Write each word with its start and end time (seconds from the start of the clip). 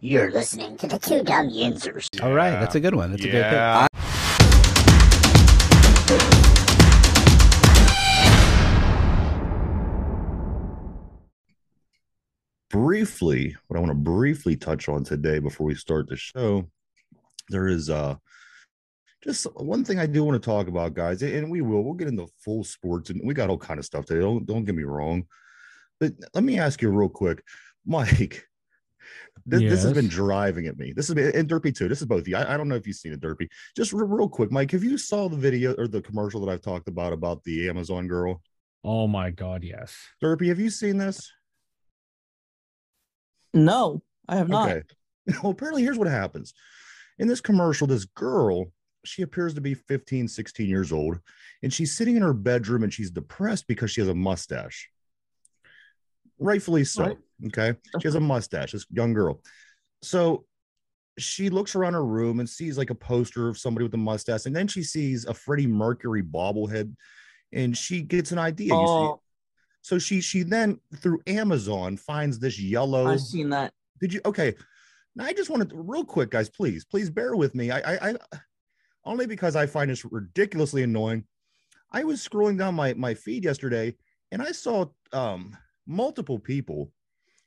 You're 0.00 0.30
listening 0.30 0.76
to 0.78 0.86
the 0.86 0.98
Two 0.98 1.22
Dumb 1.22 1.48
Yinzers. 1.48 2.22
All 2.22 2.34
right, 2.34 2.50
that's 2.50 2.74
a 2.74 2.80
good 2.80 2.94
one. 2.94 3.10
That's 3.12 3.24
a 3.24 3.28
good 3.28 3.34
Yeah. 3.34 3.86
pick. 3.86 3.96
briefly, 12.70 13.56
what 13.66 13.76
I 13.76 13.80
want 13.80 13.90
to 13.90 13.94
briefly 13.94 14.56
touch 14.56 14.88
on 14.88 15.04
today 15.04 15.38
before 15.38 15.66
we 15.66 15.74
start 15.74 16.08
the 16.08 16.16
show, 16.16 16.68
there 17.48 17.68
is 17.68 17.90
uh 17.90 18.16
just 19.24 19.44
one 19.56 19.84
thing 19.84 19.98
I 19.98 20.06
do 20.06 20.22
want 20.22 20.40
to 20.40 20.44
talk 20.46 20.68
about, 20.68 20.94
guys, 20.94 21.20
and 21.22 21.50
we 21.50 21.60
will. 21.60 21.82
We'll 21.82 21.94
get 21.94 22.06
into 22.06 22.28
full 22.44 22.62
sports 22.62 23.10
and 23.10 23.20
we 23.24 23.34
got 23.34 23.50
all 23.50 23.58
kind 23.58 23.78
of 23.80 23.84
stuff 23.86 24.06
today. 24.06 24.20
Don't 24.20 24.46
don't 24.46 24.64
get 24.64 24.74
me 24.74 24.84
wrong. 24.84 25.24
But 25.98 26.12
let 26.34 26.44
me 26.44 26.58
ask 26.58 26.82
you 26.82 26.90
real 26.90 27.08
quick, 27.08 27.42
Mike. 27.86 28.46
This, 29.44 29.60
this 29.60 29.82
has 29.82 29.92
been 29.92 30.08
driving 30.08 30.66
at 30.66 30.78
me. 30.78 30.92
This 30.92 31.06
has 31.08 31.14
been 31.14 31.34
and 31.36 31.48
Derpy 31.48 31.74
too. 31.74 31.88
This 31.88 32.00
is 32.00 32.06
both 32.06 32.22
of 32.22 32.28
you. 32.28 32.36
I, 32.36 32.54
I 32.54 32.56
don't 32.56 32.68
know 32.68 32.74
if 32.74 32.86
you've 32.86 32.96
seen 32.96 33.12
it, 33.12 33.20
Derpy. 33.20 33.48
Just 33.76 33.92
re- 33.92 34.06
real 34.06 34.28
quick, 34.28 34.50
Mike. 34.50 34.70
Have 34.72 34.84
you 34.84 34.98
saw 34.98 35.28
the 35.28 35.36
video 35.36 35.74
or 35.74 35.86
the 35.86 36.02
commercial 36.02 36.44
that 36.44 36.52
I've 36.52 36.62
talked 36.62 36.88
about 36.88 37.12
about 37.12 37.44
the 37.44 37.68
Amazon 37.68 38.08
girl? 38.08 38.42
Oh 38.82 39.06
my 39.06 39.30
god, 39.30 39.64
yes. 39.64 39.96
Derpy, 40.22 40.48
have 40.48 40.58
you 40.58 40.70
seen 40.70 40.96
this? 40.96 41.32
No, 43.54 44.02
I 44.28 44.36
have 44.36 44.48
not. 44.48 44.70
Okay. 44.70 44.82
Well, 45.42 45.50
apparently, 45.50 45.82
here's 45.82 45.98
what 45.98 46.06
happens. 46.06 46.54
In 47.18 47.26
this 47.26 47.40
commercial, 47.40 47.88
this 47.88 48.04
girl, 48.04 48.66
she 49.04 49.22
appears 49.22 49.54
to 49.54 49.60
be 49.60 49.74
15, 49.74 50.28
16 50.28 50.68
years 50.68 50.92
old, 50.92 51.18
and 51.64 51.72
she's 51.72 51.96
sitting 51.96 52.14
in 52.14 52.22
her 52.22 52.32
bedroom 52.32 52.84
and 52.84 52.94
she's 52.94 53.10
depressed 53.10 53.66
because 53.66 53.90
she 53.90 54.00
has 54.00 54.08
a 54.08 54.14
mustache. 54.14 54.88
Rightfully 56.38 56.84
so. 56.84 57.04
Right. 57.04 57.18
Okay. 57.46 57.74
She 58.00 58.08
has 58.08 58.14
a 58.14 58.20
mustache, 58.20 58.72
this 58.72 58.86
young 58.90 59.12
girl. 59.12 59.42
So 60.02 60.44
she 61.18 61.48
looks 61.48 61.74
around 61.74 61.94
her 61.94 62.04
room 62.04 62.40
and 62.40 62.48
sees 62.48 62.76
like 62.76 62.90
a 62.90 62.94
poster 62.94 63.48
of 63.48 63.58
somebody 63.58 63.84
with 63.84 63.94
a 63.94 63.98
mustache, 63.98 64.46
and 64.46 64.54
then 64.54 64.68
she 64.68 64.82
sees 64.82 65.24
a 65.24 65.34
Freddie 65.34 65.66
Mercury 65.66 66.22
bobblehead, 66.22 66.94
and 67.52 67.76
she 67.76 68.02
gets 68.02 68.32
an 68.32 68.38
idea. 68.38 68.74
You 68.74 68.86
see, 68.86 68.86
Oh, 68.86 69.20
so 69.82 69.98
she 69.98 70.20
she 70.20 70.42
then 70.42 70.80
through 70.96 71.20
Amazon 71.26 71.96
finds 71.96 72.38
this 72.38 72.60
yellow. 72.60 73.06
I've 73.06 73.20
seen 73.20 73.50
that. 73.50 73.72
Did 74.00 74.12
you? 74.12 74.20
Okay. 74.24 74.54
Now 75.14 75.24
I 75.24 75.32
just 75.32 75.48
wanted 75.48 75.70
to, 75.70 75.76
real 75.76 76.04
quick, 76.04 76.30
guys. 76.30 76.50
Please, 76.50 76.84
please 76.84 77.08
bear 77.08 77.36
with 77.36 77.54
me. 77.54 77.70
I, 77.70 77.78
I, 77.94 78.10
I, 78.10 78.16
only 79.04 79.26
because 79.26 79.56
I 79.56 79.64
find 79.64 79.90
this 79.90 80.04
ridiculously 80.04 80.82
annoying. 80.82 81.24
I 81.92 82.04
was 82.04 82.26
scrolling 82.26 82.58
down 82.58 82.74
my 82.74 82.92
my 82.94 83.14
feed 83.14 83.44
yesterday, 83.44 83.94
and 84.32 84.42
I 84.42 84.52
saw 84.52 84.86
um 85.12 85.56
multiple 85.86 86.38
people 86.38 86.90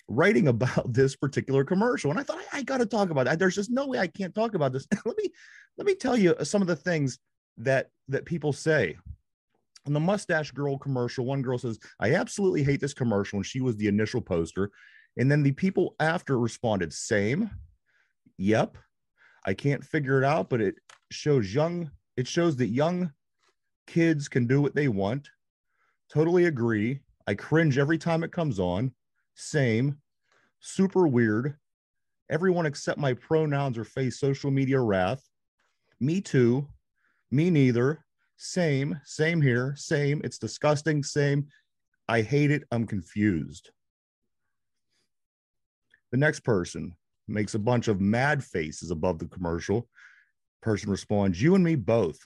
writing 0.08 0.48
about 0.48 0.92
this 0.94 1.16
particular 1.16 1.64
commercial, 1.64 2.12
and 2.12 2.20
I 2.20 2.23
thought 2.23 2.40
I, 2.52 2.59
I 2.59 2.64
got 2.64 2.80
to 2.80 2.86
talk 2.86 3.09
about 3.09 3.28
it. 3.28 3.40
There's 3.40 3.56
just 3.56 3.72
no 3.72 3.88
way 3.88 4.00
I 4.00 4.08
can't 4.08 4.36
talk 4.36 4.56
about 4.56 4.73
this. 4.73 4.88
let 5.06 5.18
me 5.18 5.30
let 5.78 5.88
me 5.88 5.95
tell 5.95 6.18
you 6.18 6.36
some 6.44 6.62
of 6.62 6.67
the 6.67 6.76
things 6.76 7.20
that 7.58 7.90
that 8.08 8.26
people 8.26 8.54
say. 8.54 8.98
On 9.88 9.94
the 9.94 10.00
mustache 10.00 10.52
girl 10.52 10.78
commercial, 10.78 11.26
one 11.26 11.42
girl 11.42 11.58
says, 11.58 11.80
I 12.00 12.14
absolutely 12.16 12.64
hate 12.64 12.82
this 12.82 12.94
commercial. 12.94 13.38
And 13.38 13.45
she 13.45 13.62
was 13.62 13.78
the 13.78 13.88
initial 13.88 14.22
poster. 14.22 14.72
And 15.17 15.32
then 15.32 15.42
the 15.42 15.54
people 15.54 15.95
after 16.00 16.38
responded, 16.38 16.94
same. 16.94 17.50
Yep. 18.38 18.78
I 19.45 19.54
can't 19.54 19.84
figure 19.84 20.22
it 20.22 20.26
out, 20.26 20.50
but 20.50 20.62
it 20.62 20.76
shows 21.12 21.54
young, 21.54 21.92
it 22.17 22.28
shows 22.28 22.58
that 22.58 22.67
young 22.67 23.14
kids 23.88 24.28
can 24.28 24.48
do 24.48 24.62
what 24.62 24.76
they 24.76 24.90
want. 24.90 25.30
Totally 26.12 26.45
agree. 26.45 27.00
I 27.30 27.35
cringe 27.35 27.77
every 27.77 27.99
time 27.99 28.23
it 28.23 28.31
comes 28.31 28.59
on. 28.59 28.91
Same. 29.35 29.99
Super 30.61 31.08
weird. 31.08 31.58
Everyone 32.27 32.66
except 32.66 32.97
my 32.97 33.13
pronouns 33.13 33.77
or 33.77 33.83
face 33.83 34.19
social 34.19 34.49
media 34.49 34.80
wrath. 34.80 35.21
Me 35.99 36.21
too. 36.21 36.67
Me 37.30 37.52
neither. 37.52 38.03
Same. 38.38 38.99
Same 39.05 39.44
here. 39.44 39.75
Same. 39.77 40.21
It's 40.23 40.39
disgusting. 40.39 41.04
Same. 41.04 41.45
I 42.08 42.23
hate 42.23 42.49
it. 42.49 42.64
I'm 42.71 42.87
confused. 42.87 43.70
The 46.09 46.17
next 46.17 46.39
person 46.39 46.95
makes 47.27 47.54
a 47.54 47.59
bunch 47.59 47.89
of 47.89 48.02
mad 48.02 48.43
faces 48.43 48.89
above 48.89 49.20
the 49.20 49.27
commercial. 49.27 49.87
Person 50.64 50.89
responds, 50.89 51.39
You 51.39 51.54
and 51.54 51.64
me 51.64 51.75
both. 51.75 52.17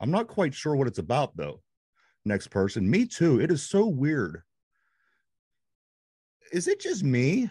I'm 0.00 0.10
not 0.10 0.26
quite 0.26 0.54
sure 0.54 0.74
what 0.74 0.88
it's 0.88 1.00
about, 1.00 1.36
though. 1.36 1.60
Next 2.28 2.48
person, 2.48 2.88
Me 2.88 3.06
too. 3.06 3.40
It 3.40 3.50
is 3.50 3.62
so 3.62 3.86
weird. 3.86 4.42
Is 6.52 6.68
it 6.68 6.78
just 6.78 7.02
me? 7.02 7.50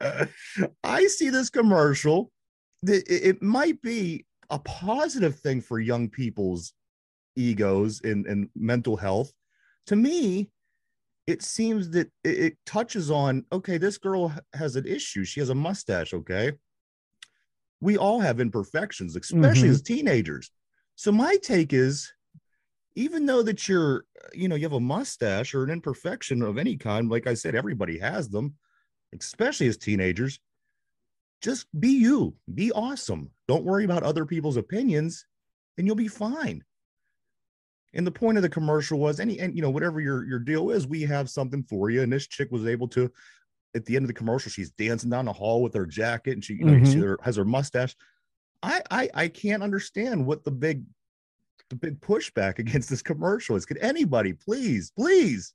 Uh, 0.00 0.24
I 0.84 1.06
see 1.06 1.28
this 1.28 1.50
commercial. 1.50 2.32
It, 2.82 3.04
it 3.08 3.42
might 3.42 3.80
be 3.82 4.24
a 4.48 4.58
positive 4.58 5.38
thing 5.38 5.60
for 5.60 5.78
young 5.78 6.08
people's 6.08 6.72
egos 7.36 8.00
and, 8.02 8.26
and 8.26 8.48
mental 8.56 8.96
health. 8.96 9.30
To 9.88 9.96
me, 9.96 10.50
it 11.26 11.42
seems 11.42 11.90
that 11.90 12.10
it, 12.24 12.38
it 12.38 12.56
touches 12.64 13.10
on 13.10 13.44
okay, 13.52 13.76
this 13.76 13.98
girl 13.98 14.34
has 14.54 14.76
an 14.76 14.86
issue. 14.86 15.24
She 15.24 15.40
has 15.40 15.50
a 15.50 15.54
mustache. 15.54 16.14
Okay. 16.14 16.52
We 17.82 17.98
all 17.98 18.20
have 18.20 18.40
imperfections, 18.40 19.14
especially 19.14 19.68
Mhm. 19.68 19.72
as 19.72 19.82
teenagers. 19.82 20.50
So, 20.96 21.12
my 21.12 21.36
take 21.36 21.72
is 21.74 22.10
even 23.00 23.24
though 23.24 23.42
that 23.42 23.66
you're, 23.66 24.04
you 24.34 24.46
know, 24.46 24.54
you 24.54 24.64
have 24.64 24.74
a 24.74 24.80
mustache 24.80 25.54
or 25.54 25.64
an 25.64 25.70
imperfection 25.70 26.42
of 26.42 26.58
any 26.58 26.76
kind, 26.76 27.08
like 27.08 27.26
I 27.26 27.32
said, 27.34 27.54
everybody 27.54 27.98
has 27.98 28.28
them, 28.28 28.56
especially 29.18 29.68
as 29.68 29.78
teenagers. 29.78 30.38
Just 31.40 31.66
be 31.80 31.88
you, 31.88 32.36
be 32.54 32.70
awesome. 32.72 33.30
Don't 33.48 33.64
worry 33.64 33.84
about 33.84 34.02
other 34.02 34.26
people's 34.26 34.58
opinions, 34.58 35.24
and 35.78 35.86
you'll 35.86 35.96
be 35.96 36.08
fine. 36.08 36.62
And 37.94 38.06
the 38.06 38.12
point 38.12 38.36
of 38.36 38.42
the 38.42 38.50
commercial 38.50 38.98
was 38.98 39.18
any, 39.18 39.40
and 39.40 39.56
you 39.56 39.62
know, 39.62 39.70
whatever 39.70 40.00
your 40.00 40.24
your 40.24 40.38
deal 40.38 40.70
is, 40.70 40.86
we 40.86 41.00
have 41.02 41.30
something 41.30 41.62
for 41.62 41.88
you. 41.88 42.02
And 42.02 42.12
this 42.12 42.26
chick 42.26 42.52
was 42.52 42.66
able 42.66 42.86
to, 42.88 43.10
at 43.74 43.86
the 43.86 43.96
end 43.96 44.04
of 44.04 44.08
the 44.08 44.14
commercial, 44.14 44.50
she's 44.50 44.70
dancing 44.70 45.08
down 45.10 45.24
the 45.24 45.32
hall 45.32 45.62
with 45.62 45.72
her 45.74 45.86
jacket, 45.86 46.32
and 46.34 46.44
she, 46.44 46.54
you 46.54 46.66
know, 46.66 46.74
Mhm. 46.74 47.00
her 47.00 47.18
has 47.22 47.36
her 47.36 47.46
mustache. 47.46 47.96
I 48.62 48.82
I 48.90 49.10
I 49.14 49.28
can't 49.28 49.62
understand 49.62 50.26
what 50.26 50.44
the 50.44 50.50
big 50.50 50.84
the 51.70 51.76
big 51.76 52.00
pushback 52.00 52.58
against 52.58 52.90
this 52.90 53.02
commercial 53.02 53.56
is. 53.56 53.64
Could 53.64 53.78
anybody 53.78 54.34
please, 54.34 54.92
please, 54.96 55.54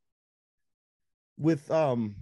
with 1.38 1.70
um 1.70 2.16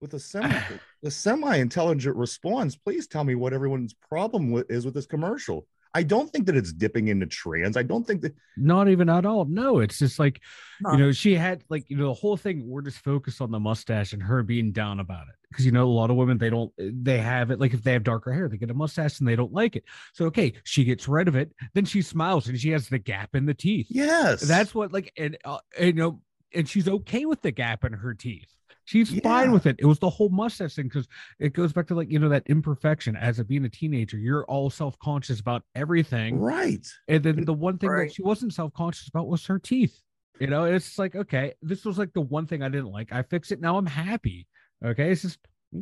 with 0.00 0.14
a 0.14 0.20
semi 0.20 0.62
the 1.02 1.10
semi-intelligent 1.10 2.16
response, 2.16 2.76
please 2.76 3.06
tell 3.06 3.24
me 3.24 3.34
what 3.34 3.52
everyone's 3.54 3.94
problem 3.94 4.50
with 4.50 4.70
is 4.70 4.84
with 4.84 4.94
this 4.94 5.06
commercial. 5.06 5.66
I 5.92 6.04
don't 6.04 6.30
think 6.30 6.46
that 6.46 6.56
it's 6.56 6.72
dipping 6.72 7.08
into 7.08 7.26
trans. 7.26 7.76
I 7.76 7.82
don't 7.82 8.06
think 8.06 8.20
that 8.22 8.32
Not 8.56 8.88
even 8.88 9.08
at 9.08 9.26
all. 9.26 9.44
No, 9.46 9.80
it's 9.80 9.98
just 9.98 10.18
like 10.20 10.40
No. 10.80 10.92
you 10.92 10.98
know, 10.98 11.12
she 11.12 11.34
had 11.34 11.64
like 11.70 11.88
you 11.88 11.96
know 11.96 12.08
the 12.08 12.14
whole 12.14 12.36
thing. 12.36 12.68
We're 12.68 12.82
just 12.82 12.98
focused 12.98 13.40
on 13.40 13.50
the 13.50 13.58
mustache 13.58 14.12
and 14.12 14.22
her 14.22 14.42
being 14.42 14.72
down 14.72 15.00
about 15.00 15.26
it 15.28 15.34
because 15.50 15.66
you 15.66 15.72
know 15.72 15.84
a 15.86 15.90
lot 15.90 16.10
of 16.10 16.16
women 16.16 16.38
they 16.38 16.50
don't 16.50 16.72
they 16.78 17.18
have 17.18 17.50
it 17.50 17.60
like 17.60 17.74
if 17.74 17.82
they 17.82 17.92
have 17.92 18.02
darker 18.04 18.32
hair 18.32 18.48
they 18.48 18.56
get 18.56 18.70
a 18.70 18.74
mustache 18.74 19.18
and 19.20 19.28
they 19.28 19.36
don't 19.36 19.52
like 19.52 19.76
it. 19.76 19.84
So 20.14 20.26
okay, 20.26 20.52
she 20.64 20.84
gets 20.84 21.08
rid 21.08 21.28
of 21.28 21.36
it, 21.36 21.52
then 21.74 21.84
she 21.84 22.02
smiles 22.02 22.48
and 22.48 22.58
she 22.58 22.70
has 22.70 22.88
the 22.88 22.98
gap 22.98 23.34
in 23.34 23.46
the 23.46 23.54
teeth. 23.54 23.86
yes, 23.90 24.40
That's 24.42 24.74
what 24.74 24.92
like 24.92 25.12
and, 25.18 25.36
uh, 25.44 25.58
and 25.78 25.86
you 25.88 25.92
know 25.92 26.20
and 26.54 26.68
she's 26.68 26.88
okay 26.88 27.26
with 27.26 27.42
the 27.42 27.50
gap 27.50 27.84
in 27.84 27.92
her 27.92 28.14
teeth. 28.14 28.48
She's 28.84 29.12
Yeah. 29.12 29.20
fine 29.22 29.52
with 29.52 29.66
it. 29.66 29.76
It 29.78 29.84
was 29.86 30.00
the 30.00 30.10
whole 30.10 30.30
mustache 30.30 30.74
thing 30.74 30.86
because 30.86 31.06
it 31.38 31.52
goes 31.52 31.72
back 31.72 31.86
to 31.88 31.94
like 31.94 32.10
you 32.10 32.18
know 32.18 32.28
that 32.30 32.42
imperfection 32.46 33.14
as 33.16 33.38
a 33.38 33.44
being 33.44 33.64
a 33.64 33.68
teenager. 33.68 34.18
You're 34.18 34.44
all 34.46 34.68
self 34.70 34.98
conscious 34.98 35.38
about 35.40 35.62
everything. 35.74 36.38
right. 36.40 36.84
And 37.08 37.22
then 37.22 37.44
the 37.44 37.52
one 37.54 37.78
thing 37.78 37.90
Right. 37.90 38.08
that 38.08 38.14
she 38.14 38.22
wasn't 38.22 38.52
self 38.54 38.72
conscious 38.72 39.08
about 39.08 39.28
was 39.28 39.46
her 39.46 39.58
teeth. 39.58 40.00
You 40.40 40.46
know, 40.46 40.64
it's 40.64 40.98
like, 40.98 41.14
okay, 41.14 41.52
this 41.60 41.84
was 41.84 41.98
like 41.98 42.14
the 42.14 42.20
one 42.22 42.46
thing 42.46 42.62
I 42.62 42.68
didn't 42.70 42.90
like. 42.90 43.12
I 43.12 43.22
fixed 43.22 43.52
it. 43.52 43.60
Now 43.60 43.76
I'm 43.76 43.84
happy. 43.86 44.46
Okay. 44.84 45.10
It's 45.12 45.22
just 45.22 45.38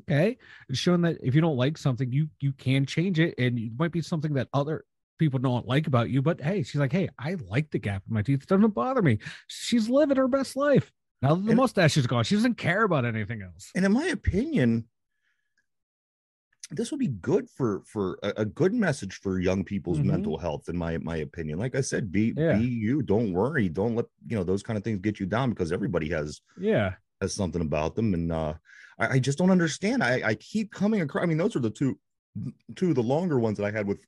okay. 0.09 0.37
It's 0.69 0.79
showing 0.79 1.03
that 1.03 1.19
if 1.23 1.35
you 1.35 1.41
don't 1.41 1.57
like 1.57 1.79
something, 1.79 2.11
you 2.13 2.29
you 2.41 2.53
can 2.53 2.85
change 2.87 3.19
it. 3.21 3.35
And 3.39 3.59
it 3.59 3.73
might 3.79 3.93
be 3.93 4.03
something 4.03 4.35
that 4.35 4.49
other 4.53 4.85
people 5.19 5.39
don't 5.41 5.67
like 5.67 5.87
about 5.87 6.11
you. 6.11 6.23
But 6.23 6.41
hey, 6.41 6.63
she's 6.63 6.81
like, 6.81 6.93
hey, 6.93 7.09
I 7.19 7.37
like 7.49 7.71
the 7.71 7.79
gap 7.79 8.03
in 8.09 8.15
my 8.15 8.23
teeth. 8.23 8.43
It 8.43 8.49
doesn't 8.49 8.75
bother 8.75 9.03
me. 9.03 9.19
She's 9.49 9.89
living 9.89 10.17
her 10.17 10.29
best 10.29 10.57
life. 10.57 10.93
Now 11.23 11.35
that 11.35 11.43
the 11.45 11.51
And- 11.51 11.57
mustache 11.57 11.97
is 11.97 12.07
gone, 12.07 12.23
she 12.25 12.37
doesn't 12.37 12.55
care 12.59 12.85
about 12.85 13.05
anything 13.05 13.43
else. 13.43 13.71
And 13.75 13.85
in 13.85 13.93
my 13.93 14.07
opinion, 14.07 14.85
this 16.71 16.91
would 16.91 17.01
be 17.01 17.09
good 17.09 17.49
for 17.49 17.83
for 17.87 18.19
a, 18.23 18.33
a 18.39 18.45
good 18.45 18.75
message 18.75 19.15
for 19.23 19.41
young 19.41 19.65
people's 19.65 19.99
Mhm. 19.99 20.05
mental 20.05 20.39
health. 20.39 20.69
In 20.69 20.77
my 20.77 20.99
my 20.99 21.17
opinion, 21.17 21.59
like 21.59 21.75
I 21.75 21.81
said, 21.81 22.13
be 22.13 22.35
Yeah. 22.37 22.59
be 22.59 22.67
you. 22.67 23.03
Don't 23.03 23.33
worry. 23.33 23.69
Don't 23.71 23.97
let 23.97 24.05
you 24.27 24.37
know 24.37 24.45
those 24.45 24.63
kind 24.63 24.77
of 24.77 24.85
things 24.85 25.01
get 25.01 25.19
you 25.19 25.25
down 25.27 25.51
because 25.51 25.73
everybody 25.73 26.11
has 26.11 26.43
Yeah. 26.61 26.95
Has 27.21 27.35
something 27.35 27.63
about 27.63 27.95
them. 27.95 28.15
And 28.15 28.33
uh, 28.33 28.55
I, 28.99 29.15
I 29.15 29.19
just 29.19 29.39
don't 29.39 29.51
understand. 29.51 30.03
I, 30.03 30.23
I 30.25 30.35
keep 30.35 30.73
coming 30.73 31.01
across. 31.01 31.23
I 31.23 31.27
mean, 31.27 31.39
those 31.39 31.57
are 31.57 31.61
the 31.61 31.71
two 31.71 31.99
two 32.77 32.91
of 32.91 32.95
the 32.95 33.03
longer 33.03 33.39
ones 33.39 33.59
that 33.59 33.65
I 33.65 33.71
had 33.71 33.87
with 33.87 33.99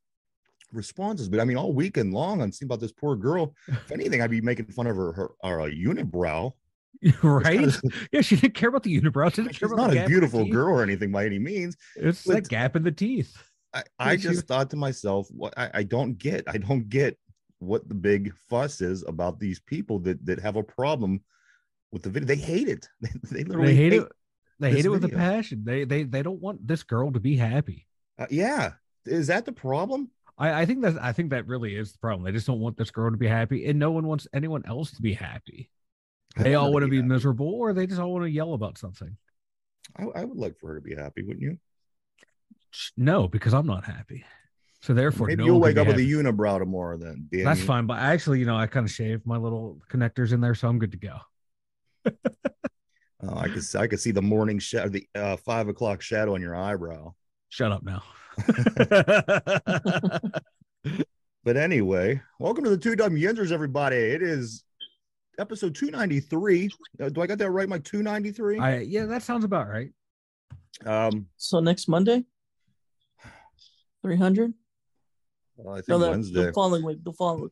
responses. 0.72 1.28
But 1.28 1.40
I 1.40 1.44
mean, 1.44 1.56
all 1.56 1.72
weekend 1.72 2.12
long, 2.12 2.40
I'm 2.40 2.52
seeing 2.52 2.68
about 2.68 2.80
this 2.80 2.92
poor 2.92 3.16
girl. 3.16 3.54
If 3.68 3.92
anything, 3.92 4.22
I'd 4.22 4.30
be 4.30 4.40
making 4.40 4.66
fun 4.66 4.86
of 4.86 4.96
her 4.96 5.12
her, 5.12 5.30
her 5.42 5.60
uh, 5.62 5.64
unibrow. 5.66 6.52
right? 7.22 7.62
It's 7.62 7.80
Yeah, 8.12 8.20
she 8.20 8.36
didn't 8.36 8.54
care 8.54 8.68
about 8.68 8.82
the 8.82 9.00
unibrow. 9.00 9.30
She 9.30 9.42
didn't 9.42 9.56
care 9.56 9.68
She's 9.68 9.72
about 9.72 9.76
not 9.76 9.90
a 9.90 9.94
gap 9.94 10.04
in 10.04 10.04
the 10.04 10.08
beautiful 10.08 10.44
girl 10.46 10.74
or 10.74 10.82
anything 10.82 11.12
by 11.12 11.24
any 11.24 11.38
means. 11.38 11.76
It's 11.96 12.24
but- 12.24 12.34
that 12.34 12.48
gap 12.48 12.76
in 12.76 12.82
the 12.82 12.92
teeth. 12.92 13.36
I, 13.72 13.84
I 13.98 14.16
just 14.16 14.46
thought 14.46 14.70
to 14.70 14.76
myself, 14.76 15.28
what 15.30 15.54
I, 15.56 15.70
I 15.74 15.82
don't 15.84 16.18
get. 16.18 16.44
I 16.48 16.58
don't 16.58 16.88
get 16.88 17.16
what 17.60 17.88
the 17.88 17.94
big 17.94 18.32
fuss 18.48 18.80
is 18.80 19.04
about 19.06 19.38
these 19.38 19.60
people 19.60 19.98
that 20.00 20.24
that 20.26 20.40
have 20.40 20.56
a 20.56 20.62
problem 20.62 21.20
with 21.92 22.02
the 22.02 22.10
video. 22.10 22.26
They 22.26 22.36
hate 22.36 22.68
it. 22.68 22.88
They, 23.00 23.10
they 23.30 23.44
literally 23.44 23.68
They 23.68 23.76
hate 23.76 23.92
it. 23.94 24.08
They 24.58 24.70
hate 24.72 24.84
it 24.84 24.90
with 24.90 25.04
a 25.04 25.08
passion. 25.08 25.62
They 25.64 25.84
they 25.84 26.02
they 26.02 26.22
don't 26.22 26.40
want 26.40 26.66
this 26.66 26.82
girl 26.82 27.10
to 27.12 27.20
be 27.20 27.36
happy. 27.36 27.86
Uh, 28.18 28.26
yeah, 28.30 28.72
is 29.06 29.28
that 29.28 29.46
the 29.46 29.52
problem? 29.52 30.10
I, 30.36 30.62
I 30.62 30.66
think 30.66 30.82
that 30.82 31.02
I 31.02 31.12
think 31.12 31.30
that 31.30 31.46
really 31.46 31.74
is 31.74 31.92
the 31.92 31.98
problem. 31.98 32.24
They 32.24 32.32
just 32.32 32.46
don't 32.46 32.60
want 32.60 32.76
this 32.76 32.90
girl 32.90 33.10
to 33.10 33.16
be 33.16 33.26
happy, 33.26 33.66
and 33.66 33.78
no 33.78 33.90
one 33.90 34.06
wants 34.06 34.28
anyone 34.34 34.62
else 34.66 34.90
to 34.92 35.02
be 35.02 35.14
happy. 35.14 35.70
They 36.36 36.54
all 36.54 36.72
want 36.72 36.84
to 36.84 36.90
be 36.90 36.96
happy. 36.96 37.08
miserable, 37.08 37.54
or 37.54 37.72
they 37.72 37.86
just 37.86 38.00
all 38.00 38.12
want 38.12 38.24
to 38.24 38.30
yell 38.30 38.52
about 38.52 38.76
something. 38.78 39.16
I, 39.96 40.04
I 40.04 40.24
would 40.24 40.38
like 40.38 40.58
for 40.58 40.68
her 40.68 40.74
to 40.76 40.80
be 40.80 40.94
happy, 40.94 41.22
wouldn't 41.22 41.42
you? 41.42 41.58
No, 42.96 43.28
because 43.28 43.54
I'm 43.54 43.66
not 43.66 43.84
happy. 43.84 44.24
So 44.82 44.94
therefore, 44.94 45.26
Maybe 45.26 45.40
no 45.40 45.46
you'll 45.46 45.60
wake 45.60 45.76
up 45.76 45.86
be 45.86 45.92
with 45.92 46.00
a 46.00 46.02
unibrow 46.02 46.58
tomorrow. 46.58 46.96
Then 46.96 47.28
That's 47.32 47.60
you. 47.60 47.66
fine. 47.66 47.86
But 47.86 47.98
actually, 47.98 48.38
you 48.40 48.46
know, 48.46 48.56
I 48.56 48.66
kind 48.66 48.86
of 48.86 48.92
shaved 48.92 49.26
my 49.26 49.36
little 49.36 49.78
connectors 49.90 50.32
in 50.32 50.40
there, 50.40 50.54
so 50.54 50.68
I'm 50.68 50.78
good 50.78 50.92
to 50.92 50.98
go. 50.98 51.18
Oh, 53.22 53.36
I 53.36 53.48
could 53.48 53.62
see- 53.62 53.78
I 53.78 53.86
could 53.86 54.00
see 54.00 54.12
the 54.12 54.22
morning 54.22 54.58
shadow, 54.58 54.88
the 54.88 55.06
uh, 55.14 55.36
five 55.36 55.68
o'clock 55.68 56.00
shadow 56.00 56.34
on 56.34 56.40
your 56.40 56.56
eyebrow. 56.56 57.12
Shut 57.50 57.70
up 57.70 57.82
now. 57.84 58.02
But 61.42 61.56
anyway, 61.56 62.20
welcome 62.38 62.64
to 62.64 62.70
the 62.70 62.76
two 62.76 62.94
dumb 62.96 63.14
yinzers, 63.14 63.50
everybody. 63.50 63.96
It 63.96 64.20
is 64.22 64.62
episode 65.38 65.74
two 65.74 65.90
ninety 65.90 66.20
three. 66.20 66.68
Uh, 67.02 67.08
do 67.08 67.22
I 67.22 67.26
got 67.26 67.38
that 67.38 67.50
right? 67.50 67.66
My 67.68 67.78
two 67.78 68.02
ninety 68.02 68.30
three. 68.30 68.58
I 68.58 68.80
yeah, 68.80 69.06
that 69.06 69.22
sounds 69.22 69.44
about 69.44 69.66
right. 69.68 69.90
Um, 70.84 71.26
So 71.38 71.60
next 71.60 71.88
Monday, 71.88 72.24
three 74.02 74.16
hundred. 74.18 74.52
well, 75.56 75.74
I 75.76 75.78
think 75.78 75.88
No, 75.88 75.98
the, 75.98 76.10
Wednesday. 76.10 76.44
the 76.46 76.52
following 76.52 76.84
week. 76.84 77.02
The 77.04 77.12
following. 77.14 77.50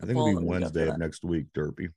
I 0.00 0.06
think 0.06 0.10
it'll 0.16 0.26
be 0.26 0.32
following 0.34 0.46
week 0.46 0.54
after 0.62 0.78
Wednesday 0.78 0.88
of 0.88 0.98
next 0.98 1.24
week, 1.24 1.46
Derpy. 1.56 1.88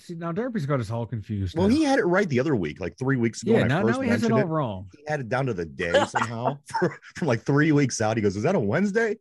See, 0.00 0.14
now 0.14 0.32
Derpy's 0.32 0.66
got 0.66 0.80
us 0.80 0.90
all 0.90 1.06
confused. 1.06 1.56
Well, 1.56 1.68
now. 1.68 1.74
he 1.74 1.82
had 1.84 1.98
it 1.98 2.04
right 2.04 2.28
the 2.28 2.40
other 2.40 2.54
week, 2.56 2.80
like 2.80 2.98
three 2.98 3.16
weeks 3.16 3.42
ago. 3.42 3.52
yeah, 3.52 3.62
when 3.62 3.72
I 3.72 3.76
now, 3.76 3.82
first 3.86 3.98
now 3.98 4.02
he 4.02 4.08
has 4.10 4.22
it 4.22 4.28
mentioned 4.28 4.42
all 4.42 4.48
wrong. 4.56 4.90
He 4.96 5.04
had 5.10 5.20
it 5.20 5.28
down 5.28 5.46
to 5.46 5.54
the 5.54 5.64
day 5.64 6.04
somehow 6.08 6.58
for, 6.66 6.98
from 7.16 7.28
like 7.28 7.42
three 7.42 7.72
weeks 7.72 8.00
out. 8.00 8.16
He 8.16 8.22
goes, 8.22 8.36
"Is 8.36 8.42
that 8.42 8.54
a 8.54 8.60
Wednesday?" 8.60 9.16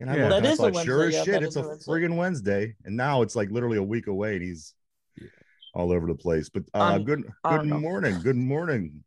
And 0.00 0.10
I 0.10 0.16
Yeah. 0.16 0.28
looked, 0.28 0.42
That 0.42 0.50
and 0.50 0.60
a 0.60 0.72
thought, 0.72 0.84
Sure 0.84 1.04
as 1.08 1.14
yeah, 1.14 1.24
shit, 1.24 1.42
it's 1.42 1.56
a 1.56 1.62
a 1.62 1.68
Wednesday. 1.68 1.90
friggin' 1.92 2.16
Wednesday, 2.16 2.74
and 2.84 2.96
now 2.96 3.22
it's 3.22 3.34
like 3.34 3.50
literally 3.50 3.78
a 3.78 3.82
week 3.82 4.06
away, 4.06 4.34
and 4.36 4.44
he's 4.44 4.74
Yeah. 5.20 5.28
all 5.74 5.90
over 5.92 6.06
the 6.06 6.14
place. 6.14 6.48
But 6.48 6.64
uh, 6.74 6.78
I'm- 6.78 7.04
good, 7.04 7.24
good 7.48 7.66
morning, 7.66 8.20
good 8.20 8.36
morning. 8.36 9.02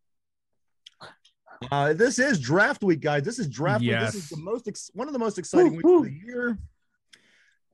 Uh, 1.71 1.93
this 1.93 2.19
is 2.19 2.39
draft 2.39 2.83
week, 2.83 3.01
guys. 3.01 3.23
This 3.23 3.39
is 3.39 3.47
draft 3.47 3.81
week. 3.81 3.91
This 3.91 4.15
is 4.15 4.29
the 4.29 4.37
most 4.37 4.67
ex- 4.67 4.91
one 4.93 5.07
of 5.07 5.13
the 5.13 5.19
most 5.19 5.37
exciting 5.39 5.71
Woo, 5.71 5.77
weeks 5.77 5.83
woo. 5.85 5.97
of 5.99 6.03
the 6.05 6.11
year. 6.11 6.57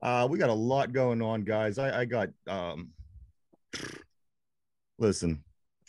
Uh, 0.02 0.26
we 0.30 0.38
got 0.38 0.48
a 0.50 0.54
lot 0.54 0.92
going 0.92 1.20
on, 1.22 1.42
guys. 1.42 1.78
I, 1.78 2.00
I 2.00 2.04
got 2.04 2.28
um. 2.46 2.90
Listen, 4.98 5.42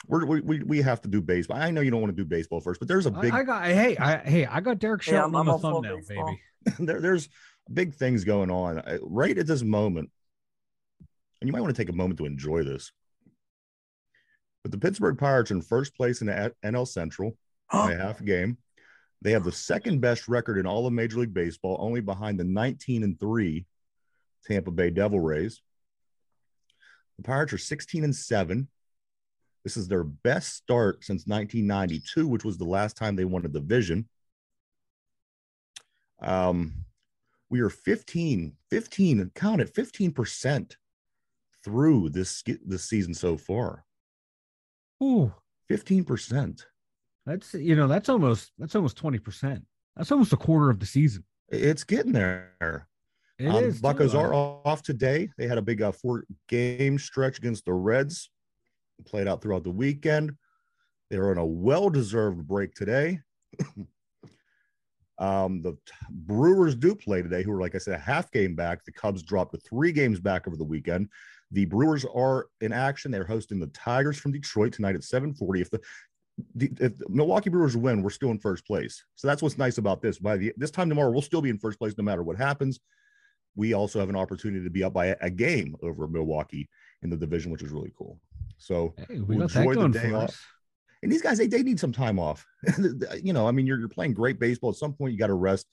we're, 0.08 0.26
we 0.26 0.42
we 0.42 0.64
we 0.64 0.82
have 0.82 1.02
to 1.02 1.08
do 1.08 1.22
baseball. 1.22 1.58
I 1.58 1.72
know 1.72 1.82
you 1.82 1.92
don't 1.92 2.02
want 2.02 2.16
to 2.16 2.22
do 2.22 2.28
baseball 2.28 2.60
first, 2.60 2.80
but 2.80 2.88
there's 2.88 3.06
a 3.06 3.12
big 3.12 3.34
I, 3.34 3.44
got 3.44 3.66
hey, 3.66 3.96
I 3.98 4.18
hey, 4.18 4.46
I 4.46 4.60
got 4.62 4.80
Derek 4.80 5.04
Hey, 5.04 5.12
Shelton 5.12 5.36
I'm- 5.36 5.42
on 5.42 5.46
the 5.46 5.52
all 5.52 5.60
for 5.60 5.72
thumbnail, 5.74 5.98
baseball. 5.98 6.36
baby. 6.66 6.76
there, 6.80 7.02
there's 7.02 7.30
big 7.72 7.96
things 7.96 8.24
going 8.24 8.52
on 8.52 8.80
uh, 8.80 8.98
right 9.02 9.38
at 9.38 9.48
this 9.48 9.64
moment, 9.64 10.10
and 11.42 11.48
you 11.48 11.52
might 11.54 11.62
want 11.62 11.76
to 11.76 11.80
take 11.82 11.90
a 11.90 11.96
moment 11.96 12.18
to 12.20 12.26
enjoy 12.26 12.64
this. 12.64 12.92
But 14.64 14.72
the 14.72 14.80
Pittsburgh 14.80 15.18
Pirates 15.18 15.52
are 15.52 15.56
in 15.56 15.62
first 15.62 15.96
place 15.96 16.22
in 16.22 16.28
the 16.28 16.52
NL 16.64 16.88
Central 16.88 17.38
by 17.72 17.92
a 17.94 17.98
half 17.98 18.20
a 18.20 18.24
game. 18.24 18.58
They 19.22 19.32
have 19.32 19.44
the 19.44 19.52
second 19.52 20.02
best 20.02 20.28
record 20.28 20.58
in 20.58 20.66
all 20.66 20.86
of 20.86 20.94
Major 20.94 21.20
League 21.20 21.34
Baseball, 21.34 21.78
only 21.80 22.02
behind 22.02 22.40
the 22.40 22.44
19 22.44 23.04
and 23.04 23.20
3 23.20 23.66
Tampa 24.46 24.72
Bay 24.72 24.90
Devil 24.90 25.20
Rays. 25.20 25.62
The 27.18 27.24
Pirates 27.24 27.54
are 27.54 27.58
16 27.58 28.04
and 28.04 28.16
7. 28.16 28.68
This 29.64 29.78
is 29.78 29.88
their 29.88 30.04
best 30.04 30.54
start 30.54 31.04
since 31.04 31.26
1992, 31.26 32.28
which 32.28 32.46
was 32.46 32.58
the 32.58 32.66
last 32.66 32.96
time 32.98 33.16
they 33.16 33.26
won 33.26 33.46
a 33.46 33.50
division. 33.50 34.08
Um, 36.22 36.86
we 37.50 37.62
are 37.62 37.70
15, 37.70 38.54
15, 38.70 39.32
count 39.34 39.62
it, 39.62 39.74
15% 39.74 40.76
through 41.64 42.10
this, 42.10 42.44
this 42.66 42.84
season 42.84 43.14
so 43.14 43.38
far. 43.38 43.86
Ooh, 45.02 45.34
15%. 45.70 46.64
that's 47.26 47.54
you 47.54 47.76
know, 47.76 47.88
that's 47.88 48.10
almost 48.10 48.52
that's 48.58 48.76
almost 48.76 49.02
20%. 49.02 49.64
That's 49.96 50.12
almost 50.12 50.34
a 50.34 50.38
quarter 50.38 50.70
of 50.70 50.80
the 50.80 50.86
season. 50.86 51.24
It's 51.50 51.84
getting 51.84 52.12
there. 52.12 52.88
It 53.38 53.48
um, 53.48 53.74
too. 54.12 54.20
are 54.20 54.34
off 54.34 54.82
today. 54.82 55.30
They 55.38 55.48
had 55.48 55.58
a 55.58 55.62
big 55.62 55.82
uh, 55.82 55.92
four 55.92 56.26
game 56.48 56.98
stretch 56.98 57.38
against 57.38 57.66
the 57.66 57.74
Reds. 57.74 58.30
Played 59.06 59.28
out 59.28 59.42
throughout 59.42 59.64
the 59.64 59.72
weekend. 59.72 60.32
They're 61.10 61.32
on 61.32 61.38
a 61.38 61.46
well 61.46 61.90
deserved 61.90 62.48
break 62.48 62.74
today. 62.74 63.20
um, 65.20 65.62
the 65.62 65.78
Brewers 66.10 66.76
do 66.76 66.96
play 66.96 67.22
today, 67.22 67.44
who 67.44 67.52
are, 67.52 67.60
like 67.60 67.76
I 67.76 67.80
said, 67.80 67.96
a 67.96 68.00
half 68.00 68.32
game 68.32 68.56
back. 68.56 68.86
The 68.86 68.94
Cubs 68.94 69.22
dropped 69.22 69.54
to 69.54 69.60
three 69.60 69.92
games 69.92 70.20
back 70.20 70.48
over 70.48 70.56
the 70.56 70.64
weekend. 70.64 71.10
The 71.52 71.66
Brewers 71.66 72.06
are 72.06 72.48
in 72.62 72.72
action. 72.72 73.12
They're 73.12 73.26
hosting 73.26 73.60
the 73.60 73.68
Tigers 73.68 74.18
from 74.18 74.32
Detroit 74.32 74.74
tonight 74.74 74.96
at 74.96 75.02
7:40. 75.02 75.62
If 75.62 75.70
the 75.72 75.82
the, 76.56 76.70
if 76.80 76.98
the 76.98 77.06
Milwaukee 77.10 77.50
Brewers 77.50 77.78
win, 77.78 78.02
we're 78.02 78.10
still 78.10 78.32
in 78.32 78.40
first 78.40 78.66
place. 78.66 79.04
So 79.16 79.28
that's 79.28 79.42
what's 79.42 79.58
nice 79.58 79.78
about 79.78 80.02
this. 80.02 80.20
By 80.20 80.38
the 80.38 80.54
this 80.58 80.72
time 80.72 80.90
tomorrow, 80.90 81.12
we'll 81.12 81.22
still 81.22 81.42
be 81.42 81.50
in 81.50 81.58
first 81.58 81.80
place 81.80 81.94
no 81.98 82.04
matter 82.04 82.24
what 82.24 82.38
happens. 82.38 82.80
We 83.56 83.74
also 83.74 84.00
have 84.00 84.10
an 84.10 84.16
opportunity 84.16 84.64
to 84.64 84.70
be 84.70 84.84
up 84.84 84.94
by 84.94 85.08
a, 85.08 85.16
a 85.22 85.30
game 85.30 85.76
over 85.82 86.08
Milwaukee 86.08 86.70
in 87.04 87.10
the 87.10 87.18
division, 87.18 87.52
which 87.52 87.64
is 87.64 87.72
really 87.72 87.94
cool. 87.98 88.20
So, 88.58 88.94
Hey, 89.10 89.20
we 89.20 89.36
we'll 89.38 89.44
enjoy 89.44 89.76
the 89.76 89.88
day 89.90 90.12
off. 90.14 90.30
us. 90.30 90.40
and 91.04 91.12
these 91.12 91.22
guys, 91.22 91.38
they, 91.38 91.48
they 91.48 91.64
need 91.64 91.80
some 91.80 91.92
time 91.92 92.20
off. 92.20 92.46
you 93.24 93.34
know, 93.34 93.48
I 93.48 93.52
mean, 93.52 93.66
you're, 93.66 93.80
you're 93.80 93.90
playing 93.90 94.14
great 94.14 94.40
baseball. 94.40 94.72
At 94.72 94.76
some 94.78 94.94
point, 94.94 95.14
you 95.14 95.20
got 95.20 95.28
to 95.28 95.34
rest. 95.34 95.68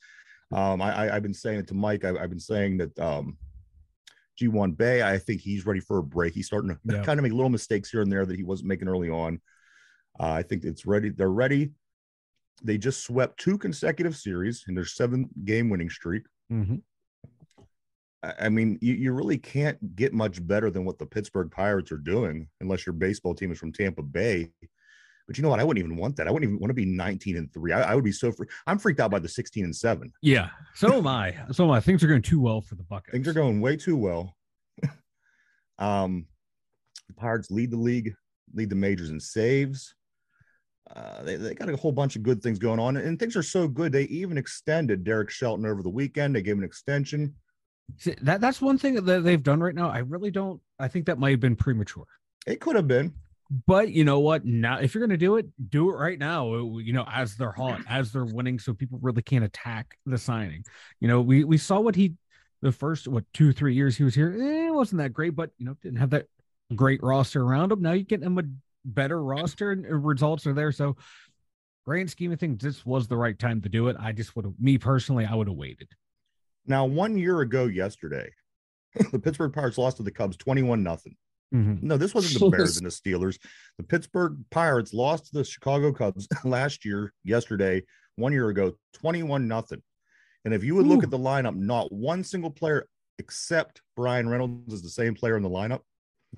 Um, 0.51 0.81
I, 0.81 1.07
I, 1.07 1.15
I've 1.15 1.23
been 1.23 1.33
saying 1.33 1.59
it 1.59 1.67
to 1.69 1.73
Mike. 1.73 2.05
I, 2.05 2.09
I've 2.17 2.29
been 2.29 2.39
saying 2.39 2.77
that 2.77 2.99
um, 2.99 3.37
Ji 4.37 4.45
Hwan 4.45 4.73
Bae, 4.73 5.01
I 5.01 5.17
think 5.17 5.41
he's 5.41 5.65
ready 5.65 5.79
for 5.79 5.97
a 5.97 6.03
break. 6.03 6.33
He's 6.33 6.45
starting 6.47 6.69
to 6.69 6.79
Yeah. 6.85 7.03
kind 7.05 7.19
of 7.19 7.23
make 7.23 7.33
little 7.33 7.49
mistakes 7.49 7.89
here 7.89 8.01
and 8.01 8.11
there 8.11 8.25
that 8.25 8.35
he 8.35 8.43
wasn't 8.43 8.67
making 8.69 8.87
early 8.87 9.09
on. 9.09 9.41
Uh, 10.19 10.31
I 10.31 10.43
think 10.43 10.63
it's 10.63 10.85
ready. 10.85 11.09
They're 11.09 11.29
ready. 11.29 11.71
They 12.63 12.77
just 12.77 13.03
swept 13.03 13.39
two 13.39 13.57
consecutive 13.57 14.15
series 14.15 14.65
in 14.67 14.75
their 14.75 14.85
seven 14.85 15.29
game 15.43 15.69
winning 15.69 15.89
streak. 15.89 16.23
Mhm. 16.51 16.81
I 18.39 18.49
mean, 18.49 18.77
you, 18.81 18.93
you 18.93 19.11
really 19.11 19.37
can't 19.37 19.95
get 19.95 20.13
much 20.13 20.45
better 20.45 20.69
than 20.69 20.85
what 20.85 20.97
the 20.97 21.05
Pittsburgh 21.05 21.51
Pirates 21.51 21.91
are 21.91 21.97
doing, 21.97 22.47
unless 22.61 22.85
your 22.85 22.93
baseball 22.93 23.35
team 23.35 23.51
is 23.51 23.59
from 23.59 23.73
Tampa 23.73 24.01
Bay. 24.01 24.49
But 25.27 25.37
you 25.37 25.43
know 25.43 25.49
what? 25.49 25.59
I 25.59 25.63
wouldn't 25.63 25.83
even 25.83 25.97
want 25.97 26.15
that. 26.17 26.27
I 26.27 26.31
wouldn't 26.31 26.49
even 26.49 26.59
want 26.59 26.69
to 26.69 26.75
be 26.75 26.85
19 26.85 27.37
and 27.37 27.53
three. 27.53 27.71
I, 27.71 27.91
I 27.91 27.95
would 27.95 28.03
be 28.03 28.11
so 28.11 28.31
free. 28.31 28.47
I'm 28.67 28.77
freaked 28.77 28.99
out 28.99 29.11
by 29.11 29.19
the 29.19 29.27
16 29.27 29.63
and 29.65 29.75
seven. 29.75 30.11
Yeah, 30.21 30.49
so 30.73 30.97
am 30.97 31.07
I. 31.07 31.35
So 31.51 31.65
am 31.65 31.71
I. 31.71 31.79
Things 31.79 32.03
are 32.03 32.07
going 32.07 32.21
too 32.21 32.39
well 32.39 32.61
for 32.61 32.75
the 32.75 32.83
Buckets. 32.83 33.11
Things 33.11 33.27
are 33.27 33.33
going 33.33 33.61
way 33.61 33.75
too 33.75 33.97
well. 33.97 34.35
um, 35.79 36.25
the 37.07 37.13
Pirates 37.13 37.51
lead 37.51 37.71
the 37.71 37.77
league, 37.77 38.13
lead 38.53 38.69
the 38.69 38.75
majors 38.75 39.09
in 39.09 39.19
saves. 39.19 39.95
Uh, 40.93 41.23
they, 41.23 41.37
they 41.37 41.53
got 41.53 41.69
a 41.69 41.75
whole 41.75 41.93
bunch 41.93 42.15
of 42.15 42.23
good 42.23 42.41
things 42.41 42.59
going 42.59 42.79
on, 42.79 42.97
and 42.97 43.17
things 43.17 43.35
are 43.35 43.43
so 43.43 43.67
good. 43.67 43.91
They 43.91 44.03
even 44.03 44.37
extended 44.37 45.03
Derek 45.03 45.29
Shelton 45.29 45.65
over 45.65 45.81
the 45.81 45.89
weekend. 45.89 46.35
They 46.35 46.41
gave 46.41 46.53
him 46.53 46.59
an 46.59 46.65
extension. 46.65 47.33
See, 47.97 48.15
that 48.21 48.41
that's 48.41 48.61
one 48.61 48.77
thing 48.77 48.95
that 48.95 49.23
they've 49.23 49.43
done 49.43 49.61
right 49.61 49.75
now. 49.75 49.89
I 49.89 49.99
really 49.99 50.31
don't. 50.31 50.61
I 50.79 50.87
think 50.87 51.05
that 51.05 51.19
might 51.19 51.31
have 51.31 51.39
been 51.39 51.55
premature. 51.55 52.05
It 52.47 52.59
could 52.59 52.75
have 52.75 52.87
been. 52.87 53.13
But 53.67 53.91
you 53.91 54.03
know 54.03 54.19
what? 54.19 54.45
Now, 54.45 54.79
if 54.79 54.95
you're 54.95 55.01
going 55.01 55.11
to 55.11 55.17
do 55.17 55.35
it, 55.35 55.45
do 55.69 55.89
it 55.89 55.93
right 55.93 56.17
now. 56.17 56.53
You 56.77 56.93
know, 56.93 57.05
as 57.11 57.35
they're 57.35 57.51
hot, 57.51 57.81
as 57.87 58.11
they're 58.11 58.25
winning, 58.25 58.57
so 58.57 58.73
people 58.73 58.99
really 59.01 59.21
can't 59.21 59.43
attack 59.43 59.97
the 60.05 60.17
signing. 60.17 60.63
You 60.99 61.07
know, 61.07 61.21
we 61.21 61.43
we 61.43 61.57
saw 61.57 61.79
what 61.79 61.95
he, 61.95 62.13
the 62.61 62.71
first 62.71 63.07
what 63.07 63.25
two 63.33 63.51
three 63.51 63.75
years 63.75 63.95
he 63.95 64.03
was 64.03 64.15
here, 64.15 64.35
eh, 64.39 64.67
it 64.67 64.73
wasn't 64.73 65.01
that 65.01 65.13
great, 65.13 65.35
but 65.35 65.51
you 65.57 65.65
know, 65.65 65.75
didn't 65.83 65.99
have 65.99 66.11
that 66.11 66.27
great 66.75 67.03
roster 67.03 67.43
around 67.43 67.71
him. 67.71 67.81
Now 67.81 67.91
you 67.91 68.03
get 68.03 68.23
him 68.23 68.37
a 68.39 68.43
better 68.85 69.21
roster 69.21 69.71
and 69.71 70.05
results 70.05 70.47
are 70.47 70.53
there. 70.53 70.71
So, 70.71 70.95
grand 71.85 72.09
scheme 72.09 72.31
of 72.31 72.39
things, 72.39 72.63
this 72.63 72.85
was 72.85 73.07
the 73.07 73.17
right 73.17 73.37
time 73.37 73.61
to 73.61 73.69
do 73.69 73.87
it. 73.89 73.97
I 73.99 74.11
just 74.11 74.35
would 74.35 74.45
have, 74.45 74.53
me 74.59 74.77
personally, 74.77 75.25
I 75.25 75.35
would 75.35 75.47
have 75.47 75.57
waited. 75.57 75.89
Now, 76.65 76.85
one 76.85 77.17
year 77.17 77.41
ago 77.41 77.65
yesterday, 77.65 78.29
the 79.11 79.19
Pittsburgh 79.19 79.53
Pirates 79.53 79.77
lost 79.77 79.97
to 79.97 80.03
the 80.03 80.11
Cubs 80.11 80.37
21 80.37 80.83
nothing. 80.83 81.15
Mhm. 81.53 81.83
No, 81.83 81.97
this 81.97 82.15
wasn't 82.15 82.39
the 82.39 82.49
Bears 82.49 82.77
and 82.77 82.85
the 82.85 82.89
Steelers. 82.89 83.37
The 83.77 83.83
Pittsburgh 83.83 84.37
Pirates 84.49 84.93
lost 84.93 85.27
to 85.27 85.37
the 85.37 85.43
Chicago 85.43 85.91
Cubs 85.91 86.27
last 86.43 86.83
year, 86.83 87.13
yesterday, 87.23 87.83
one 88.15 88.33
year 88.33 88.49
ago, 88.49 88.73
21 88.93 89.47
nothing. 89.47 89.81
And 90.45 90.53
if 90.53 90.63
you 90.63 90.75
would 90.75 90.87
look 90.87 91.03
at 91.03 91.09
the 91.09 91.17
lineup, 91.17 91.55
not 91.55 91.91
one 91.91 92.23
single 92.23 92.49
player 92.51 92.87
except 93.19 93.81
Bryan 93.95 94.27
Reynolds 94.27 94.73
is 94.73 94.81
the 94.81 94.89
same 94.89 95.13
player 95.13 95.37
in 95.37 95.43
the 95.43 95.49
lineup. 95.49 95.81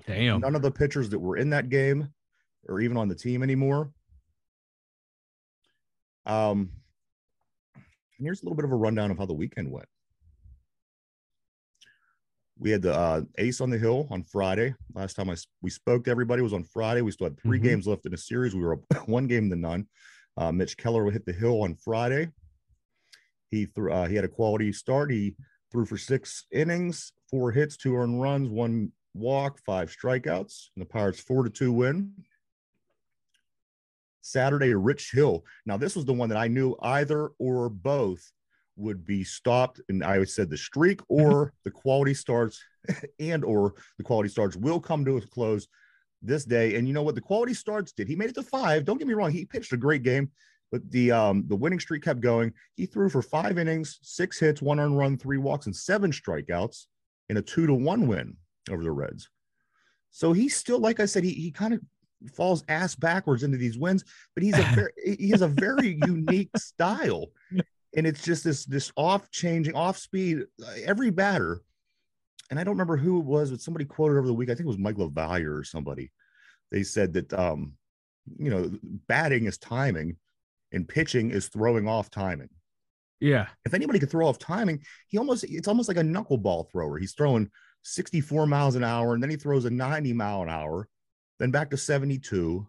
Damn. 0.06 0.42
None 0.42 0.54
of 0.54 0.62
the 0.62 0.70
pitchers 0.70 1.08
that 1.10 1.18
were 1.18 1.36
in 1.36 1.50
that 1.50 1.70
game 1.70 2.08
or 2.68 2.80
even 2.80 2.96
on 2.96 3.08
the 3.08 3.14
team 3.14 3.42
anymore. 3.42 3.90
Um, 6.26 6.70
and 7.74 8.26
here's 8.26 8.42
a 8.42 8.44
little 8.44 8.56
bit 8.56 8.64
of 8.64 8.72
a 8.72 8.76
rundown 8.76 9.10
of 9.10 9.18
how 9.18 9.26
the 9.26 9.34
weekend 9.34 9.70
went. 9.70 9.88
We 12.58 12.70
had 12.70 12.82
the 12.82 12.94
uh, 12.94 13.22
ace 13.38 13.60
on 13.60 13.70
the 13.70 13.78
hill 13.78 14.06
on 14.10 14.22
Friday. 14.22 14.74
Last 14.94 15.14
time 15.14 15.28
I 15.28 15.36
we 15.60 15.70
spoke 15.70 16.04
to 16.04 16.10
everybody 16.10 16.42
was 16.42 16.54
on 16.54 16.64
Friday. 16.64 17.02
We 17.02 17.10
still 17.10 17.26
had 17.28 17.38
3 17.40 17.58
Mhm. 17.58 17.62
games 17.62 17.86
left 17.86 18.06
in 18.06 18.12
the 18.12 18.18
series. 18.18 18.54
We 18.54 18.62
were 18.62 18.74
up 18.74 18.80
one 19.08 19.26
game 19.26 19.50
to 19.50 19.56
none. 19.56 19.86
Uh, 20.38 20.52
Mitch 20.52 20.76
Keller 20.76 21.10
hit 21.10 21.26
the 21.26 21.32
hill 21.32 21.62
on 21.62 21.74
Friday. 21.74 22.30
He 23.50 23.66
threw. 23.66 23.92
Uh, 23.92 24.06
he 24.08 24.16
had 24.16 24.24
a 24.24 24.28
quality 24.28 24.72
start. 24.72 25.10
He 25.10 25.36
threw 25.70 25.84
for 25.84 25.98
six 25.98 26.46
innings, 26.50 27.12
four 27.30 27.52
hits, 27.52 27.76
two 27.76 27.94
earned 27.96 28.20
runs, 28.22 28.48
one 28.48 28.92
walk, 29.14 29.58
five 29.64 29.90
strikeouts, 29.94 30.70
and 30.74 30.82
the 30.82 30.86
Pirates 30.88 31.20
four 31.20 31.42
to 31.44 31.50
two 31.50 31.72
win. 31.72 32.12
Saturday, 34.22 34.74
Rich 34.74 35.12
Hill. 35.12 35.44
Now, 35.66 35.76
this 35.76 35.94
was 35.94 36.04
the 36.04 36.12
one 36.12 36.28
that 36.30 36.38
I 36.38 36.48
knew 36.48 36.74
either 36.82 37.28
or 37.38 37.68
both 37.68 38.32
would 38.76 39.04
be 39.04 39.24
stopped, 39.24 39.80
and 39.88 40.04
I 40.04 40.22
said 40.24 40.50
the 40.50 40.56
streak 40.56 41.00
or 41.08 41.52
the 41.64 41.70
quality 41.70 42.14
starts, 42.14 42.62
and 43.20 43.44
or 43.44 43.74
the 43.98 44.04
quality 44.04 44.28
starts 44.28 44.56
will 44.56 44.80
come 44.80 45.04
to 45.04 45.16
a 45.16 45.20
close 45.20 45.68
this 46.22 46.44
day. 46.44 46.76
And 46.76 46.86
you 46.86 46.94
know 46.94 47.02
what? 47.02 47.14
The 47.14 47.20
quality 47.20 47.54
starts 47.54 47.92
did. 47.92 48.08
He 48.08 48.16
made 48.16 48.30
it 48.30 48.34
to 48.34 48.42
five. 48.42 48.84
Don't 48.84 48.98
get 48.98 49.06
me 49.06 49.14
wrong. 49.14 49.30
He 49.30 49.44
pitched 49.44 49.72
a 49.72 49.76
great 49.76 50.02
game, 50.02 50.30
but 50.70 50.88
the 50.90 51.12
um 51.12 51.44
the 51.48 51.56
winning 51.56 51.80
streak 51.80 52.02
kept 52.02 52.20
going. 52.20 52.52
He 52.74 52.86
threw 52.86 53.08
for 53.08 53.22
five 53.22 53.58
innings, 53.58 53.98
six 54.02 54.38
hits, 54.38 54.62
one 54.62 54.80
earned 54.80 54.98
run, 54.98 55.16
three 55.16 55.38
walks, 55.38 55.66
and 55.66 55.74
seven 55.74 56.12
strikeouts 56.12 56.86
in 57.28 57.36
a 57.36 57.42
two 57.42 57.66
to 57.66 57.74
one 57.74 58.06
win 58.06 58.36
over 58.70 58.82
the 58.82 58.92
Reds. 58.92 59.28
So 60.10 60.32
he's 60.32 60.56
still, 60.56 60.78
like 60.78 61.00
I 61.00 61.06
said, 61.06 61.24
he 61.24 61.32
he 61.32 61.50
kind 61.50 61.74
of 61.74 61.80
falls 62.34 62.64
ass 62.68 62.94
backwards 62.94 63.42
into 63.42 63.58
these 63.58 63.78
wins, 63.78 64.04
but 64.34 64.42
he's 64.42 64.58
a 64.58 64.62
very 64.74 65.16
he 65.18 65.30
has 65.30 65.42
a 65.42 65.48
very 65.48 65.98
unique 66.06 66.56
style. 66.56 67.26
And 67.96 68.06
it's 68.06 68.22
just 68.22 68.44
this 68.44 68.64
this 68.66 68.92
off 68.96 69.30
changing, 69.30 69.74
off 69.74 69.96
speed, 69.98 70.42
uh, 70.62 70.72
every 70.84 71.10
batter. 71.10 71.60
And 72.50 72.60
I 72.60 72.64
don't 72.64 72.74
remember 72.74 72.96
who 72.96 73.18
it 73.18 73.24
was, 73.24 73.50
but 73.50 73.60
somebody 73.60 73.84
quoted 73.84 74.18
over 74.18 74.26
the 74.26 74.34
week. 74.34 74.48
I 74.50 74.54
think 74.54 74.66
it 74.66 74.68
was 74.68 74.78
Mike 74.78 74.96
LaValliere 74.96 75.58
or 75.58 75.64
somebody. 75.64 76.12
They 76.70 76.82
said 76.82 77.14
that 77.14 77.32
um, 77.32 77.72
you 78.38 78.50
know, 78.50 78.70
batting 79.08 79.46
is 79.46 79.58
timing 79.58 80.16
and 80.72 80.86
pitching 80.88 81.30
is 81.30 81.48
throwing 81.48 81.88
off 81.88 82.10
timing 82.10 82.48
Yeah. 83.20 83.46
if 83.64 83.72
anybody 83.72 83.98
could 84.00 84.10
throw 84.10 84.26
off 84.28 84.38
timing, 84.38 84.82
he 85.08 85.16
almost 85.16 85.44
it's 85.44 85.68
almost 85.68 85.88
like 85.88 85.96
a 85.96 86.02
knuckleball 86.02 86.70
thrower. 86.70 86.98
He's 86.98 87.14
throwing 87.14 87.48
64 87.82 88.46
miles 88.46 88.74
an 88.74 88.82
hour 88.84 89.14
and 89.14 89.22
then 89.22 89.30
he 89.30 89.36
throws 89.36 89.64
a 89.64 89.70
90 89.70 90.12
mile 90.12 90.42
an 90.42 90.48
hour, 90.50 90.88
then 91.38 91.50
back 91.52 91.70
to 91.70 91.76
72, 91.76 92.66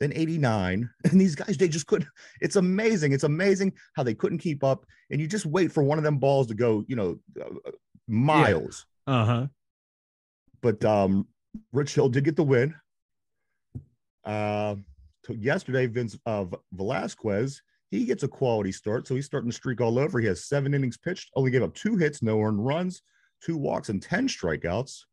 then 0.00 0.12
89. 0.14 0.88
And 1.04 1.20
these 1.20 1.34
guys, 1.34 1.56
they 1.56 1.68
just 1.68 1.86
couldn't. 1.86 2.10
It's 2.40 2.56
amazing. 2.56 3.12
It's 3.12 3.24
amazing 3.24 3.72
how 3.94 4.02
they 4.02 4.14
couldn't 4.14 4.38
keep 4.38 4.62
up. 4.62 4.84
And 5.10 5.20
you 5.20 5.26
just 5.26 5.46
wait 5.46 5.72
for 5.72 5.82
one 5.82 5.98
of 5.98 6.04
them 6.04 6.18
balls 6.18 6.46
to 6.48 6.54
go, 6.54 6.84
you 6.86 6.96
know, 6.96 7.18
uh, 7.40 7.70
miles. 8.06 8.86
Uh 9.06 9.24
huh. 9.24 9.46
But 10.60 10.84
um, 10.84 11.26
Rich 11.72 11.94
Hill 11.94 12.08
did 12.08 12.24
get 12.24 12.36
the 12.36 12.44
win. 12.44 12.74
Uh, 14.24 14.76
yesterday, 15.28 15.86
Vince 15.86 16.18
uh, 16.26 16.44
Velasquez, 16.72 17.62
he 17.90 18.04
gets 18.04 18.22
a 18.22 18.28
quality 18.28 18.72
start. 18.72 19.06
So 19.06 19.14
he's 19.14 19.26
starting 19.26 19.50
to 19.50 19.56
streak 19.56 19.80
all 19.80 19.98
over. 19.98 20.20
He 20.20 20.26
has 20.26 20.44
seven 20.44 20.74
innings 20.74 20.98
pitched, 20.98 21.30
only 21.34 21.50
gave 21.50 21.62
up 21.62 21.74
two 21.74 21.96
hits, 21.96 22.22
no 22.22 22.40
earned 22.40 22.64
runs, 22.64 23.02
two 23.42 23.56
walks, 23.56 23.88
and 23.88 24.02
10 24.02 24.28
strikeouts 24.28 25.04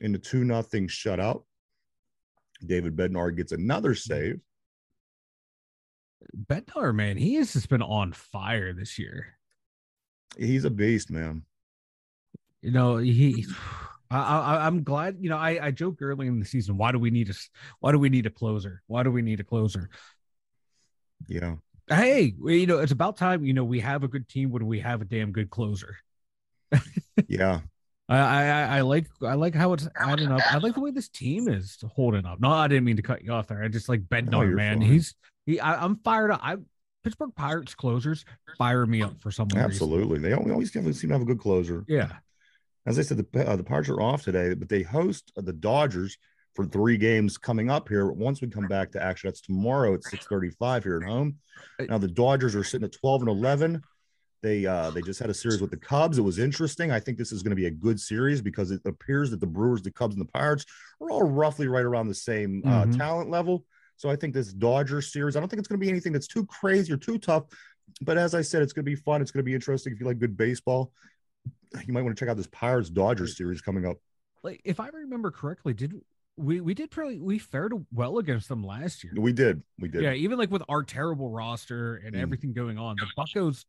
in 0.00 0.12
the 0.12 0.18
2 0.18 0.44
nothing 0.44 0.86
shutout. 0.86 1.42
David 2.64 2.96
Bednar 2.96 3.34
gets 3.36 3.52
another 3.52 3.90
mm-hmm. 3.90 4.12
save. 4.12 4.40
Bednar, 6.36 6.94
man, 6.94 7.16
he 7.16 7.34
has 7.34 7.52
just 7.52 7.68
been 7.68 7.82
on 7.82 8.12
fire 8.12 8.72
this 8.72 8.98
year. 8.98 9.38
He's 10.38 10.64
a 10.64 10.70
beast, 10.70 11.10
man. 11.10 11.42
You 12.62 12.70
know, 12.70 12.96
he. 12.98 13.46
I, 14.12 14.16
I, 14.16 14.66
I'm 14.66 14.82
glad. 14.82 15.18
You 15.20 15.30
know, 15.30 15.36
I, 15.36 15.66
I 15.66 15.70
joked 15.70 16.02
early 16.02 16.26
in 16.26 16.40
the 16.40 16.44
season. 16.44 16.76
Why 16.76 16.90
do 16.90 16.98
we 16.98 17.10
need 17.10 17.28
a 17.28 17.30
s- 17.30 17.48
Why 17.78 17.92
do 17.92 17.98
we 17.98 18.08
need 18.08 18.26
a 18.26 18.30
closer? 18.30 18.82
Why 18.88 19.04
do 19.04 19.12
we 19.12 19.22
need 19.22 19.38
a 19.38 19.44
closer? 19.44 19.88
Yeah. 21.28 21.56
Hey, 21.88 22.34
you 22.44 22.66
know, 22.66 22.78
it's 22.78 22.90
about 22.90 23.16
time. 23.16 23.44
You 23.44 23.52
know, 23.52 23.62
we 23.62 23.78
have 23.80 24.02
a 24.02 24.08
good 24.08 24.28
team 24.28 24.50
when 24.50 24.66
we 24.66 24.80
have 24.80 25.00
a 25.00 25.04
damn 25.04 25.32
good 25.32 25.50
closer. 25.50 25.96
Yeah. 27.28 27.60
I, 28.16 28.18
I, 28.18 28.78
I- 28.78 28.80
like, 28.82 29.06
I 29.22 29.34
like 29.34 29.54
how 29.54 29.72
it's 29.72 29.88
adding 29.96 30.30
up. 30.32 30.40
I 30.52 30.58
like 30.58 30.74
the 30.74 30.80
way 30.80 30.90
this 30.90 31.08
team 31.08 31.48
is 31.48 31.78
holding 31.94 32.26
up. 32.26 32.40
No, 32.40 32.50
I 32.50 32.68
didn't 32.68 32.84
mean 32.84 32.96
to 32.96 33.02
cut 33.02 33.22
you 33.22 33.32
off 33.32 33.46
there. 33.46 33.62
I 33.62 33.68
just 33.68 33.88
like 33.88 34.02
Bednar, 34.02 34.46
you're 34.46 34.56
man. 34.56 34.80
fine. 34.80 34.88
He's, 34.90 35.14
he, 35.46 35.60
I, 35.60 35.82
I'm 35.82 35.96
fired 36.04 36.30
up. 36.32 36.40
I 36.42 36.56
Pittsburgh 37.02 37.30
Pirates 37.34 37.74
closers 37.74 38.24
fire 38.58 38.84
me 38.84 39.00
up 39.02 39.18
for 39.20 39.30
some 39.30 39.48
reason. 39.48 39.64
Absolutely. 39.64 40.18
They 40.18 40.34
always 40.34 40.70
seem 40.72 40.84
to 40.92 41.08
have 41.08 41.22
a 41.22 41.24
good 41.24 41.38
closer. 41.38 41.84
Yeah. 41.88 42.12
as 42.84 42.98
I 42.98 43.02
said, 43.02 43.16
the 43.32 43.48
uh, 43.48 43.56
the 43.56 43.64
Pirates 43.64 43.88
are 43.88 44.02
off 44.02 44.22
today, 44.22 44.52
but 44.54 44.68
they 44.68 44.82
host 44.82 45.32
the 45.36 45.52
Dodgers 45.52 46.18
for 46.54 46.66
three 46.66 46.98
games 46.98 47.38
coming 47.38 47.70
up 47.70 47.88
here. 47.88 48.10
Once 48.10 48.42
we 48.42 48.48
come 48.48 48.66
back 48.68 48.90
to 48.92 49.02
action, 49.02 49.28
that's 49.28 49.40
tomorrow 49.40 49.94
at 49.94 50.04
six 50.04 50.26
thirty 50.26 50.50
five 50.50 50.82
here 50.84 50.98
at 51.02 51.08
home. 51.08 51.36
Now 51.88 51.96
the 51.98 52.08
Dodgers 52.08 52.54
are 52.54 52.64
sitting 52.64 52.84
at 52.84 52.92
twelve 52.92 53.22
and 53.22 53.30
eleven. 53.30 53.82
They 54.42 54.64
uh, 54.64 54.90
they 54.90 55.02
just 55.02 55.20
had 55.20 55.28
a 55.28 55.34
series 55.34 55.60
with 55.60 55.70
the 55.70 55.76
Cubs. 55.76 56.16
It 56.16 56.22
was 56.22 56.38
interesting. 56.38 56.90
I 56.90 56.98
think 56.98 57.18
this 57.18 57.30
is 57.30 57.42
going 57.42 57.50
to 57.50 57.56
be 57.56 57.66
a 57.66 57.70
good 57.70 58.00
series 58.00 58.40
because 58.40 58.70
it 58.70 58.80
appears 58.86 59.30
that 59.30 59.40
the 59.40 59.46
Brewers, 59.46 59.82
the 59.82 59.90
Cubs, 59.90 60.14
and 60.16 60.20
the 60.26 60.30
Pirates 60.32 60.64
are 61.00 61.10
all 61.10 61.22
roughly 61.24 61.68
right 61.68 61.84
around 61.84 62.08
the 62.08 62.14
same 62.14 62.62
uh, 62.64 62.86
Mhm. 62.86 62.96
talent 62.96 63.30
level. 63.30 63.66
So 63.96 64.08
I 64.08 64.16
think 64.16 64.32
this 64.32 64.50
Dodger 64.52 65.02
series, 65.02 65.36
I 65.36 65.40
don't 65.40 65.48
think 65.50 65.58
it's 65.58 65.68
going 65.68 65.78
to 65.78 65.84
be 65.84 65.90
anything 65.90 66.12
that's 66.12 66.26
too 66.26 66.46
crazy 66.46 66.90
or 66.90 66.96
too 66.96 67.18
tough. 67.18 67.44
But 68.00 68.16
as 68.16 68.34
I 68.34 68.40
said, 68.40 68.62
it's 68.62 68.72
going 68.72 68.84
to 68.84 68.90
be 68.90 68.94
fun. 68.96 69.20
It's 69.20 69.30
going 69.30 69.40
to 69.40 69.44
be 69.44 69.54
interesting 69.54 69.92
if 69.92 70.00
you 70.00 70.06
like 70.06 70.18
good 70.18 70.36
baseball. 70.38 70.92
You 71.86 71.92
might 71.92 72.00
want 72.02 72.16
to 72.16 72.18
check 72.20 72.30
out 72.30 72.38
this 72.38 72.46
Pirates 72.46 72.88
Dodgers 72.88 73.36
series 73.36 73.60
coming 73.60 73.84
up. 73.84 73.98
Like 74.42 74.62
if 74.64 74.80
I 74.80 74.88
remember 74.88 75.30
correctly, 75.30 75.74
did 75.74 75.92
we 76.36 76.62
we 76.62 76.72
did 76.72 76.90
pretty 76.90 77.20
we 77.20 77.38
fared 77.38 77.74
well 77.92 78.16
against 78.16 78.48
them 78.48 78.64
last 78.64 79.04
year. 79.04 79.12
We 79.18 79.34
did. 79.34 79.62
We 79.78 79.88
did. 79.90 80.02
Yeah, 80.02 80.14
even 80.14 80.38
like 80.38 80.50
with 80.50 80.62
our 80.70 80.82
terrible 80.82 81.28
roster 81.30 81.96
and 81.96 82.16
Mm. 82.16 82.20
everything 82.22 82.54
going 82.54 82.78
on, 82.78 82.96
the 82.96 83.06
Buccos, 83.18 83.66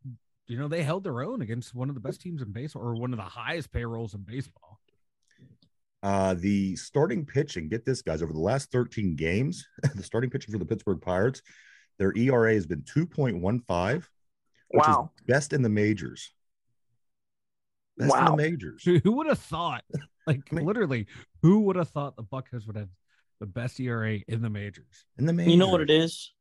you 0.51 0.58
know, 0.58 0.67
they 0.67 0.84
held 0.84 1.05
their 1.05 1.22
own 1.22 1.41
against 1.41 1.74
one 1.74 1.88
of 1.88 1.96
the 1.96 2.01
best 2.01 2.20
teams 2.20 2.41
in 2.41 2.51
baseball 2.51 2.84
or 2.84 2.93
one 2.96 3.13
of 3.13 3.17
the 3.17 3.24
highest 3.24 3.72
payrolls 3.72 4.13
in 4.13 4.20
baseball. 4.22 4.79
Uh, 6.03 6.34
the 6.34 6.75
starting 6.75 7.25
pitching, 7.25 7.70
get 7.70 7.86
this, 7.86 8.01
guys, 8.01 8.22
over 8.22 8.34
the 8.34 8.39
last 8.39 8.70
13 8.72 9.15
games, 9.15 9.65
the 9.96 10.03
starting 10.03 10.29
pitching 10.29 10.51
for 10.51 10.58
the 10.58 10.65
Pittsburgh 10.65 11.00
Pirates, 11.00 11.41
their 12.00 12.12
ERA 12.17 12.53
has 12.53 12.65
been 12.67 12.81
2.15, 12.81 13.96
which 13.96 14.05
Wow. 14.74 15.12
is 15.15 15.24
best 15.25 15.53
in 15.53 15.62
the 15.62 15.70
majors. 15.70 16.34
Best 17.98 18.12
Wow. 18.12 18.20
in 18.20 18.31
the 18.31 18.38
majors. 18.38 18.84
Who 18.84 19.00
who 19.03 19.13
would 19.13 19.27
have 19.27 19.39
thought? 19.39 19.84
Like 20.27 20.41
I 20.51 20.55
mean- 20.55 20.65
literally, 20.65 21.08
who 21.41 21.62
would 21.62 21.75
have 21.77 21.89
thought 21.89 22.15
the 22.15 22.24
Buccos 22.24 22.67
would 22.67 22.75
have 22.75 22.89
the 23.39 23.48
best 23.48 23.79
ERA 23.79 24.20
in 24.27 24.43
the 24.43 24.51
majors? 24.51 25.05
In 25.17 25.25
the 25.25 25.34
majors. 25.34 25.51
You 25.53 25.58
know 25.58 25.70
what 25.70 25.81
it 25.81 25.89
is? 25.89 26.31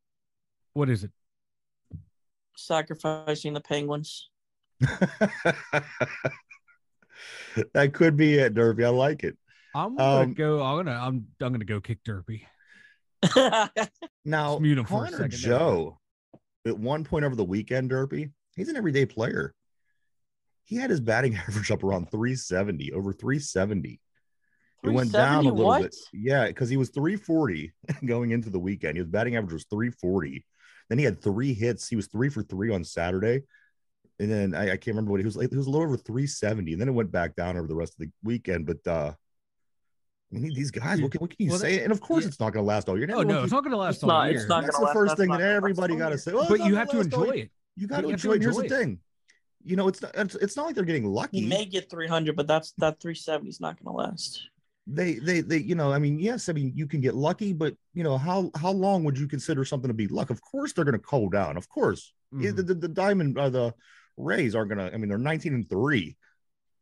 What 0.75 0.91
is 0.91 1.03
it? 1.05 1.11
Sacrificing 2.61 3.53
the 3.55 3.61
Penguins. 3.61 4.29
that 7.75 7.93
could 7.93 8.17
be 8.17 8.35
it, 8.35 8.55
Derpy. 8.55 8.85
I 8.85 8.89
like 8.89 9.25
it. 9.25 9.37
I'm 9.75 9.97
gonna 9.97 10.23
Um, 10.23 10.35
go. 10.35 10.63
I'm 10.63 10.85
gonna. 10.85 10.99
I'm. 10.99 11.27
I'm 11.41 11.53
gonna 11.53 11.65
go 11.65 11.81
kick 11.81 12.03
Derpy. 12.05 12.43
Now, 14.25 14.51
Just 14.53 14.61
mute 14.63 14.79
him 14.79 14.85
a 14.85 14.89
Connor 14.89 15.11
second 15.11 15.31
there. 15.31 15.39
Joe, 15.59 15.99
at 16.67 16.79
one 16.79 17.05
point 17.05 17.25
over 17.25 17.35
the 17.35 17.45
weekend, 17.45 17.91
Derpy, 17.91 18.31
he's 18.57 18.69
an 18.69 18.77
everyday 18.77 19.07
player. 19.07 19.55
He 20.65 20.77
had 20.77 20.91
his 20.91 21.01
batting 21.01 21.37
average 21.49 21.71
up 21.71 21.83
around 21.83 22.11
370, 22.11 22.93
over 22.93 23.13
370. 23.13 24.01
It 24.83 24.89
went 24.89 25.13
down 25.13 25.45
a 25.47 25.49
little 25.51 25.67
what? 25.67 25.83
bit. 25.83 25.95
Yeah, 26.13 26.47
because 26.47 26.69
he 26.71 26.77
was 26.77 26.91
340 26.91 27.73
going 28.07 28.31
into 28.31 28.51
the 28.51 28.59
weekend. 28.59 28.97
His 28.97 29.07
batting 29.07 29.37
average 29.37 29.53
was 29.53 29.67
340. 29.71 30.45
Then 30.91 30.99
he 30.99 31.05
had 31.05 31.23
three 31.23 31.55
hits. 31.55 31.89
He 31.89 31.97
was 31.97 32.09
three 32.09 32.29
for 32.29 32.43
three 32.43 32.71
on 32.71 32.85
Saturday. 32.85 33.45
And 34.19 34.31
then 34.31 34.55
I, 34.55 34.65
I 34.65 34.77
can't 34.77 34.89
remember 34.89 35.13
what 35.13 35.21
he 35.21 35.25
was 35.25 35.37
like. 35.37 35.49
He 35.49 35.57
was 35.57 35.67
a 35.67 35.71
little 35.71 35.87
over 35.87 35.97
370. 35.97 36.73
And 36.73 36.81
then 36.81 36.89
it 36.89 36.93
went 36.93 37.11
back 37.11 37.35
down 37.37 37.57
over 37.57 37.67
the 37.67 37.75
rest 37.75 37.95
of 37.95 38.01
the 38.01 38.11
weekend. 38.23 38.67
But 38.67 38.87
uh 38.87 39.13
I 40.33 40.39
mean, 40.39 40.53
these 40.55 40.71
guys, 40.71 41.01
what 41.01 41.11
can, 41.11 41.21
what 41.21 41.31
can 41.31 41.45
you 41.45 41.51
Well, 41.51 41.59
say? 41.59 41.83
And 41.83 41.91
of 41.91 42.01
course, 42.01 42.23
yeah. 42.25 42.29
it's 42.29 42.39
not 42.39 42.53
going 42.53 42.63
to 42.63 42.67
last 42.69 42.89
all 42.89 42.97
year. 42.99 43.09
Oh 43.13 43.23
no, 43.23 43.43
it's 43.43 43.53
not 43.53 43.65
gonna 43.65 43.77
last 43.77 43.95
It's 43.97 44.03
all 44.05 44.11
not- 44.11 44.31
year. 44.31 44.39
it's 44.41 44.49
not 44.49 44.63
That's 44.65 44.77
the 44.79 44.85
last- 44.85 44.93
first 44.95 45.11
that's 45.17 45.21
thing 45.21 45.31
that 45.31 45.41
everybody 45.41 45.97
got 45.97 46.11
to 46.11 46.19
say. 46.19 46.33
Well, 46.33 46.47
but 46.49 46.61
you 46.65 46.77
have 46.77 46.89
to 46.91 47.01
enjoy 47.01 47.31
it. 47.31 47.51
You 47.77 47.87
got 47.89 48.03
to 48.03 48.07
You 48.09 48.11
have 48.13 48.21
to 48.23 48.33
enjoy 48.33 48.35
it. 48.35 48.43
Here's 48.43 48.57
the 48.57 48.69
thing. 48.69 48.99
You 49.65 49.77
know, 49.77 49.89
it's 49.89 50.01
not, 50.03 50.13
it's, 50.15 50.35
it's 50.37 50.57
not 50.57 50.67
like 50.67 50.75
they're 50.75 50.85
getting 50.85 51.07
lucky. 51.07 51.41
He 51.41 51.47
may 51.49 51.65
get 51.65 51.91
300, 51.91 52.35
but 52.37 52.47
that's 52.47 52.73
that 52.79 53.01
370 53.01 53.49
is 53.49 53.61
not 53.61 53.77
going 53.83 53.93
to 53.93 53.97
last. 54.03 54.43
They 54.93 55.15
they 55.15 55.41
they 55.41 55.59
you 55.59 55.75
know 55.75 55.93
i 55.93 55.99
mean 55.99 56.19
yes 56.19 56.49
i 56.49 56.53
mean 56.53 56.73
you 56.75 56.87
can 56.87 57.01
get 57.01 57.15
lucky 57.15 57.53
but 57.53 57.75
you 57.95 58.03
know 58.03 58.19
how 58.19 58.51
how 58.57 58.73
long 58.73 59.05
would 59.05 59.17
you 59.19 59.29
consider 59.29 59.65
something 59.65 59.89
to 59.89 59.95
be 59.95 60.09
luck 60.09 60.31
of 60.31 60.41
course 60.43 60.73
they're 60.73 60.85
going 60.85 60.99
to 60.99 61.07
cool 61.13 61.29
down 61.29 61.57
of 61.57 61.69
course 61.69 62.13
Yeah, 62.33 62.51
Mhm. 62.51 62.57
the, 62.57 62.63
the, 62.63 62.75
the 62.75 62.89
diamond 62.89 63.39
uh, 63.39 63.51
the 63.51 63.75
rays 64.17 64.55
aren't 64.55 64.71
going 64.73 64.79
to 64.85 64.93
i 64.95 64.97
mean 64.99 65.09
they're 65.09 65.19
19 65.19 65.55
and 65.55 65.69
3 65.69 66.17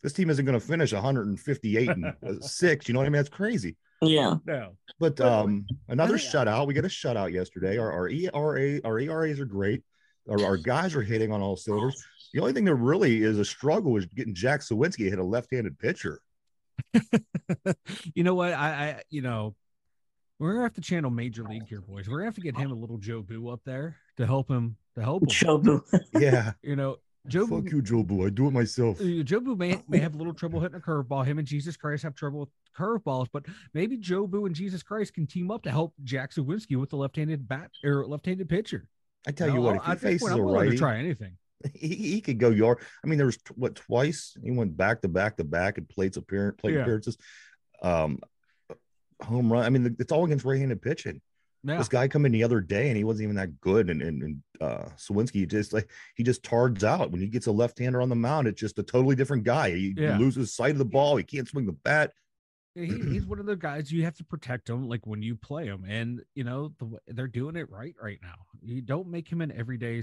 this 0.03 0.12
team 0.12 0.31
isn't 0.31 0.45
going 0.45 0.59
to 0.59 0.65
finish 0.65 0.93
158 0.93 1.88
and 1.88 2.05
uh, 2.07 2.12
six. 2.41 2.87
You 2.87 2.95
know 2.95 3.00
what 3.00 3.07
I 3.07 3.09
mean? 3.11 3.19
That's 3.19 3.29
crazy. 3.29 3.77
Yeah. 4.00 4.37
No. 4.47 4.77
But 5.00 5.21
um, 5.21 5.67
another 5.88 6.17
think- 6.19 6.31
shutout. 6.33 6.69
We 6.69 6.75
got 6.75 6.85
a 6.85 6.88
shutout 6.88 7.33
yesterday. 7.33 7.79
Our, 7.79 7.91
our 7.93 8.09
ERA, 8.09 8.81
our 8.85 9.00
ERAs 9.00 9.41
are 9.41 9.45
great. 9.45 9.83
Our, 10.31 10.41
our 10.45 10.57
guys 10.57 10.95
are 10.95 11.03
hitting 11.03 11.33
on 11.33 11.41
all 11.41 11.57
cylinders. 11.57 12.00
The 12.33 12.38
only 12.38 12.53
thing 12.53 12.65
that 12.67 12.77
really 12.77 13.25
is 13.25 13.41
a 13.41 13.45
struggle 13.45 13.97
is 13.97 14.07
getting 14.07 14.37
Jack 14.37 14.61
Suwinski 14.61 14.99
to 14.99 15.11
hit 15.11 15.19
a 15.19 15.25
left-handed 15.25 15.77
pitcher. 15.81 16.21
you 18.15 18.25
know 18.25 18.35
what? 18.35 18.53
I, 18.53 18.69
I, 18.69 19.03
you 19.11 19.23
know, 19.23 19.55
we're 20.39 20.53
gonna 20.53 20.65
have 20.65 20.75
to 20.75 20.81
channel 20.81 21.11
Major 21.11 21.45
League 21.45 21.67
here, 21.69 21.81
boys. 21.81 22.09
We're 22.09 22.19
gonna 22.19 22.27
have 22.27 22.35
to 22.37 22.41
get 22.41 22.57
him 22.57 22.71
a 22.71 22.75
little 22.75 22.99
Jobu 22.99 23.53
up 23.53 23.61
there 23.65 23.97
to 24.17 24.27
help 24.27 24.49
him 24.49 24.77
to 24.97 25.03
help 25.03 25.23
him. 25.23 25.29
Jobu. 25.29 25.83
Yeah. 26.21 26.53
You 26.63 26.77
know, 26.77 26.97
Joe 27.27 27.47
Fuck 27.47 27.65
Boo, 27.65 27.77
you, 27.77 27.83
Jobu. 27.83 28.27
I 28.27 28.31
do 28.31 28.47
it 28.47 28.53
myself. 28.53 29.01
uh, 29.01 29.05
Jobu 29.05 29.57
may 29.59 29.83
may 29.89 29.99
have 29.99 30.15
a 30.15 30.19
little 30.19 30.33
trouble 30.35 30.61
hitting 30.61 30.79
a 30.79 30.81
curveball. 30.81 31.27
Him 31.27 31.39
and 31.39 31.47
Jesus 31.47 31.77
Christ 31.77 32.03
have 32.05 32.15
trouble 32.15 32.41
with 32.41 32.49
curveballs, 32.77 33.27
but 33.33 33.45
maybe 33.75 33.99
Jobu 33.99 34.47
and 34.47 34.55
Jesus 34.55 34.83
Christ 34.83 35.15
can 35.15 35.27
team 35.27 35.51
up 35.51 35.63
to 35.65 35.71
help 35.71 35.95
Jack 36.05 36.33
Suwinski 36.33 36.77
with 36.79 36.91
the 36.91 36.97
left-handed 36.97 37.49
bat 37.49 37.71
or 37.85 38.07
left-handed 38.07 38.49
pitcher. 38.49 38.89
I 39.27 39.33
tell 39.33 39.51
you 39.53 39.61
what, 39.61 39.77
if 39.77 39.85
he 39.85 39.91
at 39.93 40.01
this 40.01 40.11
faces 40.11 40.23
point, 40.23 40.35
a 40.35 40.37
I'm 40.37 40.45
willing 40.45 40.61
to 40.61 40.67
righty, 40.69 40.79
try 40.79 40.99
anything. 40.99 41.37
He, 41.75 41.88
he 41.88 42.21
could 42.21 42.38
go 42.38 42.50
yard. 42.50 42.79
I 43.05 43.09
mean, 43.09 43.19
there 43.19 43.27
was 43.27 43.38
what 43.57 43.75
twice 43.75 44.37
he 44.43 44.50
went 44.53 44.77
back 44.77 45.03
to 45.03 45.09
back 45.09 45.37
to 45.38 45.45
back 45.45 45.77
at 45.79 45.88
plates 45.88 46.17
appearance, 46.17 46.57
plate 46.61 46.75
Yeah. 46.75 46.83
appearances, 46.83 47.17
um, 47.83 48.21
home 49.23 49.53
run. 49.53 49.65
I 49.65 49.71
mean, 49.71 49.97
it's 49.99 50.12
all 50.12 50.25
against 50.25 50.45
right-handed 50.45 50.81
pitching. 50.81 51.21
Yeah. 51.65 51.79
This 51.79 51.88
guy 51.88 52.07
come 52.07 52.25
in 52.25 52.31
the 52.33 52.45
other 52.45 52.61
day 52.61 52.87
and 52.88 52.97
he 52.97 53.03
wasn't 53.03 53.25
even 53.25 53.37
that 53.37 53.61
good. 53.61 53.91
And 53.91 54.00
and, 54.00 54.23
and 54.23 54.43
uh 54.61 54.88
Suwinski 54.97 55.49
just 55.49 55.73
like 55.73 55.91
he 56.15 56.23
just 56.23 56.45
tards 56.45 56.85
out 56.85 57.11
when 57.11 57.21
he 57.21 57.27
gets 57.27 57.49
a 57.49 57.53
left-hander 57.53 58.00
on 58.00 58.09
the 58.09 58.15
mound. 58.15 58.47
It's 58.47 58.61
just 58.61 58.79
a 58.79 58.83
totally 58.85 59.17
different 59.17 59.43
guy. 59.43 59.71
He 59.71 59.95
Yeah. 59.97 60.17
loses 60.19 60.55
sight 60.55 60.71
of 60.73 60.79
the 60.79 60.85
ball. 60.85 61.17
He 61.17 61.25
can't 61.25 61.49
swing 61.49 61.67
the 61.67 61.73
bat. 61.73 62.12
he, 62.77 62.87
he's 62.87 63.27
one 63.27 63.41
of 63.41 63.47
the 63.47 63.57
guys 63.57 63.91
you 63.91 64.05
have 64.05 64.15
to 64.19 64.25
protect 64.25 64.71
him 64.71 64.88
like 64.88 65.05
when 65.05 65.21
you 65.21 65.35
play 65.35 65.67
him 65.67 65.85
and 65.88 66.23
you 66.37 66.45
know 66.45 66.73
the, 66.79 66.99
they're 67.09 67.27
doing 67.27 67.57
it 67.57 67.69
right 67.71 67.97
right 68.00 68.21
now 68.23 68.37
you 68.62 68.81
don't 68.81 69.09
make 69.09 69.27
him 69.27 69.41
an 69.41 69.50
everyday 69.50 70.00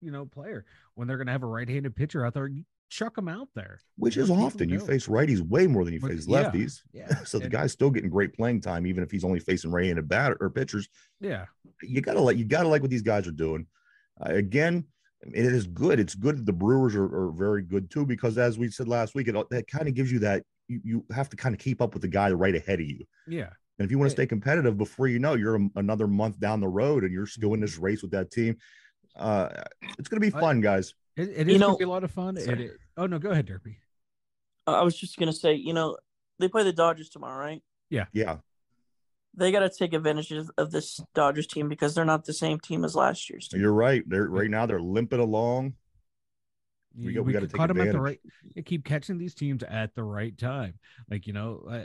you 0.00 0.10
know 0.10 0.24
player 0.26 0.64
when 0.94 1.08
they're 1.08 1.16
going 1.16 1.26
to 1.26 1.32
have 1.32 1.42
a 1.42 1.46
right-handed 1.46 1.94
pitcher 1.96 2.24
out 2.24 2.34
there 2.34 2.50
chuck 2.90 3.14
them 3.16 3.28
out 3.28 3.48
there 3.54 3.78
Which 3.96 4.16
is 4.16 4.30
often 4.30 4.68
you 4.70 4.80
face 4.80 5.08
righties 5.08 5.40
way 5.40 5.66
more 5.66 5.84
than 5.84 5.92
you 5.92 6.00
face 6.00 6.26
yeah. 6.26 6.44
lefties. 6.50 6.80
yeah 6.92 7.08
So 7.24 7.38
the 7.38 7.44
and- 7.44 7.52
guy's 7.52 7.72
still 7.72 7.90
getting 7.90 8.08
great 8.10 8.32
playing 8.34 8.60
time, 8.62 8.86
even 8.86 9.02
if 9.02 9.10
he's 9.10 9.24
only 9.24 9.40
facing 9.40 9.70
right-handed 9.70 10.08
batter 10.08 10.36
or 10.40 10.48
pitchers. 10.50 10.88
yeah 11.20 11.46
you 11.82 12.00
gotta 12.00 12.20
like 12.20 12.36
you 12.38 12.44
gotta 12.44 12.68
like 12.68 12.80
what 12.82 12.90
these 12.90 13.02
guys 13.02 13.26
are 13.28 13.32
doing. 13.32 13.66
Uh, 14.20 14.32
again, 14.34 14.84
it 15.22 15.44
is 15.44 15.66
good. 15.66 16.00
It's 16.00 16.14
good 16.14 16.38
that 16.38 16.46
the 16.46 16.52
Brewers 16.52 16.96
are, 16.96 17.04
are 17.04 17.30
very 17.32 17.62
good 17.62 17.90
too, 17.90 18.04
because 18.06 18.36
as 18.38 18.58
we 18.58 18.68
said 18.70 18.88
last 18.88 19.14
week, 19.14 19.28
it 19.28 19.34
that 19.50 19.66
kind 19.68 19.86
of 19.86 19.94
gives 19.94 20.10
you 20.10 20.18
that 20.20 20.42
you, 20.68 20.80
you 20.82 21.04
have 21.12 21.28
to 21.28 21.36
kind 21.36 21.54
of 21.54 21.60
keep 21.60 21.80
up 21.82 21.92
with 21.92 22.02
the 22.02 22.08
guy 22.08 22.30
right 22.32 22.54
ahead 22.54 22.80
of 22.80 22.86
you. 22.86 23.04
yeah 23.28 23.50
And 23.78 23.84
if 23.84 23.90
you 23.92 23.98
want 23.98 24.08
to 24.10 24.16
stay 24.16 24.26
competitive, 24.26 24.76
before 24.78 25.06
you 25.08 25.18
know, 25.20 25.34
you're 25.34 25.56
a- 25.56 25.70
another 25.76 26.08
month 26.08 26.40
down 26.40 26.60
the 26.60 26.68
road, 26.68 27.04
and 27.04 27.12
you're 27.12 27.26
still 27.26 27.54
in 27.54 27.60
this 27.60 27.78
race 27.78 28.00
with 28.02 28.10
that 28.12 28.30
team. 28.32 28.56
Uh, 29.18 29.48
it's 29.98 30.08
gonna 30.08 30.20
be 30.20 30.30
fun, 30.30 30.60
guys. 30.60 30.94
it, 31.16 31.28
it 31.30 31.48
You 31.48 31.58
know- 31.58 31.68
gonna 31.68 31.78
be 31.78 31.84
a 31.84 31.88
lot 31.88 32.04
of 32.04 32.10
fun 32.10 32.36
it, 32.36 32.48
it- 32.60 32.78
oh 32.96 33.06
no 33.06 33.18
go 33.18 33.30
ahead 33.30 33.46
derpy 33.46 33.76
I 34.66 34.82
was 34.82 34.96
just 34.98 35.16
gonna 35.16 35.32
say, 35.32 35.54
you 35.54 35.72
know, 35.72 35.96
they 36.38 36.46
play 36.48 36.62
the 36.62 36.72
Dodgers 36.74 37.08
tomorrow, 37.08 37.38
right? 37.42 37.62
Yeah, 37.88 38.04
yeah. 38.12 38.36
They 39.34 39.50
got 39.50 39.60
to 39.60 39.70
take 39.70 39.94
advantage 39.94 40.30
of, 40.32 40.50
of 40.58 40.70
this 40.70 41.00
Dodgers 41.14 41.46
team 41.46 41.68
because 41.70 41.94
they're 41.94 42.04
not 42.04 42.24
the 42.26 42.34
same 42.34 42.58
team 42.60 42.84
as 42.84 42.94
last 42.94 43.30
year's 43.30 43.48
team. 43.48 43.60
you're 43.62 43.72
right. 43.72 44.02
They're 44.06 44.28
right 44.28 44.50
now 44.50 44.66
they're 44.66 44.80
limping 44.80 45.20
along. 45.20 45.74
We 46.94 47.04
You- 47.06 47.12
got- 47.14 47.24
we 47.24 47.32
gotta 47.32 47.46
could 47.46 47.52
take 47.52 47.58
cut 47.60 47.70
'em 47.70 47.80
at 47.80 47.92
the 47.92 48.00
right 48.00 48.20
you 48.54 48.62
keep 48.62 48.84
catching 48.84 49.16
these 49.16 49.34
teams 49.34 49.62
at 49.62 49.94
the 49.94 50.02
right 50.04 50.36
time 50.36 50.74
like 51.10 51.26
you 51.26 51.32
know 51.32 51.64
uh, 51.70 51.84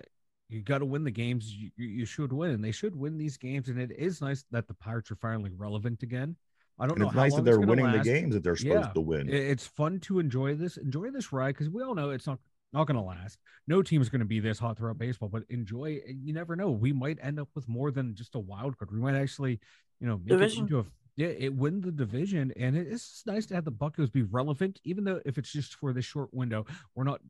you 0.50 0.62
got 0.62 0.80
to 0.80 0.86
win 0.86 1.04
the 1.06 1.12
games 1.12 1.54
you, 1.54 1.72
you 1.78 1.88
you 1.88 2.06
should 2.06 2.34
win 2.34 2.52
and 2.52 2.64
they 2.64 2.72
should 2.72 2.96
win 2.96 3.18
these 3.18 3.38
games 3.38 3.70
and 3.70 3.80
it 3.80 3.92
is 3.92 4.20
nice 4.22 4.44
that 4.52 4.68
the 4.68 4.74
pirates 4.74 5.10
are 5.12 5.16
finally 5.18 5.52
relevant 5.56 6.04
again 6.04 6.36
i 6.80 6.84
don't 6.88 6.94
And 6.94 7.02
know 7.02 7.08
it's 7.08 7.16
how 7.16 7.22
nice 7.24 7.36
that 7.36 7.44
they're 7.46 7.56
gonna 7.58 7.68
winning 7.68 7.92
the 7.92 8.00
games 8.04 8.34
that 8.34 8.44
they're 8.44 8.56
supposed 8.56 8.88
Yeah. 8.88 8.94
to 8.94 9.02
win. 9.02 9.30
It- 9.30 9.36
it's 9.36 9.66
fun 9.68 10.00
to 10.02 10.20
enjoy 10.20 10.56
this 10.56 10.78
enjoy 10.78 11.12
this 11.12 11.32
ride 11.32 11.54
because 11.54 11.70
we 11.70 11.82
all 11.84 11.96
know 11.96 12.10
it's 12.12 12.28
not 12.28 12.40
not 12.74 12.88
going 12.88 12.96
to 12.98 13.04
last 13.04 13.38
no 13.68 13.84
team 13.84 14.02
is 14.02 14.10
going 14.10 14.20
to 14.22 14.26
be 14.26 14.40
this 14.40 14.58
hot 14.58 14.78
throughout 14.78 14.98
baseball 14.98 15.30
but 15.30 15.44
enjoy 15.50 16.02
you 16.08 16.34
never 16.34 16.56
know 16.56 16.72
we 16.72 16.92
might 16.92 17.20
end 17.22 17.40
up 17.40 17.48
with 17.54 17.68
more 17.70 17.92
than 17.92 18.16
just 18.16 18.34
a 18.34 18.40
wild 18.40 18.76
card 18.80 18.92
we 18.92 18.98
might 19.00 19.14
actually 19.16 19.60
you 20.00 20.08
know 20.08 20.18
make 20.18 20.30
Division. 20.30 20.60
it 20.60 20.62
into 20.64 20.80
a 20.80 20.86
yeah 21.16 21.28
it 21.28 21.54
win 21.54 21.82
the 21.82 21.92
division 21.92 22.52
and 22.58 22.76
it's 22.76 23.22
nice 23.28 23.46
to 23.46 23.54
have 23.54 23.64
the 23.66 23.72
buccos 23.72 24.12
be 24.12 24.24
relevant 24.24 24.80
even 24.84 25.04
though 25.04 25.22
if 25.24 25.38
it's 25.38 25.52
just 25.52 25.76
for 25.76 25.94
this 25.94 26.04
short 26.06 26.34
window 26.34 26.66
we're 26.96 27.04
not 27.04 27.22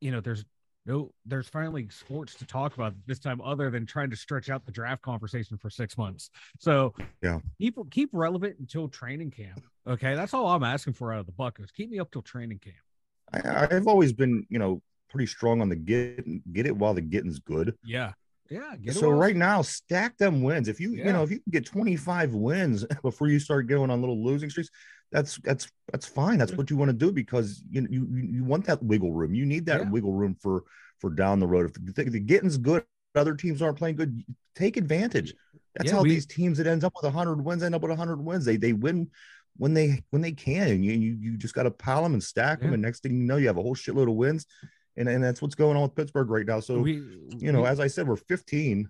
you 0.00 0.12
know 0.12 0.20
there's 0.20 0.44
no 0.86 1.12
there's 1.26 1.48
finally 1.48 1.88
sports 1.90 2.34
to 2.34 2.46
talk 2.46 2.74
about 2.74 2.94
this 3.06 3.18
time 3.18 3.40
other 3.40 3.70
than 3.70 3.84
trying 3.86 4.08
to 4.10 4.16
stretch 4.16 4.48
out 4.48 4.64
the 4.64 4.72
draft 4.72 5.02
conversation 5.02 5.56
for 5.58 5.68
six 5.68 5.98
months 5.98 6.30
so 6.58 6.94
Yeah. 7.22 7.40
keep 7.58 7.76
keep 7.90 8.10
relevant 8.12 8.56
until 8.58 8.88
training 8.88 9.30
camp 9.32 9.62
okay 9.86 10.14
that's 10.14 10.32
all 10.34 10.46
i'm 10.46 10.64
asking 10.64 10.92
for 10.94 11.12
out 11.12 11.20
of 11.20 11.26
the 11.26 11.32
buccos 11.32 11.72
keep 11.74 11.90
me 11.90 11.98
up 11.98 12.10
till 12.10 12.22
training 12.22 12.58
camp 12.58 12.76
I, 13.32 13.66
I've 13.74 13.88
always 13.88 14.12
been, 14.12 14.46
you 14.48 14.60
know, 14.60 14.80
pretty 15.10 15.26
strong 15.26 15.60
on 15.60 15.68
the 15.68 15.74
get 15.74 16.52
get 16.52 16.64
it 16.64 16.76
while 16.76 16.94
the 16.94 17.00
getting's 17.00 17.40
good. 17.40 17.74
yeah 17.84 18.12
yeah 18.48 18.76
get 18.80 18.94
so 18.94 19.10
right 19.10 19.34
now, 19.34 19.62
stack 19.62 20.16
them 20.16 20.42
wins. 20.42 20.68
If 20.68 20.78
you 20.78 20.92
you 20.92 21.12
know 21.12 21.24
if 21.24 21.32
you 21.32 21.40
can 21.40 21.50
get 21.50 21.66
25 21.66 22.34
wins 22.34 22.84
before 23.02 23.28
you 23.28 23.40
start 23.40 23.66
going 23.66 23.90
on 23.90 24.00
little 24.00 24.24
losing 24.24 24.48
streaks, 24.48 24.70
that's 25.12 25.38
that's 25.38 25.70
that's 25.92 26.06
fine. 26.06 26.38
That's 26.38 26.52
what 26.52 26.70
you 26.70 26.76
want 26.76 26.90
to 26.90 26.96
do 26.96 27.12
because 27.12 27.62
you 27.70 27.86
you 27.90 28.06
you 28.12 28.44
want 28.44 28.64
that 28.66 28.82
wiggle 28.82 29.12
room. 29.12 29.34
You 29.34 29.46
need 29.46 29.66
that 29.66 29.82
Yeah. 29.82 29.90
wiggle 29.90 30.12
room 30.12 30.36
for 30.40 30.64
for 31.00 31.10
down 31.10 31.40
the 31.40 31.46
road. 31.46 31.66
If 31.66 31.94
the, 31.94 32.02
if 32.06 32.12
the 32.12 32.20
getting's 32.20 32.58
good, 32.58 32.84
other 33.14 33.34
teams 33.34 33.62
aren't 33.62 33.78
playing 33.78 33.96
good. 33.96 34.22
Take 34.54 34.76
advantage. 34.76 35.34
That's 35.74 35.90
Yeah, 35.90 35.96
how 35.96 36.02
we- 36.02 36.10
these 36.10 36.26
teams 36.26 36.58
that 36.58 36.66
ends 36.66 36.84
up 36.84 36.94
with 36.96 37.04
100 37.04 37.44
wins 37.44 37.62
end 37.62 37.74
up 37.74 37.82
with 37.82 37.90
100 37.90 38.16
wins. 38.20 38.44
They 38.44 38.56
they 38.56 38.72
win 38.72 39.10
when 39.58 39.74
they 39.74 40.02
when 40.10 40.22
they 40.22 40.32
can. 40.32 40.68
And 40.68 40.84
you 40.84 40.92
you, 40.92 41.16
you 41.20 41.36
just 41.36 41.54
got 41.54 41.64
to 41.64 41.70
pile 41.70 42.02
them 42.02 42.14
and 42.14 42.22
stack 42.22 42.60
them. 42.60 42.72
And 42.72 42.82
next 42.82 43.02
thing 43.02 43.12
you 43.12 43.24
know, 43.26 43.36
you 43.36 43.46
have 43.46 43.58
a 43.58 43.62
whole 43.62 43.74
shitload 43.76 44.08
of 44.08 44.14
wins. 44.16 44.46
And, 44.96 45.08
and 45.08 45.22
that's 45.22 45.42
what's 45.42 45.54
going 45.54 45.76
on 45.76 45.82
with 45.82 45.94
Pittsburgh 45.94 46.30
right 46.30 46.46
now. 46.46 46.60
So 46.60 46.78
we 46.80 46.94
you 47.38 47.52
know, 47.52 47.62
we- 47.62 47.68
as 47.68 47.80
I 47.80 47.86
said, 47.86 48.08
we're 48.08 48.16
15% 48.16 48.88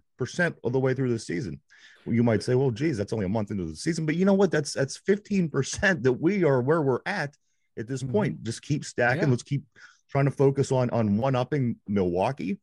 of 0.62 0.72
the 0.72 0.78
way 0.80 0.94
through 0.94 1.10
the 1.10 1.18
season. 1.18 1.60
You 2.06 2.22
might 2.22 2.42
say, 2.44 2.54
well, 2.54 2.70
geez, 2.70 2.96
that's 2.96 3.12
only 3.12 3.26
a 3.26 3.28
month 3.28 3.50
into 3.50 3.64
the 3.64 3.74
season. 3.74 4.06
But 4.06 4.14
you 4.14 4.24
know 4.24 4.34
what? 4.34 4.52
That's 4.52 4.72
that's 4.72 4.96
15% 5.00 6.02
that 6.04 6.12
we 6.12 6.44
are 6.44 6.62
where 6.62 6.80
we're 6.80 7.00
at 7.04 7.34
at 7.76 7.88
this 7.88 8.02
point. 8.04 8.44
Just 8.44 8.62
keep 8.62 8.84
stacking. 8.84 9.22
Mm-hmm. 9.22 9.26
Yeah. 9.26 9.30
Let's 9.32 9.42
keep 9.42 9.64
trying 10.08 10.26
to 10.26 10.30
focus 10.30 10.70
on 10.70 10.90
on 10.90 11.16
one 11.16 11.34
upping 11.34 11.76
Milwaukee. 11.88 12.60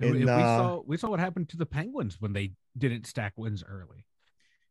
and, 0.00 0.14
we 0.14 0.22
uh, 0.24 0.36
saw 0.58 0.82
we 0.86 0.96
saw 0.96 1.10
what 1.10 1.20
happened 1.20 1.50
to 1.50 1.58
the 1.58 1.66
penguins 1.66 2.16
when 2.20 2.32
they 2.32 2.52
didn't 2.78 3.06
stack 3.06 3.34
wins 3.36 3.62
early 3.68 4.06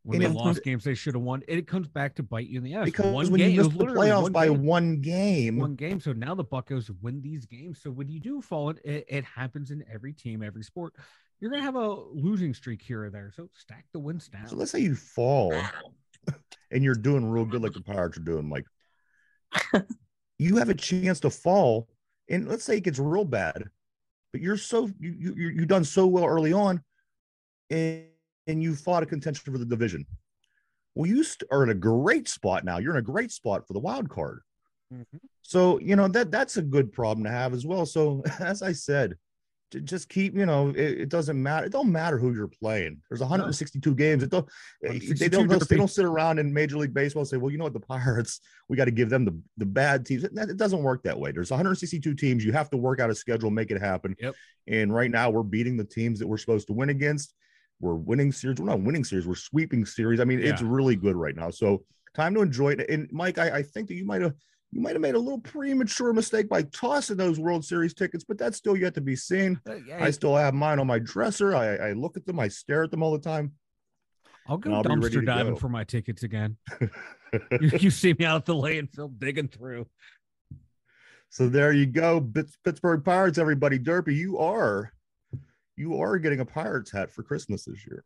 when 0.08 0.24
And 0.24 0.34
they 0.34 0.40
lost 0.40 0.64
games 0.64 0.86
they 0.86 0.94
should 0.94 1.16
have 1.16 1.24
won 1.24 1.44
it 1.50 1.68
comes 1.68 1.90
back 1.90 2.16
to 2.16 2.24
bite 2.24 2.48
you 2.48 2.60
in 2.60 2.64
the 2.64 2.76
ass 2.76 2.86
Because 2.86 3.14
one 3.14 3.30
when 3.30 3.40
game 3.40 3.52
you 3.52 3.64
miss 3.64 3.68
the 3.68 3.86
playoffs 3.86 4.22
one 4.24 4.32
by 4.32 4.48
game. 4.48 4.64
one 4.64 5.02
game, 5.02 5.58
one 5.58 5.76
game. 5.76 6.00
So 6.00 6.14
now 6.14 6.34
the 6.34 6.46
Buccos 6.46 6.90
win 7.02 7.22
these 7.22 7.46
games. 7.46 7.82
So 7.82 7.92
when 7.92 8.08
you 8.08 8.22
do 8.22 8.42
fall, 8.42 8.70
it, 8.70 9.06
it, 9.10 9.26
happens 9.26 9.70
in 9.70 9.84
every 9.94 10.14
team, 10.14 10.42
every 10.42 10.64
sport. 10.64 10.94
You're 11.42 11.52
gonna 11.52 11.64
have 11.64 11.76
a 11.76 11.94
losing 12.14 12.54
streak 12.54 12.82
here 12.82 13.04
or 13.04 13.10
there. 13.10 13.34
So 13.36 13.50
stack 13.54 13.86
the 13.92 14.00
wins 14.00 14.30
down. 14.30 14.48
so 14.48 14.56
let's 14.56 14.72
say 14.72 14.80
you 14.80 14.96
fall 14.96 15.54
and 16.72 16.84
you're 16.84 16.96
doing 16.96 17.30
real 17.30 17.44
good 17.44 17.62
like 17.62 17.74
the 17.74 17.82
Pirates 17.82 18.18
are 18.18 18.22
doing, 18.22 18.48
Mike. 18.48 18.66
you 20.40 20.56
have 20.56 20.70
a 20.70 20.74
chance 20.74 21.20
to 21.20 21.30
fall, 21.30 21.90
and 22.30 22.48
let's 22.48 22.64
say 22.64 22.78
it 22.78 22.84
gets 22.84 22.98
real 22.98 23.26
bad, 23.26 23.66
but 24.32 24.40
you're 24.40 24.56
so 24.56 24.90
you 25.00 25.14
you 25.20 25.34
you 25.36 25.48
you 25.50 25.66
done 25.66 25.84
so 25.84 26.08
well 26.08 26.26
early 26.26 26.54
on, 26.54 26.82
and 27.70 28.06
and 28.48 28.62
you 28.62 28.76
fought 28.76 29.04
a 29.04 29.06
contention 29.06 29.52
for 29.52 29.58
the 29.58 29.66
division. 29.66 30.06
Well, 30.96 31.08
you 31.08 31.24
st- 31.24 31.50
are 31.52 31.64
in 31.64 31.70
a 31.70 31.76
great 31.76 32.28
spot 32.28 32.66
now. 32.66 32.78
You're 32.80 32.94
in 32.94 33.00
a 33.00 33.04
great 33.04 33.32
spot 33.32 33.68
for 33.68 33.74
the 33.74 33.80
wild 33.80 34.10
card. 34.10 34.42
Mhm. 34.94 35.06
So 35.42 35.80
you 35.80 35.96
know 35.96 36.08
that 36.08 36.32
that's 36.32 36.58
a 36.58 36.62
good 36.62 36.92
problem 36.92 37.24
to 37.26 37.32
have 37.32 37.54
as 37.54 37.66
well. 37.66 37.86
So 37.86 38.24
as 38.40 38.62
I 38.62 38.72
said, 38.72 39.16
just 39.84 40.08
keep 40.08 40.34
you 40.34 40.46
know 40.46 40.70
it, 40.70 41.02
it 41.02 41.10
doesn't 41.10 41.42
matter. 41.42 41.66
It 41.66 41.72
don't 41.72 41.92
matter 41.92 42.18
who 42.18 42.34
you're 42.34 42.48
playing. 42.48 43.02
There's 43.10 43.20
162 43.20 43.96
games. 43.96 44.24
It 44.24 44.30
don't. 44.30 44.48
They 44.82 45.28
don't. 45.28 45.50
They 45.50 45.76
don't 45.76 45.90
sit 45.90 46.06
around 46.06 46.40
in 46.40 46.54
Major 46.54 46.78
League 46.78 46.94
Baseball 46.94 47.22
and 47.22 47.28
say, 47.28 47.38
"Well, 47.38 47.52
you 47.52 47.58
know 47.58 47.66
what? 47.66 47.74
The 47.74 47.82
Pirates, 47.82 48.40
we 48.70 48.78
got 48.78 48.86
to 48.86 48.92
give 48.92 49.10
them 49.10 49.26
the 49.26 49.38
the 49.58 49.66
bad 49.66 50.06
teams." 50.06 50.24
It, 50.24 50.32
it 50.38 50.58
doesn't 50.58 50.82
work 50.82 51.04
that 51.04 51.20
way. 51.20 51.32
There's 51.32 51.52
162 51.52 52.16
teams. 52.16 52.46
You 52.46 52.54
have 52.54 52.70
to 52.70 52.78
work 52.78 53.00
out 53.00 53.10
a 53.10 53.16
schedule, 53.16 53.52
make 53.52 53.72
it 53.72 53.82
happen. 53.82 54.16
Yep. 54.20 54.36
And 54.68 54.94
right 54.94 55.12
now, 55.12 55.30
we're 55.30 55.44
beating 55.44 55.76
the 55.76 55.84
teams 55.84 56.20
that 56.20 56.28
we're 56.28 56.38
supposed 56.38 56.68
to 56.68 56.74
win 56.74 56.90
against. 56.90 57.34
We're 57.80 57.96
winning 57.96 58.32
series. 58.32 58.60
We're 58.60 58.66
not 58.66 58.82
winning 58.82 59.04
series. 59.04 59.28
We're 59.28 59.36
sweeping 59.36 59.86
series. 59.86 60.20
I 60.20 60.24
mean, 60.24 60.40
it's 60.40 60.62
really 60.62 60.96
good 60.96 61.16
right 61.16 61.36
now. 61.36 61.52
So 61.52 61.84
time 62.16 62.34
to 62.34 62.42
enjoy 62.42 62.72
it. 62.72 62.90
And 62.90 63.08
Mike, 63.12 63.38
I, 63.38 63.58
I 63.58 63.64
think 63.64 63.88
that 63.90 63.96
you 63.96 64.06
might 64.06 64.22
have 64.22 64.34
you 64.72 64.82
might 64.82 64.94
have 64.94 65.02
made 65.02 65.16
a 65.16 65.20
little 65.20 65.40
premature 65.40 66.12
mistake 66.12 66.50
by 66.50 66.64
tossing 66.64 67.16
those 67.16 67.40
World 67.40 67.64
Series 67.64 67.94
tickets, 67.94 68.26
but 68.26 68.38
that's 68.38 68.58
still 68.58 68.76
yet 68.76 68.94
to 68.96 69.02
be 69.02 69.16
seen. 69.16 69.60
Uh, 69.68 69.76
yeah, 69.76 70.04
I 70.04 70.12
still 70.12 70.36
have 70.36 70.54
mine 70.54 70.80
on 70.80 70.88
my 70.88 71.00
dresser. 71.00 71.56
I, 71.56 71.76
I 71.76 71.94
look 71.94 72.18
at 72.18 72.26
them. 72.26 72.40
I 72.40 72.50
stare 72.50 72.84
at 72.84 72.92
them 72.92 73.02
all 73.02 73.14
the 73.14 73.20
time. 73.20 73.54
I'll 74.48 74.58
go 74.58 74.74
I'll 74.74 74.84
dumpster 74.84 75.26
diving 75.26 75.54
go. 75.54 75.60
for 75.60 75.70
my 75.70 75.84
tickets 75.84 76.24
again. 76.24 76.58
you, 76.82 76.90
you 77.80 77.92
see 77.92 78.14
me 78.14 78.26
out 78.26 78.38
at 78.38 78.46
the 78.46 78.56
landfill 78.56 79.18
digging 79.18 79.48
through. 79.48 79.88
So 81.30 81.48
there 81.48 81.72
you 81.72 81.86
go, 81.86 82.26
Pittsburgh 82.64 83.04
Pirates. 83.04 83.38
Everybody, 83.38 83.80
Derpy, 83.80 84.16
you 84.16 84.38
are 84.38 84.92
you 85.78 86.02
are 86.02 86.18
getting 86.18 86.40
a 86.42 86.46
Pirates 86.46 86.92
hat 86.92 87.10
for 87.12 87.24
Christmas 87.24 87.64
this 87.66 87.86
year. 87.88 88.04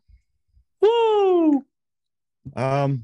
Woo! 0.81 1.65
Um, 2.55 3.03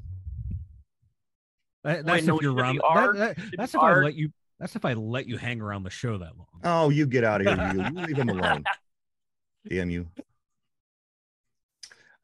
That- 1.84 2.04
that's 2.04 2.26
no, 2.26 2.36
if 2.36 2.42
you're 2.42 2.52
should 2.52 2.60
around. 2.60 2.76
that- 3.16 3.36
that- 3.36 3.50
that's 3.56 3.72
be 3.72 3.78
if 3.78 3.82
I 3.82 3.94
let 4.00 4.14
you. 4.14 4.32
That's 4.60 4.76
if 4.76 4.84
I 4.84 4.92
let 4.94 5.26
you 5.26 5.36
hang 5.38 5.60
around 5.60 5.84
the 5.84 5.90
show 5.90 6.18
that 6.18 6.36
long. 6.36 6.46
oh, 6.64 6.90
you 6.90 7.06
get 7.06 7.24
out 7.24 7.40
of 7.40 7.46
here. 7.46 7.72
You, 7.74 7.82
you 8.00 8.06
leave 8.06 8.16
him 8.18 8.28
alone. 8.28 8.64
Damn 9.68 9.90
you. 9.90 10.08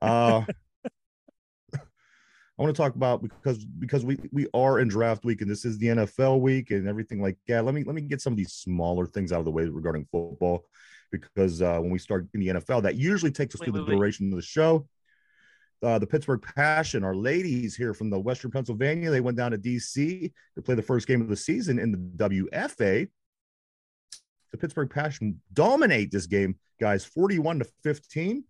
Uh, 0.02 0.44
I 2.57 2.62
want 2.62 2.74
to 2.74 2.80
talk 2.80 2.94
about 2.94 3.22
because 3.22 3.64
because 3.64 4.04
we 4.04 4.18
we 4.33 4.46
are 4.54 4.78
in 4.78 4.87
draft 4.88 5.24
week 5.24 5.40
and 5.40 5.50
this 5.50 5.64
is 5.64 5.78
the 5.78 5.87
NFL 5.88 6.40
week 6.40 6.70
and 6.70 6.87
everything 6.87 7.20
like 7.20 7.37
that. 7.48 7.64
Let 7.64 7.74
me 7.74 7.83
let 7.85 7.94
me 7.94 8.02
get 8.02 8.20
some 8.20 8.33
of 8.33 8.37
these 8.37 8.52
smaller 8.52 9.07
things 9.07 9.33
out 9.33 9.38
of 9.40 9.44
the 9.44 9.50
way 9.50 9.64
regarding 9.64 10.07
football 10.12 10.64
because 11.20 11.62
uh, 11.62 11.79
when 11.79 11.90
we 11.90 11.98
start 11.98 12.27
in 12.35 12.40
the 12.40 12.48
NFL, 12.48 12.83
that 12.83 12.96
usually 12.96 13.31
takes 13.31 13.55
us 13.55 13.61
Wait, 13.61 13.66
through 13.66 13.74
wait, 13.74 13.87
the 13.87 13.92
wait. 13.92 13.98
duration 13.98 14.33
of 14.33 14.37
the 14.37 14.42
show. 14.42 14.87
Uh, 15.83 15.98
the 15.98 16.07
Pittsburgh 16.07 16.40
Passion, 16.40 17.05
our 17.05 17.14
ladies 17.14 17.77
here 17.77 17.92
from 17.92 18.09
the 18.09 18.18
Western 18.18 18.50
Pennsylvania, 18.50 19.11
they 19.11 19.20
went 19.20 19.37
down 19.37 19.50
to 19.50 19.59
DC 19.59 20.33
to 20.55 20.62
play 20.62 20.74
the 20.74 20.83
first 20.83 21.07
game 21.07 21.20
of 21.20 21.29
the 21.29 21.37
season 21.37 21.79
in 21.79 21.92
the 21.92 21.98
WFA. 22.29 23.09
The 24.53 24.59
Pittsburgh 24.59 24.88
Passion 24.88 25.40
dominate 25.53 26.11
this 26.11 26.27
game, 26.27 26.57
guys, 26.81 27.05
41 27.05 27.59
to 27.59 27.66
15. 27.83 28.44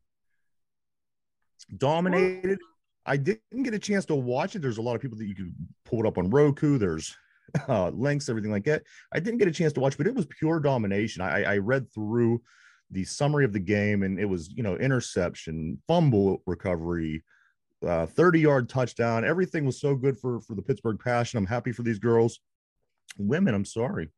Dominated. 1.76 2.58
I 3.06 3.16
didn't 3.16 3.62
get 3.64 3.74
a 3.74 3.78
chance 3.78 4.04
to 4.06 4.14
watch 4.14 4.54
it. 4.54 4.62
There's 4.62 4.78
a 4.78 4.82
lot 4.82 4.94
of 4.94 5.02
people 5.02 5.18
that 5.18 5.26
you 5.26 5.34
could 5.34 5.54
pull 5.84 6.00
it 6.00 6.06
up 6.06 6.18
on 6.18 6.30
Roku. 6.30 6.78
There's 6.78 7.16
uh, 7.68 7.90
links, 7.90 8.28
everything 8.28 8.50
like 8.50 8.64
that. 8.64 8.82
I 9.12 9.20
didn't 9.20 9.38
get 9.38 9.48
a 9.48 9.52
chance 9.52 9.72
to 9.74 9.80
watch, 9.80 9.96
but 9.96 10.06
it 10.06 10.14
was 10.14 10.26
pure 10.26 10.60
domination. 10.60 11.22
I, 11.22 11.42
I 11.42 11.58
read 11.58 11.92
through 11.92 12.42
the 12.90 13.04
summary 13.04 13.44
of 13.44 13.52
the 13.52 13.60
game, 13.60 14.02
and 14.02 14.18
it 14.18 14.26
was 14.26 14.50
you 14.50 14.62
know 14.62 14.76
interception, 14.76 15.80
fumble 15.86 16.42
recovery, 16.46 17.24
uh, 17.86 18.06
30 18.06 18.40
yard 18.40 18.68
touchdown. 18.68 19.24
Everything 19.24 19.64
was 19.64 19.80
so 19.80 19.94
good 19.94 20.18
for 20.18 20.40
for 20.40 20.54
the 20.54 20.62
Pittsburgh 20.62 20.98
Passion. 20.98 21.38
I'm 21.38 21.46
happy 21.46 21.72
for 21.72 21.82
these 21.82 21.98
girls, 21.98 22.40
women. 23.18 23.54
I'm 23.54 23.64
sorry, 23.64 24.10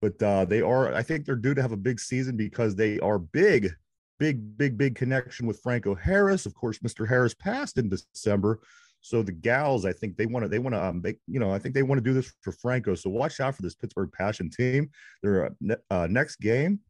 but 0.00 0.22
uh, 0.22 0.44
they 0.44 0.60
are. 0.60 0.94
I 0.94 1.02
think 1.02 1.24
they're 1.24 1.36
due 1.36 1.54
to 1.54 1.62
have 1.62 1.72
a 1.72 1.76
big 1.76 2.00
season 2.00 2.36
because 2.36 2.76
they 2.76 2.98
are 3.00 3.18
big 3.18 3.74
big, 4.20 4.56
big, 4.58 4.78
big 4.78 4.94
connection 4.94 5.46
with 5.46 5.60
Franco 5.60 5.96
Harris. 5.96 6.46
Of 6.46 6.54
course, 6.54 6.78
Mr. 6.80 7.08
Harris 7.08 7.34
passed 7.34 7.78
in 7.78 7.88
December. 7.88 8.60
So 9.00 9.22
the 9.22 9.32
gals, 9.32 9.86
I 9.86 9.92
think 9.92 10.16
they 10.16 10.26
want 10.26 10.44
to, 10.44 10.48
they 10.48 10.58
want 10.58 10.74
to, 10.74 10.84
um, 10.84 11.00
make, 11.02 11.18
you 11.26 11.40
know, 11.40 11.52
I 11.52 11.58
think 11.58 11.74
they 11.74 11.82
want 11.82 11.98
to 11.98 12.04
do 12.04 12.12
this 12.12 12.32
for 12.42 12.52
Franco. 12.52 12.94
So 12.94 13.08
watch 13.10 13.40
out 13.40 13.54
for 13.54 13.62
this 13.62 13.74
Pittsburgh 13.74 14.10
Passion 14.12 14.50
team. 14.50 14.90
Their 15.22 15.46
uh, 15.46 15.74
uh, 15.90 16.06
next 16.10 16.36
game 16.36 16.80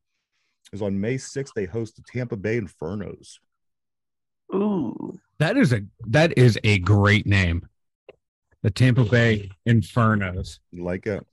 is 0.73 0.83
on 0.83 1.01
May 1.01 1.17
6th. 1.17 1.53
They 1.55 1.67
host 1.67 1.97
the 1.97 2.03
Tampa 2.03 2.37
Bay 2.37 2.61
Infernos. 2.61 3.39
Ooh. 4.55 5.19
That 5.39 5.57
is 5.57 5.73
a 5.73 5.83
that 6.09 6.37
is 6.37 6.59
a 6.65 6.81
great 6.81 7.27
name. 7.27 7.67
The 8.63 8.71
Tampa 8.71 9.05
Bay 9.05 9.51
Infernos. 9.67 10.59
You 10.71 10.85
like 10.85 11.07
it? 11.07 11.25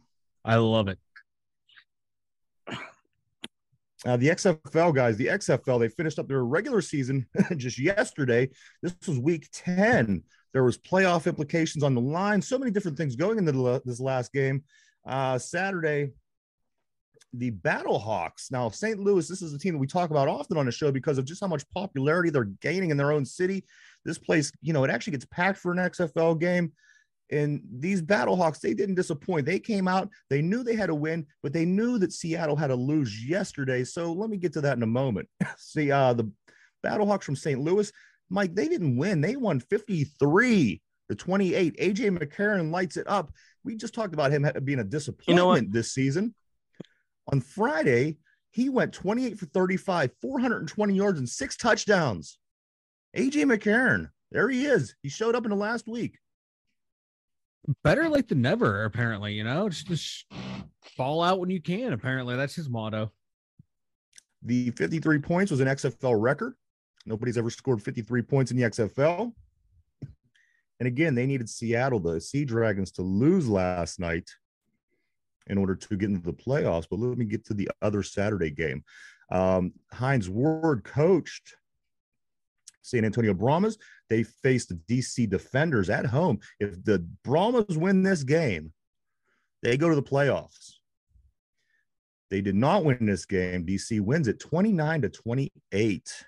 I 0.46 0.56
love 0.56 0.88
it. 0.88 1.00
Uh, 4.06 4.16
the 4.16 4.30
XFL 4.30 4.94
guys, 4.94 5.18
the 5.18 5.26
XFL, 5.26 5.80
they 5.80 5.90
finished 5.90 6.20
up 6.20 6.28
their 6.28 6.46
regular 6.46 6.82
season 6.82 7.26
just 7.58 7.80
yesterday. 7.80 8.50
This 8.82 8.96
was 9.08 9.20
week 9.20 9.50
10. 9.52 10.24
There 10.53 10.63
was 10.63 10.77
playoff 10.77 11.27
implications 11.27 11.83
on 11.83 11.93
the 11.93 12.01
line. 12.01 12.41
So 12.41 12.57
many 12.57 12.71
different 12.71 12.97
things 12.97 13.15
going 13.15 13.38
into 13.38 13.51
the, 13.51 13.81
this 13.86 13.99
last 13.99 14.33
game. 14.33 14.63
Uh, 15.05 15.38
Saturday, 15.38 16.12
the 17.33 17.51
Battlehawks. 17.51 18.51
Now, 18.51 18.69
St. 18.69 18.99
Louis, 18.99 19.27
this 19.27 19.41
is 19.41 19.53
a 19.53 19.60
team 19.60 19.73
that 19.73 19.79
we 19.79 19.88
talk 19.88 20.10
about 20.10 20.27
often 20.27 20.57
on 20.57 20.65
the 20.65 20.71
show 20.71 20.91
because 20.91 21.17
of 21.17 21.25
just 21.25 21.41
how 21.41 21.47
much 21.47 21.67
popularity 21.73 22.29
they're 22.29 22.45
gaining 22.62 22.89
in 22.89 22.97
their 22.97 23.12
own 23.12 23.25
city. 23.25 23.63
This 24.05 24.17
place, 24.17 24.51
you 24.62 24.73
know, 24.73 24.83
it 24.83 24.89
actually 24.89 25.12
gets 25.12 25.25
packed 25.25 25.60
for 25.60 25.71
an 25.71 25.77
XFL 25.77 26.39
game. 26.39 26.71
And 27.29 27.62
these 27.79 28.01
Battlehawks, 28.01 28.62
they 28.62 28.73
didn't 28.73 28.95
disappoint. 28.95 29.45
They 29.45 29.60
came 29.60 29.88
out, 29.88 30.10
they 30.29 30.41
knew 30.41 30.63
they 30.63 30.75
had 30.75 30.88
to 30.88 30.95
win, 30.95 31.25
but 31.43 31.51
they 31.51 31.65
knew 31.65 31.97
that 31.99 32.13
Seattle 32.13 32.55
had 32.55 32.67
to 32.67 32.75
lose 32.75 33.25
yesterday. 33.25 33.83
So 33.83 34.13
let 34.13 34.29
me 34.29 34.38
get 34.38 34.53
to 34.53 34.62
that 34.62 34.77
in 34.77 34.83
a 34.83 34.88
moment. 34.88 35.27
See, 35.57 35.91
uh, 35.91 36.13
the 36.13 36.31
Battlehawks 36.86 37.23
from 37.23 37.36
St. 37.36 37.60
Louis, 37.60 37.91
Mike, 38.30 38.56
they 38.56 38.68
didn't 38.68 38.98
win. 38.98 39.22
They 39.22 39.36
won 39.36 39.60
53 39.60 40.82
to 41.10 41.16
28. 41.16 41.78
AJ 41.78 42.18
McCarron 42.18 42.72
lights 42.72 42.98
it 42.98 43.08
up. 43.08 43.32
We 43.63 43.76
just 43.76 43.94
talked 43.94 44.13
about 44.13 44.32
him 44.32 44.50
being 44.63 44.80
a 44.80 44.84
disappointment 44.84 45.72
this 45.72 45.94
season. 45.94 46.34
On 47.32 47.42
Friday, 47.42 48.18
he 48.52 48.70
went 48.70 48.94
28 48.94 49.38
for 49.38 49.46
35, 49.48 50.12
420 50.22 50.94
yards, 50.94 51.20
and 51.20 51.30
six 51.30 51.58
touchdowns. 51.58 52.40
AJ 53.16 53.46
McCarron, 53.46 54.10
there 54.32 54.50
he 54.50 54.66
is. 54.66 54.96
He 55.04 55.10
showed 55.10 55.36
up 55.36 55.44
in 55.46 55.52
the 55.52 55.56
last 55.56 55.88
week. 55.88 56.18
Better 57.84 58.08
late 58.08 58.30
than 58.30 58.42
never, 58.42 58.86
apparently, 58.86 59.34
you 59.34 59.44
know, 59.44 59.68
just, 59.68 59.88
just 59.88 60.26
fall 60.96 61.22
out 61.22 61.40
when 61.40 61.50
you 61.50 61.62
can. 61.62 61.92
Apparently, 61.92 62.36
that's 62.36 62.56
his 62.56 62.70
motto. 62.70 63.12
The 64.44 64.72
53 64.72 65.20
points 65.20 65.52
was 65.52 65.60
an 65.60 65.68
XFL 65.68 66.16
record. 66.20 66.54
Nobody's 67.08 67.38
ever 67.38 67.50
scored 67.50 67.82
53 67.82 68.22
points 68.22 68.52
in 68.52 68.58
the 68.58 68.63
XFL. 68.63 69.32
And 70.80 70.88
again, 70.88 71.15
they 71.15 71.26
needed 71.26 71.50
Seattle, 71.50 72.00
the 72.00 72.20
Sea 72.20 72.46
Dragons, 72.46 72.91
to 72.91 73.02
lose 73.02 73.48
last 73.48 74.00
night 74.00 74.30
in 75.48 75.58
order 75.58 75.74
to 75.74 75.96
get 75.96 76.10
into 76.10 76.26
the 76.26 76.34
playoffs. 76.34 76.86
But 76.89 77.00
let 77.00 77.17
me 77.17 77.26
get 77.26 77.46
to 77.46 77.54
the 77.54 77.70
other 77.82 78.04
Saturday 78.04 78.52
game. 78.52 78.84
Um, 79.32 79.74
Hines 79.91 80.30
Ward 80.30 80.84
coached 80.84 81.56
San 82.82 83.06
Antonio 83.06 83.34
Brahmas. 83.34 83.78
They 84.10 84.24
faced 84.24 84.70
the 84.70 84.76
DC 84.89 85.30
Defenders 85.30 85.89
at 85.89 86.06
home. 86.06 86.39
If 86.60 86.84
the 86.84 87.00
Brahmas 87.24 87.78
win 87.78 88.04
this 88.04 88.24
game, 88.24 88.74
they 89.63 89.78
go 89.78 89.89
to 89.89 89.96
the 89.96 90.04
playoffs. 90.04 90.74
They 92.30 92.41
did 92.41 92.56
not 92.56 92.84
win 92.84 93.06
this 93.06 93.26
game. 93.26 93.65
DC 93.65 94.02
wins 94.02 94.28
it 94.28 94.39
29 94.39 95.04
to 95.04 95.10
28. 95.10 96.26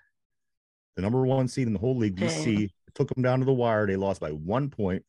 The 1.00 1.04
number 1.04 1.26
one 1.26 1.48
seed 1.48 1.66
in 1.66 1.72
the 1.72 1.80
whole 1.80 1.96
league, 1.96 2.18
DC, 2.18 2.70
took 2.94 3.08
them 3.08 3.24
down 3.24 3.40
to 3.40 3.46
the 3.46 3.54
wire. 3.54 3.88
They 3.88 3.96
lost 3.96 4.20
by 4.20 4.32
one 4.32 4.70
point. 4.70 5.06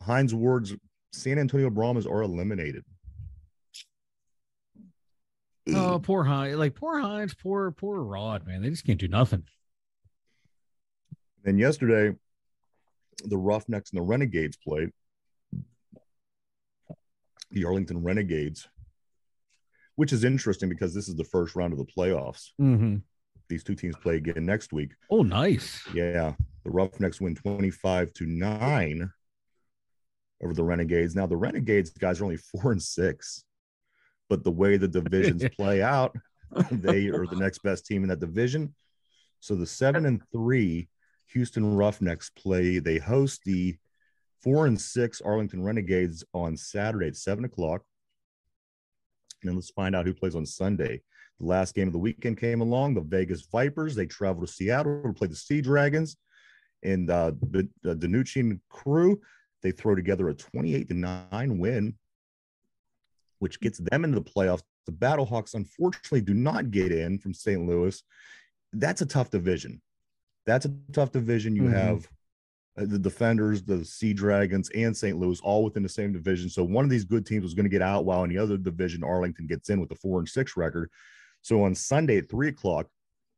Hines 0.00 0.34
Ward's 0.34 0.74
San 1.12 1.38
Antonio 1.38 1.68
Brahmas 1.68 2.06
are 2.06 2.22
eliminated. 2.22 2.86
Oh, 5.68 6.00
poor 6.02 6.24
Hines. 6.24 6.56
Like 6.56 6.74
poor 6.74 7.00
Hines, 7.00 7.34
poor, 7.34 7.70
poor 7.70 8.02
Rod, 8.02 8.46
man. 8.46 8.62
They 8.62 8.70
just 8.70 8.86
can't 8.86 8.98
do 8.98 9.06
nothing. 9.06 9.42
Then 11.42 11.58
yesterday, 11.58 12.16
the 13.26 13.36
Roughnecks 13.36 13.90
and 13.90 13.98
the 13.98 14.04
Renegades 14.04 14.56
played. 14.56 14.88
The 17.50 17.66
Arlington 17.66 18.02
Renegades, 18.02 18.68
which 19.96 20.14
is 20.14 20.24
interesting 20.24 20.70
because 20.70 20.94
this 20.94 21.10
is 21.10 21.14
the 21.14 21.24
first 21.24 21.54
round 21.56 21.74
of 21.74 21.78
the 21.78 21.84
playoffs. 21.84 22.52
Mm-hmm. 22.58 22.96
These 23.48 23.64
two 23.64 23.74
teams 23.74 23.96
play 23.96 24.16
again 24.16 24.46
next 24.46 24.72
week. 24.72 24.92
Oh, 25.10 25.22
nice. 25.22 25.82
Yeah, 25.94 26.34
the 26.64 26.70
Roughnecks 26.70 27.20
win 27.20 27.34
25 27.34 28.12
to 28.14 28.26
9 28.26 29.10
over 30.42 30.54
the 30.54 30.64
Renegades. 30.64 31.14
Now 31.14 31.26
the 31.26 31.36
Renegades 31.36 31.90
guys 31.90 32.20
are 32.20 32.24
only 32.24 32.36
4 32.36 32.72
and 32.72 32.82
6. 32.82 33.44
But 34.28 34.44
the 34.44 34.50
way 34.50 34.76
the 34.76 34.88
divisions 34.88 35.44
play 35.56 35.82
out, 35.82 36.16
they 36.70 37.08
are 37.08 37.26
the 37.26 37.36
next 37.36 37.62
best 37.62 37.86
team 37.86 38.02
in 38.02 38.08
that 38.08 38.20
division. 38.20 38.74
So 39.40 39.54
the 39.54 39.66
7 39.66 40.06
and 40.06 40.22
3 40.32 40.88
Houston 41.28 41.76
Roughnecks 41.76 42.30
play. 42.30 42.78
They 42.78 42.98
host 42.98 43.42
the 43.44 43.76
4 44.42 44.66
and 44.66 44.80
6 44.80 45.20
Arlington 45.20 45.62
Renegades 45.62 46.24
on 46.32 46.56
Saturday 46.56 47.08
at 47.08 47.16
7 47.16 47.44
o'clock. 47.44 47.82
And 49.42 49.50
then 49.50 49.56
let's 49.56 49.70
find 49.70 49.94
out 49.94 50.06
who 50.06 50.14
plays 50.14 50.34
on 50.34 50.46
Sunday. 50.46 51.02
The 51.40 51.46
last 51.46 51.74
game 51.74 51.88
of 51.88 51.92
the 51.92 51.98
weekend 51.98 52.38
came 52.38 52.60
along. 52.60 52.94
The 52.94 53.00
Vegas 53.00 53.42
Vipers. 53.50 53.94
They 53.94 54.06
travel 54.06 54.46
to 54.46 54.52
Seattle 54.52 55.02
to 55.02 55.12
play 55.12 55.28
the 55.28 55.34
Sea 55.36 55.60
Dragons, 55.60 56.16
and 56.82 57.10
uh, 57.10 57.32
the, 57.50 57.68
the 57.82 57.96
DiNucci 57.96 58.40
and 58.40 58.60
crew. 58.70 59.20
They 59.62 59.72
throw 59.72 59.94
together 59.94 60.28
a 60.28 60.34
28 60.34 60.88
to 60.88 60.94
nine 60.94 61.58
win, 61.58 61.94
which 63.38 63.60
gets 63.60 63.78
them 63.78 64.04
into 64.04 64.20
the 64.20 64.24
playoffs. 64.30 64.62
The 64.86 64.92
Battlehawks 64.92 65.54
unfortunately 65.54 66.20
do 66.20 66.34
not 66.34 66.70
get 66.70 66.92
in 66.92 67.18
from 67.18 67.32
St. 67.34 67.66
Louis. 67.66 68.02
That's 68.72 69.00
a 69.00 69.06
tough 69.06 69.30
division. 69.30 69.80
That's 70.46 70.66
a 70.66 70.74
tough 70.92 71.10
division. 71.12 71.56
You 71.56 71.62
Mhm. 71.64 71.72
have 71.72 72.08
uh, 72.76 72.84
the 72.86 72.98
Defenders, 72.98 73.62
the 73.62 73.84
Sea 73.84 74.12
Dragons, 74.12 74.68
and 74.74 74.94
St. 74.96 75.16
Louis 75.16 75.40
all 75.40 75.62
within 75.64 75.82
the 75.84 75.88
same 75.88 76.12
division. 76.12 76.50
So 76.50 76.64
one 76.64 76.84
of 76.84 76.90
these 76.90 77.04
good 77.04 77.24
teams 77.24 77.44
was 77.44 77.54
going 77.54 77.64
to 77.64 77.70
get 77.70 77.82
out, 77.82 78.04
while 78.04 78.24
in 78.24 78.30
the 78.30 78.38
other 78.38 78.56
division, 78.58 79.02
Arlington 79.04 79.46
gets 79.46 79.70
in 79.70 79.80
with 79.80 79.90
a 79.92 79.94
four 79.94 80.18
and 80.18 80.28
six 80.28 80.56
record. 80.56 80.90
So 81.44 81.62
on 81.62 81.74
Sunday 81.74 82.16
at 82.16 82.30
three 82.30 82.48
o'clock, 82.48 82.86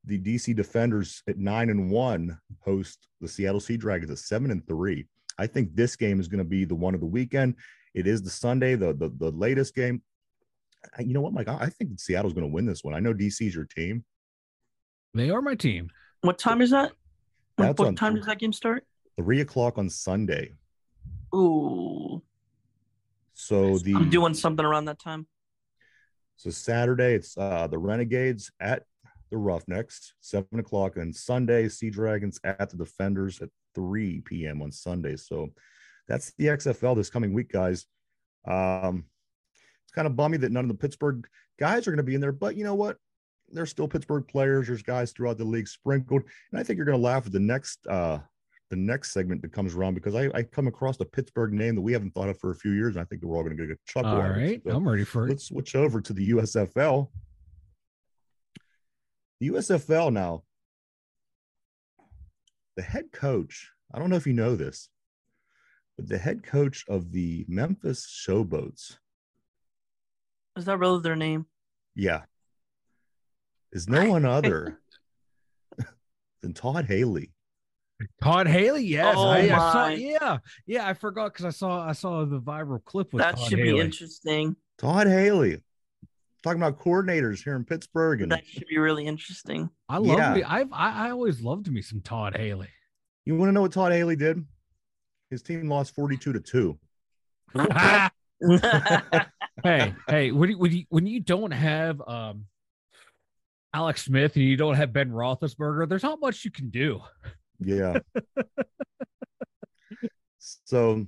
the 0.04 0.16
DC 0.16 0.54
Defenders 0.54 1.24
at 1.28 1.38
nine 1.38 1.70
and 1.70 1.90
one 1.90 2.38
host 2.60 3.08
the 3.20 3.26
Seattle 3.26 3.58
Sea 3.58 3.76
Dragons 3.76 4.12
at 4.12 4.18
seven 4.18 4.52
and 4.52 4.64
three. 4.68 5.06
I 5.40 5.48
think 5.48 5.74
this 5.74 5.96
game 5.96 6.20
is 6.20 6.28
going 6.28 6.38
to 6.38 6.44
be 6.48 6.64
the 6.64 6.76
one 6.76 6.94
of 6.94 7.00
the 7.00 7.06
weekend. 7.06 7.56
It 7.94 8.06
is 8.06 8.22
the 8.22 8.30
Sunday, 8.30 8.76
the, 8.76 8.94
the 8.94 9.08
the 9.18 9.32
latest 9.32 9.74
game. 9.74 10.02
I- 10.96 11.02
you 11.02 11.14
know 11.14 11.20
what, 11.20 11.32
Mike? 11.32 11.48
I 11.48 11.56
I 11.62 11.66
think 11.68 11.98
Seattle's 11.98 12.32
going 12.32 12.46
to 12.46 12.52
win 12.52 12.64
this 12.64 12.84
one. 12.84 12.94
I 12.94 13.00
know 13.00 13.12
DC's 13.12 13.56
your 13.56 13.64
team. 13.64 14.04
They 15.12 15.30
are 15.30 15.42
my 15.42 15.56
team. 15.56 15.90
What 16.20 16.38
time 16.38 16.60
is 16.62 16.70
that? 16.70 16.92
What, 17.56 17.64
That's 17.66 17.78
what 17.80 17.88
on- 17.88 17.96
time 17.96 18.14
does 18.14 18.26
that 18.26 18.38
game 18.38 18.52
start? 18.52 18.86
Three 19.16 19.40
o'clock 19.40 19.78
on 19.78 19.90
Sunday. 19.90 20.52
Ooh, 21.34 22.22
So 23.34 23.78
the 23.78 23.94
I'm 23.96 24.10
doing 24.10 24.32
something 24.34 24.64
around 24.64 24.84
that 24.84 25.00
time. 25.00 25.26
So 26.36 26.50
Saturday, 26.50 27.14
it's 27.14 27.36
uh, 27.36 27.66
the 27.66 27.78
Renegades 27.78 28.50
at 28.60 28.84
the 29.30 29.38
Roughnecks, 29.38 30.14
seven 30.20 30.58
o'clock, 30.58 30.96
and 30.96 31.14
Sunday, 31.14 31.68
Sea 31.68 31.90
Dragons 31.90 32.38
at 32.44 32.70
the 32.70 32.76
Defenders 32.76 33.40
at 33.40 33.48
3 33.74 34.20
p.m. 34.20 34.62
on 34.62 34.70
Sunday. 34.70 35.16
So 35.16 35.48
that's 36.08 36.32
the 36.38 36.46
XFL 36.46 36.96
this 36.96 37.10
coming 37.10 37.32
week, 37.32 37.50
guys. 37.50 37.86
Um, 38.46 39.04
it's 39.84 39.92
kind 39.92 40.06
of 40.06 40.14
bummy 40.14 40.36
that 40.38 40.52
none 40.52 40.64
of 40.64 40.68
the 40.68 40.74
Pittsburgh 40.74 41.26
guys 41.58 41.86
are 41.86 41.90
going 41.90 41.96
to 41.96 42.02
be 42.02 42.14
in 42.14 42.20
there, 42.20 42.32
but 42.32 42.56
you 42.56 42.64
know 42.64 42.74
what? 42.74 42.98
There's 43.48 43.70
still 43.70 43.88
Pittsburgh 43.88 44.26
players. 44.26 44.66
There's 44.66 44.82
guys 44.82 45.12
throughout 45.12 45.38
the 45.38 45.44
league 45.44 45.68
sprinkled, 45.68 46.22
and 46.50 46.60
I 46.60 46.62
think 46.62 46.76
you're 46.76 46.86
going 46.86 46.98
to 46.98 47.04
laugh 47.04 47.26
at 47.26 47.32
the 47.32 47.40
next 47.40 47.86
uh, 47.86 48.18
the 48.70 48.76
next 48.76 49.12
segment 49.12 49.42
that 49.42 49.52
comes 49.52 49.74
around 49.74 49.94
because 49.94 50.14
I, 50.14 50.28
I 50.34 50.42
come 50.42 50.66
across 50.66 50.98
a 51.00 51.04
Pittsburgh 51.04 51.52
name 51.52 51.76
that 51.76 51.82
we 51.82 51.92
haven't 51.92 52.12
thought 52.14 52.28
of 52.28 52.38
for 52.38 52.50
a 52.50 52.54
few 52.54 52.72
years, 52.72 52.96
and 52.96 53.02
I 53.02 53.04
think 53.04 53.22
we're 53.22 53.36
all 53.36 53.44
going 53.44 53.56
to 53.56 53.66
get 53.66 53.72
a 53.76 53.78
chuckle. 53.86 54.10
All 54.10 54.20
out 54.20 54.30
of 54.32 54.36
it. 54.38 54.40
right, 54.40 54.62
So- 54.66 54.74
I'm 54.76 54.88
ready 54.88 55.04
for 55.04 55.26
it. 55.26 55.30
let's 55.30 55.44
switch 55.44 55.76
over 55.76 56.00
to 56.00 56.12
the 56.12 56.30
USFL. 56.30 57.08
The 59.40 59.48
USFL 59.50 60.12
now, 60.12 60.42
the 62.76 62.82
head 62.82 63.12
coach, 63.12 63.70
I 63.94 63.98
don't 63.98 64.10
know 64.10 64.16
if 64.16 64.26
you 64.26 64.32
know 64.32 64.56
this, 64.56 64.88
but 65.96 66.08
the 66.08 66.18
head 66.18 66.42
coach 66.42 66.84
of 66.88 67.12
the 67.12 67.44
Memphis 67.48 68.06
Showboats, 68.06 68.96
Is 70.56 70.64
that 70.64 70.78
really 70.78 71.00
their 71.02 71.16
name? 71.16 71.46
yeah, 71.94 72.22
is 73.72 73.88
no 73.88 74.08
one 74.10 74.24
other 74.38 74.80
than 76.42 76.52
Todd 76.54 76.86
Haley. 76.86 77.32
Todd 78.22 78.46
Haley, 78.46 78.84
yes, 78.84 79.14
Oh 79.18 79.28
I, 79.28 79.38
I 79.38 79.48
saw. 79.72 79.88
Yeah, 79.88 80.38
yeah, 80.66 80.86
I 80.88 80.94
forgot 80.94 81.32
because 81.32 81.46
I 81.46 81.50
saw 81.50 81.86
I 81.86 81.92
saw 81.92 82.24
the 82.24 82.40
viral 82.40 82.84
clip 82.84 83.12
with 83.12 83.22
that 83.22 83.36
Todd 83.36 83.48
should 83.48 83.58
Haley. 83.58 83.72
be 83.72 83.80
interesting. 83.80 84.54
Todd 84.78 85.06
Haley, 85.06 85.62
talking 86.42 86.60
about 86.60 86.78
coordinators 86.78 87.42
here 87.42 87.56
in 87.56 87.64
Pittsburgh, 87.64 88.20
and 88.22 88.30
That 88.32 88.46
should 88.46 88.66
be 88.68 88.78
really 88.78 89.06
interesting. 89.06 89.70
I 89.88 89.96
love 89.98 90.18
Yeah. 90.18 90.34
me. 90.34 90.42
I've 90.42 90.72
I, 90.72 91.06
I 91.06 91.10
always 91.10 91.40
loved 91.40 91.70
me 91.72 91.80
some 91.82 92.00
Todd 92.02 92.36
Haley. 92.36 92.68
you 93.24 93.36
want 93.36 93.48
to 93.48 93.52
know 93.52 93.62
what 93.62 93.72
Todd 93.72 93.92
Haley 93.92 94.16
did? 94.16 94.44
His 95.30 95.42
team 95.42 95.68
lost 95.68 95.94
forty-two 95.94 96.32
to 96.34 96.40
two. 96.40 96.78
hey, 99.64 99.94
hey, 100.08 100.30
when 100.32 100.50
you, 100.50 100.58
when 100.58 100.72
you 100.72 100.84
when 100.90 101.06
you 101.06 101.20
don't 101.20 101.50
have 101.52 102.00
um 102.06 102.44
Alex 103.72 104.04
Smith 104.04 104.36
and 104.36 104.44
you 104.44 104.56
don't 104.56 104.74
have 104.74 104.92
Ben 104.92 105.10
Roethlisberger, 105.10 105.88
there's 105.88 106.02
not 106.02 106.20
much 106.20 106.44
you 106.44 106.50
can 106.50 106.68
do. 106.70 107.00
Yeah. 107.60 107.98
so 110.38 111.06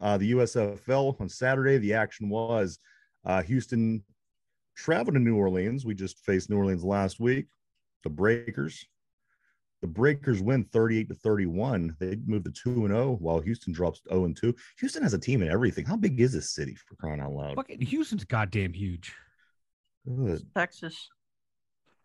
uh, 0.00 0.18
the 0.18 0.32
USFL 0.32 1.20
on 1.20 1.28
Saturday, 1.28 1.78
the 1.78 1.94
action 1.94 2.28
was 2.28 2.78
uh, 3.24 3.42
Houston 3.42 4.04
traveled 4.76 5.14
to 5.14 5.20
New 5.20 5.36
Orleans. 5.36 5.84
We 5.84 5.94
just 5.94 6.18
faced 6.24 6.50
New 6.50 6.56
Orleans 6.56 6.84
last 6.84 7.18
week. 7.20 7.46
The 8.04 8.10
Breakers. 8.10 8.84
The 9.82 9.88
Breakers 9.88 10.40
win 10.40 10.64
38 10.64 11.08
to 11.08 11.14
31. 11.14 11.96
They 12.00 12.16
move 12.26 12.44
to 12.44 12.50
2 12.50 12.86
and 12.86 12.94
0 12.94 13.18
while 13.20 13.40
Houston 13.40 13.72
drops 13.72 14.00
0 14.08 14.24
and 14.24 14.36
2. 14.36 14.54
Houston 14.80 15.02
has 15.02 15.14
a 15.14 15.18
team 15.18 15.42
and 15.42 15.50
everything. 15.50 15.84
How 15.84 15.96
big 15.96 16.20
is 16.20 16.32
this 16.32 16.54
city 16.54 16.74
for 16.74 16.96
crying 16.96 17.20
out 17.20 17.32
loud? 17.32 17.56
Fucking 17.56 17.80
Houston's 17.82 18.24
goddamn 18.24 18.72
huge. 18.72 19.14
Good. 20.06 20.46
Texas. 20.54 21.08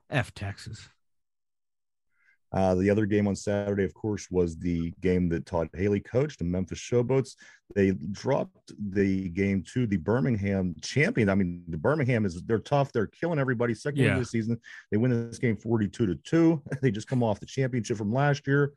F 0.10 0.34
Texas. 0.34 0.89
Uh, 2.54 2.76
the 2.76 2.90
other 2.90 3.06
game 3.06 3.28
on 3.28 3.36
Saturday, 3.36 3.84
of 3.86 3.94
course, 3.94 4.30
was 4.30 4.58
the 4.58 4.92
game 5.02 5.30
that 5.30 5.46
Todd 5.46 5.70
Haley 5.74 6.02
coached, 6.02 6.40
the 6.40 6.44
Memphis 6.46 6.80
Showboats. 6.80 7.36
They 7.76 7.92
dropped 8.12 8.74
the 8.92 9.30
game 9.30 9.64
to 9.74 9.88
the 9.88 9.96
Birmingham 9.96 10.76
champion. 10.82 11.30
I 11.30 11.36
mean, 11.36 11.64
the 11.70 11.78
Birmingham 11.78 12.26
is 12.26 12.42
they're 12.44 12.60
tough. 12.60 12.92
They're 12.92 13.08
killing 13.08 13.40
everybody. 13.40 13.74
Second 13.74 14.04
Yeah. 14.04 14.14
of 14.16 14.20
the 14.20 14.26
season. 14.26 14.60
They 14.92 14.98
win 14.98 15.30
this 15.30 15.40
game 15.40 15.56
42 15.56 16.06
to 16.08 16.16
2. 16.16 16.62
They 16.82 16.92
just 16.92 17.08
come 17.08 17.24
off 17.24 17.40
the 17.40 17.46
championship 17.46 17.96
from 17.98 18.14
last 18.14 18.46
year. 18.46 18.74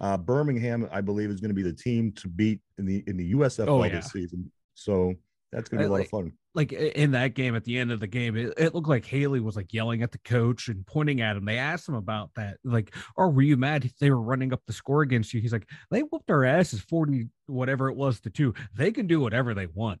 Uh, 0.00 0.16
Birmingham, 0.16 0.88
I 0.92 1.00
believe, 1.00 1.30
is 1.30 1.40
going 1.40 1.48
to 1.48 1.54
be 1.54 1.64
the 1.64 1.72
team 1.72 2.12
to 2.12 2.28
beat 2.28 2.60
in 2.78 2.86
the 2.86 3.02
in 3.08 3.16
the 3.16 3.32
USFL 3.34 3.68
Oh, 3.68 3.82
yeah. 3.82 3.96
this 3.96 4.12
season. 4.12 4.52
So 4.74 5.14
that's 5.52 5.68
to 5.70 5.76
be 5.76 5.84
a 5.84 5.88
lot 5.88 6.00
of 6.00 6.08
fun. 6.08 6.32
Like 6.54 6.72
in 6.72 7.12
that 7.12 7.34
game, 7.34 7.56
at 7.56 7.64
the 7.64 7.78
end 7.78 7.90
of 7.90 8.00
the 8.00 8.06
game, 8.06 8.36
it, 8.36 8.54
it 8.56 8.74
looked 8.74 8.88
like 8.88 9.04
Haley 9.04 9.40
was 9.40 9.56
like 9.56 9.72
yelling 9.72 10.02
at 10.02 10.12
the 10.12 10.18
coach 10.18 10.68
and 10.68 10.86
pointing 10.86 11.20
at 11.20 11.36
him. 11.36 11.44
They 11.44 11.58
asked 11.58 11.88
him 11.88 11.94
about 11.94 12.30
that, 12.36 12.58
like, 12.64 12.94
"Or 13.16 13.30
were 13.30 13.42
you 13.42 13.56
mad 13.56 13.84
if 13.84 13.96
they 13.98 14.10
were 14.10 14.20
running 14.20 14.52
up 14.52 14.62
the 14.66 14.72
score 14.72 15.02
against 15.02 15.34
you?" 15.34 15.40
He's 15.40 15.52
like, 15.52 15.68
"They 15.90 16.00
whooped 16.00 16.30
our 16.30 16.44
asses, 16.44 16.80
forty 16.80 17.28
whatever 17.46 17.88
it 17.88 17.96
was 17.96 18.20
to 18.20 18.30
two. 18.30 18.54
They 18.74 18.92
can 18.92 19.06
do 19.06 19.20
whatever 19.20 19.54
they 19.54 19.66
want." 19.66 20.00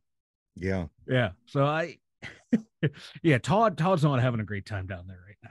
Yeah. 0.54 0.86
Yeah. 1.06 1.30
So 1.46 1.64
I, 1.64 1.98
yeah, 3.22 3.38
Todd 3.38 3.76
Todd's 3.76 4.04
not 4.04 4.20
having 4.20 4.40
a 4.40 4.44
great 4.44 4.66
time 4.66 4.86
down 4.86 5.06
there 5.08 5.20
right 5.26 5.38
now. 5.42 5.50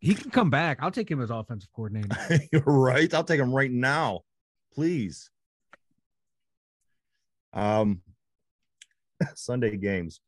He 0.00 0.14
can 0.14 0.30
come 0.30 0.50
back. 0.50 0.78
I'll 0.80 0.92
take 0.92 1.10
him 1.10 1.20
as 1.20 1.30
offensive 1.30 1.70
coordinator. 1.74 2.08
Right. 2.64 3.12
I'll 3.12 3.24
take 3.24 3.40
him 3.40 3.52
right 3.52 3.70
now, 3.70 4.20
please. 4.72 5.30
Um, 7.52 8.02
Sunday 9.34 9.76
games. 9.76 10.20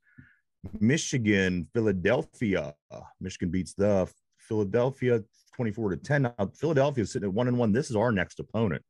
Michigan, 0.79 1.67
Philadelphia. 1.73 2.75
Michigan 3.21 3.51
beats 3.51 3.75
the 3.75 4.11
Philadelphia 4.39 5.23
24 5.57 5.91
to 5.91 5.97
10. 5.97 6.23
Now, 6.23 6.51
Philadelphia 6.55 7.03
is 7.03 7.13
sitting 7.13 7.29
at 7.29 7.35
one 7.35 7.49
and 7.49 7.59
one. 7.59 7.73
This 7.73 7.91
is 7.91 7.97
our 7.97 8.13
next 8.13 8.41
opponent, 8.41 8.83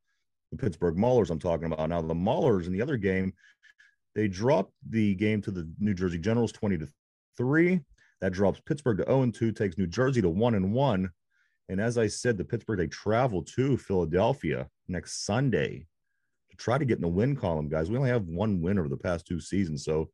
the 0.50 0.58
Pittsburgh 0.58 0.96
Maulers. 0.96 1.30
I'm 1.30 1.38
talking 1.38 1.72
about 1.72 1.88
now. 1.88 2.02
The 2.02 2.14
Maulers 2.14 2.66
in 2.66 2.72
the 2.72 2.82
other 2.82 2.96
game, 2.96 3.32
they 4.14 4.26
dropped 4.26 4.72
the 4.88 5.14
game 5.14 5.40
to 5.42 5.50
the 5.50 5.70
New 5.78 5.94
Jersey 5.94 6.18
Generals 6.18 6.52
20 6.52 6.78
to 6.78 6.88
three. 7.36 7.80
That 8.20 8.32
drops 8.32 8.60
Pittsburgh 8.60 8.98
to 8.98 9.04
0 9.04 9.22
and 9.22 9.34
2, 9.34 9.52
takes 9.52 9.78
New 9.78 9.86
Jersey 9.86 10.20
to 10.20 10.28
1 10.28 10.54
and 10.54 10.72
1. 10.72 11.10
And 11.70 11.80
as 11.80 11.96
I 11.96 12.08
said, 12.08 12.36
the 12.36 12.44
Pittsburgh, 12.44 12.78
they 12.78 12.88
travel 12.88 13.42
to 13.42 13.76
Philadelphia 13.76 14.68
next 14.88 15.24
Sunday 15.24 15.86
try 16.60 16.78
to 16.78 16.84
get 16.84 16.98
in 16.98 17.02
the 17.02 17.08
win 17.08 17.34
column, 17.34 17.68
guys. 17.68 17.90
We 17.90 17.96
only 17.96 18.10
have 18.10 18.26
one 18.26 18.60
win 18.60 18.78
over 18.78 18.88
the 18.88 18.96
past 18.96 19.26
two 19.26 19.40
seasons. 19.40 19.84
So 19.84 20.10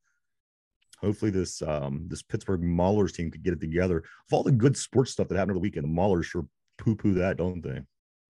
hopefully 1.01 1.31
this 1.31 1.61
um 1.63 2.07
this 2.09 2.23
Pittsburgh 2.23 2.63
Maulers 2.63 3.13
team 3.13 3.31
could 3.31 3.43
get 3.43 3.53
it 3.53 3.61
together. 3.61 3.99
Of 3.99 4.33
all 4.33 4.43
the 4.43 4.53
good 4.53 4.77
sports 4.77 5.11
stuff 5.11 5.29
that 5.29 5.37
happened 5.37 5.53
over 5.53 5.59
the 5.59 5.63
weekend, 5.63 5.85
the 5.85 6.01
Maulers 6.01 6.25
sure 6.25 6.47
poo-poo 6.79 7.15
that, 7.15 7.37
don't 7.37 7.63
they? 7.63 7.81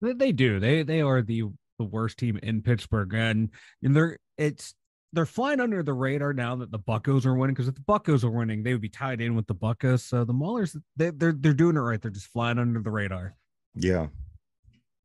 They, 0.01 0.13
they 0.13 0.33
do. 0.33 0.59
They 0.59 0.83
they 0.83 1.03
are 1.03 1.23
the 1.23 1.45
the 1.79 1.85
worst 1.85 2.19
team 2.19 2.39
in 2.43 2.63
Pittsburgh, 2.63 3.13
and 3.15 3.51
and 3.83 3.95
they're 3.95 4.19
it's 4.39 4.75
they're 5.13 5.27
flying 5.27 5.61
under 5.61 5.83
the 5.83 5.93
radar 5.93 6.33
now 6.33 6.57
that 6.57 6.71
the 6.71 6.79
Buccos 6.79 7.27
are 7.27 7.35
winning. 7.35 7.55
Because 7.55 7.69
if 7.69 7.75
the 7.75 7.81
Buccos 7.83 8.25
are 8.25 8.31
winning, 8.31 8.63
they 8.63 8.73
would 8.73 8.83
be 8.83 8.89
tied 8.89 9.21
in 9.21 9.35
with 9.35 9.47
the 9.47 9.55
Buccos. 9.55 10.01
So 10.01 10.25
the 10.25 10.35
Maulers, 10.35 10.77
they, 10.97 11.11
they're 11.11 11.37
they're 11.39 11.53
doing 11.53 11.77
it 11.77 11.81
right. 11.81 12.01
They're 12.01 12.11
just 12.11 12.27
flying 12.29 12.59
under 12.59 12.81
the 12.81 12.91
radar. 12.91 13.37
Yeah. 13.75 14.09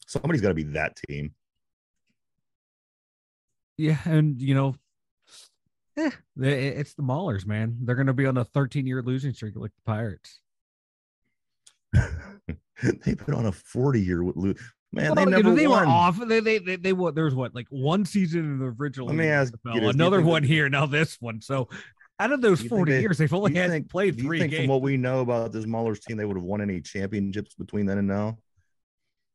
Somebody's 0.08 0.42
got 0.42 0.50
to 0.50 0.54
be 0.54 0.64
that 0.64 0.98
team. 1.08 1.34
Yeah, 3.78 3.98
and 4.06 4.40
you 4.42 4.54
know, 4.56 4.76
eh, 5.98 6.12
it's 6.40 6.94
the 6.94 7.04
Maulers, 7.04 7.46
man. 7.46 7.78
They're 7.82 7.96
going 7.96 8.08
to 8.08 8.14
be 8.14 8.26
on 8.26 8.38
a 8.38 8.44
13 8.46 8.86
year 8.86 9.02
losing 9.02 9.34
streak 9.34 9.56
like 9.56 9.72
the 9.72 9.82
Pirates. 9.92 10.40
They've 12.84 13.26
been 13.26 13.36
on 13.36 13.46
a 13.46 13.52
40 13.52 14.02
year 14.02 14.24
man. 14.24 14.56
Well, 14.94 15.16
they 15.16 15.22
you 15.24 15.30
know, 15.30 15.38
never 15.38 15.56
they 15.56 15.68
won. 15.68 15.86
were 15.86 15.92
off. 15.92 16.20
They 16.28 16.40
they 16.40 16.58
they, 16.60 16.76
they 16.76 16.94
what? 16.94 17.16
There's 17.16 17.34
what 17.36 17.54
like 17.56 17.68
one 17.70 18.06
season 18.06 18.40
in 18.42 18.60
the 18.60 18.76
original. 18.80 19.08
Let 19.08 19.16
me 19.16 19.24
league 19.24 19.32
ask 19.32 19.54
NFL, 19.54 19.58
you 19.66 19.72
this, 19.74 19.80
do 19.80 19.84
you 19.86 19.90
another 19.90 20.22
one 20.22 20.42
that- 20.44 20.48
here. 20.48 20.70
Now 20.70 20.86
this 20.86 21.18
one. 21.22 21.42
So 21.42 21.70
out 22.20 22.32
of 22.32 22.42
those 22.42 22.60
Do 22.60 22.64
you 22.66 22.70
think 22.70 22.80
40 22.80 22.92
they- 22.92 23.02
years, 23.02 23.18
they've 23.18 23.34
only 23.34 23.54
had 23.56 23.70
think- 23.72 23.90
played 23.90 24.16
Do 24.18 24.24
you 24.24 24.28
three 24.30 24.40
think 24.40 24.52
games. 24.52 24.64
from 24.66 24.70
what 24.70 24.82
we 24.82 24.98
know 24.98 25.22
about 25.22 25.52
this 25.52 25.66
Maulers 25.66 26.02
team, 26.02 26.18
they 26.18 26.26
would 26.26 26.38
have 26.38 26.44
won 26.44 26.62
any 26.62 26.82
championships 26.82 27.56
between 27.56 27.86
then 27.86 27.98
and 28.00 28.08
now? 28.08 28.38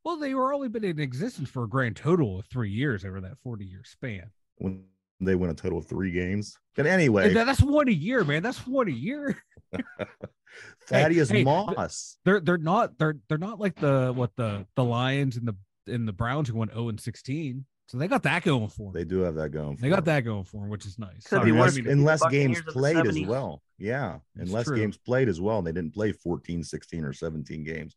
Well, 0.06 0.16
they 0.16 0.34
were 0.34 0.54
only 0.54 0.68
been 0.68 0.84
in 0.84 1.00
existence 1.00 1.48
for 1.48 1.64
a 1.64 1.68
grand 1.68 1.96
total 1.96 2.38
of 2.38 2.46
three 2.46 2.70
years 2.70 3.04
over 3.04 3.20
that 3.22 3.38
40 3.42 3.64
year 3.64 3.82
span. 3.84 4.30
When 4.58 4.84
they 5.18 5.34
win 5.34 5.50
a 5.50 5.54
total 5.54 5.78
of 5.78 5.86
three 5.88 6.12
games. 6.12 6.56
But 6.76 6.86
anyway, 6.86 7.26
And 7.26 7.36
that's 7.36 7.60
one 7.60 7.88
a 7.88 7.90
year, 7.90 8.22
man. 8.22 8.40
That's 8.44 8.64
one 8.68 8.86
a 8.86 8.92
year. 8.92 9.36
Thaddeus 10.86 11.30
hey, 11.30 11.42
Moss. 11.42 12.18
They're 12.24 12.38
they're 12.38 12.56
not 12.56 12.96
they're 12.98 13.16
they're 13.28 13.36
not 13.36 13.58
like 13.58 13.74
the 13.80 14.12
what 14.14 14.30
the 14.36 14.64
the 14.76 14.84
Lions 14.84 15.38
and 15.38 15.48
the 15.48 15.56
and 15.92 16.06
the 16.06 16.12
Browns 16.12 16.48
who 16.48 16.56
went 16.56 16.70
0 16.72 16.90
and 16.90 17.00
16. 17.00 17.64
So 17.88 17.98
they 17.98 18.06
got 18.06 18.22
that 18.22 18.44
going 18.44 18.68
for 18.68 18.92
them. 18.92 19.00
They 19.00 19.04
do 19.04 19.22
have 19.22 19.34
that 19.34 19.48
going. 19.48 19.76
They 19.80 19.88
got 19.88 20.04
them. 20.04 20.14
that 20.14 20.20
going 20.20 20.44
for 20.44 20.60
them, 20.60 20.70
which 20.70 20.86
is 20.86 21.00
nice. 21.00 21.24
Could 21.24 21.38
Sorry, 21.38 21.44
be 21.46 21.50
I 21.50 21.54
unless, 21.54 21.74
mean 21.74 21.84
to- 21.84 21.90
Buccaneers 21.90 21.98
unless 21.98 22.30
games 22.30 22.62
played 22.68 23.06
as 23.08 23.20
well. 23.22 23.62
Yeah, 23.78 24.18
It's 24.36 24.50
unless 24.50 24.66
true. 24.66 24.76
games 24.76 24.98
played 24.98 25.28
as 25.28 25.40
well, 25.40 25.58
and 25.58 25.66
they 25.66 25.72
didn't 25.72 25.94
play 25.94 26.12
14, 26.12 26.62
16, 26.62 27.04
or 27.04 27.12
17 27.12 27.64
games. 27.64 27.96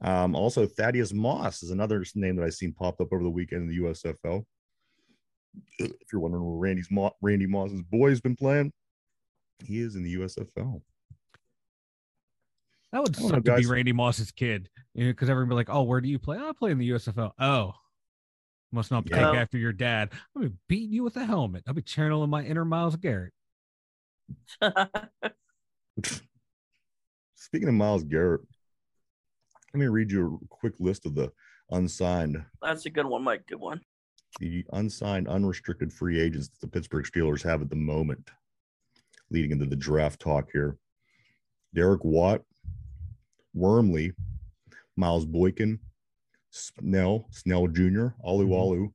Um, 0.00 0.34
also, 0.36 0.66
Thaddeus 0.66 1.12
Moss 1.12 1.62
is 1.62 1.70
another 1.70 2.04
name 2.14 2.36
that 2.36 2.44
I've 2.44 2.54
seen 2.54 2.72
pop 2.72 3.00
up 3.00 3.08
over 3.12 3.22
the 3.22 3.30
weekend 3.30 3.62
in 3.62 3.68
the 3.68 3.78
USFL. 3.82 4.44
If 5.78 5.92
you're 6.12 6.20
wondering 6.20 6.44
where 6.44 6.56
Randy's 6.56 6.90
Mo- 6.90 7.16
Randy 7.20 7.46
Moss's 7.46 7.82
boy's 7.82 8.20
been 8.20 8.36
playing, 8.36 8.72
He 9.64 9.80
is 9.80 9.96
in 9.96 10.04
the 10.04 10.14
USFL. 10.14 10.82
That 12.92 13.00
would 13.02 13.16
I 13.16 13.20
don't 13.20 13.22
know, 13.22 13.28
suck 13.28 13.44
to 13.44 13.56
be. 13.56 13.66
Randy 13.66 13.92
Moss's 13.92 14.30
kid, 14.30 14.70
you 14.94 15.04
know, 15.06 15.10
because 15.10 15.28
everyone 15.28 15.48
be 15.48 15.54
like, 15.56 15.68
"Oh, 15.68 15.82
where 15.82 16.00
do 16.00 16.08
you 16.08 16.18
play? 16.18 16.38
I 16.38 16.52
play 16.56 16.70
in 16.70 16.78
the 16.78 16.88
USFL." 16.90 17.32
Oh, 17.38 17.72
must 18.72 18.90
not 18.90 19.04
Yeah. 19.10 19.16
take 19.16 19.40
after 19.40 19.58
your 19.58 19.72
dad. 19.72 20.10
I'm 20.36 20.42
gonna 20.42 20.54
beat 20.68 20.90
you 20.90 21.02
with 21.02 21.16
a 21.16 21.24
helmet. 21.26 21.64
I'll 21.66 21.74
be 21.74 21.82
channeling 21.82 22.30
my 22.30 22.44
inner 22.44 22.64
Myles 22.64 22.96
Garrett. 22.96 23.32
Speaking 27.34 27.68
of 27.68 27.74
Myles 27.74 28.04
Garrett, 28.04 28.42
let 29.74 29.80
me 29.80 29.86
read 29.86 30.10
you 30.10 30.40
a 30.42 30.46
quick 30.48 30.74
list 30.78 31.06
of 31.06 31.14
the 31.14 31.30
unsigned, 31.70 32.42
That's 32.62 32.86
a 32.86 32.90
good 32.90 33.06
one, 33.06 33.22
Mike. 33.22 33.46
Good 33.46 33.60
one. 33.60 33.80
the 34.40 34.64
unsigned, 34.72 35.28
unrestricted 35.28 35.92
free 35.92 36.20
agents 36.20 36.48
that 36.48 36.60
the 36.60 36.68
Pittsburgh 36.68 37.04
Steelers 37.04 37.42
have 37.42 37.62
at 37.62 37.70
the 37.70 37.76
moment, 37.76 38.30
leading 39.30 39.52
into 39.52 39.66
the 39.66 39.76
draft 39.76 40.20
talk 40.20 40.48
here. 40.52 40.76
Derek 41.74 42.04
Watt, 42.04 42.42
Wormley, 43.54 44.12
Miles 44.96 45.26
Boykin, 45.26 45.78
Snell, 46.50 47.26
Snell 47.30 47.66
Jr., 47.68 47.82
mm-hmm. 47.82 48.26
Alu 48.26 48.92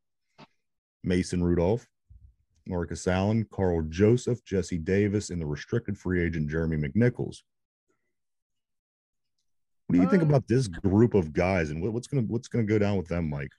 Mason 1.03 1.43
Rudolph, 1.43 1.88
Marcus 2.65 3.07
Allen, 3.07 3.45
Karl 3.51 3.83
Joseph, 3.89 4.43
Jesse 4.45 4.77
Davis, 4.77 5.29
and 5.29 5.41
the 5.41 5.45
restricted 5.45 5.97
free 5.97 6.23
agent 6.23 6.49
Jeremy 6.49 6.77
McNichols. 6.77 7.41
What 9.93 9.97
do 9.99 10.03
you 10.06 10.10
think 10.10 10.23
Uh, 10.23 10.25
about 10.36 10.47
this 10.47 10.67
group 10.67 11.13
of 11.13 11.34
guys, 11.34 11.69
and 11.69 11.79
what, 11.79 11.93
what's 11.93 12.08
gonna 12.08 12.23
what's 12.23 12.47
gonna 12.47 12.63
go 12.63 12.79
down 12.79 12.97
with 12.97 13.08
them, 13.08 13.29
Mike? 13.29 13.51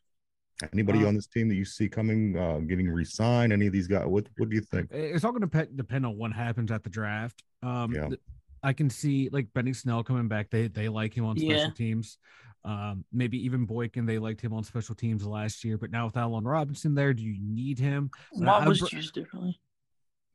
Anybody 0.72 1.04
Uh, 1.04 1.08
on 1.08 1.14
this 1.14 1.28
team 1.28 1.48
that 1.48 1.54
you 1.54 1.64
see 1.64 1.88
coming, 1.88 2.36
uh, 2.36 2.58
getting 2.58 2.88
re-signed? 2.88 3.52
Any 3.52 3.68
of 3.68 3.72
these 3.72 3.86
guys? 3.86 4.06
What 4.06 4.26
What 4.36 4.48
do 4.48 4.56
you 4.56 4.62
think? 4.62 4.90
It's 4.90 5.22
all 5.24 5.30
going 5.32 5.48
to 5.48 5.66
depend 5.76 6.04
on 6.06 6.16
what 6.18 6.32
happens 6.32 6.72
at 6.72 6.82
the 6.82 6.90
draft. 6.90 7.44
Um, 7.62 7.92
Yeah. 7.92 8.08
th- 8.08 8.20
I 8.64 8.72
can 8.72 8.90
see 8.90 9.28
like 9.30 9.52
Benny 9.52 9.72
Snell 9.72 10.02
coming 10.02 10.26
back. 10.26 10.50
They 10.50 10.66
they 10.66 10.88
like 10.88 11.16
him 11.16 11.24
on 11.24 11.38
special 11.38 11.66
Yeah. 11.68 11.70
teams. 11.70 12.18
Um, 12.64 13.04
maybe 13.12 13.38
even 13.44 13.64
Boykin. 13.64 14.04
They 14.06 14.18
liked 14.18 14.40
him 14.40 14.52
on 14.54 14.64
special 14.64 14.96
teams 14.96 15.24
last 15.24 15.62
year, 15.64 15.78
but 15.78 15.90
now 15.92 16.06
with 16.06 16.16
Allen 16.16 16.42
Robinson 16.44 16.94
there, 16.94 17.14
do 17.14 17.22
you 17.22 17.36
need 17.40 17.78
him? 17.78 18.10
Watt 18.32 18.62
I 18.62 18.68
was 18.68 18.80
br- 18.80 18.96
used 18.96 19.14
differently. 19.14 19.60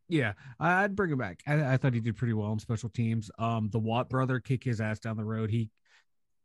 Yeah, 0.08 0.34
I- 0.60 0.84
I'd 0.86 0.96
bring 0.96 1.12
him 1.12 1.18
back. 1.18 1.42
I, 1.46 1.74
I 1.74 1.78
thought 1.78 1.94
he 1.94 2.00
did 2.00 2.16
pretty 2.16 2.34
well 2.34 2.48
on 2.52 2.60
special 2.60 2.90
teams. 2.90 3.30
Um, 3.38 3.70
the 3.70 3.80
Watt 3.80 4.10
brother 4.10 4.40
kick 4.40 4.64
his 4.64 4.80
ass 4.80 5.00
down 5.00 5.18
the 5.18 5.26
road. 5.26 5.50
He 5.50 5.70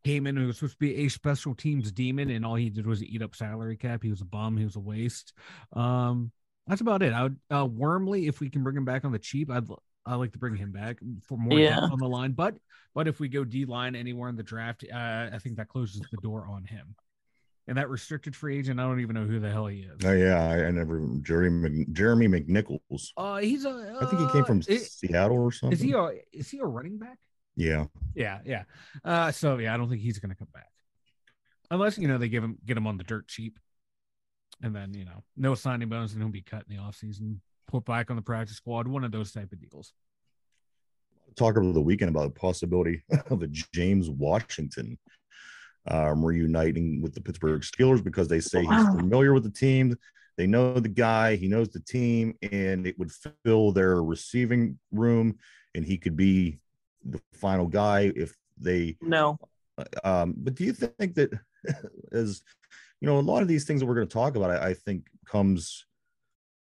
came 0.05 0.27
in 0.27 0.37
and 0.37 0.47
was 0.47 0.57
supposed 0.59 0.75
to 0.75 0.79
be 0.79 0.97
a 1.05 1.09
special 1.09 1.55
teams 1.55 1.91
demon, 1.91 2.31
and 2.31 2.45
all 2.45 2.55
he 2.55 2.71
did 2.71 2.87
was 2.87 3.03
eat 3.03 3.23
up 3.23 3.35
salary 3.35 3.77
cap. 3.77 4.03
He 4.03 4.11
was 4.11 4.21
a 4.21 4.25
bum. 4.27 4.57
He 4.57 4.65
was 4.65 4.77
a 4.77 4.81
waste. 4.81 5.33
Um, 5.73 6.31
that's 6.67 6.81
about 6.81 7.03
it. 7.03 7.13
I 7.13 7.25
would 7.25 7.37
uh, 7.51 7.67
Wormley, 7.67 8.27
if 8.27 8.41
we 8.41 8.49
can 8.51 8.63
bring 8.63 8.77
him 8.77 8.85
back 8.85 9.05
on 9.05 9.13
the 9.13 9.19
cheap, 9.19 9.51
I'd 9.51 9.69
l- 9.69 9.83
I 10.07 10.15
like 10.17 10.33
to 10.33 10.39
bring 10.39 10.55
him 10.55 10.71
back 10.71 10.99
for 11.27 11.39
more 11.39 11.59
Yeah. 11.59 11.81
depth 11.81 11.93
on 11.93 11.99
the 11.99 12.09
line. 12.09 12.33
But 12.33 12.55
but 12.95 13.09
if 13.09 13.19
we 13.21 13.29
go 13.29 13.45
D 13.45 13.65
line 13.65 13.97
anywhere 13.97 14.29
in 14.29 14.37
the 14.37 14.43
draft, 14.43 14.85
uh, 14.93 14.97
I 15.33 15.39
think 15.43 15.57
that 15.57 15.69
closes 15.69 16.03
the 16.11 16.19
door 16.19 16.47
on 16.47 16.65
him. 16.65 16.95
And 17.67 17.79
that 17.79 17.89
restricted 17.89 18.37
free 18.37 18.59
agent, 18.59 18.79
I 18.79 18.83
don't 18.83 19.01
even 19.01 19.15
know 19.15 19.25
who 19.25 19.41
the 19.41 19.51
hell 19.51 19.67
he 19.67 19.81
is. 19.81 20.05
Oh 20.05 20.13
yeah, 20.13 20.37
I, 20.45 20.67
I 20.67 20.71
never 20.71 21.01
Jeremy 21.23 21.87
Jeremy 21.93 22.29
McNichols. 22.29 23.09
Uh, 23.17 23.39
he's 23.39 23.65
a. 23.65 23.97
I 24.03 24.05
think 24.07 24.21
he 24.21 24.33
came 24.33 24.45
from 24.45 24.59
uh, 24.59 24.65
i- 24.75 24.77
Seattle 24.77 25.39
or 25.39 25.51
something. 25.51 25.73
Is 25.73 25.81
he 25.83 25.93
a 25.93 26.11
is 26.33 26.51
he 26.51 26.59
a 26.59 26.67
running 26.67 26.99
back? 26.99 27.17
Yeah, 27.57 27.87
Yeah, 28.15 28.41
yeah. 28.45 28.65
Uh, 29.05 29.31
so 29.33 29.59
yeah, 29.59 29.75
I 29.75 29.77
don't 29.77 29.89
think 29.89 30.03
he's 30.03 30.19
gonna 30.19 30.35
come 30.35 30.49
back. 30.53 30.69
Unless 31.71 31.99
you 31.99 32.09
know 32.09 32.19
they 32.19 32.29
give 32.29 32.45
him 32.45 32.59
get 32.65 32.77
him 32.77 32.87
on 32.87 32.97
the 32.97 33.05
dirt 33.05 33.29
cheap, 33.29 33.59
and 34.63 34.75
then 34.75 34.95
you 34.95 35.05
know 35.05 35.23
no 35.37 35.55
signing 35.55 35.89
bonus 35.89 36.13
and 36.13 36.23
he'll 36.23 36.31
be 36.31 36.43
cut 36.43 36.65
in 36.69 36.77
the 36.77 36.83
offseason, 36.83 37.39
put 37.67 37.85
back 37.85 38.11
on 38.11 38.17
the 38.17 38.23
practice 38.23 38.57
squad, 38.57 38.89
one 38.89 39.05
of 39.05 39.13
those 39.13 39.33
type 39.33 39.53
of 39.53 39.61
deals. 39.61 39.93
talk 41.37 41.57
over 41.57 41.73
the 41.73 41.81
weekend 41.81 42.11
about 42.11 42.35
the 42.35 42.41
possibility 42.41 43.03
of 43.31 43.43
a 43.43 43.47
James 43.47 44.11
Washington 44.11 44.99
um, 45.87 46.25
reuniting 46.25 47.03
with 47.03 47.15
the 47.15 47.21
Pittsburgh 47.21 47.63
Steelers 47.63 48.03
because 48.03 48.29
they 48.29 48.41
say 48.41 48.65
he's 48.65 48.87
familiar 48.89 49.33
with 49.33 49.45
the 49.45 49.51
team. 49.51 49.97
They 50.37 50.47
know 50.47 50.81
the 50.81 50.89
guy, 50.89 51.37
he 51.37 51.47
knows 51.47 51.69
the 51.69 51.81
team, 51.81 52.35
and 52.43 52.87
it 52.87 52.99
would 52.99 53.13
fill 53.45 53.71
their 53.73 54.03
receiving 54.03 54.79
room, 54.91 55.39
and 55.75 55.85
he 55.85 55.97
could 55.97 56.17
be 56.17 56.59
the 57.05 57.21
final 57.33 57.67
guy 57.67 58.13
if 58.17 58.35
they. 58.59 58.97
No. 59.01 59.39
Um, 60.05 60.35
but 60.37 60.55
do 60.55 60.65
you 60.65 60.73
think 60.73 61.15
that, 61.15 61.31
as 62.13 62.43
you 63.01 63.09
know, 63.09 63.19
a 63.19 63.21
lot 63.21 63.43
of 63.43 63.49
these 63.49 63.65
things 63.65 63.81
that 63.81 63.87
we're 63.87 63.95
going 63.97 64.07
to 64.07 64.13
talk 64.13 64.37
about, 64.37 64.51
I, 64.51 64.69
I 64.71 64.75
think 64.75 65.07
comes 65.27 65.85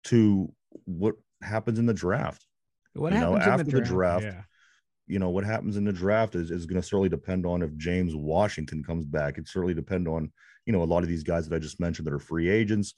to 0.06 0.52
what 0.86 1.16
happens 1.42 1.80
in 1.80 1.86
the 1.86 1.94
draft 1.94 2.46
What 2.94 3.14
You 3.14 3.20
know, 3.20 3.36
happens 3.36 3.46
in 3.46 3.60
after 3.60 3.72
the 3.80 3.82
draft, 3.86 4.26
Yeah. 4.26 4.42
you 5.06 5.20
know 5.20 5.30
what 5.30 5.44
happens 5.44 5.78
in 5.78 5.84
the 5.86 5.94
draft 5.94 6.36
is, 6.36 6.50
is 6.52 6.66
going 6.66 6.82
to 6.82 6.88
certainly 6.88 7.10
depend 7.10 7.46
on 7.46 7.62
if 7.62 7.76
James 7.78 8.16
Washington 8.16 8.84
comes 8.84 9.06
back. 9.06 9.38
It 9.38 9.48
certainly 9.48 9.74
depend 9.74 10.08
on 10.08 10.32
you 10.66 10.74
know 10.74 10.82
a 10.82 10.86
lot 10.86 11.04
of 11.04 11.10
these 11.10 11.24
guys 11.24 11.48
that 11.48 11.56
I 11.56 11.60
just 11.60 11.80
mentioned 11.80 12.08
that 12.08 12.14
are 12.14 12.20
free 12.20 12.50
agents. 12.50 12.96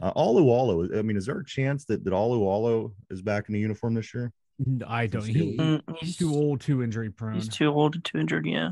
Uh, 0.00 0.12
Alualu, 0.14 0.98
I 0.98 1.02
mean, 1.02 1.16
is 1.16 1.26
there 1.26 1.38
a 1.38 1.44
chance 1.44 1.84
that 1.86 2.02
that 2.04 2.12
Alualu 2.12 2.92
is 3.10 3.22
back 3.22 3.48
in 3.48 3.52
the 3.54 3.60
uniform 3.60 3.94
this 3.94 4.12
year? 4.14 4.32
N- 4.66 4.82
I 4.86 5.06
don't. 5.06 5.24
He, 5.26 5.56
Mm, 5.56 5.82
he's 5.98 6.16
too 6.16 6.32
old, 6.32 6.60
too 6.60 6.82
injury 6.82 7.10
prone. 7.10 7.34
He's 7.34 7.48
too 7.48 7.66
old 7.68 7.94
and 7.96 8.04
too 8.04 8.18
injured. 8.18 8.46
Yeah. 8.46 8.70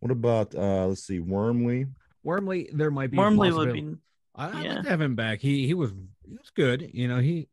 What 0.00 0.10
about 0.10 0.54
uh 0.54 0.86
let's 0.86 1.04
see, 1.04 1.20
Wormley? 1.20 1.86
Wormley, 2.24 2.68
there 2.72 2.90
might 2.90 3.10
be. 3.10 3.16
a 3.16 3.20
Wormley 3.20 3.52
would 3.52 3.72
be. 3.72 3.94
I, 4.34 4.48
I'd 4.48 4.64
yeah. 4.64 4.74
like 4.74 4.82
to 4.84 4.88
have 4.90 5.00
him 5.00 5.14
back. 5.16 5.40
He 5.40 5.66
he 5.66 5.74
was 5.74 5.90
he 6.26 6.34
was 6.36 6.50
good. 6.54 6.90
You 6.92 7.08
know 7.08 7.18
he 7.18 7.48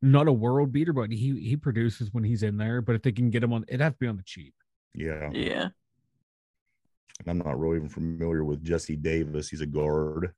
not 0.00 0.28
a 0.28 0.32
world 0.32 0.72
beater, 0.72 0.92
but 0.92 1.10
he 1.10 1.38
he 1.40 1.56
produces 1.56 2.12
when 2.12 2.24
he's 2.24 2.42
in 2.42 2.56
there. 2.56 2.80
But 2.80 2.94
if 2.96 3.02
they 3.02 3.12
can 3.12 3.30
get 3.30 3.42
him 3.42 3.52
on, 3.52 3.64
it'd 3.68 3.80
have 3.80 3.92
to 3.94 3.98
be 3.98 4.06
on 4.06 4.16
the 4.16 4.22
cheap. 4.22 4.54
Yeah, 4.94 5.30
Yeah. 5.32 5.68
I'm 7.26 7.38
not 7.38 7.58
really 7.58 7.76
even 7.76 7.88
familiar 7.88 8.44
with 8.44 8.62
Jesse 8.64 8.96
Davis. 8.96 9.48
He's 9.48 9.60
a 9.60 9.66
guard. 9.66 10.32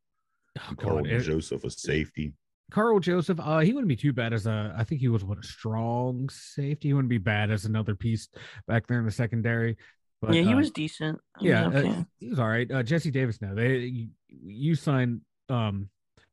Oh, 0.59 0.75
Karl 0.77 1.05
it- 1.07 1.21
Joseph, 1.21 1.63
a 1.65 1.71
safety. 1.71 2.33
Karl 2.71 2.99
Joseph, 3.01 3.41
uh, 3.41 3.59
he 3.59 3.73
wouldn't 3.73 3.89
be 3.89 3.97
too 3.97 4.13
bad 4.13 4.33
as 4.33 4.47
a. 4.47 4.75
I 4.77 4.85
think 4.85 5.01
he 5.01 5.09
was 5.09 5.25
what 5.25 5.39
a 5.39 5.43
strong 5.43 6.29
safety. 6.29 6.89
He 6.89 6.95
wouldn't 6.95 7.11
be 7.11 7.19
bad 7.19 7.51
as 7.51 7.65
another 7.65 7.95
piece 7.95 8.29
back 8.67 8.87
there 8.87 8.99
in 8.99 9.05
the 9.05 9.11
secondary. 9.11 9.77
But, 10.21 10.35
yeah, 10.35 10.43
he 10.43 10.53
uh, 10.53 10.57
was 10.57 10.71
decent. 10.71 11.19
He 11.39 11.49
was 11.49 11.53
Yeah, 11.53 11.67
uh, 11.67 11.71
okay. 11.71 12.07
he 12.19 12.29
was 12.29 12.39
all 12.39 12.49
right. 12.49 12.71
Uh, 12.71 12.83
Jesse 12.83 13.11
Davis. 13.11 13.41
Now 13.41 13.55
they 13.55 13.79
you, 13.79 14.09
you 14.29 14.75
signed 14.75 15.23
um 15.49 15.89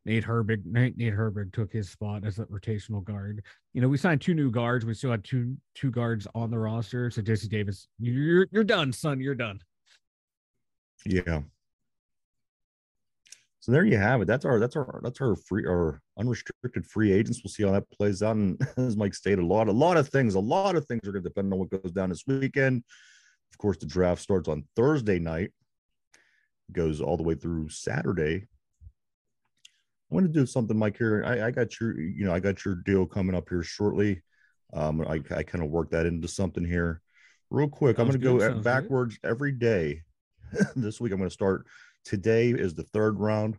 Nate 0.06 0.26
Herbig. 0.26 0.66
Nate, 0.66 0.98
Nate 0.98 1.14
Herbig 1.14 1.54
took 1.54 1.72
his 1.72 1.90
spot 1.90 2.26
as 2.26 2.40
a 2.40 2.46
rotational 2.46 3.04
guard. 3.04 3.44
You 3.74 3.82
know, 3.82 3.88
we 3.88 3.98
signed 3.98 4.22
two 4.22 4.34
new 4.34 4.52
guards. 4.52 4.86
We 4.86 4.94
still 4.94 5.12
had 5.12 5.24
two 5.24 5.58
two 5.74 5.92
guards 5.92 6.28
on 6.36 6.52
the 6.52 6.60
roster. 6.60 7.10
So 7.12 7.22
Jesse 7.22 7.48
Davis, 7.48 7.88
you're 8.00 8.48
you're 8.52 8.64
done, 8.64 8.92
son. 8.94 9.20
You're 9.20 9.36
done. 9.36 9.60
Yeah. 11.06 11.42
So 13.68 13.74
there 13.74 13.86
you 13.86 13.98
have 13.98 14.22
it. 14.22 14.28
That's 14.28 14.46
our 14.46 14.62
that's 14.62 14.78
our 14.78 15.02
that's 15.04 15.20
our 15.20 15.36
free 15.36 15.66
our 15.66 16.02
unrestricted 16.18 16.86
free 16.86 17.12
agents. 17.12 17.42
We'll 17.44 17.52
see 17.52 17.64
how 17.64 17.74
that 17.74 17.92
plays 17.92 18.24
out. 18.24 18.38
And 18.38 18.58
as 18.78 18.96
Mike 18.96 19.14
stated, 19.14 19.40
a 19.40 19.46
lot, 19.46 19.68
a 19.68 19.74
lot 19.74 19.98
of 19.98 20.08
things, 20.08 20.36
a 20.36 20.40
lot 20.40 20.78
of 20.78 20.86
things 20.86 21.06
are 21.06 21.12
going 21.12 21.22
to 21.22 21.30
depend 21.30 21.52
on 21.52 21.60
what 21.60 21.70
goes 21.70 21.92
down 21.92 22.08
this 22.08 22.24
weekend. 22.26 22.86
Of 23.52 23.58
course, 23.58 23.76
the 23.76 23.86
draft 23.86 24.22
starts 24.22 24.48
on 24.48 24.64
Thursday 24.78 25.20
night, 25.20 25.52
goes 26.72 27.02
all 27.02 27.18
the 27.18 27.24
way 27.24 27.36
through 27.36 27.68
Saturday. 27.68 28.46
I 29.66 30.16
want 30.16 30.26
to 30.28 30.32
do 30.32 30.46
something, 30.46 30.78
Mike. 30.78 30.98
Here, 30.98 31.26
I, 31.28 31.48
I 31.48 31.52
got 31.52 31.78
your, 31.82 32.00
you 32.00 32.24
know, 32.24 32.34
I 32.34 32.40
got 32.40 32.64
your 32.64 32.76
deal 32.76 33.06
coming 33.06 33.36
up 33.36 33.50
here 33.50 33.64
shortly. 33.64 34.22
Um, 34.74 35.02
I, 35.02 35.22
I 35.36 35.44
kind 35.44 35.62
of 35.62 35.72
work 35.72 35.92
that 35.92 36.06
into 36.06 36.30
something 36.30 36.64
here, 36.64 37.02
real 37.50 37.68
quick. 37.68 38.00
I'm 38.00 38.08
going 38.08 38.18
to 38.18 38.24
go 38.24 38.40
sounds 38.40 38.44
at 38.44 38.54
good. 38.54 38.64
backwards 38.64 39.20
every 39.26 39.52
day. 39.52 40.04
this 40.78 41.02
week, 41.02 41.12
I'm 41.12 41.18
going 41.18 41.30
to 41.30 41.34
start. 41.34 41.66
Today 42.12 42.52
is 42.52 42.74
the 42.74 42.84
third 42.84 43.20
round. 43.20 43.58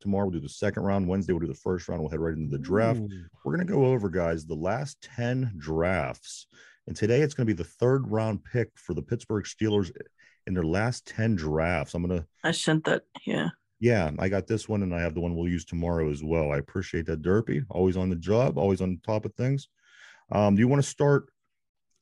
Tomorrow 0.00 0.24
we'll 0.24 0.32
do 0.32 0.40
the 0.40 0.48
second 0.48 0.82
round. 0.82 1.06
Wednesday 1.06 1.32
we'll 1.32 1.38
do 1.40 1.46
the 1.46 1.54
first 1.54 1.88
round. 1.88 2.00
We'll 2.02 2.10
head 2.10 2.18
right 2.18 2.34
into 2.36 2.50
the 2.50 2.58
draft. 2.58 2.98
Ooh. 2.98 3.08
We're 3.44 3.54
going 3.54 3.64
to 3.64 3.72
go 3.72 3.84
over, 3.84 4.08
guys, 4.10 4.44
the 4.44 4.56
last 4.56 5.00
10 5.02 5.52
drafts. 5.56 6.48
And 6.88 6.96
today 6.96 7.20
it's 7.20 7.32
going 7.32 7.46
to 7.46 7.54
be 7.54 7.56
the 7.56 7.68
third 7.68 8.10
round 8.10 8.42
pick 8.42 8.70
for 8.74 8.92
the 8.92 9.02
Pittsburgh 9.02 9.44
Steelers 9.44 9.92
in 10.48 10.54
their 10.54 10.64
last 10.64 11.06
10 11.06 11.36
drafts. 11.36 11.94
I'm 11.94 12.04
going 12.04 12.20
to, 12.20 12.26
I 12.42 12.50
sent 12.50 12.84
that. 12.86 13.02
Yeah. 13.24 13.50
yeah, 13.78 14.10
I 14.18 14.28
got 14.28 14.48
this 14.48 14.68
one 14.68 14.82
and 14.82 14.92
I 14.92 15.00
have 15.02 15.14
the 15.14 15.20
one 15.20 15.36
we'll 15.36 15.46
use 15.48 15.64
tomorrow 15.64 16.10
as 16.10 16.24
well. 16.24 16.50
I 16.50 16.56
appreciate 16.56 17.06
that, 17.06 17.22
Derpy. 17.22 17.62
Always 17.70 17.96
on 17.96 18.10
the 18.10 18.16
job, 18.16 18.58
always 18.58 18.80
on 18.80 18.98
top 19.06 19.24
of 19.26 19.34
things. 19.34 19.68
Um, 20.32 20.56
do 20.56 20.60
you 20.60 20.66
want 20.66 20.82
to 20.82 20.88
start? 20.88 21.26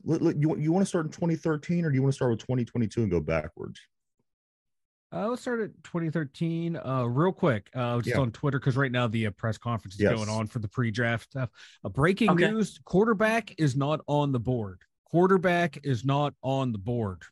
let- 0.04 0.22
let- 0.22 0.36
You, 0.40 0.56
you 0.56 0.72
want 0.72 0.86
to 0.86 0.88
start 0.88 1.04
in 1.04 1.12
2013 1.12 1.84
or 1.84 1.90
do 1.90 1.94
you 1.94 2.02
want 2.02 2.12
to 2.14 2.16
start 2.16 2.30
with 2.30 2.40
2022 2.40 3.02
and 3.02 3.10
go 3.10 3.20
backwards? 3.20 3.78
Uh, 5.10 5.28
let's 5.28 5.40
start 5.42 5.60
at 5.60 5.70
2013. 5.84 6.76
Uh, 6.76 7.04
real 7.04 7.32
quick, 7.32 7.70
uh, 7.74 7.96
just 8.00 8.08
Yeah. 8.14 8.20
on 8.20 8.30
Twitter 8.30 8.58
because 8.58 8.76
right 8.76 8.92
now 8.92 9.06
the 9.06 9.26
uh, 9.26 9.30
press 9.30 9.56
conference 9.56 9.94
is 9.94 10.00
Yes. 10.00 10.14
going 10.14 10.28
on 10.28 10.46
for 10.46 10.58
the 10.58 10.68
pre-draft 10.68 11.30
stuff. 11.30 11.50
Uh, 11.82 11.88
breaking 11.88 12.30
Okay. 12.30 12.50
news: 12.50 12.78
quarterback 12.84 13.54
is 13.58 13.74
not 13.74 14.00
on 14.06 14.32
the 14.32 14.40
board. 14.40 14.82
Quarterback 15.06 15.78
is 15.84 16.04
not 16.04 16.34
on 16.42 16.72
the 16.72 16.78
board. 16.78 17.22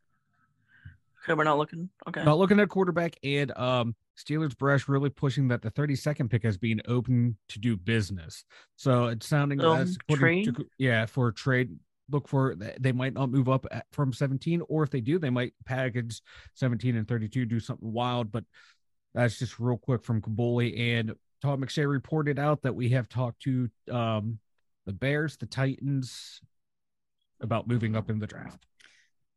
Okay, 1.25 1.35
we're 1.35 1.45
not 1.45 1.59
looking. 1.59 1.91
Okay. 2.09 2.25
Not 2.25 2.39
looking 2.39 2.61
at 2.61 2.69
quarterback, 2.71 3.17
and 3.23 3.51
um, 3.59 3.95
Steelers 4.17 4.57
brass 4.57 4.89
really 4.89 5.11
pushing 5.11 5.49
that 5.49 5.61
the 5.61 5.71
32nd 5.71 6.31
pick 6.31 6.47
as 6.47 6.57
being 6.57 6.81
open 6.87 7.37
to 7.49 7.59
do 7.59 7.77
business. 7.77 8.45
So 8.77 9.07
it's 9.09 9.27
sounding 9.27 9.61
Um, 9.61 9.79
as 9.81 9.99
trade? 10.15 10.55
to- 10.55 10.67
yeah, 10.79 11.05
for 11.05 11.31
trade. 11.33 11.79
Look 12.11 12.29
for 12.29 12.55
they 12.79 12.93
might 12.93 13.15
not 13.15 13.31
move 13.31 13.49
up 13.49 13.67
at, 13.71 13.87
from 13.93 14.13
17, 14.13 14.63
or 14.69 14.85
if 14.85 14.91
they 14.91 15.01
do, 15.01 15.19
they 15.19 15.31
might 15.31 15.55
package 15.65 16.21
17 16.55 16.97
and 16.97 17.09
32, 17.09 17.45
do 17.47 17.59
something 17.59 17.93
wild. 17.93 18.31
But 18.31 18.45
that's 19.15 19.39
just 19.39 19.59
real 19.59 19.77
quick 19.77 20.05
from 20.05 20.21
Kaboly 20.23 20.79
and 20.79 21.15
Todd 21.43 21.61
McShay 21.61 21.89
reported 21.89 22.39
out 22.39 22.63
that 22.63 22.75
we 22.75 22.91
have 22.91 23.09
talked 23.09 23.43
to 23.43 23.69
um, 23.91 24.39
the 24.85 24.93
Bears, 24.93 25.37
the 25.37 25.47
Titans 25.47 26.41
about 27.41 27.67
moving 27.67 27.97
up 27.97 28.09
in 28.09 28.19
the 28.19 28.27
draft. 28.27 28.65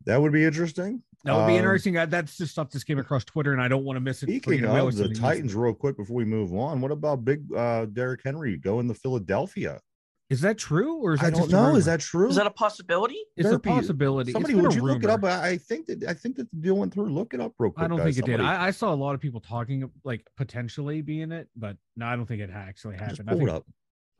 That 0.05 0.21
would 0.21 0.31
be 0.31 0.45
interesting. 0.45 1.03
That 1.25 1.35
would 1.35 1.47
be 1.47 1.53
Um, 1.53 1.59
interesting. 1.59 1.93
That's 1.93 2.37
just 2.37 2.53
stuff 2.53 2.69
that 2.69 2.85
came 2.85 2.99
across 2.99 3.25
Twitter, 3.25 3.51
and 3.51 3.61
I 3.61 3.67
don't 3.67 3.83
want 3.83 3.97
to 3.97 4.01
miss 4.01 4.23
it. 4.23 4.27
Speaking 4.27 4.63
of 4.63 4.95
the 4.95 5.09
Titans, 5.09 5.53
real 5.55 5.73
quick 5.73 5.97
before 5.97 6.15
we 6.15 6.25
move 6.25 6.53
on, 6.53 6.79
what 6.79 6.91
about 6.91 7.25
Big 7.25 7.43
uh, 7.53 7.85
Derrick 7.85 8.21
Henry 8.23 8.57
going 8.57 8.87
to 8.87 8.93
Philadelphia? 8.93 9.81
Is 10.29 10.41
that 10.41 10.57
true 10.59 10.97
or 10.97 11.13
is 11.13 11.21
that 11.21 11.27
I 11.27 11.29
don't 11.31 11.39
just 11.39 11.51
know. 11.51 11.75
Is 11.75 11.85
that 11.85 11.99
true? 11.99 12.29
Is 12.29 12.35
that 12.35 12.45
a 12.45 12.51
possibility? 12.51 13.17
It's 13.35 13.49
a 13.49 13.57
possibility. 13.57 14.31
Somebody, 14.31 14.53
would 14.53 14.71
a 14.71 14.75
you 14.75 14.83
look 14.83 15.03
it 15.03 15.09
up? 15.09 15.23
I 15.23 15.49
I 15.49 15.57
think 15.57 15.87
that 15.87 16.03
I 16.07 16.13
think 16.13 16.35
that 16.35 16.49
the 16.51 16.57
deal 16.57 16.75
went 16.75 16.93
through. 16.93 17.09
Look 17.09 17.33
it 17.33 17.39
up 17.39 17.53
real 17.57 17.71
quick. 17.71 17.83
I 17.83 17.87
don't 17.87 17.97
guys. 17.97 18.15
think 18.15 18.27
it 18.27 18.31
did. 18.31 18.41
I, 18.41 18.67
I 18.67 18.71
saw 18.71 18.93
a 18.93 18.95
lot 18.95 19.15
of 19.15 19.21
people 19.21 19.39
talking 19.39 19.89
like 20.03 20.27
potentially 20.37 21.01
being 21.01 21.31
it, 21.31 21.47
but 21.55 21.77
no, 21.95 22.05
I 22.05 22.15
don't 22.15 22.27
think 22.27 22.41
it 22.41 22.51
actually 22.53 22.95
happened. 22.95 23.17
just 23.17 23.29
I 23.29 23.33
think, 23.33 23.43
it 23.43 23.49
up. 23.49 23.65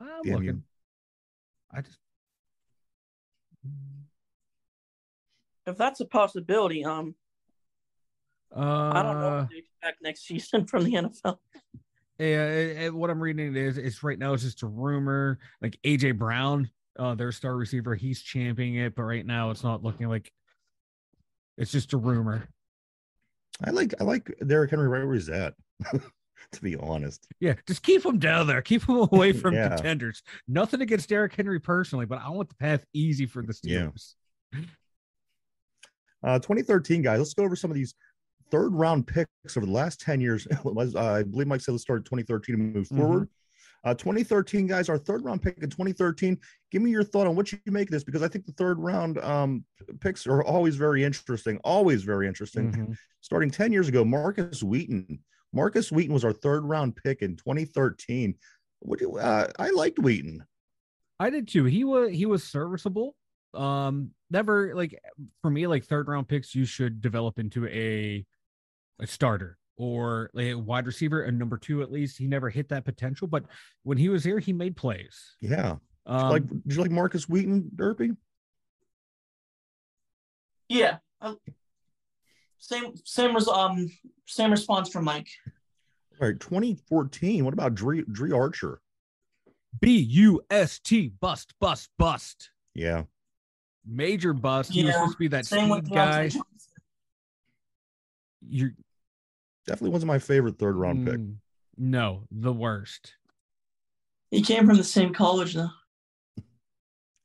I'm 0.00 0.08
Damn 0.24 0.32
looking. 0.32 0.46
you. 0.46 0.62
I 1.72 1.80
just 1.82 1.98
If 5.66 5.76
that's 5.76 6.00
a 6.00 6.06
possibility, 6.06 6.84
um, 6.84 7.14
uh, 8.54 8.90
I 8.94 9.02
don't 9.04 9.20
know 9.20 9.36
what 9.36 9.50
to 9.50 9.58
expect 9.58 10.02
next 10.02 10.22
season 10.26 10.66
from 10.66 10.82
the 10.82 10.94
NFL. 10.94 11.38
Yeah, 12.20 12.46
it- 12.46 12.94
what 12.94 13.08
I'm 13.10 13.20
reading 13.22 13.56
is 13.56 13.78
it's 13.78 14.02
right 14.02 14.18
now 14.18 14.34
it's 14.34 14.42
just 14.42 14.62
a 14.62 14.66
rumor. 14.66 15.38
Like 15.62 15.78
AJ 15.84 16.18
Brown, 16.18 16.70
uh, 16.98 17.14
their 17.14 17.32
star 17.32 17.56
receiver, 17.56 17.94
he's 17.94 18.20
championing 18.20 18.76
it, 18.76 18.94
but 18.94 19.04
right 19.04 19.24
now 19.24 19.50
it's 19.50 19.64
not 19.64 19.82
looking 19.82 20.08
like 20.08 20.30
it's 21.56 21.72
just 21.72 21.94
a 21.94 21.96
rumor. 21.96 22.46
I 23.64 23.70
like 23.70 23.94
I 24.00 24.04
like 24.04 24.30
Derrick 24.46 24.70
Henry 24.70 24.88
right 24.88 25.04
where 25.04 25.14
he's 25.14 25.28
at. 25.30 25.54
to 26.52 26.62
be 26.62 26.76
honest, 26.76 27.26
Yeah, 27.38 27.54
just 27.66 27.82
keep 27.82 28.04
him 28.04 28.18
down 28.18 28.46
there. 28.46 28.60
Keep 28.62 28.88
him 28.88 28.96
away 28.96 29.32
from 29.34 29.54
Yeah. 29.54 29.68
contenders. 29.70 30.22
Nothing 30.48 30.80
against 30.82 31.08
Derrick 31.08 31.34
Henry 31.34 31.58
personally, 31.60 32.06
but 32.06 32.20
I 32.22 32.28
want 32.30 32.48
the 32.50 32.54
path 32.56 32.84
easy 32.92 33.24
for 33.26 33.42
the 33.42 33.58
Yeah. 33.62 33.88
Steelers. 33.88 34.14
uh, 36.22 36.38
2013 36.38 37.02
guys. 37.02 37.18
Let's 37.18 37.34
go 37.34 37.44
over 37.44 37.56
some 37.56 37.70
of 37.70 37.74
these 37.76 37.94
third 38.50 38.74
round 38.74 39.06
picks 39.06 39.56
over 39.56 39.66
the 39.66 39.72
last 39.72 40.00
10 40.00 40.20
years. 40.20 40.46
Was, 40.64 40.94
uh, 40.94 41.00
I 41.00 41.22
believe 41.22 41.46
Mike 41.46 41.60
said 41.60 41.72
let's 41.72 41.82
start 41.82 42.04
2013 42.04 42.54
and 42.54 42.74
move 42.74 42.88
Mhm. 42.88 42.96
forward. 42.98 43.28
Uh, 43.82 43.94
2013 43.94 44.66
guys, 44.66 44.90
our 44.90 44.98
third 44.98 45.24
round 45.24 45.40
pick 45.40 45.56
in 45.62 45.70
2013. 45.70 46.38
Give 46.70 46.82
me 46.82 46.90
your 46.90 47.02
thought 47.02 47.26
on 47.26 47.34
what 47.34 47.50
you 47.50 47.58
make 47.66 47.88
of 47.88 47.92
this 47.92 48.04
because 48.04 48.22
I 48.22 48.28
think 48.28 48.44
the 48.44 48.52
third 48.52 48.78
round 48.78 49.16
um, 49.18 49.64
picks 50.00 50.26
are 50.26 50.42
always 50.44 50.76
very 50.76 51.02
interesting. 51.02 51.58
Always 51.64 52.02
very 52.02 52.26
interesting. 52.26 52.72
Mhm. 52.72 52.96
starting 53.22 53.50
10 53.50 53.72
years 53.72 53.88
ago, 53.88 54.04
Markus 54.04 54.62
Wheaton. 54.62 55.18
Markus 55.52 55.90
Wheaton 55.90 56.12
was 56.12 56.24
our 56.24 56.32
third 56.32 56.64
round 56.64 56.94
pick 56.96 57.22
in 57.22 57.36
2013. 57.36 58.34
What 58.80 58.98
do 58.98 59.06
you, 59.06 59.16
uh, 59.16 59.50
I 59.58 59.70
liked 59.70 59.98
Wheaton. 59.98 60.44
I 61.18 61.28
did 61.30 61.48
too. 61.48 61.64
He 61.64 61.84
was 61.84 62.10
he 62.12 62.24
was 62.26 62.44
serviceable. 62.44 63.14
Um, 63.52 64.10
never 64.30 64.74
like 64.74 64.98
for 65.42 65.50
me, 65.50 65.66
like 65.66 65.84
third 65.84 66.06
round 66.08 66.28
picks, 66.28 66.54
you 66.54 66.64
should 66.64 67.00
develop 67.00 67.38
into 67.38 67.66
a 67.66 68.24
a 69.00 69.06
starter 69.06 69.58
or 69.76 70.30
a 70.36 70.54
wide 70.54 70.86
receiver, 70.86 71.22
a 71.22 71.32
number 71.32 71.56
two 71.56 71.82
at 71.82 71.90
least. 71.90 72.18
He 72.18 72.26
never 72.26 72.50
hit 72.50 72.68
that 72.68 72.84
potential, 72.84 73.26
but 73.26 73.44
when 73.82 73.98
he 73.98 74.08
was 74.08 74.22
here, 74.24 74.38
he 74.38 74.52
made 74.52 74.76
plays. 74.76 75.36
Yeah. 75.40 75.76
Did 76.06 76.12
Um, 76.14 76.30
like 76.30 76.48
did 76.48 76.74
you 76.74 76.82
like 76.82 76.90
Markus 76.90 77.28
Wheaton, 77.28 77.70
Derpy? 77.74 78.16
Yeah. 80.68 80.98
uh, 81.20 81.34
same 82.58 82.92
same 83.04 83.36
as 83.36 83.48
um 83.48 83.90
same 84.26 84.50
response 84.50 84.90
from 84.90 85.04
Mike. 85.04 85.28
All 86.20 86.28
right, 86.28 86.38
2014. 86.38 87.44
What 87.44 87.54
about 87.54 87.74
Dri, 87.74 88.04
Dri 88.12 88.32
Archer? 88.32 88.80
B 89.80 89.96
U 89.98 90.42
S 90.50 90.78
T 90.78 91.08
bust 91.20 91.54
bust 91.60 91.88
bust 91.98 92.50
Yeah. 92.74 93.04
major 93.86 94.32
bust. 94.34 94.72
He 94.72 94.84
was 94.84 94.92
supposed 94.94 95.12
to 95.12 95.18
be 95.18 95.28
that 95.28 95.46
Same 95.46 95.70
speed 95.72 95.94
guy. 95.94 96.28
Johnson. 96.28 96.42
You're 98.42 98.72
Definitely 99.70 99.90
wasn't 99.90 100.08
my 100.08 100.18
favorite 100.18 100.58
third 100.58 100.74
round 100.74 101.06
pick. 101.06 101.14
mm, 101.16 101.36
no 101.78 102.24
the 102.32 102.52
worst. 102.52 103.14
He 104.32 104.42
came 104.42 104.66
from 104.66 104.76
the 104.76 104.82
same 104.82 105.14
college 105.14 105.54
though. 105.54 105.68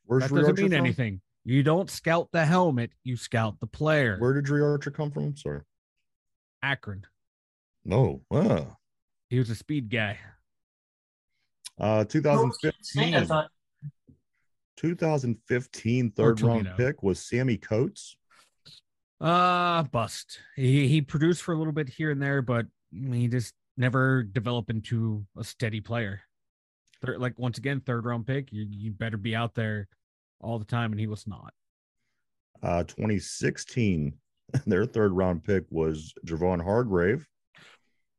Where's 0.05 0.21
that 0.21 0.29
Dri 0.29 0.41
doesn't 0.41 0.51
Archer 0.51 0.61
mean 0.61 0.71
from? 0.71 0.79
anything. 0.85 1.21
You 1.43 1.63
don't 1.63 1.89
scout 1.89 2.29
the 2.31 2.45
helmet, 2.45 2.91
you 3.03 3.17
scout 3.17 3.59
the 3.59 3.65
player. 3.65 4.17
Where 4.19 4.33
did 4.33 4.45
Dri 4.45 4.61
Archer 4.61 4.91
come 4.91 5.09
from? 5.09 5.23
I'm 5.23 5.37
sorry. 5.37 5.61
Akron. 6.61 7.07
No. 7.83 8.21
Uh, 8.29 8.65
He 9.31 9.39
was 9.39 9.49
a 9.49 9.55
speed 9.55 9.89
guy. 9.89 10.19
uh 11.79 12.05
2015. 12.05 13.31
I 13.31 13.47
2015 14.77 16.11
third 16.11 16.41
round 16.41 16.69
pick 16.77 17.01
was 17.01 17.17
Sammy 17.19 17.57
Coates. 17.57 18.17
Uh 19.21 19.83
bust. 19.83 20.39
He 20.55 20.87
he 20.87 21.01
produced 21.01 21.41
for 21.41 21.53
a 21.53 21.57
little 21.57 21.73
bit 21.73 21.89
here 21.89 22.11
and 22.11 22.21
there, 22.21 22.41
but 22.41 22.65
he 22.91 23.27
just 23.27 23.53
never 23.77 24.23
developed 24.23 24.69
into 24.69 25.25
a 25.37 25.43
steady 25.43 25.81
player. 25.81 26.21
Third, 27.01 27.19
like 27.19 27.37
once 27.39 27.57
again, 27.57 27.81
third 27.81 28.05
round 28.05 28.27
pick. 28.27 28.51
You 28.51 28.65
you 28.69 28.91
better 28.91 29.17
be 29.17 29.35
out 29.35 29.55
there 29.55 29.87
all 30.41 30.59
the 30.59 30.65
time, 30.65 30.91
and 30.91 30.99
he 30.99 31.07
was 31.07 31.25
not. 31.27 31.53
Uh 32.61 32.83
2016, 32.83 34.13
their 34.65 34.85
third 34.85 35.11
round 35.13 35.43
pick 35.43 35.63
was 35.69 36.13
Javon 36.25 36.63
Hargrave. 36.63 37.27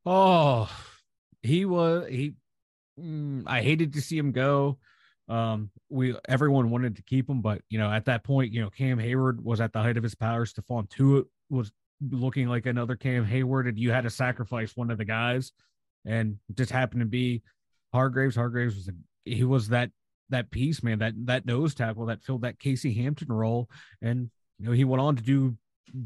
Oh, 0.05 0.71
he 1.43 1.65
was 1.65 2.09
he. 2.09 2.35
mm, 2.99 3.43
I 3.47 3.61
hated 3.63 3.93
to 3.95 4.01
see 4.01 4.17
him 4.17 4.33
go. 4.33 4.79
Um, 5.29 5.71
we 5.89 6.17
everyone 6.29 6.71
wanted 6.71 6.97
to 6.97 7.03
keep 7.03 7.29
him, 7.29 7.41
but 7.41 7.61
you 7.69 7.79
know, 7.79 7.91
at 7.91 8.05
that 8.05 8.25
point, 8.25 8.53
you 8.53 8.61
know, 8.61 8.71
Cam 8.71 8.99
Heyward 8.99 9.43
was 9.43 9.61
at 9.61 9.73
the 9.73 9.83
height 9.83 9.97
of 9.97 10.03
his 10.03 10.15
powers. 10.15 10.53
Stephon 10.53 10.89
Tuitt 10.89 11.25
was 11.51 11.73
looking 12.01 12.49
like 12.49 12.67
another 12.67 12.97
Cam 12.97 13.27
Heyward, 13.27 13.69
and 13.69 13.79
you 13.79 13.91
had 13.91 14.05
to 14.05 14.11
sacrifice 14.11 14.77
one 14.77 14.91
of 14.91 14.99
the 14.99 15.05
guys, 15.05 15.53
and 16.05 16.39
just 16.55 16.71
happened 16.71 17.01
to 17.01 17.07
be 17.07 17.43
Hargraves. 17.93 18.37
Hargraves 18.37 18.77
was 18.77 18.89
a, 18.89 18.93
he 19.25 19.43
was 19.43 19.69
that 19.69 19.91
that 20.31 20.51
piece, 20.51 20.83
man, 20.83 21.01
that 21.01 21.15
that 21.27 21.47
nose 21.47 21.75
tackle 21.75 22.07
that 22.07 22.23
filled 22.23 22.43
that 22.43 22.59
Casey 22.59 22.93
Hampton 22.95 23.29
role, 23.29 23.69
and 24.03 24.31
you 24.59 24.67
know, 24.67 24.73
he 24.73 24.85
went 24.85 25.03
on 25.03 25.17
to 25.17 25.23
do 25.23 25.57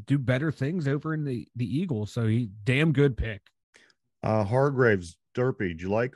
do 0.05 0.17
better 0.17 0.51
things 0.51 0.87
over 0.87 1.13
in 1.13 1.23
the 1.23 1.47
the 1.55 1.77
Eagles. 1.77 2.11
So 2.11 2.25
he 2.25 2.49
damn 2.63 2.91
good 2.91 3.17
pick. 3.17 3.41
Uh 4.23 4.43
Hargraves, 4.43 5.17
Derpy, 5.35 5.69
did 5.69 5.81
you 5.81 5.89
like? 5.89 6.15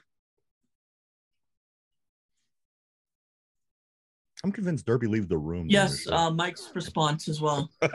I'm 4.46 4.52
convinced 4.52 4.86
Derpy 4.86 5.10
leaves 5.10 5.26
the 5.26 5.40
room. 5.40 5.66
yes, 5.72 6.08
uh, 6.08 6.30
Mike's 6.30 6.70
response 6.76 7.28
as 7.28 7.42
well. 7.42 7.68
We're 7.82 7.90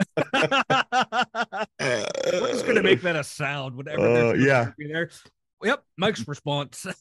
just 1.79 2.65
gonna 2.65 2.83
make 2.83 3.01
that 3.03 3.15
a 3.15 3.23
sound 3.23 3.73
Whatever. 3.73 4.01
Uh, 4.01 4.33
yeah. 4.33 4.65
Murphy 4.65 4.91
there. 4.91 5.09
Yep, 5.63 5.85
Mike's 5.97 6.27
response. 6.27 6.85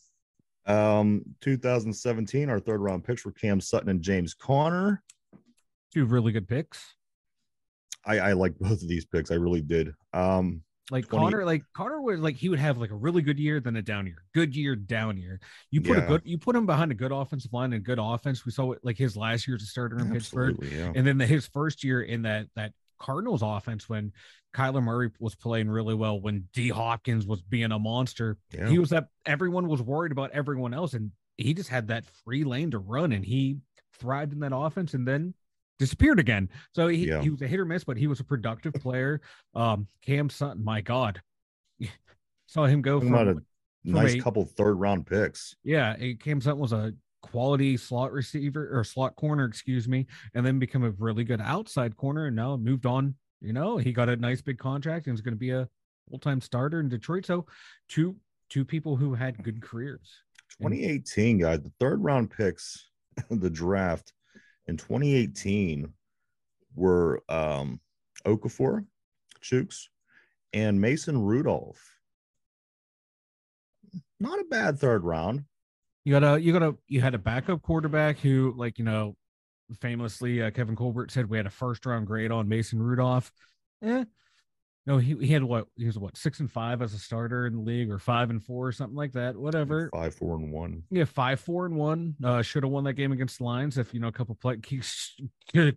Um, 0.67 1.25
2017, 1.41 2.49
our 2.49 2.61
third 2.61 2.81
round 2.81 3.03
picks 3.03 3.25
were 3.25 3.33
Cam 3.33 3.61
Sutton 3.61 3.89
and 3.89 4.03
James 4.03 4.35
Conner. 4.35 5.03
Two 5.93 6.05
really 6.05 6.31
good 6.31 6.47
picks. 6.47 6.95
I, 8.05 8.19
I 8.19 8.33
like 8.35 8.57
both 8.59 8.83
of 8.83 8.87
these 8.87 9.07
picks. 9.07 9.33
I 9.33 9.37
really 9.37 9.63
did. 9.63 9.93
Um, 10.13 10.63
Like 10.91 11.09
20 11.09 11.25
Conner, 11.25 11.45
like 11.45 11.63
Conner 11.73 12.01
was 12.01 12.21
like 12.21 12.37
he 12.37 12.49
would 12.49 12.59
have 12.59 12.79
like 12.79 12.91
a 12.91 12.97
really 12.97 13.23
good 13.23 13.39
year, 13.39 13.61
then 13.61 13.77
a 13.77 13.83
down 13.83 14.07
year, 14.07 14.25
good 14.35 14.55
year, 14.57 14.75
down 14.77 15.17
year. 15.17 15.41
You 15.71 15.81
put 15.81 15.97
Yeah. 15.97 16.05
a 16.05 16.09
good, 16.09 16.23
you 16.25 16.39
put 16.39 16.57
him 16.57 16.67
behind 16.67 16.91
a 16.91 16.95
good 16.95 17.13
offensive 17.13 17.53
line 17.53 17.73
and 17.73 17.85
good 17.85 17.99
offense. 18.01 18.45
We 18.45 18.53
saw 18.53 18.73
it 18.73 18.81
like 18.83 18.99
his 18.99 19.17
last 19.17 19.47
year 19.47 19.57
as 19.57 19.63
a 19.63 19.67
starter 19.67 19.99
in 19.99 20.11
Pittsburgh, 20.13 20.59
yeah. 20.63 20.93
and 20.95 21.07
then 21.07 21.19
the, 21.19 21.27
his 21.27 21.47
first 21.47 21.85
year 21.85 22.03
in 22.03 22.23
that 22.23 22.47
that 22.57 22.73
Cardinals 22.99 23.43
offense 23.43 23.89
when 23.89 24.13
Kyler 24.55 24.83
Murray 24.83 25.11
was 25.21 25.35
playing 25.35 25.71
really 25.71 25.95
well, 25.95 26.21
when 26.21 26.49
D 26.53 26.69
Hopkins 26.69 27.27
was 27.27 27.41
being 27.41 27.73
a 27.73 27.79
monster. 27.79 28.37
yeah. 28.53 28.69
he 28.69 28.79
was 28.79 28.91
that 28.91 29.09
everyone 29.25 29.69
was 29.69 29.81
worried 29.81 30.13
about 30.13 30.33
everyone 30.33 30.75
else 30.75 30.93
and 30.95 31.13
he 31.37 31.55
just 31.55 31.69
had 31.71 31.89
that 31.89 32.05
free 32.25 32.45
lane 32.45 32.73
to 32.73 32.79
run 32.79 33.13
and 33.13 33.25
he 33.25 33.59
thrived 33.95 34.33
in 34.33 34.41
that 34.41 34.55
offense 34.55 34.93
and 34.93 35.07
then 35.09 35.33
disappeared 35.81 36.21
again 36.21 36.47
so 36.75 36.87
he, 36.89 37.09
Yeah. 37.09 37.23
he 37.23 37.31
was 37.31 37.41
a 37.41 37.47
hit 37.49 37.59
or 37.59 37.65
miss 37.65 37.83
but 37.85 37.97
he 37.97 38.07
was 38.07 38.21
a 38.21 38.25
productive 38.25 38.75
player 38.75 39.21
um 39.55 39.87
cam 40.03 40.29
sutton 40.29 40.63
my 40.63 40.81
god 40.83 41.21
saw 42.47 42.67
him 42.67 42.83
go 42.83 43.01
from 43.01 43.15
a 43.15 43.35
nice 43.83 44.15
a- 44.15 44.21
couple 44.21 44.45
third 44.45 44.75
round 44.75 45.07
picks. 45.07 45.57
yeah 45.65 45.97
cam 46.21 46.41
sutton 46.41 46.61
was 46.61 46.73
a 46.75 46.93
quality 47.23 47.77
slot 47.79 48.13
receiver 48.13 48.69
or 48.79 48.85
slot 48.85 49.17
corner 49.17 49.47
excuse 49.47 49.89
me 49.89 50.07
and 50.35 50.45
then 50.45 50.59
become 50.59 50.85
a 50.85 50.91
really 50.93 51.25
good 51.25 51.41
outside 51.41 51.97
corner 51.97 52.27
and 52.27 52.37
now 52.37 52.57
moved 52.57 52.85
on 52.87 53.15
you 53.41 53.53
know 53.55 53.79
he 53.79 53.91
got 53.93 54.09
a 54.11 54.17
nice 54.17 54.43
big 54.43 54.59
contract 54.59 55.07
and 55.07 55.15
is 55.15 55.23
going 55.23 55.33
to 55.35 55.39
be 55.39 55.51
a 55.51 55.67
full-time 56.11 56.41
starter 56.41 56.81
in 56.81 56.89
Detroit. 56.89 57.25
So 57.25 57.47
two 57.89 58.17
two 58.49 58.65
people 58.65 58.97
who 58.97 59.15
had 59.15 59.41
good 59.45 59.63
careers. 59.63 60.11
2018, 60.61 61.39
guys, 61.39 61.61
the 61.63 61.71
third 61.79 62.03
round 62.03 62.31
picks, 62.33 62.91
the 63.31 63.49
draft 63.49 64.13
in 64.71 64.79
2018 64.79 65.93
were 66.75 67.23
um 67.29 67.81
Okorafor, 68.25 68.87
Chuks, 69.43 69.89
and 70.53 70.81
Mason 70.81 71.21
Rudolph. 71.21 71.97
Not 74.19 74.39
a 74.39 74.45
bad 74.45 74.79
third 74.79 75.05
round. 75.05 75.45
You 76.05 76.19
got 76.19 76.35
a 76.37 76.41
you 76.41 76.53
got 76.53 76.63
a 76.63 76.77
you 76.87 77.01
had 77.01 77.15
a 77.15 77.19
backup 77.19 77.61
quarterback 77.63 78.19
who 78.19 78.55
like 78.57 78.79
you 78.79 78.85
know 78.85 79.17
famously 79.81 80.43
uh, 80.43 80.51
Kevin 80.51 80.77
Colbert 80.77 81.11
said 81.11 81.29
we 81.29 81.37
had 81.37 81.47
a 81.47 81.51
first 81.51 81.85
round 81.85 82.07
grade 82.07 82.31
on 82.31 82.49
Mason 82.49 82.83
Rudolph. 82.83 83.31
Eh. 83.83 84.05
No, 84.91 84.99
he, 84.99 85.15
he 85.25 85.29
had 85.29 85.45
what 85.45 85.69
he 85.77 85.87
was 85.87 86.01
what 86.01 86.17
six 86.17 86.41
and 86.41 86.51
five 86.51 86.83
as 86.83 86.93
a 86.95 86.99
starter 86.99 87.47
in 87.47 87.55
the 87.55 87.61
league, 87.61 87.93
or 87.93 88.01
five 88.01 88.29
and 88.29 88.43
four, 88.43 88.67
or 88.67 88.73
something 88.73 88.97
like 88.97 89.13
that. 89.13 89.37
Whatever. 89.37 89.89
Five, 89.93 90.17
four, 90.17 90.35
and 90.35 90.51
one. 90.51 90.83
Yeah, 90.91 91.05
five, 91.05 91.39
four, 91.39 91.65
and 91.65 91.77
one. 91.77 92.17
Uh, 92.25 92.43
should 92.43 92.65
have 92.65 92.73
won 92.73 92.83
that 92.83 92.95
game 92.95 93.13
against 93.13 93.39
the 93.39 93.45
Lions 93.45 93.79
if 93.79 93.95
you 93.95 94.01
know 94.01 94.09
a 94.09 94.13
couple 94.13 94.35
play, 94.35 94.57
key, 94.57 94.83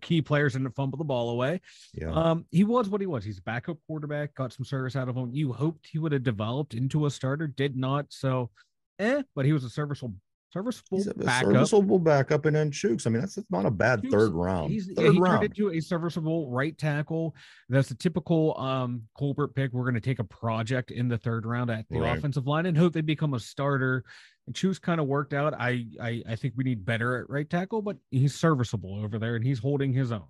key 0.00 0.20
players 0.20 0.54
didn't 0.54 0.74
fumble 0.74 0.98
the 0.98 1.04
ball 1.04 1.30
away. 1.30 1.60
Yeah. 1.92 2.10
Um, 2.10 2.46
he 2.50 2.64
was 2.64 2.88
what 2.88 3.00
he 3.00 3.06
was. 3.06 3.24
He's 3.24 3.38
a 3.38 3.42
backup 3.42 3.76
quarterback. 3.86 4.34
Got 4.34 4.52
some 4.52 4.64
service 4.64 4.96
out 4.96 5.08
of 5.08 5.16
him. 5.16 5.30
You 5.32 5.52
hoped 5.52 5.86
he 5.86 6.00
would 6.00 6.10
have 6.10 6.24
developed 6.24 6.74
into 6.74 7.06
a 7.06 7.10
starter, 7.10 7.46
did 7.46 7.76
not. 7.76 8.06
So, 8.08 8.50
eh. 8.98 9.22
But 9.36 9.44
he 9.44 9.52
was 9.52 9.62
a 9.62 9.70
serviceable, 9.70 10.16
serviceable 10.54 10.98
He's 10.98 11.12
backup. 11.12 11.50
serviceable 11.52 11.98
backup 11.98 12.46
and 12.46 12.54
then 12.56 12.70
Chuks. 12.70 13.06
I 13.06 13.10
mean, 13.10 13.20
that's, 13.20 13.34
that's 13.34 13.50
not 13.50 13.66
a 13.66 13.70
bad 13.70 14.02
Chuks, 14.02 14.10
third 14.12 14.32
round. 14.32 14.70
He's 14.70 14.88
yeah, 14.88 14.94
third 15.04 15.12
he 15.14 15.20
turned 15.20 15.44
into 15.44 15.70
a 15.70 15.80
serviceable 15.80 16.50
right 16.50 16.76
tackle. 16.78 17.34
That's 17.68 17.90
a 17.90 17.94
typical 17.96 18.56
um 18.58 19.02
Colbert 19.18 19.48
pick. 19.54 19.72
We're 19.72 19.82
going 19.84 19.94
to 19.94 20.00
take 20.00 20.20
a 20.20 20.24
project 20.24 20.90
in 20.92 21.08
the 21.08 21.18
third 21.18 21.44
round 21.44 21.70
at 21.70 21.86
the 21.90 22.00
Right. 22.00 22.16
offensive 22.16 22.46
line 22.46 22.66
and 22.66 22.76
hope 22.78 22.92
they 22.92 23.00
become 23.00 23.34
a 23.34 23.40
starter. 23.40 24.04
And 24.46 24.54
Chuks 24.54 24.80
kind 24.80 25.00
of 25.00 25.06
worked 25.06 25.34
out. 25.34 25.54
I, 25.54 25.86
I 26.00 26.22
I 26.28 26.36
think 26.36 26.54
we 26.56 26.64
need 26.64 26.84
better 26.84 27.18
at 27.22 27.28
right 27.28 27.48
tackle, 27.50 27.82
but 27.82 27.96
he's 28.10 28.34
serviceable 28.34 29.02
over 29.02 29.18
there 29.18 29.34
and 29.36 29.44
he's 29.44 29.58
holding 29.58 29.92
his 29.92 30.12
own. 30.12 30.26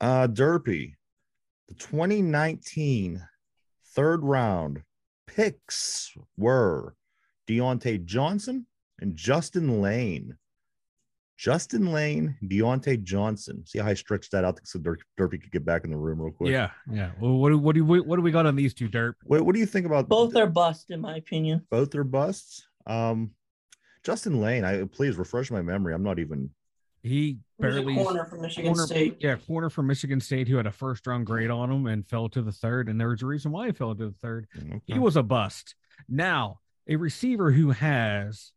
Uh, 0.00 0.28
Derpy, 0.28 0.92
the 1.68 1.74
2019 1.74 3.20
third 3.94 4.22
round 4.22 4.82
picks 5.26 6.12
were 6.36 6.94
Diontae 7.48 8.04
Johnson 8.04 8.66
and 9.00 9.16
Justin 9.16 9.80
Layne. 9.80 10.36
Justin 11.36 11.92
Layne, 11.92 12.36
Diontae 12.44 13.00
Johnson. 13.04 13.64
See 13.64 13.78
how 13.78 13.86
I 13.86 13.94
stretched 13.94 14.32
that 14.32 14.44
out 14.44 14.58
so 14.64 14.78
Der- 14.80 14.98
Derpy 15.18 15.40
could 15.40 15.52
get 15.52 15.64
back 15.64 15.84
in 15.84 15.90
the 15.90 15.96
room 15.96 16.20
real 16.20 16.32
quick. 16.32 16.50
Yeah, 16.50 16.70
yeah. 16.90 17.12
Well, 17.20 17.34
what 17.36 17.50
do 17.50 17.58
what 17.58 17.76
do 17.76 17.84
we 17.84 18.00
what 18.00 18.16
do 18.16 18.22
we 18.22 18.32
got 18.32 18.44
on 18.46 18.56
these 18.56 18.74
two, 18.74 18.88
Derp? 18.88 19.14
What, 19.22 19.42
what 19.42 19.54
do 19.54 19.60
you 19.60 19.66
think 19.66 19.86
about 19.86 20.08
Both 20.08 20.34
are 20.34 20.48
busts 20.48 20.90
in 20.90 21.00
my 21.00 21.16
opinion. 21.16 21.64
both 21.70 21.94
are 21.94 22.02
busts? 22.04 22.66
Um, 22.88 23.30
Justin 24.02 24.40
Layne, 24.40 24.64
I 24.64 24.82
please 24.84 25.16
refresh 25.16 25.50
my 25.52 25.62
memory. 25.62 25.94
I'm 25.94 26.02
not 26.02 26.18
even 26.18 26.50
He 27.04 27.08
He 27.10 27.38
was 27.60 27.76
a 27.76 27.82
barely 27.82 27.94
corner 27.94 28.24
from 28.24 28.40
Michigan 28.40 28.72
corner- 28.72 28.86
State. 28.86 29.18
Yeah, 29.20 29.36
corner 29.36 29.70
from 29.70 29.86
Michigan 29.86 30.20
State 30.20 30.48
who 30.48 30.56
had 30.56 30.66
a 30.66 30.72
first 30.72 31.06
round 31.06 31.24
grade 31.24 31.50
on 31.50 31.70
him 31.70 31.86
and 31.86 32.04
fell 32.04 32.28
to 32.30 32.42
the 32.42 32.50
third. 32.52 32.88
And 32.88 33.00
there 33.00 33.10
was 33.10 33.22
a 33.22 33.26
reason 33.26 33.52
why 33.52 33.66
he 33.66 33.72
fell 33.72 33.94
to 33.94 34.06
the 34.08 34.12
third. 34.18 34.48
He 34.86 34.98
was 34.98 35.14
a 35.14 35.22
bust. 35.22 35.76
Now, 36.08 36.58
a 36.88 36.96
receiver 36.96 37.50
who 37.52 37.70
has 37.70 38.52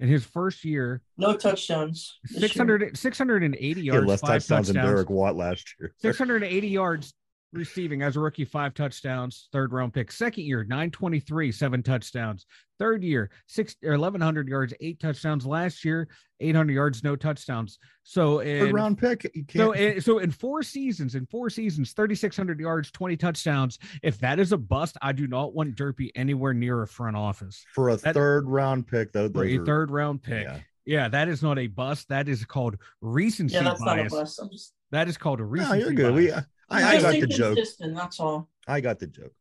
in 0.00 0.08
his 0.08 0.24
first 0.24 0.64
year 0.64 1.00
No 1.16 1.36
touchdowns. 1.36 2.18
this 2.30 2.40
600, 2.40 2.96
680 2.96 3.80
yards, 3.80 4.00
had 4.00 4.08
less 4.08 4.20
five 4.20 4.28
touchdowns 4.42 4.66
than 4.68 4.76
touchdowns, 4.76 4.94
Derek 4.94 5.10
Watt 5.10 5.36
last 5.36 5.74
year. 5.80 5.94
680 5.98 6.68
yards 6.68 7.14
receiving 7.52 8.02
as 8.02 8.16
a 8.16 8.20
rookie, 8.20 8.44
five 8.44 8.74
touchdowns, 8.74 9.48
third 9.52 9.72
round 9.72 9.92
pick. 9.92 10.10
Second 10.10 10.44
year, 10.44 10.64
923, 10.64 11.52
seven 11.52 11.82
touchdowns. 11.82 12.46
Third 12.78 13.04
year, 13.04 13.30
six 13.46 13.76
or 13.84 13.90
1100 13.92 14.48
yards, 14.48 14.74
eight 14.80 14.98
touchdowns. 14.98 15.46
Last 15.46 15.84
year, 15.84 16.08
800 16.40 16.72
yards, 16.72 17.04
no 17.04 17.14
touchdowns. 17.14 17.78
So 18.02 18.40
in 18.40 18.60
Third 18.66 18.74
round 18.74 18.98
pick. 18.98 19.30
So, 19.54 19.72
in, 19.72 20.00
so 20.00 20.18
in 20.18 20.30
four 20.32 20.62
seasons, 20.62 21.14
in 21.14 21.26
four 21.26 21.48
seasons, 21.50 21.92
3,600 21.92 22.58
yards, 22.58 22.90
20 22.90 23.16
touchdowns. 23.16 23.78
If 24.02 24.18
that 24.18 24.40
is 24.40 24.52
a 24.52 24.58
bust, 24.58 24.96
I 25.02 25.12
do 25.12 25.28
not 25.28 25.54
want 25.54 25.76
Derpy 25.76 26.10
anywhere 26.16 26.54
near 26.54 26.82
a 26.82 26.88
front 26.88 27.16
office. 27.16 27.64
for 27.74 27.90
a 27.90 27.96
that- 27.98 28.14
third 28.14 28.48
round 28.48 28.86
pick, 28.88 29.12
though. 29.12 29.28
For 29.28 29.44
a 29.44 29.58
are- 29.58 29.64
third 29.64 29.90
round 29.90 30.22
pick. 30.22 30.44
yeah. 30.44 30.58
Yeah. 30.84 31.08
that 31.08 31.28
is 31.28 31.42
not 31.44 31.60
a 31.60 31.68
bust. 31.68 32.08
That 32.08 32.28
is 32.28 32.44
called 32.44 32.76
recency 33.00 33.54
Yeah, 33.54 33.62
that's 33.62 33.80
not 33.80 33.98
a 34.00 34.02
bias. 34.02 34.12
bust. 34.12 34.40
I'm 34.42 34.50
just, 34.50 34.72
That 34.90 35.06
is 35.08 35.16
called 35.16 35.38
a 35.38 35.44
No, 35.44 35.48
recency 35.48 35.78
you're 35.78 35.92
good. 35.92 36.14
We, 36.14 36.26
bias. 36.30 36.38
Uh, 36.38 36.42
I, 36.72 36.80
I'm 36.82 36.86
I 36.86 36.92
just 36.94 37.02
got 37.04 37.20
the 37.20 37.26
joke. 37.26 37.50
inconsistent, 37.50 37.94
That's 37.96 38.20
all. 38.20 38.48
I 38.66 38.80
got 38.80 38.98
the 38.98 39.06
joke. 39.06 39.32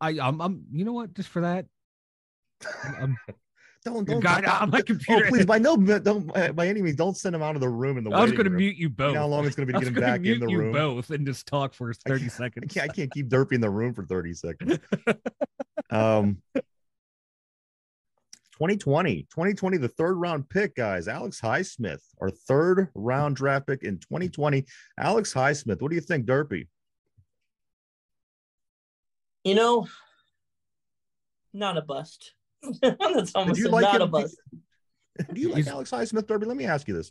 I, 0.00 0.10
I'm, 0.20 0.40
I'm, 0.40 0.64
you 0.72 0.84
know 0.84 0.92
what? 0.92 1.14
Just 1.14 1.28
for 1.28 1.42
that, 1.42 1.66
I'm, 2.84 2.94
I'm- 2.94 3.16
Don't 3.84 4.06
don't. 4.06 4.20
God, 4.20 4.44
don't- 4.44 4.62
on 4.62 4.70
my 4.70 4.80
oh, 5.10 5.20
please, 5.28 5.44
by 5.44 5.58
no, 5.58 5.76
don't 5.76 6.32
by 6.54 6.68
any 6.68 6.80
means, 6.82 6.94
don't 6.94 7.16
send 7.16 7.34
him 7.34 7.42
out 7.42 7.56
of 7.56 7.60
the 7.60 7.68
room 7.68 7.98
in 7.98 8.04
the. 8.04 8.10
I 8.12 8.22
was 8.22 8.30
going 8.30 8.44
to 8.44 8.50
mute 8.50 8.76
you 8.76 8.82
You 8.82 8.88
both. 8.88 9.14
know 9.14 9.22
how 9.22 9.26
long 9.26 9.44
it's 9.44 9.56
going 9.56 9.66
to 9.66 9.72
be 9.72 9.76
I 9.76 9.80
to 9.80 9.86
get 9.86 9.88
him 9.88 9.94
gonna 10.00 10.06
back 10.18 10.24
in 10.24 10.38
the 10.38 10.46
you 10.48 10.58
room. 10.58 10.72
both 10.72 11.10
and 11.10 11.26
just 11.26 11.48
talk 11.48 11.74
for 11.74 11.92
30 11.92 12.20
can't- 12.20 12.32
seconds. 12.32 12.64
I 12.64 12.72
can't, 12.80 12.90
I 12.90 12.94
can't 12.94 13.10
keep 13.12 13.28
Derpy 13.28 13.54
in 13.54 13.60
the 13.60 13.68
room 13.70 13.92
for 13.92 14.04
30 14.06 14.34
seconds. 14.34 14.78
um, 15.90 16.40
2020, 18.62 19.22
2020, 19.22 19.76
the 19.76 19.88
third 19.88 20.14
round 20.14 20.48
pick, 20.48 20.76
guys. 20.76 21.08
Alex 21.08 21.40
Highsmith, 21.40 21.98
our 22.20 22.30
third 22.30 22.90
round 22.94 23.34
draft 23.34 23.66
pick 23.66 23.82
in 23.82 23.98
2020. 23.98 24.64
Alex 25.00 25.34
Highsmith, 25.34 25.82
what 25.82 25.90
do 25.90 25.96
you 25.96 26.00
think, 26.00 26.26
Derpy? 26.26 26.68
You 29.42 29.56
know, 29.56 29.88
not 31.52 31.76
a 31.76 31.82
bust. 31.82 32.34
that's 32.80 33.34
almost 33.34 33.64
a, 33.64 33.68
like 33.68 33.82
not 33.82 33.96
him? 33.96 34.02
a 34.02 34.06
bust. 34.06 34.40
Do 35.32 35.40
you 35.40 35.48
like 35.48 35.66
Alex 35.66 35.90
Highsmith, 35.90 36.26
Derpy? 36.26 36.46
Let 36.46 36.56
me 36.56 36.66
ask 36.66 36.86
you 36.86 36.94
this. 36.94 37.10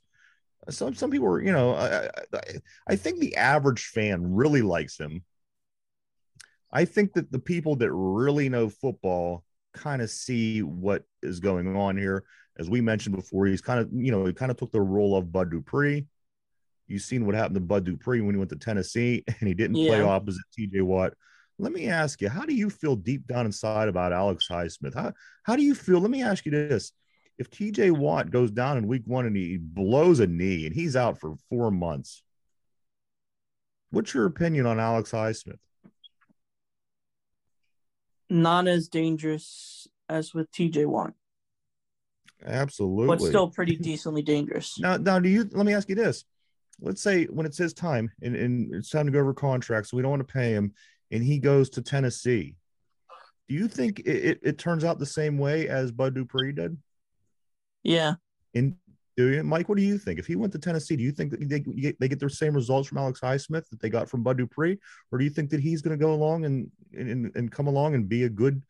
Some 0.70 0.96
some 0.96 1.12
people 1.12 1.28
are, 1.28 1.42
you 1.42 1.52
know, 1.52 1.74
I, 1.74 2.06
I, 2.06 2.42
I 2.88 2.96
think 2.96 3.20
the 3.20 3.36
average 3.36 3.88
fan 3.88 4.34
really 4.34 4.62
likes 4.62 4.98
him. 4.98 5.26
I 6.72 6.86
think 6.86 7.12
that 7.16 7.30
the 7.30 7.40
people 7.40 7.76
that 7.76 7.92
really 7.92 8.48
know 8.48 8.70
football 8.70 9.44
kind 9.74 10.02
of 10.02 10.10
see 10.10 10.62
what 10.62 11.04
is 11.22 11.40
going 11.40 11.76
on 11.76 11.98
here. 11.98 12.24
As 12.58 12.70
we 12.70 12.82
mentioned 12.82 13.16
before, 13.16 13.46
he's 13.46 13.62
kind 13.62 13.80
of, 13.80 13.90
you 13.94 14.12
know, 14.12 14.26
he 14.26 14.34
kind 14.34 14.52
of 14.52 14.58
took 14.58 14.72
the 14.72 14.82
role 14.82 15.16
of 15.16 15.32
Bud 15.32 15.52
Dupree. 15.52 16.06
You've 16.88 17.02
seen 17.02 17.26
what 17.26 17.36
happened 17.36 17.56
to 17.56 17.62
Bud 17.62 17.86
Dupree 17.86 18.22
when 18.22 18.36
he 18.36 18.40
went 18.40 18.50
to 18.50 18.58
Tennessee 18.58 19.24
and 19.40 19.48
he 19.48 19.54
didn't 19.54 19.78
play 19.88 20.02
opposite 20.02 20.44
TJ 20.58 20.82
Watt. 20.82 21.14
Let 21.58 21.72
me 21.72 21.88
ask 21.88 22.22
you, 22.22 22.30
how 22.30 22.46
do 22.46 22.54
you 22.54 22.70
feel 22.70 22.96
deep 22.96 23.28
down 23.28 23.46
inside 23.46 23.88
about 23.88 24.14
Alex 24.14 24.48
Highsmith? 24.50 24.96
How, 24.96 25.14
how 25.44 25.56
do 25.56 25.64
you 25.64 25.76
feel? 25.76 26.00
Let 26.00 26.12
me 26.12 26.24
ask 26.24 26.46
you 26.46 26.52
this. 26.52 26.92
If 27.38 27.50
TJ 27.50 27.92
Watt 27.92 28.30
goes 28.30 28.52
down 28.52 28.78
in 28.78 28.88
week 28.88 29.04
one 29.06 29.26
and 29.26 29.36
he 29.36 29.58
blows 29.58 30.20
a 30.20 30.28
knee 30.28 30.66
and 30.66 30.76
he's 30.76 30.96
out 30.96 31.20
for 31.20 31.36
four 31.50 31.72
months, 31.72 32.24
what's 33.92 34.14
your 34.14 34.26
opinion 34.26 34.66
on 34.66 34.80
Alex 34.80 35.12
Highsmith? 35.12 35.60
Not 38.32 38.70
as 38.70 38.88
dangerous 38.88 39.90
as 40.08 40.34
with 40.34 40.50
TJ 40.54 40.86
Watt, 40.86 41.12
Absolutely. 42.46 43.08
but 43.08 43.20
still 43.20 43.50
pretty 43.50 43.76
decently 43.76 44.22
dangerous. 44.22 44.80
Now, 44.80 44.96
now, 44.96 45.20
do 45.20 45.28
you? 45.28 45.50
Let 45.52 45.66
me 45.66 45.74
ask 45.74 45.90
you 45.90 45.96
this: 45.96 46.24
Let's 46.80 47.02
say 47.02 47.26
when 47.26 47.46
it's 47.46 47.58
his 47.58 47.74
time 47.74 48.10
and, 48.22 48.34
and 48.38 48.74
it's 48.74 48.90
time 48.90 49.06
to 49.06 49.12
go 49.12 49.20
over 49.20 49.34
contracts, 49.34 49.92
so 49.92 49.98
we 49.98 50.02
don't 50.02 50.12
want 50.12 50.26
to 50.26 50.34
pay 50.34 50.54
him, 50.54 50.74
and 51.12 51.22
he 51.22 51.40
goes 51.40 51.70
to 51.72 51.82
Tennessee. 51.82 52.56
Do 53.50 53.56
you 53.56 53.68
think 53.68 54.00
it, 54.00 54.06
it, 54.06 54.40
it 54.44 54.58
turns 54.58 54.86
out 54.86 54.98
the 54.98 55.06
same 55.06 55.38
way 55.38 55.68
as 55.68 55.92
Bud 55.92 56.16
Dupree 56.16 56.54
did? 56.54 56.78
Yeah, 57.84 58.14
And 58.56 58.78
do 59.22 59.36
you, 59.36 59.44
Mike? 59.44 59.70
What 59.70 59.78
do 59.78 59.84
you 59.84 59.98
think? 59.98 60.20
If 60.20 60.28
he 60.28 60.36
went 60.36 60.52
to 60.54 60.60
Tennessee, 60.60 60.96
do 60.96 61.04
you 61.04 61.12
think 61.12 61.32
that 61.32 61.48
they 61.50 61.60
get, 61.60 62.00
they 62.00 62.08
get 62.08 62.20
the 62.20 62.30
same 62.30 62.54
results 62.54 62.88
from 62.88 62.98
Alex 62.98 63.20
Highsmith 63.20 63.70
that 63.70 63.80
they 63.80 63.90
got 63.90 64.10
from 64.10 64.24
Bud 64.24 64.38
Dupree, 64.38 64.78
or 65.12 65.18
do 65.18 65.24
you 65.24 65.30
think 65.30 65.50
that 65.52 65.60
he's 65.60 65.82
going 65.82 65.98
to 65.98 66.06
go 66.06 66.14
along 66.14 66.46
and, 66.46 66.70
and 66.94 67.32
and 67.36 67.52
come 67.52 67.68
along 67.68 67.96
and 67.96 68.10
be 68.10 68.24
a 68.24 68.30
good 68.30 68.62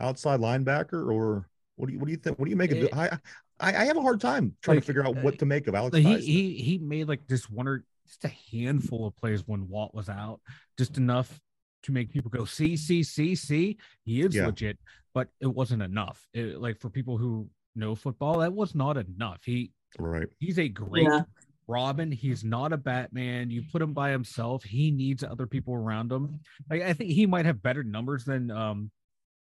outside 0.00 0.40
linebacker, 0.40 1.12
or 1.12 1.48
what 1.76 1.86
do 1.86 1.92
you 1.92 1.98
what 1.98 2.06
do 2.06 2.12
you 2.12 2.18
think? 2.18 2.38
What 2.38 2.46
do 2.46 2.50
you 2.50 2.56
make 2.56 2.72
of? 2.72 2.82
Eh, 2.82 2.88
I 2.92 3.18
I, 3.58 3.82
I 3.82 3.84
have 3.86 3.96
a 3.96 4.02
hard 4.02 4.20
time 4.20 4.54
trying 4.62 4.76
like, 4.76 4.84
to 4.84 4.86
figure 4.86 5.06
out 5.06 5.16
uh, 5.16 5.20
what 5.20 5.38
to 5.38 5.46
make 5.46 5.66
of 5.66 5.74
Alex 5.74 5.94
Like, 5.94 6.04
he, 6.04 6.14
Highsmith. 6.14 6.22
he 6.22 6.54
he 6.62 6.78
made 6.78 7.08
like 7.08 7.26
just 7.28 7.50
one 7.50 7.68
or 7.68 7.84
just 8.06 8.24
a 8.24 8.32
handful 8.52 9.06
of 9.06 9.16
plays 9.16 9.42
when 9.46 9.68
Watt 9.68 9.94
was 9.94 10.08
out, 10.08 10.40
just 10.78 10.98
enough 10.98 11.40
to 11.84 11.92
make 11.92 12.10
people 12.10 12.30
go 12.30 12.44
see 12.44 12.76
see 12.76 13.02
see 13.02 13.34
see 13.34 13.78
he 14.04 14.22
is 14.22 14.34
Yeah. 14.34 14.46
legit, 14.46 14.78
but 15.14 15.28
it 15.40 15.46
wasn't 15.46 15.82
enough. 15.82 16.26
It, 16.34 16.60
like 16.60 16.78
for 16.80 16.90
people 16.90 17.16
who 17.16 17.48
know 17.74 17.94
football, 17.94 18.38
that 18.38 18.52
was 18.52 18.74
not 18.74 18.96
enough. 18.96 19.40
He 19.44 19.72
right. 19.98 20.28
he's 20.38 20.58
a 20.58 20.68
great 20.68 21.04
yeah. 21.04 21.22
Robin. 21.68 22.12
He's 22.12 22.44
not 22.44 22.72
a 22.72 22.76
Batman. 22.76 23.50
You 23.50 23.62
put 23.72 23.82
him 23.82 23.92
by 23.92 24.10
himself. 24.10 24.62
He 24.62 24.90
needs 24.90 25.24
other 25.24 25.46
people 25.46 25.74
around 25.74 26.12
him. 26.12 26.40
Like 26.70 26.82
I 26.82 26.92
think 26.92 27.10
he 27.10 27.26
might 27.26 27.46
have 27.46 27.62
better 27.62 27.82
numbers 27.82 28.24
than 28.24 28.50
um 28.50 28.90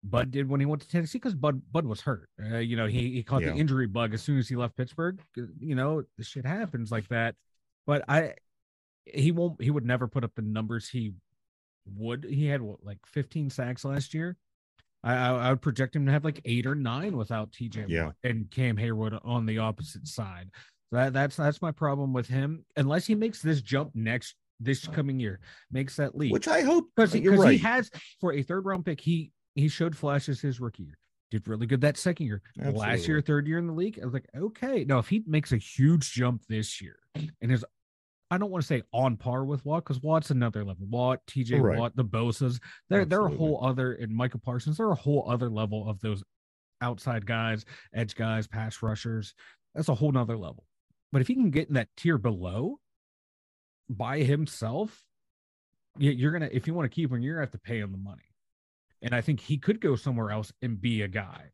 Bud 0.03 0.31
did 0.31 0.49
when 0.49 0.61
he 0.61 0.67
went 0.67 0.83
to 0.83 0.89
Tennessee 0.89 1.19
because 1.19 1.35
Bud 1.35 1.61
Bud 1.73 1.87
was 1.87 2.01
hurt. 2.01 2.29
Uh, 2.43 2.59
you 2.59 2.77
know, 2.77 2.87
he, 2.87 3.11
he 3.13 3.23
caught 3.23 3.43
Yeah. 3.43 3.53
the 3.53 3.57
injury 3.59 3.87
bug 3.87 4.15
as 4.15 4.23
soon 4.23 4.39
as 4.39 4.49
he 4.49 4.57
left 4.57 4.77
Pittsburgh. 4.77 5.21
You 5.37 5.75
know, 5.75 6.03
the 6.19 6.25
shit 6.25 6.47
happens 6.47 6.91
like 6.91 7.09
that. 7.09 7.35
But 7.87 8.05
I 8.09 8.35
he 9.05 9.33
won't 9.33 9.61
he 9.63 9.71
would 9.71 9.85
never 9.87 10.07
put 10.07 10.25
up 10.25 10.33
the 10.35 10.43
numbers 10.43 10.89
he 10.89 11.15
would 11.97 12.25
he 12.25 12.47
had 12.47 12.61
what 12.63 12.85
like 12.85 12.99
15 13.07 13.51
sacks 13.51 13.85
last 13.85 14.15
year. 14.15 14.37
I, 15.03 15.15
I, 15.15 15.29
I 15.31 15.51
would 15.51 15.63
project 15.63 15.97
him 15.97 16.07
to 16.07 16.13
have 16.13 16.25
like 16.25 16.41
eight 16.45 16.67
or 16.67 16.75
nine 16.75 17.17
without 17.17 17.53
TJ 17.53 17.87
Yeah. 17.89 18.13
And 18.23 18.51
Cam 18.51 18.77
Heyward 18.77 19.19
on 19.25 19.47
the 19.47 19.59
opposite 19.59 20.07
side. 20.07 20.51
That 20.93 21.13
that's 21.13 21.37
that's 21.37 21.63
my 21.63 21.71
problem 21.71 22.13
with 22.13 22.27
him. 22.27 22.65
Unless 22.77 23.07
he 23.07 23.15
makes 23.15 23.41
this 23.43 23.63
jump 23.63 23.93
next 23.95 24.35
this 24.59 24.87
coming 24.87 25.19
year, 25.21 25.41
makes 25.71 25.97
that 25.97 26.17
leap 26.17 26.33
Which 26.33 26.49
I 26.49 26.63
hope 26.63 26.87
because 26.95 27.15
you're 27.15 27.37
right. 27.37 27.53
he 27.53 27.59
has 27.59 27.91
for 28.21 28.33
a 28.33 28.43
third 28.43 28.67
round 28.67 28.85
pick. 28.85 29.01
He 29.01 29.31
he 29.55 29.69
showed 29.69 29.97
flashes 29.97 30.41
his 30.41 30.61
rookie 30.61 30.85
year. 30.85 30.99
Did 31.31 31.47
really 31.47 31.67
good 31.67 31.81
that 31.83 31.97
second 31.97 32.27
year. 32.27 32.43
Last 32.59 33.07
year, 33.07 33.21
third 33.21 33.47
year 33.47 33.59
in 33.59 33.69
the 33.69 33.73
league, 33.73 34.01
I 34.03 34.05
was 34.05 34.13
like, 34.13 34.27
okay. 34.37 34.85
Now 34.85 34.99
if 34.99 35.09
he 35.09 35.23
makes 35.27 35.53
a 35.53 35.59
huge 35.59 36.13
jump 36.13 36.43
this 36.49 36.83
year 36.83 36.97
and 37.41 37.53
is 37.53 37.65
I 38.31 38.39
don't 38.39 38.51
want 38.51 38.63
to 38.63 38.67
say 38.67 38.83
on 38.93 39.17
par 39.17 39.45
with 39.45 39.65
Watt 39.65 39.85
because 39.85 40.03
Watt's 40.03 40.31
another 40.31 40.65
level. 40.65 40.87
Watt, 40.89 41.21
TJ 41.27 41.61
Right. 41.61 41.79
Watt, 41.79 41.97
the 41.97 42.05
Bosa's, 42.05 42.61
they're 42.89 43.05
they're 43.05 43.27
a 43.27 43.31
whole 43.39 43.65
other 43.65 43.95
and 43.95 44.15
Michael 44.15 44.41
Parsons, 44.45 44.77
they're 44.77 44.91
a 44.91 44.95
whole 44.95 45.29
other 45.29 45.51
level 45.51 45.89
of 45.89 46.01
those 46.01 46.23
outside 46.81 47.27
guys, 47.27 47.65
edge 47.93 48.15
guys, 48.15 48.47
pass 48.47 48.83
rushers. 48.83 49.35
That's 49.75 49.89
a 49.89 49.95
whole 49.95 50.13
nother 50.13 50.37
level. 50.39 50.65
But 51.13 51.21
if 51.23 51.29
he 51.29 51.35
can 51.35 51.51
get 51.51 51.69
in 51.69 51.75
that 51.75 51.89
tier 51.97 52.19
below 52.19 52.79
by 53.89 54.19
himself, 54.23 55.05
you- 55.99 56.13
you're 56.13 56.33
gonna 56.33 56.49
if 56.53 56.67
you 56.67 56.75
want 56.75 56.91
to 56.91 56.95
keep 56.95 57.11
him, 57.11 57.21
you're 57.23 57.35
gonna 57.35 57.47
have 57.47 57.51
to 57.53 57.59
pay 57.59 57.81
him 57.81 57.91
the 57.93 57.99
money. 57.99 58.23
And 59.03 59.15
I 59.15 59.21
think 59.23 59.41
he 59.41 59.59
could 59.59 59.81
go 59.81 59.97
somewhere 59.97 60.31
else 60.31 60.53
and 60.63 60.81
be 60.81 61.03
a 61.03 61.09
guy, 61.09 61.51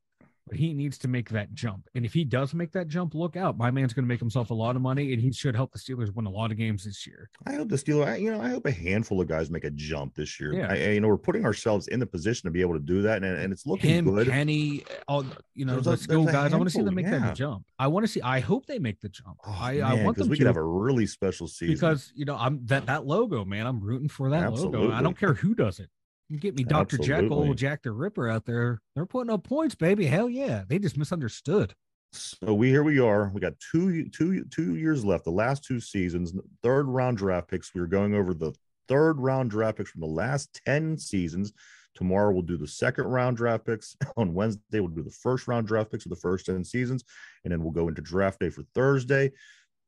but 0.47 0.57
he 0.57 0.73
needs 0.73 0.97
to 0.99 1.09
make 1.09 1.29
that 1.31 1.53
jump. 1.55 1.89
And 1.95 2.05
if 2.05 2.13
he 2.13 2.25
does 2.25 2.55
make 2.55 2.73
that 2.73 2.87
jump, 2.89 3.15
look 3.15 3.37
out. 3.37 3.59
My 3.59 3.71
man's 3.71 3.93
gonna 3.93 4.07
make 4.07 4.21
himself 4.21 4.51
a 4.51 4.55
lot 4.55 4.77
of 4.77 4.83
money, 4.83 5.13
and 5.13 5.21
he 5.21 5.33
should 5.33 5.57
help 5.57 5.73
the 5.73 5.79
Steelers 5.79 6.15
win 6.15 6.27
a 6.27 6.31
lot 6.31 6.53
of 6.53 6.57
games 6.57 6.85
this 6.85 7.07
year. 7.07 7.31
I 7.47 7.55
hope 7.55 7.69
the 7.69 7.77
Steelers, 7.77 8.21
you 8.21 8.31
know, 8.31 8.41
I 8.41 8.51
hope 8.51 8.67
a 8.67 8.71
handful 8.71 9.21
of 9.21 9.27
guys 9.29 9.51
make 9.51 9.65
a 9.65 9.71
jump 9.71 10.15
this 10.15 10.39
year. 10.39 10.55
Yeah. 10.55 10.73
I, 10.73 10.77
you 10.93 11.01
know, 11.01 11.09
we're 11.09 11.17
putting 11.17 11.45
ourselves 11.45 11.89
in 11.89 11.99
the 11.99 12.07
position 12.07 12.47
to 12.47 12.51
be 12.53 12.61
able 12.61 12.75
to 12.75 12.81
do 12.81 13.03
that, 13.03 13.25
and, 13.25 13.39
and 13.39 13.53
it's 13.53 13.67
looking 13.67 13.91
Him, 13.91 14.05
good. 14.05 14.29
Kenny, 14.29 14.85
all 15.09 15.25
you 15.55 15.65
know, 15.65 15.75
There's 15.75 15.87
the 15.87 15.93
a- 15.93 15.97
skill 15.97 16.25
guys. 16.25 16.53
I 16.53 16.57
want 16.57 16.69
to 16.69 16.75
see 16.75 16.83
them 16.83 16.95
make 16.95 17.07
yeah. 17.07 17.19
that 17.19 17.35
jump. 17.35 17.65
I 17.79 17.89
want 17.89 18.07
to 18.07 18.13
see. 18.13 18.23
I 18.23 18.41
hope 18.41 18.67
they 18.67 18.79
make 18.79 19.01
the 19.01 19.09
jump. 19.09 19.39
Oh, 19.47 19.59
I, 19.61 19.81
I 19.81 20.05
want 20.05 20.17
them 20.17 20.29
we 20.29 20.37
to 20.37 20.41
could 20.41 20.47
have 20.47 20.57
a 20.57 20.63
really 20.63 21.07
special 21.07 21.49
season. 21.49 21.75
because 21.75 22.13
you 22.15 22.25
know 22.25 22.37
I'm 22.37 22.65
that 22.67 22.87
that 22.87 23.07
logo, 23.07 23.45
man. 23.45 23.67
I'm 23.67 23.81
rooting 23.81 24.09
for 24.09 24.31
that 24.31 24.53
logo. 24.53 24.93
I 24.93 25.03
don't 25.03 25.19
care 25.19 25.35
who 25.35 25.55
does 25.55 25.81
it. 25.81 25.91
You 26.29 26.39
get 26.39 26.57
me 26.57 26.65
Dr. 26.65 26.99
Jekyll, 26.99 27.25
Absolutely. 27.27 27.55
Jack 27.55 27.83
the 27.83 27.93
Ripper 27.93 28.29
out 28.29 28.45
there. 28.45 28.81
They're 28.95 29.07
putting 29.07 29.33
up 29.33 29.45
points, 29.45 29.75
baby. 29.75 30.07
Hell 30.07 30.29
yeah. 30.29 30.65
They 30.69 30.79
just 30.79 30.99
misunderstood. 30.99 31.75
So 32.13 32.55
we 32.55 32.69
here 32.69 32.83
we 32.83 32.99
are. 32.99 33.31
We 33.33 33.41
got 33.41 33.55
two 33.71 34.09
two 34.09 34.45
two 34.47 34.77
years 34.77 35.05
left. 35.05 35.25
The 35.25 35.31
last 35.31 35.65
two 35.65 35.81
seasons, 35.81 36.33
third 36.63 36.87
round 36.89 37.19
draft 37.19 37.49
picks. 37.49 37.75
We 37.75 37.81
are 37.81 37.87
going 37.87 38.15
over 38.15 38.33
the 38.33 38.53
third 38.89 39.21
round 39.21 39.51
draft 39.51 39.79
picks 39.79 39.91
from 39.91 40.01
the 40.01 40.07
last 40.07 40.61
ten 40.65 40.97
seasons. 40.99 41.53
Tomorrow 41.95 42.33
we'll 42.33 42.43
do 42.43 42.57
the 42.57 42.67
second 42.67 43.07
round 43.07 43.37
draft 43.37 43.67
picks. 43.67 43.97
On 44.17 44.35
Wednesday 44.35 44.81
we'll 44.81 44.89
do 44.89 45.03
the 45.03 45.11
first 45.11 45.47
round 45.47 45.67
draft 45.67 45.91
picks 45.91 46.07
of 46.07 46.11
the 46.11 46.17
first 46.17 46.47
ten 46.47 46.65
seasons, 46.65 47.05
and 47.45 47.53
then 47.53 47.63
we'll 47.63 47.73
go 47.73 47.89
into 47.89 48.03
draft 48.03 48.41
day 48.41 48.51
for 48.51 48.63
Thursday. 48.75 49.31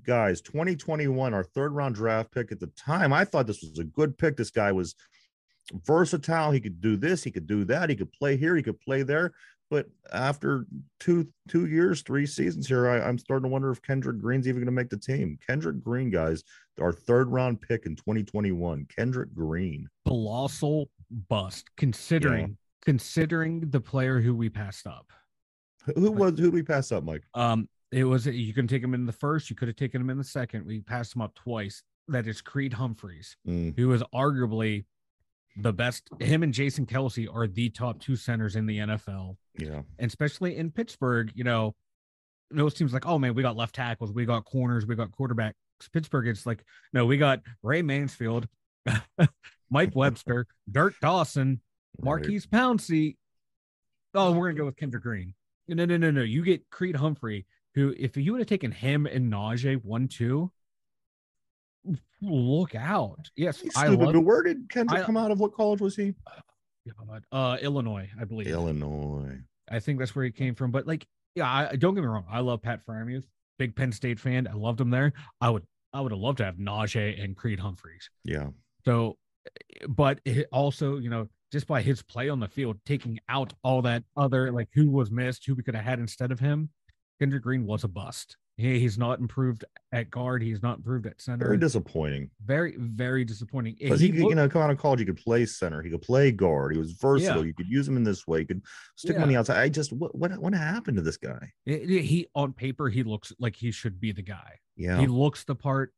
Guys, 0.04 0.40
2021, 0.42 1.34
our 1.34 1.44
third 1.44 1.72
round 1.72 1.94
draft 1.94 2.30
pick. 2.30 2.52
At 2.52 2.60
the 2.60 2.70
time, 2.76 3.12
I 3.12 3.24
thought 3.24 3.46
this 3.46 3.62
was 3.62 3.78
a 3.78 3.84
good 3.84 4.16
pick. 4.16 4.36
This 4.36 4.50
guy 4.50 4.70
was 4.70 4.94
versatile. 5.84 6.50
He 6.50 6.60
could 6.60 6.80
do 6.80 6.96
this. 6.96 7.22
He 7.24 7.30
could 7.30 7.46
do 7.46 7.64
that. 7.64 7.90
He 7.90 7.96
could 7.96 8.12
play 8.12 8.36
here. 8.36 8.56
He 8.56 8.62
could 8.62 8.80
play 8.80 9.02
there. 9.02 9.32
But 9.70 9.86
after 10.12 10.64
two 10.98 11.28
two 11.46 11.66
years, 11.66 12.00
three 12.00 12.24
seasons 12.24 12.66
here, 12.66 12.88
I, 12.88 13.00
I'm 13.06 13.18
starting 13.18 13.42
to 13.44 13.48
wonder 13.52 13.70
if 13.70 13.82
Kendrick 13.82 14.18
Green's 14.18 14.48
even 14.48 14.60
going 14.60 14.66
to 14.66 14.72
make 14.72 14.88
the 14.88 14.96
team. 14.96 15.38
Kendrick 15.46 15.82
Green, 15.84 16.08
guys, 16.10 16.42
our 16.80 16.92
third 16.92 17.28
round 17.28 17.60
pick 17.60 17.84
in 17.84 17.94
2021. 17.94 18.86
Kendrick 18.96 19.34
Green. 19.34 19.86
Colossal 20.06 20.88
bust, 21.28 21.66
considering 21.76 22.56
considering 22.82 23.68
the 23.68 23.80
player 23.80 24.20
who 24.20 24.34
we 24.34 24.48
passed 24.48 24.86
up. 24.86 25.12
Who 25.84 25.92
who 26.00 26.12
was 26.12 26.30
who 26.30 26.46
did 26.46 26.54
we 26.54 26.62
pass 26.62 26.90
up, 26.90 27.04
Mike? 27.04 27.24
Um, 27.34 27.68
it 27.92 28.04
was 28.04 28.24
you 28.26 28.54
can 28.54 28.66
take 28.66 28.82
him 28.82 28.94
in 28.94 29.04
the 29.04 29.12
first, 29.12 29.50
you 29.50 29.56
could 29.56 29.68
have 29.68 29.76
taken 29.76 30.00
him 30.00 30.08
in 30.08 30.16
the 30.16 30.24
second. 30.24 30.64
We 30.64 30.80
passed 30.80 31.14
him 31.14 31.20
up 31.20 31.34
twice. 31.34 31.82
That 32.08 32.26
is 32.26 32.40
Creed 32.40 32.72
Humphreys, 32.72 33.36
Mm, 33.46 33.78
who 33.78 33.92
is 33.92 34.02
arguably 34.14 34.86
the 35.60 35.72
best. 35.72 36.08
Him 36.20 36.42
and 36.42 36.54
Jason 36.54 36.86
Kelce 36.86 37.32
are 37.32 37.46
the 37.46 37.70
top 37.70 38.00
two 38.00 38.16
centers 38.16 38.56
in 38.56 38.66
the 38.66 38.78
NFL. 38.78 39.36
yeah, 39.58 39.82
and 39.98 40.08
especially 40.08 40.56
in 40.56 40.70
Pittsburgh, 40.70 41.32
you 41.34 41.44
know, 41.44 41.74
those 42.50 42.74
teams 42.74 42.92
like, 42.92 43.06
oh 43.06 43.18
man, 43.18 43.34
we 43.34 43.42
got 43.42 43.56
left 43.56 43.74
tackles, 43.74 44.12
we 44.12 44.24
got 44.24 44.44
corners, 44.44 44.86
we 44.86 44.94
got 44.94 45.10
quarterbacks. 45.10 45.54
Pittsburgh, 45.92 46.26
it's 46.26 46.46
like, 46.46 46.64
no, 46.92 47.06
we 47.06 47.16
got 47.16 47.40
Ray 47.62 47.82
Mansfield, 47.82 48.48
Mike 49.70 49.94
Webster, 49.94 50.46
Dirk 50.70 50.94
Dawson, 51.00 51.60
right. 51.98 52.04
Maurkice 52.04 52.46
Pouncey. 52.46 53.16
Oh, 54.14 54.32
we're 54.32 54.48
gonna 54.48 54.58
go 54.58 54.64
with 54.66 54.76
Kendrick 54.76 55.02
Green. 55.02 55.34
No, 55.68 55.84
no, 55.84 55.96
no, 55.96 56.10
no. 56.10 56.22
You 56.22 56.42
get 56.42 56.70
Creed 56.70 56.96
Humphrey, 56.96 57.46
who, 57.74 57.94
if 57.98 58.16
you 58.16 58.32
would 58.32 58.40
have 58.40 58.48
taken 58.48 58.72
him 58.72 59.06
and 59.06 59.30
Najee 59.30 59.84
one, 59.84 60.08
two, 60.08 60.50
look 62.22 62.74
out. 62.74 63.30
Yes, 63.36 63.60
He's 63.60 63.76
I 63.76 63.86
stupid. 63.86 64.04
love 64.04 64.14
but 64.14 64.20
where 64.22 64.42
did 64.42 64.68
Kendrick 64.68 65.02
I- 65.02 65.04
come 65.04 65.16
out 65.16 65.30
of? 65.30 65.40
What 65.40 65.52
college 65.54 65.80
was 65.80 65.96
he? 65.96 66.14
God, 67.06 67.22
uh 67.32 67.58
Illinois, 67.60 68.08
I 68.20 68.24
believe. 68.24 68.46
Illinois. 68.48 69.38
I 69.70 69.78
think 69.80 69.98
that's 69.98 70.14
where 70.16 70.24
he 70.24 70.30
came 70.30 70.54
from. 70.54 70.70
But 70.70 70.86
like, 70.86 71.06
yeah, 71.34 71.46
I, 71.70 71.76
don't 71.76 71.94
get 71.94 72.00
me 72.00 72.06
wrong. 72.06 72.24
I 72.30 72.40
love 72.40 72.62
Pat 72.62 72.80
Freiermuth, 72.86 73.24
big 73.58 73.76
Penn 73.76 73.92
State 73.92 74.18
fan. 74.18 74.48
I 74.48 74.54
loved 74.54 74.80
him 74.80 74.88
there. 74.90 75.12
I 75.40 75.50
would, 75.50 75.64
I 75.92 76.00
would 76.00 76.12
have 76.12 76.20
loved 76.20 76.38
to 76.38 76.44
have 76.46 76.56
Najee 76.56 77.22
and 77.22 77.36
Creed 77.36 77.60
Humphreys. 77.60 78.08
Yeah, 78.24 78.48
So, 78.86 79.16
but 79.88 80.20
it 80.24 80.48
also, 80.52 80.96
you 80.96 81.10
know, 81.10 81.28
just 81.52 81.66
by 81.66 81.82
his 81.82 82.02
play 82.02 82.28
on 82.30 82.40
the 82.40 82.48
field, 82.48 82.78
taking 82.86 83.18
out 83.28 83.52
all 83.62 83.82
that 83.82 84.04
other 84.16 84.50
like 84.52 84.68
who 84.72 84.90
was 84.90 85.10
missed, 85.10 85.44
who 85.46 85.54
we 85.54 85.62
could 85.62 85.74
have 85.74 85.84
had 85.84 85.98
instead 85.98 86.32
of 86.32 86.40
him, 86.40 86.70
Kendrick 87.20 87.42
Green 87.42 87.66
was 87.66 87.84
a 87.84 87.88
bust. 87.88 88.36
He, 88.58 88.80
he's 88.80 88.98
not 88.98 89.20
improved 89.20 89.64
at 89.92 90.10
guard. 90.10 90.42
He's 90.42 90.62
not 90.62 90.78
improved 90.78 91.06
at 91.06 91.20
center. 91.22 91.46
very 91.46 91.56
disappointing. 91.56 92.28
very, 92.44 92.74
very 92.76 93.24
disappointing. 93.24 93.76
Because 93.78 94.00
He 94.00 94.08
he, 94.08 94.12
could, 94.14 94.28
you 94.30 94.34
know, 94.34 94.48
come 94.48 94.60
out 94.62 94.70
of 94.70 94.78
college, 94.78 94.98
he 94.98 95.06
could 95.06 95.16
play 95.16 95.46
center, 95.46 95.80
he 95.80 95.90
could 95.90 96.02
play 96.02 96.32
guard, 96.32 96.72
he 96.72 96.78
was 96.78 96.90
versatile. 96.92 97.38
Yeah. 97.42 97.46
You 97.46 97.54
could 97.54 97.68
use 97.68 97.86
him 97.86 97.96
in 97.96 98.02
this 98.02 98.26
way. 98.26 98.40
You 98.40 98.46
could 98.46 98.62
stick 98.96 99.14
him 99.16 99.22
on 99.22 99.28
the 99.28 99.36
outside. 99.36 99.58
I 99.58 99.68
just 99.68 99.92
what 99.92 100.12
what 100.14 100.36
what 100.38 100.52
happened 100.54 100.96
to 100.96 101.02
this 101.02 101.16
guy? 101.16 101.52
it- 101.66 101.88
it- 101.88 102.02
he 102.02 102.26
on 102.34 102.52
paper 102.52 102.88
he 102.88 103.04
looks 103.04 103.32
like 103.38 103.54
he 103.56 103.70
should 103.70 104.00
be 104.00 104.10
the 104.12 104.22
guy. 104.22 104.58
Yeah, 104.76 104.98
He 105.00 105.06
looks 105.06 105.44
the 105.44 105.54
part, 105.54 105.94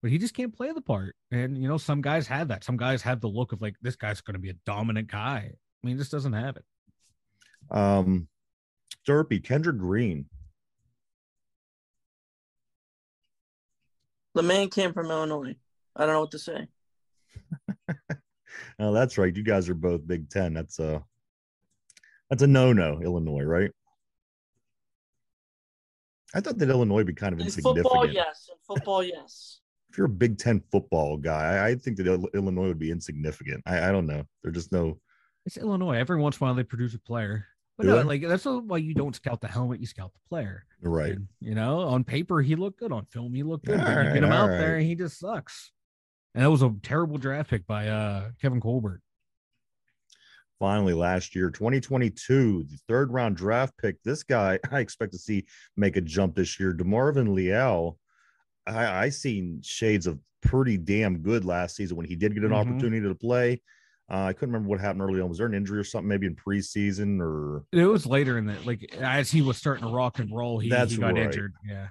but 0.00 0.10
he 0.12 0.18
just 0.18 0.34
can't 0.34 0.54
play 0.54 0.70
the 0.72 0.80
part. 0.80 1.16
And 1.32 1.60
you 1.60 1.66
know, 1.66 1.76
some 1.76 2.02
guys 2.02 2.28
have 2.28 2.48
that. 2.48 2.62
Some 2.62 2.76
guys 2.76 3.02
have 3.02 3.20
the 3.20 3.28
look 3.28 3.50
of 3.52 3.60
like 3.60 3.74
this 3.82 3.96
guy's 3.96 4.20
going 4.20 4.34
to 4.34 4.40
be 4.40 4.50
a 4.50 4.56
dominant 4.64 5.10
guy. 5.10 5.50
I 5.52 5.86
mean, 5.86 5.96
he 5.96 5.98
just 5.98 6.12
doesn't 6.12 6.32
have 6.34 6.56
it. 6.56 6.64
um, 7.70 8.28
Derpy 9.08 9.40
Kendra 9.42 9.76
Green. 9.76 10.26
The 14.36 14.42
man 14.42 14.68
came 14.68 14.92
from 14.92 15.10
Illinois. 15.10 15.56
I 15.96 16.04
don't 16.04 16.14
know 16.14 16.20
what 16.20 16.30
to 16.32 16.38
say. 16.38 16.68
Oh, 18.78 18.92
that's 18.92 19.16
right. 19.18 19.34
You 19.34 19.42
guys 19.42 19.68
are 19.68 19.74
both 19.74 20.06
Big 20.06 20.28
Ten. 20.30 20.54
That's 20.54 20.78
a 20.78 21.02
that's 22.30 22.42
a 22.42 22.46
no 22.46 22.72
no. 22.72 23.00
Illinois, 23.02 23.42
right? 23.42 23.70
I 26.34 26.40
thought 26.40 26.58
that 26.58 26.68
Illinois 26.68 26.96
would 26.96 27.06
be 27.06 27.14
kind 27.14 27.32
of 27.32 27.40
In 27.40 27.46
insignificant. 27.46 27.84
football, 27.86 28.10
yes. 28.10 28.48
In 28.50 28.58
football, 28.66 29.02
yes. 29.02 29.60
If 29.90 29.98
you're 29.98 30.06
a 30.06 30.10
Big 30.10 30.36
Ten 30.38 30.62
football 30.70 31.16
guy, 31.16 31.56
I, 31.56 31.68
I 31.68 31.74
think 31.74 31.96
that 31.98 32.06
Illinois 32.34 32.68
would 32.68 32.78
be 32.78 32.90
insignificant. 32.90 33.62
I, 33.66 33.88
I 33.88 33.92
don't 33.92 34.06
know. 34.06 34.24
There's 34.42 34.54
just 34.56 34.72
no. 34.72 34.98
It's 35.46 35.56
Illinois. 35.56 35.96
Every 35.96 36.18
once 36.18 36.36
in 36.36 36.44
a 36.44 36.46
while, 36.46 36.54
they 36.54 36.64
produce 36.64 36.94
a 36.94 36.98
player. 36.98 37.46
But 37.78 37.86
no, 37.86 38.00
like 38.02 38.22
that's 38.26 38.44
why 38.46 38.78
you 38.78 38.94
don't 38.94 39.14
scout 39.14 39.40
the 39.42 39.48
helmet. 39.48 39.80
You 39.80 39.86
scout 39.86 40.12
the 40.14 40.28
player. 40.28 40.64
Right. 40.80 41.12
And, 41.12 41.28
you 41.40 41.54
know, 41.54 41.80
on 41.80 42.04
paper 42.04 42.40
he 42.40 42.56
looked 42.56 42.78
good. 42.80 42.90
On 42.92 43.04
film 43.06 43.34
he 43.34 43.42
looked 43.42 43.66
good. 43.66 43.78
but 43.78 44.06
you 44.06 44.12
get 44.14 44.22
him 44.24 44.32
out 44.32 44.44
alright. 44.44 44.58
there 44.58 44.76
and 44.76 44.86
he 44.86 44.94
just 44.94 45.18
sucks. 45.18 45.72
And 46.34 46.42
that 46.44 46.50
was 46.50 46.62
a 46.62 46.74
terrible 46.82 47.18
draft 47.18 47.50
pick 47.50 47.66
by 47.66 47.88
uh 47.88 48.30
Kevin 48.40 48.60
Colbert. 48.60 49.02
finally 50.58 50.94
last 50.94 51.34
year 51.34 51.50
2022 51.50 52.64
the 52.64 52.78
third 52.88 53.12
round 53.12 53.36
draft 53.36 53.74
pick 53.78 54.02
this 54.02 54.22
guy 54.22 54.58
i 54.72 54.80
expect 54.80 55.12
to 55.12 55.18
see 55.18 55.44
make 55.76 55.96
a 55.96 56.00
jump 56.00 56.34
this 56.34 56.58
year 56.58 56.72
demarvin 56.72 57.34
leal 57.34 57.98
i 58.66 59.04
i 59.04 59.08
seen 59.10 59.60
shades 59.62 60.06
of 60.06 60.18
pretty 60.42 60.76
damn 60.78 61.18
good 61.18 61.44
last 61.44 61.76
season 61.76 61.96
when 61.96 62.06
he 62.06 62.16
did 62.16 62.32
get 62.34 62.42
an 62.44 62.50
Mhm. 62.50 62.54
opportunity 62.54 63.06
to 63.06 63.14
play 63.14 63.60
uh, 64.10 64.24
i 64.24 64.32
couldn't 64.32 64.52
remember 64.52 64.68
what 64.68 64.80
happened 64.80 65.02
early 65.02 65.20
on 65.20 65.28
was 65.28 65.38
there 65.38 65.46
an 65.46 65.54
injury 65.54 65.78
or 65.78 65.84
something 65.84 66.08
maybe 66.08 66.26
in 66.26 66.34
preseason 66.36 67.20
or 67.20 67.64
It 67.72 67.84
was 67.86 68.06
later 68.06 68.38
in 68.38 68.46
the 68.46 68.56
like 68.64 68.94
as 69.00 69.30
he 69.30 69.42
was 69.42 69.56
starting 69.56 69.84
to 69.86 69.90
rock 69.92 70.18
and 70.18 70.30
roll, 70.34 70.58
he, 70.58 70.68
That's 70.68 70.92
he 70.92 70.98
got 70.98 71.14
right. 71.14 71.24
injured. 71.24 71.54
Yeah. 71.66 71.88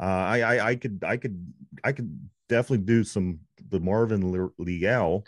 uh, 0.00 0.04
I, 0.04 0.40
I 0.40 0.66
i 0.70 0.76
could 0.76 1.02
i 1.06 1.16
could 1.16 1.52
i 1.84 1.92
could 1.92 2.28
definitely 2.48 2.84
do 2.86 3.04
some 3.04 3.40
the 3.70 3.80
marvin 3.80 4.30
Le- 4.32 4.50
leal 4.58 5.24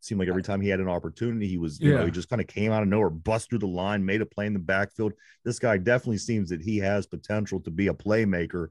seemed 0.00 0.20
like 0.20 0.28
every 0.28 0.42
time 0.44 0.60
he 0.60 0.68
had 0.68 0.78
an 0.78 0.88
opportunity, 0.88 1.48
he 1.48 1.58
was, 1.58 1.80
you 1.80 1.92
know, 1.92 1.98
Yeah. 2.00 2.04
he 2.06 2.10
just 2.12 2.28
kind 2.30 2.40
of 2.40 2.46
came 2.46 2.70
out 2.70 2.82
of 2.84 2.88
nowhere, 2.88 3.10
bust 3.10 3.50
through 3.50 3.58
the 3.58 3.66
line, 3.66 4.04
made 4.06 4.20
a 4.22 4.26
play 4.26 4.46
in 4.46 4.52
the 4.52 4.58
backfield. 4.60 5.12
This 5.44 5.58
guy 5.58 5.76
definitely 5.76 6.18
seems 6.18 6.50
that 6.50 6.62
he 6.62 6.78
has 6.78 7.04
potential 7.06 7.60
to 7.62 7.70
be 7.70 7.88
a 7.88 7.92
playmaker. 7.92 8.68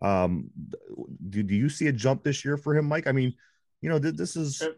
Um, 0.00 0.50
do, 1.28 1.42
do 1.42 1.54
you 1.54 1.68
see 1.68 1.88
a 1.88 1.92
jump 1.92 2.24
this 2.24 2.46
year 2.46 2.56
for 2.56 2.74
him, 2.74 2.86
Mike? 2.86 3.06
I 3.06 3.12
mean, 3.12 3.34
you 3.82 3.90
know, 3.90 3.98
th- 3.98 4.14
this 4.16 4.36
is 4.36 4.56
Sure. 4.56 4.72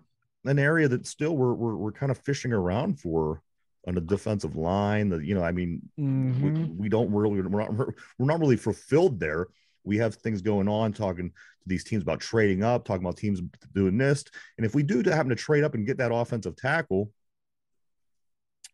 An 0.44 0.58
area 0.58 0.88
that 0.88 1.06
still 1.06 1.36
we're 1.36 1.54
we're, 1.54 1.76
we're 1.76 1.92
kind 1.92 2.10
of 2.10 2.18
fishing 2.18 2.52
around 2.52 3.00
for 3.00 3.42
on 3.86 3.94
the 3.94 4.00
defensive 4.00 4.56
line. 4.56 5.08
The 5.08 5.18
you 5.18 5.34
know, 5.34 5.42
I 5.42 5.52
mean, 5.52 5.82
Mhm. 5.98 6.40
we, 6.40 6.64
we 6.84 6.88
don't 6.88 7.12
really 7.12 7.42
we're 7.42 7.60
not 7.60 7.74
we're 7.76 8.26
not 8.26 8.40
really 8.40 8.56
fulfilled 8.56 9.20
there. 9.20 9.48
We 9.84 9.98
have 9.98 10.14
things 10.14 10.42
going 10.42 10.68
on 10.68 10.92
talking 10.92 11.30
to 11.30 11.34
these 11.66 11.84
teams 11.84 12.02
about 12.02 12.20
trading 12.20 12.62
up, 12.62 12.84
talking 12.84 13.04
about 13.04 13.16
teams 13.16 13.40
doing 13.74 13.98
this, 13.98 14.24
and 14.56 14.66
if 14.66 14.74
we 14.74 14.82
do 14.82 15.02
happen 15.02 15.30
to 15.30 15.34
trade 15.36 15.64
up 15.64 15.74
and 15.74 15.86
get 15.86 15.98
that 15.98 16.12
offensive 16.14 16.56
tackle, 16.56 17.10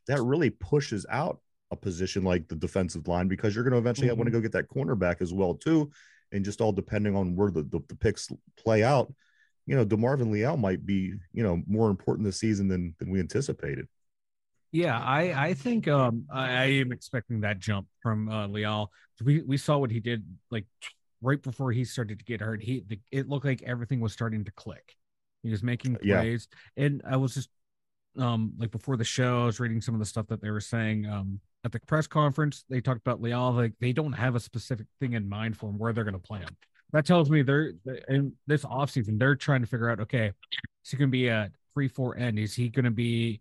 that 0.07 0.23
really 0.23 0.51
pushes 0.51 1.05
out 1.11 1.41
a 1.71 1.77
position 1.77 2.25
like 2.25 2.49
the 2.49 2.57
defensive 2.57 3.07
line 3.09 3.29
because 3.29 3.55
you're 3.55 3.65
going 3.65 3.73
to 3.73 3.79
eventually 3.79 4.11
want 4.11 4.27
to 4.27 4.31
go 4.31 4.41
get 4.41 4.53
that 4.53 4.69
cornerback 4.71 5.21
as 5.21 5.35
well 5.35 5.55
too, 5.55 5.91
and 6.33 6.45
just 6.45 6.61
all 6.63 6.73
depending 6.73 7.15
on 7.15 7.37
where 7.37 7.51
the, 7.51 7.63
the, 7.65 7.81
the 7.89 7.95
picks 7.95 8.31
play 8.57 8.83
out. 8.83 9.13
You 9.69 9.77
know, 9.77 9.85
Demarvin 9.85 10.31
Leal 10.31 10.57
might 10.57 10.87
be 10.87 11.13
you 11.33 11.43
know 11.43 11.63
more 11.67 11.91
important 11.91 12.25
this 12.25 12.41
season 12.41 12.69
than 12.69 12.95
than 12.99 13.11
we 13.11 13.21
anticipated. 13.21 13.87
Yeah, 14.73 14.99
I 14.99 15.49
I 15.49 15.55
think 15.55 15.89
um 15.89 16.27
I, 16.33 16.51
I 16.51 16.65
am 16.65 16.93
expecting 16.93 17.41
that 17.41 17.59
jump 17.59 17.87
from 18.03 18.29
uh 18.29 18.49
Leal. 18.49 18.91
We 19.23 19.43
we 19.43 19.57
saw 19.59 19.79
what 19.79 19.91
he 19.91 20.01
did 20.01 20.25
like 20.51 20.67
right 21.21 21.43
before 21.43 21.73
he 21.73 21.85
started 21.85 22.19
to 22.19 22.25
get 22.25 22.41
hurt. 22.41 22.63
He 22.63 22.83
the, 22.87 22.99
it 23.11 23.29
looked 23.29 23.45
like 23.45 23.63
everything 23.63 24.01
was 24.01 24.13
starting 24.13 24.45
to 24.45 24.53
click. 24.53 24.97
He 25.43 25.51
was 25.51 25.63
making 25.63 25.99
Yeah. 26.03 26.17
plays, 26.17 26.49
and 26.77 27.03
I 27.07 27.17
was 27.17 27.35
just 27.35 27.51
um 28.19 28.53
like 28.59 28.71
before 28.71 28.97
the 28.97 29.05
show, 29.05 29.43
I 29.43 29.47
was 29.47 29.61
reading 29.61 29.81
some 29.81 29.95
of 29.95 30.01
the 30.01 30.07
stuff 30.07 30.27
that 30.29 30.43
they 30.43 30.51
were 30.51 30.61
saying 30.61 31.07
um 31.07 31.41
at 31.65 31.73
the 31.73 31.81
press 31.81 32.07
conference. 32.07 32.65
They 32.71 32.81
talked 32.81 33.01
about 33.01 33.21
Leal 33.23 33.53
like 33.53 33.75
they 33.81 33.93
don't 33.93 34.13
have 34.15 34.35
a 34.35 34.41
specific 34.41 34.87
thing 35.01 35.15
in 35.15 35.29
mind 35.29 35.57
for 35.59 35.71
him 35.71 35.79
where 35.79 35.93
they're 35.93 36.05
going 36.05 36.15
to 36.15 36.19
play 36.21 36.41
him. 36.41 36.57
That 36.93 37.05
tells 37.05 37.29
me 37.31 37.43
they're 37.43 37.73
in 38.09 38.33
this 38.47 38.65
offseason 38.65 39.19
they're 39.19 39.37
trying 39.37 39.61
to 39.61 39.67
figure 39.67 39.91
out 39.91 40.01
okay, 40.01 40.33
is 40.85 40.91
he 40.91 40.97
going 40.97 41.09
to 41.11 41.13
be 41.13 41.29
a 41.29 41.51
three 41.75 41.89
four 41.89 42.17
end? 42.17 42.39
Is 42.39 42.55
he 42.55 42.69
going 42.69 42.85
to 42.85 42.91
be 42.91 43.41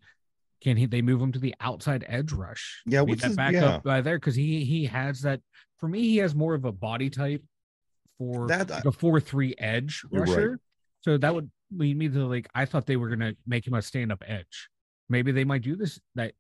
can 0.62 0.76
he 0.76 0.86
they 0.86 1.02
move 1.02 1.22
him 1.22 1.32
to 1.32 1.40
the 1.40 1.56
outside 1.62 2.04
edge 2.08 2.32
rush? 2.32 2.82
Yeah, 2.86 3.02
which 3.02 3.22
that 3.22 3.32
is- 3.32 3.38
back 3.38 3.54
yeah. 3.54 3.66
up 3.76 3.84
by 3.84 4.02
there 4.02 4.18
because 4.20 4.36
he 4.36 4.66
he 4.66 4.86
has 4.86 5.22
that 5.22 5.42
for 5.78 5.88
me 5.88 6.02
he 6.02 6.18
has 6.18 6.36
more 6.36 6.54
of 6.56 6.66
a 6.66 6.72
body 6.72 7.10
type 7.10 7.44
for 8.18 8.48
That 8.48 8.84
the 8.84 8.92
four 8.92 9.20
three 9.20 9.56
edge 9.58 10.04
You're 10.12 10.24
right. 10.24 10.30
rusher. 10.30 10.60
So 11.02 11.18
that 11.18 11.34
would 11.34 11.50
lead 11.76 11.98
me 11.98 12.10
to 12.10 12.26
like 12.28 12.48
I 12.56 12.66
thought 12.66 12.86
they 12.86 12.96
were 12.98 13.10
gonna 13.10 13.34
make 13.46 13.66
him 13.66 13.76
a 13.76 13.82
stand 13.82 14.12
up 14.12 14.24
edge. 14.28 14.70
Maybe 15.10 15.32
they 15.32 15.46
might 15.46 15.62
do 15.62 15.76
this 15.76 16.00
that 16.16 16.34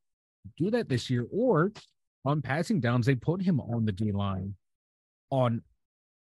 do 0.57 0.71
that 0.71 0.89
this 0.89 1.09
year, 1.09 1.25
or 1.31 1.71
on 2.25 2.41
passing 2.41 2.79
downs 2.81 3.05
they 3.05 3.15
put 3.15 3.41
him 3.41 3.61
on 3.61 3.85
the 3.85 3.91
D 3.91 4.11
line 4.11 4.55
on 5.29 5.61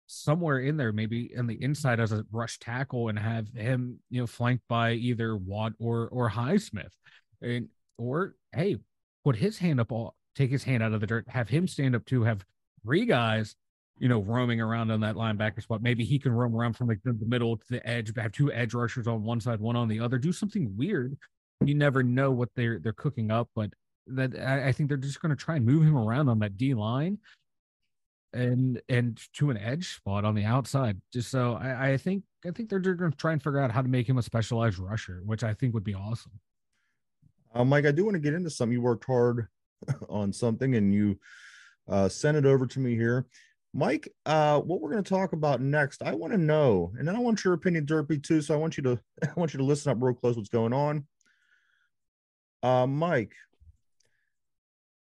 somewhere 0.08 0.60
in 0.60 0.78
there, 0.78 0.92
maybe 0.92 1.32
in 1.34 1.48
the 1.48 1.62
inside 1.62 2.00
as 2.00 2.12
a 2.12 2.26
rush 2.32 2.60
tackle, 2.60 3.10
and 3.10 3.18
have 3.20 3.48
him 3.54 4.00
you 4.10 4.22
know 4.22 4.28
flanked 4.28 4.68
by 4.68 4.94
either 4.94 5.36
Watt 5.36 5.74
or 5.80 6.08
or 6.10 6.30
Highsmith, 6.30 6.94
and 7.42 7.70
or 7.98 8.36
hey, 8.54 8.78
put 9.24 9.36
his 9.36 9.58
hand 9.58 9.80
up, 9.80 9.92
all 9.92 10.16
take 10.36 10.52
his 10.52 10.64
hand 10.64 10.84
out 10.84 10.94
of 10.94 11.02
the 11.02 11.08
dirt, 11.08 11.26
have 11.30 11.50
him 11.50 11.68
stand 11.68 11.96
up 11.96 12.06
too, 12.06 12.24
have 12.24 12.46
three 12.84 13.06
guys 13.06 13.56
you 14.00 14.10
know, 14.10 14.22
roaming 14.22 14.60
around 14.60 14.92
on 14.92 15.00
that 15.02 15.16
linebacker 15.16 15.62
spot. 15.62 15.82
Maybe 15.82 16.04
he 16.04 16.20
can 16.20 16.32
roam 16.32 16.56
around 16.56 16.74
from 16.74 16.88
the, 16.88 16.98
the 17.04 17.26
middle 17.26 17.58
to 17.58 17.66
the 17.70 17.88
edge, 17.88 18.12
have 18.18 18.32
two 18.32 18.52
edge 18.52 18.74
rushers 18.74 19.08
on 19.08 19.24
one 19.24 19.40
side, 19.40 19.60
one 19.60 19.76
on 19.76 19.88
the 19.88 20.00
other. 20.00 20.18
Do 20.18 20.32
something 20.32 20.74
weird. 20.76 21.18
You 21.64 21.76
never 21.76 22.04
know 22.04 22.32
what 22.32 22.50
they're 22.56 22.80
they're 22.80 22.94
cooking 22.94 23.32
up, 23.32 23.50
but 23.56 23.70
that 24.08 24.36
I 24.36 24.72
think 24.72 24.90
they're 24.90 24.98
just 24.98 25.22
going 25.22 25.30
to 25.30 25.42
try 25.42 25.56
and 25.56 25.66
move 25.66 25.84
him 25.84 25.96
around 25.96 26.28
on 26.28 26.40
that 26.40 26.58
D 26.58 26.74
line, 26.74 27.20
and 28.34 28.82
and 28.90 29.20
to 29.34 29.50
an 29.50 29.58
edge 29.58 29.96
spot 29.96 30.26
on 30.26 30.36
the 30.36 30.44
outside. 30.44 31.02
Just 31.12 31.32
so 31.32 31.54
I, 31.54 31.92
I 31.92 31.98
think 31.98 32.24
I 32.46 32.52
think 32.52 32.70
they're 32.70 32.80
going 32.80 33.12
to 33.12 33.18
try 33.18 33.34
and 33.34 33.42
figure 33.42 33.60
out 33.60 33.72
how 33.72 33.82
to 33.82 33.88
make 33.88 34.08
him 34.08 34.18
a 34.18 34.24
specialized 34.24 34.80
rusher, 34.80 35.22
which 35.26 35.44
I 35.44 35.54
think 35.54 35.74
would 35.74 35.84
be 35.84 35.96
awesome. 35.96 36.34
Uh, 37.54 37.64
Mike, 37.64 37.86
I 37.86 37.92
do 37.92 38.04
want 38.04 38.16
to 38.16 38.20
get 38.20 38.34
into 38.34 38.50
something. 38.50 38.74
You 38.74 38.82
worked 38.82 39.06
hard 39.06 39.48
on 40.10 40.34
something 40.34 40.76
and 40.76 40.94
you 40.94 41.20
uh, 41.88 42.10
sent 42.10 42.38
it 42.38 42.46
over 42.46 42.66
to 42.66 42.80
me 42.80 42.96
here. 42.96 43.28
Mike, 43.76 44.08
uh, 44.26 44.60
what 44.60 44.82
we're 44.82 44.92
going 44.92 45.04
to 45.04 45.10
talk 45.10 45.34
about 45.34 45.60
next, 45.60 46.04
I 46.04 46.14
want 46.14 46.32
to 46.34 46.38
know, 46.38 46.94
and 46.98 47.08
then 47.08 47.16
I 47.16 47.20
want 47.20 47.44
your 47.44 47.56
opinion, 47.56 47.88
Derpy, 47.88 48.22
too. 48.22 48.40
So 48.42 48.54
I 48.54 48.58
want 48.58 48.78
you 48.78 48.84
to 48.84 49.00
I 49.24 49.32
want 49.36 49.54
you 49.54 49.58
to 49.60 49.64
listen 49.64 49.92
up 49.92 49.98
real 50.02 50.14
close. 50.14 50.36
What's 50.36 50.50
going 50.50 50.74
on, 50.74 51.06
uh, 52.62 52.88
Mike? 52.88 53.34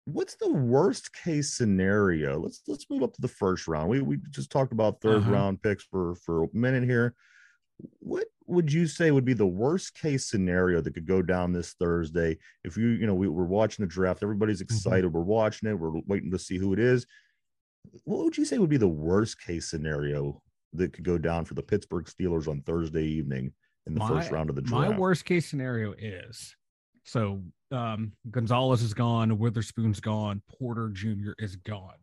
What's 0.05 0.35
the 0.35 0.51
worst 0.51 1.13
case 1.13 1.53
scenario? 1.53 2.39
Let's 2.39 2.61
let's 2.67 2.89
move 2.89 3.03
up 3.03 3.13
to 3.13 3.21
the 3.21 3.27
first 3.27 3.67
round. 3.67 3.89
We 3.89 4.01
we 4.01 4.17
just 4.31 4.51
talked 4.51 4.73
about 4.73 4.99
3rd 5.01 5.17
Uh-huh. 5.17 5.31
round 5.31 5.61
picks 5.61 5.83
for 5.83 6.15
for 6.15 6.43
a 6.43 6.47
minute 6.53 6.83
here. 6.83 7.15
What 7.99 8.25
would 8.45 8.71
you 8.71 8.85
say 8.85 9.11
would 9.11 9.25
be 9.25 9.33
the 9.33 9.47
worst 9.47 9.95
case 9.95 10.29
scenario 10.29 10.81
that 10.81 10.93
could 10.93 11.07
go 11.07 11.21
down 11.21 11.53
this 11.53 11.73
Thursday? 11.79 12.37
If 12.63 12.75
you 12.77 12.87
you 12.89 13.07
know 13.07 13.15
we, 13.15 13.27
we're 13.29 13.45
watching 13.45 13.83
the 13.85 13.89
draft, 13.91 14.23
everybody's 14.23 14.61
excited. 14.61 15.11
We're 15.11 15.21
watching 15.21 15.69
it. 15.69 15.73
We're 15.79 15.99
waiting 16.05 16.31
to 16.31 16.39
see 16.39 16.57
who 16.57 16.73
it 16.73 16.79
is 16.79 17.05
what 18.05 18.23
would 18.23 18.37
you 18.37 18.45
say 18.45 18.57
would 18.57 18.69
be 18.69 18.77
the 18.77 18.87
worst 18.87 19.41
case 19.41 19.69
scenario 19.69 20.41
that 20.71 20.93
could 20.93 21.03
go 21.03 21.17
down 21.17 21.43
for 21.43 21.53
the 21.53 21.61
Pittsburgh 21.61 22.05
Steelers 22.05 22.47
on 22.47 22.61
Thursday 22.61 23.03
evening 23.05 23.51
in 23.87 23.93
the 23.93 23.99
first 24.07 24.31
round 24.31 24.49
of 24.49 24.55
the 24.55 24.61
draft? 24.61 24.91
My 24.91 24.97
worst 24.97 25.25
case 25.25 25.45
scenario 25.49 25.91
is 25.97 26.55
so 27.03 27.41
um 27.71 28.11
Gonzalez 28.31 28.81
is 28.81 28.93
gone, 28.93 29.37
Witherspoon's 29.37 29.99
gone, 29.99 30.41
Porter 30.59 30.89
Jr. 30.89 31.31
is 31.39 31.55
gone. 31.57 31.95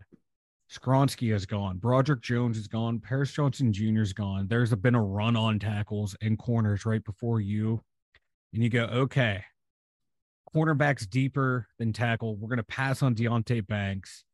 Skoronski 0.71 1.35
is 1.35 1.47
gone. 1.47 1.79
Broderick 1.79 2.21
Jones 2.23 2.57
is 2.57 2.69
gone. 2.69 3.01
Paris 3.01 3.33
Johnson 3.33 3.73
Jr. 3.73 4.03
is 4.03 4.13
gone. 4.13 4.47
There's 4.47 4.73
been 4.77 4.95
a 4.95 5.03
run 5.03 5.37
on 5.37 5.59
tackles 5.59 6.15
and 6.23 6.39
corners 6.39 6.87
right 6.87 7.03
before 7.05 7.41
you. 7.41 7.83
And 8.55 8.63
you 8.63 8.69
go, 8.69 8.85
okay, 8.85 9.43
cornerbacks 10.55 11.09
deeper 11.09 11.67
than 11.79 11.93
tackle. 11.93 12.37
We're 12.37 12.49
going 12.49 12.59
to 12.59 12.63
pass 12.63 13.03
on 13.03 13.15
Deonte 13.17 13.67
Banks. 13.67 14.25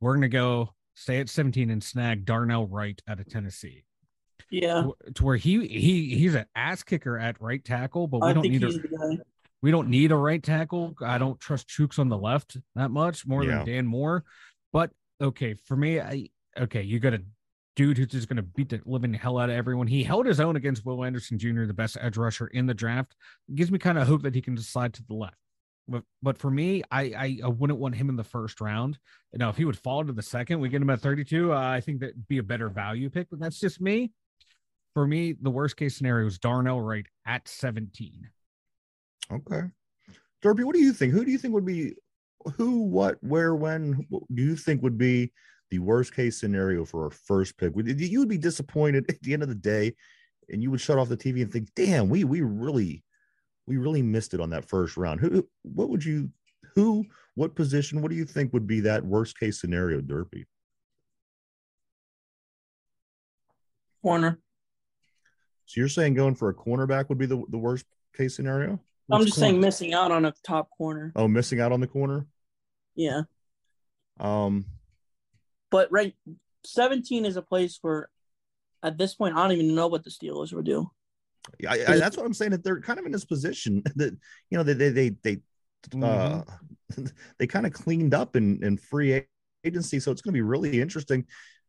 We're 0.00 0.12
going 0.12 0.22
to 0.22 0.28
go 0.28 0.74
stay 0.94 1.18
at 1.18 1.28
17 1.28 1.70
and 1.70 1.82
snag 1.82 2.24
Darnell 2.24 2.66
Wright 2.68 3.00
out 3.08 3.18
of 3.18 3.26
Tennessee 3.28 3.82
Yeah, 4.50 4.82
to- 4.82 5.12
to 5.14 5.24
where 5.24 5.36
he 5.36 5.66
he 5.66 6.14
he's 6.16 6.34
an 6.34 6.46
ass 6.54 6.82
kicker 6.84 7.18
at 7.18 7.40
right 7.40 7.64
tackle, 7.64 8.06
but 8.06 8.20
we 8.20 8.28
I 8.28 8.32
don't 8.32 8.48
need 8.48 8.62
a. 8.62 8.70
we 9.62 9.70
don't 9.70 9.88
need 9.88 10.12
a 10.12 10.16
right 10.16 10.42
tackle. 10.42 10.94
I 11.00 11.18
don't 11.18 11.38
trust 11.40 11.68
Chuks 11.68 11.98
on 11.98 12.08
the 12.08 12.18
left 12.18 12.56
that 12.74 12.90
much 12.90 13.26
more 13.26 13.44
Yeah. 13.44 13.58
than 13.58 13.66
Dan 13.66 13.86
Moore. 13.86 14.24
But 14.72 14.90
okay, 15.20 15.54
for 15.66 15.76
me, 15.76 16.00
I 16.00 16.28
okay, 16.58 16.82
you 16.82 16.98
got 16.98 17.14
a 17.14 17.22
dude 17.76 17.96
who's 17.96 18.08
just 18.08 18.28
gonna 18.28 18.42
beat 18.42 18.68
the 18.68 18.80
living 18.84 19.14
hell 19.14 19.38
out 19.38 19.48
of 19.50 19.56
everyone. 19.56 19.86
He 19.86 20.02
held 20.02 20.26
his 20.26 20.40
own 20.40 20.56
against 20.56 20.84
Will 20.84 21.04
Anderson 21.04 21.38
Jr., 21.38 21.64
the 21.64 21.72
best 21.74 21.96
edge 22.00 22.16
rusher 22.16 22.48
in 22.48 22.66
the 22.66 22.74
draft. 22.74 23.14
It 23.48 23.54
gives 23.54 23.70
me 23.70 23.78
kind 23.78 23.98
of 23.98 24.06
hope 24.06 24.22
that 24.22 24.34
he 24.34 24.42
can 24.42 24.54
decide 24.54 24.92
to 24.94 25.04
the 25.06 25.14
left. 25.14 25.36
But 25.88 26.04
but 26.22 26.38
for 26.38 26.50
me, 26.50 26.82
I, 26.90 27.02
I 27.02 27.38
I 27.44 27.48
wouldn't 27.48 27.78
want 27.78 27.94
him 27.96 28.08
in 28.08 28.16
the 28.16 28.22
first 28.24 28.60
round. 28.60 28.98
Now, 29.34 29.48
if 29.48 29.56
he 29.56 29.64
would 29.64 29.78
fall 29.78 30.04
to 30.04 30.12
the 30.12 30.22
second, 30.22 30.60
we 30.60 30.68
get 30.68 30.80
him 30.82 30.90
at 30.90 31.00
32. 31.00 31.52
Uh, 31.52 31.56
I 31.58 31.80
think 31.80 32.00
that'd 32.00 32.28
be 32.28 32.38
a 32.38 32.42
better 32.42 32.68
value 32.68 33.10
pick, 33.10 33.28
but 33.30 33.40
that's 33.40 33.58
just 33.58 33.80
me. 33.80 34.12
For 34.94 35.06
me, 35.06 35.32
the 35.32 35.50
worst 35.50 35.76
case 35.76 35.96
scenario 35.96 36.26
is 36.26 36.38
Darnell 36.38 36.80
Wright 36.80 37.06
at 37.26 37.48
17. 37.48 38.28
Okay. 39.32 39.62
Derpy, 40.42 40.64
what 40.64 40.74
do 40.74 40.80
you 40.80 40.92
think? 40.92 41.12
Who 41.12 41.24
do 41.24 41.30
you 41.30 41.38
think 41.38 41.54
would 41.54 41.66
be 41.66 41.94
who, 42.56 42.82
what, 42.82 43.16
where, 43.22 43.54
when 43.54 44.06
do 44.10 44.42
you 44.42 44.56
think 44.56 44.82
would 44.82 44.98
be 44.98 45.32
the 45.70 45.78
worst 45.78 46.14
case 46.14 46.38
scenario 46.38 46.84
for 46.84 47.04
our 47.04 47.10
first 47.10 47.56
pick? 47.56 47.74
Would 47.76 48.00
you 48.00 48.18
would 48.18 48.28
be 48.28 48.38
disappointed 48.38 49.06
at 49.08 49.20
the 49.22 49.32
end 49.32 49.42
of 49.42 49.48
the 49.48 49.54
day 49.54 49.94
and 50.50 50.62
you 50.62 50.70
would 50.70 50.80
shut 50.80 50.98
off 50.98 51.08
the 51.08 51.16
TV 51.16 51.42
and 51.42 51.52
think, 51.52 51.68
damn, 51.74 52.08
we 52.08 52.24
we 52.24 52.40
really 52.42 53.04
we 53.66 53.76
really 53.76 54.02
missed 54.02 54.34
it 54.34 54.40
on 54.40 54.50
that 54.50 54.68
first 54.68 54.96
round. 54.96 55.20
Who 55.20 55.48
what 55.62 55.88
would 55.88 56.04
you 56.04 56.30
who 56.74 57.04
what 57.34 57.54
position 57.54 58.02
what 58.02 58.10
do 58.10 58.16
you 58.16 58.24
think 58.24 58.52
would 58.52 58.66
be 58.66 58.80
that 58.80 59.04
worst 59.04 59.38
case 59.38 59.60
scenario, 59.60 60.00
Derpy? 60.00 60.44
Corner. 64.02 64.40
So 65.66 65.80
you're 65.80 65.88
saying 65.88 66.14
going 66.14 66.34
for 66.34 66.48
a 66.48 66.54
cornerback 66.54 67.08
would 67.08 67.18
be 67.18 67.26
the, 67.26 67.42
the 67.48 67.58
worst 67.58 67.86
case 68.14 68.34
scenario? 68.34 68.80
I'm 69.10 69.24
just 69.24 69.38
saying 69.38 69.60
missing 69.60 69.94
out 69.94 70.10
on 70.10 70.24
a 70.24 70.34
top 70.44 70.70
corner. 70.70 71.12
Oh, 71.16 71.28
missing 71.28 71.60
out 71.60 71.72
on 71.72 71.80
the 71.80 71.86
corner. 71.86 72.26
Yeah, 72.94 73.22
Um, 74.20 74.66
but 75.70 75.90
right, 75.90 76.14
17 76.64 77.24
is 77.24 77.36
a 77.36 77.42
place 77.42 77.78
where, 77.80 78.10
at 78.82 78.98
this 78.98 79.14
point, 79.14 79.34
I 79.34 79.42
don't 79.42 79.52
even 79.52 79.74
know 79.74 79.88
what 79.88 80.04
the 80.04 80.10
Steelers 80.10 80.52
would 80.52 80.66
do. 80.66 80.90
I, 81.66 81.84
I, 81.88 81.96
that's 81.96 82.16
what 82.16 82.26
I'm 82.26 82.34
saying. 82.34 82.50
That 82.52 82.62
they're 82.62 82.80
kind 82.80 82.98
of 82.98 83.06
in 83.06 83.12
this 83.12 83.24
position 83.24 83.82
that 83.96 84.16
you 84.50 84.58
know 84.58 84.62
they 84.62 84.74
they 84.74 84.90
they 84.90 85.10
they 85.22 85.40
uh, 86.02 86.42
they 87.38 87.46
kind 87.46 87.66
of 87.66 87.72
cleaned 87.72 88.14
up 88.14 88.36
in 88.36 88.62
in 88.62 88.76
free 88.76 89.24
agency, 89.64 90.00
so 90.00 90.12
it's 90.12 90.22
going 90.22 90.32
to 90.32 90.36
be 90.36 90.42
really 90.42 90.80
interesting. 90.80 91.26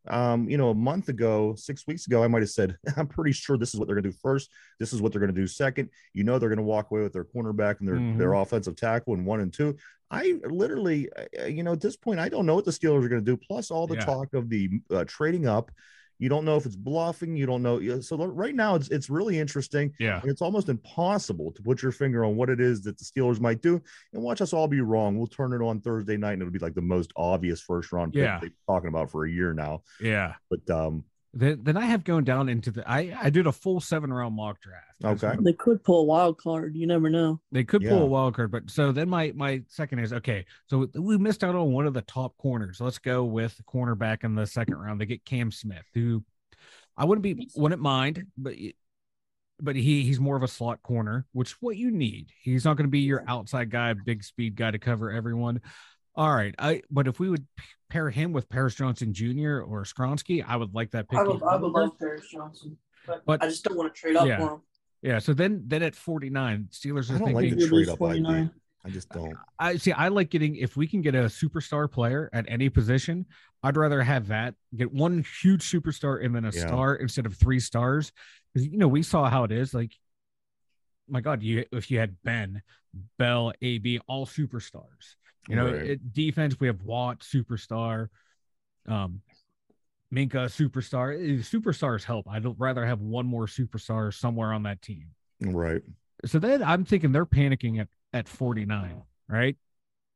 Um, 0.08 0.50
you 0.50 0.58
know, 0.58 0.70
a 0.70 0.76
month 0.76 1.08
ago, 1.10 1.56
six 1.56 1.88
weeks 1.88 2.08
ago, 2.08 2.24
I 2.24 2.28
might 2.28 2.42
have 2.42 2.50
said, 2.50 2.78
I'm 2.98 3.08
pretty 3.08 3.32
sure 3.32 3.58
this 3.58 3.74
is 3.74 3.80
what 3.80 3.88
they're 3.88 3.96
going 3.96 4.04
to 4.04 4.12
do 4.12 4.18
first. 4.22 4.50
This 4.80 4.92
is 4.94 5.02
what 5.02 5.12
they're 5.12 5.22
going 5.22 5.34
to 5.34 5.42
do 5.42 5.48
second. 5.48 5.90
You 6.14 6.24
know, 6.24 6.40
they're 6.40 6.50
going 6.50 6.58
to 6.58 6.64
walk 6.64 6.92
away 6.92 7.02
with 7.02 7.14
their 7.14 7.24
cornerback 7.24 7.80
and 7.80 7.88
their 7.88 8.00
Mhm. 8.00 8.18
their 8.18 8.34
offensive 8.34 8.76
tackle 8.76 9.14
and 9.14 9.26
one 9.26 9.40
and 9.40 9.54
two. 9.54 9.78
I 10.12 10.40
literally, 10.44 11.10
uh, 11.40 11.46
you 11.46 11.64
know, 11.64 11.72
at 11.74 11.82
this 11.82 11.96
point, 11.96 12.20
I 12.20 12.30
don't 12.30 12.46
know 12.46 12.56
what 12.56 12.66
the 12.66 12.72
Steelers 12.72 13.04
are 13.04 13.10
going 13.10 13.24
to 13.24 13.32
do. 13.32 13.38
Plus, 13.38 13.72
all 13.72 13.88
the 13.88 13.96
Yeah. 13.96 14.06
talk 14.06 14.34
of 14.34 14.50
the 14.50 14.70
uh, 14.92 15.06
trading 15.06 15.48
up. 15.48 15.72
You 16.24 16.30
don't 16.30 16.46
know 16.46 16.56
if 16.56 16.66
it's 16.66 16.78
bluffing. 16.78 17.36
You 17.36 17.46
don't 17.46 17.62
know. 17.62 18.00
So 18.00 18.16
right 18.16 18.56
now, 18.56 18.76
it's 18.76 18.88
it's 18.88 19.10
really 19.10 19.38
interesting, 19.40 19.92
Yeah. 20.00 20.22
and 20.22 20.32
it's 20.32 20.42
almost 20.42 20.70
impossible 20.70 21.52
to 21.52 21.62
put 21.62 21.82
your 21.84 21.92
finger 21.92 22.24
on 22.24 22.38
what 22.38 22.50
it 22.50 22.62
is 22.62 22.82
that 22.84 22.98
the 22.98 23.04
Steelers 23.04 23.42
might 23.42 23.62
do. 23.62 23.82
And 24.14 24.24
watch 24.24 24.40
us 24.40 24.54
all 24.54 24.70
be 24.70 24.80
wrong. 24.80 25.18
We'll 25.18 25.28
turn 25.28 25.52
it 25.52 25.62
on 25.62 25.82
Thursday 25.82 26.16
night, 26.16 26.32
and 26.34 26.42
it'll 26.42 26.54
be 26.54 26.60
like 26.60 26.76
the 26.76 26.82
most 26.82 27.12
obvious 27.18 27.60
first 27.60 27.92
round 27.92 28.14
pick 28.14 28.22
Yeah. 28.22 28.40
they've 28.40 28.52
been 28.52 28.74
talking 28.74 28.88
about 28.88 29.12
for 29.12 29.26
a 29.26 29.30
year 29.30 29.54
now. 29.54 29.82
Yeah. 30.00 30.36
But 30.50 30.70
um, 30.70 31.04
Then, 31.36 31.62
then 31.64 31.78
I 31.78 31.86
have 31.86 32.04
going 32.04 32.26
down 32.26 32.48
into 32.48 32.70
the 32.70 32.88
I 32.90 33.18
I 33.20 33.30
did 33.32 33.48
a 33.48 33.52
full 33.52 33.82
seven 33.82 34.14
round 34.14 34.36
mock 34.36 34.62
draft. 34.62 34.86
Okay. 35.04 35.36
They 35.42 35.54
could 35.54 35.84
pull 35.84 36.02
a 36.02 36.06
wild 36.06 36.38
card. 36.38 36.76
You 36.76 36.86
never 36.86 37.10
know. 37.10 37.42
They 37.52 37.64
could 37.64 37.84
pull 37.84 38.04
a 38.04 38.06
wild 38.06 38.36
card, 38.36 38.52
but 38.52 38.70
so 38.70 38.92
then 38.92 39.10
my 39.10 39.34
my 39.36 39.64
second 39.68 40.00
is 40.00 40.14
okay. 40.14 40.46
So 40.68 40.88
we 40.94 41.18
missed 41.18 41.44
out 41.44 41.56
on 41.56 41.72
one 41.72 41.88
of 41.88 41.96
the 41.96 42.04
top 42.04 42.38
corners. 42.38 42.80
Let's 42.80 43.00
go 43.00 43.24
with 43.24 43.58
the 43.58 43.64
cornerback 43.64 44.24
in 44.24 44.36
the 44.36 44.46
second 44.46 44.76
round. 44.76 45.02
They 45.02 45.08
get 45.08 45.26
Cam 45.26 45.52
Smith, 45.52 45.86
who 45.96 46.24
I 46.96 47.06
wouldn't 47.06 47.24
be 47.24 47.50
wouldn't 47.56 47.82
mind, 47.82 48.28
but 48.38 48.54
but 49.60 49.76
he 49.76 50.04
he's 50.04 50.20
more 50.20 50.36
of 50.36 50.44
a 50.44 50.48
slot 50.48 50.84
corner, 50.84 51.26
which 51.32 51.52
is 51.52 51.58
what 51.60 51.78
you 51.78 51.90
need. 51.90 52.32
He's 52.42 52.66
not 52.66 52.78
going 52.78 52.88
to 52.88 52.92
be 52.92 53.00
your 53.00 53.24
outside 53.28 53.72
guy, 53.72 53.94
big 53.94 54.24
speed 54.24 54.56
guy 54.56 54.72
to 54.72 54.80
cover 54.80 55.12
everyone. 55.12 55.62
All 56.16 56.34
right, 56.34 56.54
I 56.60 56.82
but 56.92 57.08
if 57.08 57.20
we 57.20 57.30
would 57.30 57.46
pair 57.90 58.10
him 58.10 58.34
with 58.34 58.48
Paris 58.50 58.76
Johnson 58.76 59.14
Jr. 59.14 59.62
or 59.62 59.84
Skoronski, 59.84 60.44
I 60.48 60.56
would 60.58 60.74
like 60.74 60.92
that 60.92 61.10
pick. 61.10 61.20
I 61.20 61.24
would, 61.24 61.42
I 61.44 61.56
would 61.56 61.72
love 61.72 61.98
Paris 62.00 62.28
Johnson, 62.32 62.78
but, 63.08 63.24
But- 63.26 63.44
I 63.44 63.48
just 63.48 63.64
don't 63.64 63.78
want 63.78 63.94
to 63.94 64.00
trade 64.00 64.16
up 64.16 64.28
Yeah. 64.28 64.38
for 64.38 64.54
him. 64.56 64.62
Yeah, 65.02 65.20
so 65.20 65.34
then 65.34 65.64
then 65.68 65.84
at 65.84 65.96
49, 65.96 66.70
Steelers 66.72 67.12
I 67.12 67.16
are 67.16 67.20
don't 67.20 67.34
like 67.34 67.44
thinking 67.50 67.60
the 67.60 67.68
trade 67.68 67.90
up 67.90 67.98
49. 67.98 68.32
idea. 68.36 68.52
I 68.86 68.90
just 68.90 69.10
don't. 69.10 69.34
I 69.60 69.78
see. 69.78 69.92
I 69.94 70.10
like 70.10 70.30
getting 70.30 70.56
if 70.58 70.76
we 70.78 70.88
can 70.88 71.02
get 71.02 71.16
a 71.16 71.24
superstar 71.24 71.90
player 71.92 72.30
at 72.34 72.46
any 72.48 72.70
position. 72.70 73.26
I'd 73.64 73.78
rather 73.78 74.02
have 74.04 74.28
that 74.28 74.56
get 74.76 74.92
one 74.94 75.26
huge 75.42 75.62
superstar 75.70 76.24
and 76.24 76.36
then 76.36 76.44
a 76.46 76.52
Yeah. 76.52 76.68
star 76.68 76.96
instead 76.96 77.26
of 77.26 77.34
three 77.36 77.60
stars. 77.62 78.12
Because 78.54 78.68
you 78.68 78.78
know 78.78 78.88
we 78.90 79.02
saw 79.02 79.30
how 79.30 79.46
it 79.46 79.52
is. 79.52 79.74
Like, 79.74 79.94
my 81.08 81.22
God, 81.22 81.42
you 81.44 81.66
if 81.72 81.90
you 81.92 81.98
had 82.00 82.18
Ben, 82.24 82.62
Bell, 83.18 83.54
AB, 83.62 84.00
all 84.08 84.26
superstars. 84.26 85.16
You 85.48 85.56
know, 85.58 85.66
Right. 85.72 85.86
it, 85.92 86.14
defense 86.14 86.60
we 86.60 86.68
have 86.68 86.82
Watt, 86.84 87.20
superstar, 87.20 88.08
um, 88.88 89.22
Minkah, 90.14 90.46
superstar. 90.48 91.16
Eh, 91.16 91.42
Superstars 91.42 92.04
help. 92.04 92.28
I'd 92.30 92.46
rather 92.60 92.86
have 92.86 93.02
one 93.02 93.26
more 93.26 93.48
superstar 93.48 94.14
somewhere 94.14 94.54
on 94.54 94.64
that 94.64 94.82
team 94.82 95.08
Right. 95.42 95.82
so 96.26 96.40
then 96.40 96.62
I'm 96.64 96.86
thinking 96.86 97.12
they're 97.12 97.26
panicking 97.26 97.80
at 97.82 97.88
at 98.14 98.30
49, 98.30 99.02
right? 99.28 99.58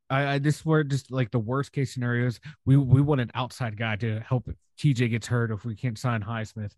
I, 0.09 0.36
I 0.36 0.38
this 0.39 0.63
where 0.63 0.84
just 0.84 1.11
like 1.11 1.32
the 1.32 1.39
worst 1.39 1.71
case 1.71 1.93
scenarios. 1.93 2.39
We 2.65 2.78
we 2.78 3.01
want 3.01 3.21
an 3.21 3.32
outside 3.34 3.75
guy 3.75 3.95
to 3.97 4.19
help 4.21 4.47
if 4.47 4.55
TJ 4.80 5.09
gets 5.09 5.28
hurt 5.28 5.51
if 5.51 5.65
we 5.65 5.75
can't 5.75 5.97
sign 5.97 6.21
Highsmith. 6.21 6.73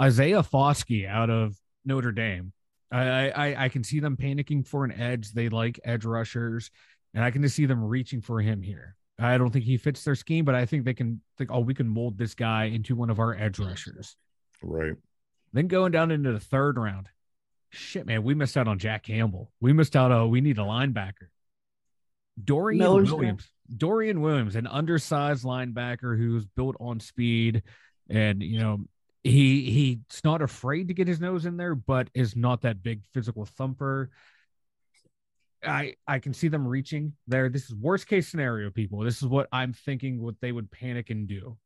Isaiah 0.00 0.42
Foskey 0.42 1.06
out 1.06 1.28
of 1.28 1.56
Notre 1.84 2.12
Dame. 2.12 2.52
I, 2.92 3.30
I 3.30 3.64
I 3.64 3.68
can 3.68 3.84
see 3.84 4.00
them 4.00 4.16
panicking 4.16 4.66
for 4.66 4.84
an 4.84 4.92
edge. 4.92 5.32
They 5.32 5.48
like 5.48 5.78
edge 5.84 6.04
rushers, 6.04 6.70
and 7.14 7.24
I 7.24 7.30
can 7.30 7.42
just 7.42 7.56
see 7.56 7.66
them 7.66 7.84
reaching 7.84 8.20
for 8.20 8.40
him 8.40 8.62
here. 8.62 8.96
I 9.18 9.36
don't 9.36 9.50
think 9.50 9.64
he 9.64 9.76
fits 9.76 10.02
their 10.04 10.14
scheme, 10.14 10.44
but 10.44 10.54
I 10.54 10.64
think 10.64 10.84
they 10.84 10.94
can 10.94 11.20
think, 11.36 11.50
oh, 11.52 11.60
we 11.60 11.74
can 11.74 11.88
mold 11.88 12.16
this 12.16 12.34
guy 12.34 12.64
into 12.64 12.96
one 12.96 13.10
of 13.10 13.18
our 13.18 13.34
edge 13.34 13.58
rushers. 13.58 14.16
Right. 14.62 14.94
Then 15.52 15.66
going 15.66 15.92
down 15.92 16.10
into 16.10 16.32
the 16.32 16.40
third 16.40 16.78
round, 16.78 17.08
shit, 17.70 18.06
man, 18.06 18.22
we 18.22 18.34
missed 18.34 18.56
out 18.56 18.68
on 18.68 18.78
Jack 18.78 19.04
Campbell. 19.04 19.50
We 19.60 19.72
missed 19.72 19.96
out. 19.96 20.10
on 20.12 20.30
we 20.30 20.40
need 20.40 20.58
a 20.58 20.62
linebacker. 20.62 21.28
Dorian 22.42 22.78
Miller's 22.78 23.08
there. 23.08 23.16
Williams. 23.16 23.48
Dorian 23.76 24.20
Williams, 24.20 24.56
an 24.56 24.66
undersized 24.66 25.44
linebacker 25.44 26.16
who's 26.16 26.44
built 26.44 26.76
on 26.80 27.00
speed, 27.00 27.62
and 28.08 28.42
you 28.42 28.58
know 28.58 28.80
he 29.22 29.70
he's 29.70 30.24
not 30.24 30.42
afraid 30.42 30.88
to 30.88 30.94
get 30.94 31.08
his 31.08 31.20
nose 31.20 31.46
in 31.46 31.56
there, 31.56 31.74
but 31.74 32.08
is 32.14 32.34
not 32.34 32.62
that 32.62 32.82
big 32.82 33.02
physical 33.12 33.44
thumper. 33.44 34.10
I 35.64 35.94
I 36.06 36.18
can 36.18 36.32
see 36.32 36.48
them 36.48 36.66
reaching 36.66 37.14
there. 37.26 37.48
This 37.48 37.64
is 37.64 37.74
worst 37.74 38.06
case 38.06 38.28
scenario, 38.28 38.70
people. 38.70 39.00
This 39.00 39.22
is 39.22 39.28
what 39.28 39.48
I'm 39.52 39.72
thinking. 39.72 40.22
What 40.22 40.36
they 40.40 40.52
would 40.52 40.70
panic 40.70 41.10
and 41.10 41.28
do. 41.28 41.56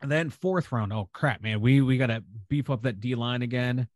And 0.00 0.10
then 0.10 0.30
fourth 0.30 0.70
round, 0.70 0.92
oh 0.92 1.08
crap, 1.12 1.42
man, 1.42 1.60
we 1.60 1.80
we 1.80 1.96
gotta 1.96 2.22
beef 2.48 2.70
up 2.70 2.82
that 2.82 3.00
D 3.00 3.14
line 3.14 3.42
again. 3.42 3.88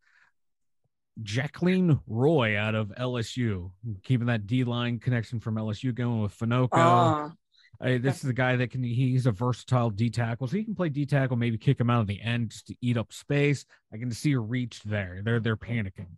Jaquelin 1.22 2.00
Roy 2.06 2.56
out 2.56 2.74
of 2.74 2.92
LSU, 2.98 3.72
keeping 4.04 4.28
that 4.28 4.46
D 4.46 4.64
line 4.64 5.00
connection 5.00 5.40
from 5.40 5.56
LSU 5.56 5.94
going 5.94 6.22
with 6.22 6.36
Finoco. 6.36 6.68
Ah, 6.72 7.32
Hey, 7.80 7.98
this 7.98 8.24
is 8.24 8.30
a 8.30 8.34
guy 8.34 8.56
that 8.56 8.72
can 8.72 8.82
he's 8.82 9.26
a 9.26 9.30
versatile 9.32 9.90
D 9.90 10.10
tackle, 10.10 10.48
so 10.48 10.56
he 10.56 10.64
can 10.64 10.74
play 10.74 10.88
D 10.88 11.06
tackle, 11.06 11.36
maybe 11.36 11.58
kick 11.58 11.78
him 11.78 11.90
out 11.90 12.00
of 12.00 12.06
the 12.08 12.20
end 12.20 12.50
just 12.50 12.66
to 12.68 12.74
eat 12.80 12.96
up 12.96 13.12
space. 13.12 13.64
I 13.92 13.98
can 13.98 14.10
see 14.10 14.32
a 14.32 14.40
reach 14.40 14.82
there. 14.82 15.20
They're 15.22 15.38
they're 15.38 15.56
panicking. 15.56 16.08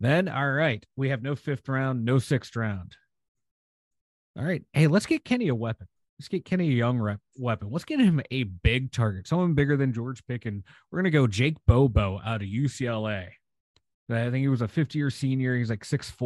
Then 0.00 0.28
all 0.28 0.50
right, 0.50 0.84
we 0.96 1.08
have 1.08 1.22
no 1.22 1.34
fifth 1.34 1.68
round, 1.68 2.04
no 2.04 2.18
sixth 2.18 2.54
round. 2.56 2.96
All 4.38 4.44
right. 4.44 4.62
Hey, 4.72 4.86
let's 4.86 5.06
get 5.06 5.24
Kenny 5.24 5.48
a 5.48 5.54
weapon. 5.54 5.88
Let's 6.18 6.28
get 6.28 6.44
Kenny 6.44 6.68
a 6.68 6.72
young 6.72 6.98
rep 6.98 7.20
weapon. 7.36 7.68
Let's 7.70 7.84
get 7.84 8.00
him 8.00 8.20
a 8.30 8.44
big 8.44 8.92
target, 8.92 9.26
someone 9.26 9.54
bigger 9.54 9.76
than 9.76 9.92
George 9.92 10.24
Picken. 10.26 10.62
We're 10.90 11.00
gonna 11.00 11.10
go 11.10 11.26
Jake 11.26 11.56
Bobo 11.66 12.20
out 12.24 12.42
of 12.42 12.48
UCLA. 12.48 13.30
I 14.10 14.30
think 14.30 14.36
he 14.36 14.48
was 14.48 14.62
a 14.62 14.68
50 14.68 14.98
year 14.98 15.10
senior. 15.10 15.54
He's 15.54 15.68
like 15.68 15.84
6'4, 15.84 16.16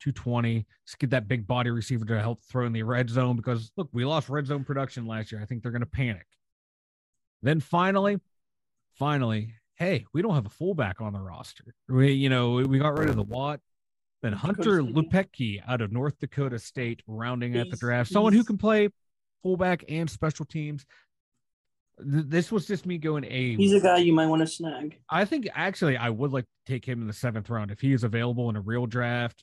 220. 0.00 0.66
Let's 0.84 0.94
get 0.96 1.10
that 1.10 1.28
big 1.28 1.46
body 1.46 1.70
receiver 1.70 2.04
to 2.06 2.20
help 2.20 2.40
throw 2.42 2.66
in 2.66 2.72
the 2.72 2.82
red 2.82 3.08
zone 3.08 3.36
because 3.36 3.70
look, 3.76 3.88
we 3.92 4.04
lost 4.04 4.28
red 4.28 4.46
zone 4.46 4.64
production 4.64 5.06
last 5.06 5.30
year. 5.30 5.40
I 5.40 5.44
think 5.44 5.62
they're 5.62 5.70
going 5.70 5.80
to 5.80 5.86
panic. 5.86 6.26
Then 7.42 7.60
finally, 7.60 8.18
finally, 8.94 9.54
hey, 9.80 10.04
we 10.12 10.20
don't 10.20 10.34
have 10.34 10.46
a 10.46 10.50
fullback 10.50 11.00
on 11.00 11.14
the 11.14 11.18
roster. 11.18 11.64
We, 11.88 12.12
you 12.12 12.28
know, 12.28 12.52
we 12.52 12.78
got 12.78 12.96
rid 12.96 13.08
of 13.08 13.16
the 13.16 13.22
Watt. 13.22 13.60
Then 14.22 14.34
Hunter. 14.34 14.82
Luepke 14.82 15.62
out 15.66 15.80
of 15.80 15.90
North 15.90 16.18
Dakota 16.20 16.58
State 16.58 17.02
rounding 17.06 17.56
at 17.56 17.70
the 17.70 17.76
draft. 17.78 18.12
Someone 18.12 18.34
who 18.34 18.44
can 18.44 18.58
play 18.58 18.90
fullback 19.42 19.82
and 19.88 20.08
special 20.08 20.44
teams. 20.44 20.84
This 21.98 22.52
was 22.52 22.66
just 22.66 22.84
me 22.84 22.98
going 22.98 23.24
a 23.24 23.56
he's 23.56 23.72
a 23.72 23.80
guy 23.80 23.98
you 23.98 24.12
might 24.12 24.26
want 24.26 24.40
to 24.40 24.46
snag. 24.46 24.98
I 25.08 25.24
think 25.24 25.48
actually 25.54 25.96
I 25.96 26.10
would 26.10 26.32
like 26.32 26.44
to 26.44 26.72
take 26.72 26.84
him 26.86 27.00
in 27.00 27.06
the 27.06 27.12
seventh 27.12 27.48
round 27.50 27.70
if 27.70 27.80
he 27.80 27.92
is 27.92 28.04
available 28.04 28.48
in 28.50 28.56
a 28.56 28.60
real 28.60 28.86
draft. 28.86 29.42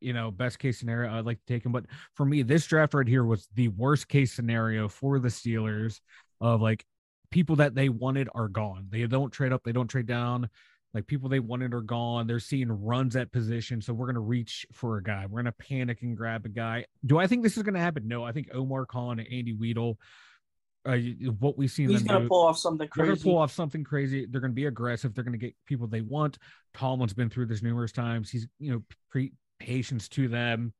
You 0.00 0.14
know, 0.14 0.30
best 0.30 0.58
case 0.58 0.78
scenario, 0.78 1.12
I'd 1.12 1.26
like 1.26 1.38
to 1.38 1.52
take 1.52 1.64
him. 1.64 1.72
But 1.72 1.86
for 2.14 2.24
me, 2.24 2.42
this 2.42 2.66
draft 2.66 2.94
right 2.94 3.08
here 3.08 3.24
was 3.24 3.48
the 3.54 3.68
worst 3.68 4.08
case 4.08 4.32
scenario 4.32 4.88
for 4.88 5.18
the 5.18 5.28
Steelers 5.28 6.00
of 6.40 6.62
like 6.62 6.84
people 7.30 7.56
that 7.56 7.74
they 7.74 7.88
wanted 7.88 8.28
are 8.34 8.48
gone. 8.48 8.86
They 8.90 9.06
don't 9.06 9.30
trade 9.30 9.52
up, 9.52 9.62
they 9.64 9.72
don't 9.72 9.88
trade 9.88 10.06
down. 10.06 10.48
Like 10.92 11.06
people 11.06 11.28
they 11.28 11.38
wanted 11.38 11.72
are 11.72 11.82
gone. 11.82 12.26
They're 12.26 12.40
seeing 12.40 12.68
runs 12.68 13.14
at 13.14 13.30
position. 13.30 13.80
So 13.80 13.92
we're 13.92 14.06
going 14.06 14.14
to 14.14 14.20
reach 14.20 14.66
for 14.72 14.96
a 14.96 15.02
guy. 15.02 15.24
We're 15.26 15.42
going 15.42 15.44
to 15.44 15.52
panic 15.52 16.02
and 16.02 16.16
grab 16.16 16.44
a 16.46 16.48
guy. 16.48 16.86
Do 17.06 17.18
I 17.18 17.28
think 17.28 17.44
this 17.44 17.56
is 17.56 17.62
going 17.62 17.74
to 17.74 17.80
happen? 17.80 18.08
No. 18.08 18.24
I 18.24 18.32
think 18.32 18.48
Omar 18.52 18.86
Khan 18.86 19.20
and 19.20 19.28
Andy 19.32 19.54
Weidl, 19.54 19.94
uh, 20.84 20.96
what 21.38 21.56
we've 21.56 21.70
seen 21.70 21.90
He's 21.90 22.02
gonna 22.02 22.22
do- 22.22 22.28
pull 22.28 22.44
off 22.44 22.58
something 22.58 22.88
crazy. 22.88 22.98
they're 23.06 23.06
going 23.06 23.18
to 23.18 23.24
pull 23.24 23.38
off 23.38 23.52
something 23.52 23.84
crazy. 23.84 24.26
They're 24.26 24.40
going 24.40 24.50
to 24.50 24.54
be 24.56 24.66
aggressive. 24.66 25.14
They're 25.14 25.22
going 25.22 25.38
to 25.38 25.46
get 25.46 25.54
people 25.64 25.86
they 25.86 26.00
want. 26.00 26.38
Tomlin's 26.74 27.14
been 27.14 27.30
through 27.30 27.46
this 27.46 27.62
numerous 27.62 27.92
times. 27.92 28.28
He's, 28.28 28.48
you 28.58 28.72
know, 28.72 28.82
pre 29.10 29.32
patience 29.60 30.08
to 30.08 30.26
them. 30.26 30.72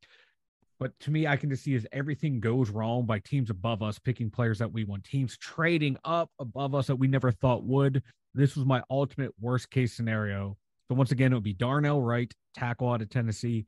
But 0.80 0.98
to 1.00 1.10
me, 1.10 1.26
I 1.26 1.36
can 1.36 1.50
just 1.50 1.62
see 1.62 1.74
as 1.74 1.86
everything 1.92 2.40
goes 2.40 2.70
wrong 2.70 3.04
by 3.04 3.18
teams 3.18 3.50
above 3.50 3.82
us 3.82 3.98
picking 3.98 4.30
players 4.30 4.58
that 4.60 4.72
we 4.72 4.84
want, 4.84 5.04
teams 5.04 5.36
trading 5.36 5.98
up 6.06 6.30
above 6.40 6.74
us 6.74 6.86
that 6.86 6.96
we 6.96 7.06
never 7.06 7.30
thought 7.30 7.64
would. 7.64 8.02
This 8.34 8.56
was 8.56 8.64
my 8.64 8.82
ultimate 8.90 9.32
worst 9.38 9.70
case 9.70 9.92
scenario. 9.92 10.56
So 10.88 10.94
once 10.94 11.12
again, 11.12 11.32
it 11.32 11.34
would 11.36 11.44
be 11.44 11.52
Darnell 11.52 12.00
Wright, 12.00 12.32
tackle 12.54 12.90
out 12.90 13.02
of 13.02 13.10
Tennessee, 13.10 13.66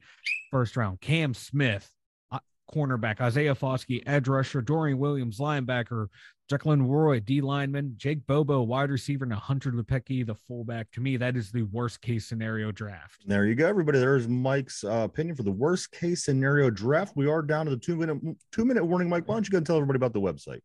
first 0.50 0.74
round. 0.74 1.02
Cam 1.02 1.34
Smith, 1.34 1.88
uh, 2.30 2.38
cornerback. 2.74 3.20
Isaiah 3.20 3.54
Foskey, 3.54 4.02
edge 4.06 4.26
rusher. 4.26 4.62
Dorian 4.62 4.98
Williams, 4.98 5.38
linebacker. 5.38 6.06
Jaquelin 6.50 6.86
Roy, 6.86 7.20
D 7.20 7.40
lineman, 7.40 7.94
Jake 7.96 8.26
Bobo, 8.26 8.62
wide 8.62 8.90
receiver, 8.90 9.24
and 9.24 9.32
Hunter 9.32 9.72
Luepke, 9.72 10.26
the 10.26 10.34
fullback. 10.34 10.90
To 10.92 11.00
me, 11.00 11.16
that 11.16 11.36
is 11.36 11.50
the 11.50 11.62
worst 11.64 12.00
case 12.02 12.26
scenario 12.26 12.72
draft. 12.72 13.22
There 13.26 13.46
you 13.46 13.54
go, 13.54 13.66
everybody. 13.66 13.98
There's 13.98 14.28
Mike's 14.28 14.84
uh, 14.84 15.02
opinion 15.04 15.36
for 15.36 15.44
the 15.44 15.52
worst 15.52 15.92
case 15.92 16.24
scenario 16.24 16.68
draft. 16.70 17.14
We 17.16 17.28
are 17.28 17.42
down 17.42 17.66
to 17.66 17.70
the 17.70 17.78
two 17.78 17.96
minute 17.96 18.18
two 18.50 18.64
minute 18.64 18.84
warning. 18.84 19.08
Mike, 19.08 19.28
why 19.28 19.34
don't 19.34 19.46
you 19.46 19.50
go 19.50 19.58
and 19.58 19.66
tell 19.66 19.76
everybody 19.76 19.96
about 19.96 20.12
the 20.12 20.20
website? 20.20 20.60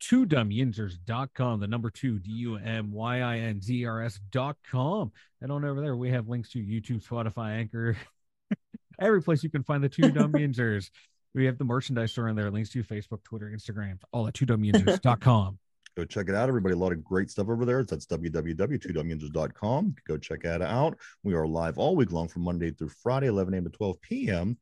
Two 0.00 0.26
dumbyinzers.com, 0.26 1.60
the 1.60 1.66
number 1.68 1.88
two, 1.88 2.18
D 2.18 2.30
U 2.30 2.56
M 2.56 2.90
Y 2.92 3.20
I 3.20 3.38
N 3.38 3.60
Z 3.60 3.84
R 3.84 4.02
S.com. 4.02 5.12
And 5.40 5.52
on 5.52 5.64
over 5.64 5.80
there, 5.80 5.96
we 5.96 6.10
have 6.10 6.28
links 6.28 6.50
to 6.50 6.58
YouTube, 6.58 7.06
Spotify, 7.06 7.58
Anchor, 7.58 7.96
every 9.00 9.22
place 9.22 9.42
you 9.42 9.50
can 9.50 9.62
find 9.62 9.82
the 9.82 9.88
two 9.88 10.10
dumb 10.10 10.32
yinzers. 10.32 10.90
We 11.34 11.46
have 11.46 11.56
the 11.58 11.64
merchandise 11.64 12.12
store 12.12 12.28
in 12.28 12.36
there, 12.36 12.50
links 12.50 12.70
to 12.70 12.82
Facebook, 12.84 13.24
Twitter, 13.24 13.50
Instagram, 13.54 13.98
all 14.12 14.26
at 14.26 14.34
two 14.34 14.44
dumbyinzers.com. 14.46 15.58
Go 15.96 16.04
check 16.06 16.28
it 16.28 16.34
out, 16.34 16.48
everybody. 16.48 16.74
A 16.74 16.78
lot 16.78 16.92
of 16.92 17.04
great 17.04 17.30
stuff 17.30 17.48
over 17.50 17.66
there. 17.66 17.84
That's 17.84 18.06
www.2dumyinzers.com. 18.06 19.94
Go 20.08 20.16
check 20.16 20.42
that 20.42 20.62
out. 20.62 20.96
We 21.22 21.34
are 21.34 21.46
live 21.46 21.76
all 21.76 21.96
week 21.96 22.12
long 22.12 22.28
from 22.28 22.42
Monday 22.42 22.70
through 22.70 22.88
Friday, 23.02 23.26
11 23.26 23.52
a.m. 23.52 23.64
to 23.64 23.70
12 23.70 24.00
p.m. 24.00 24.56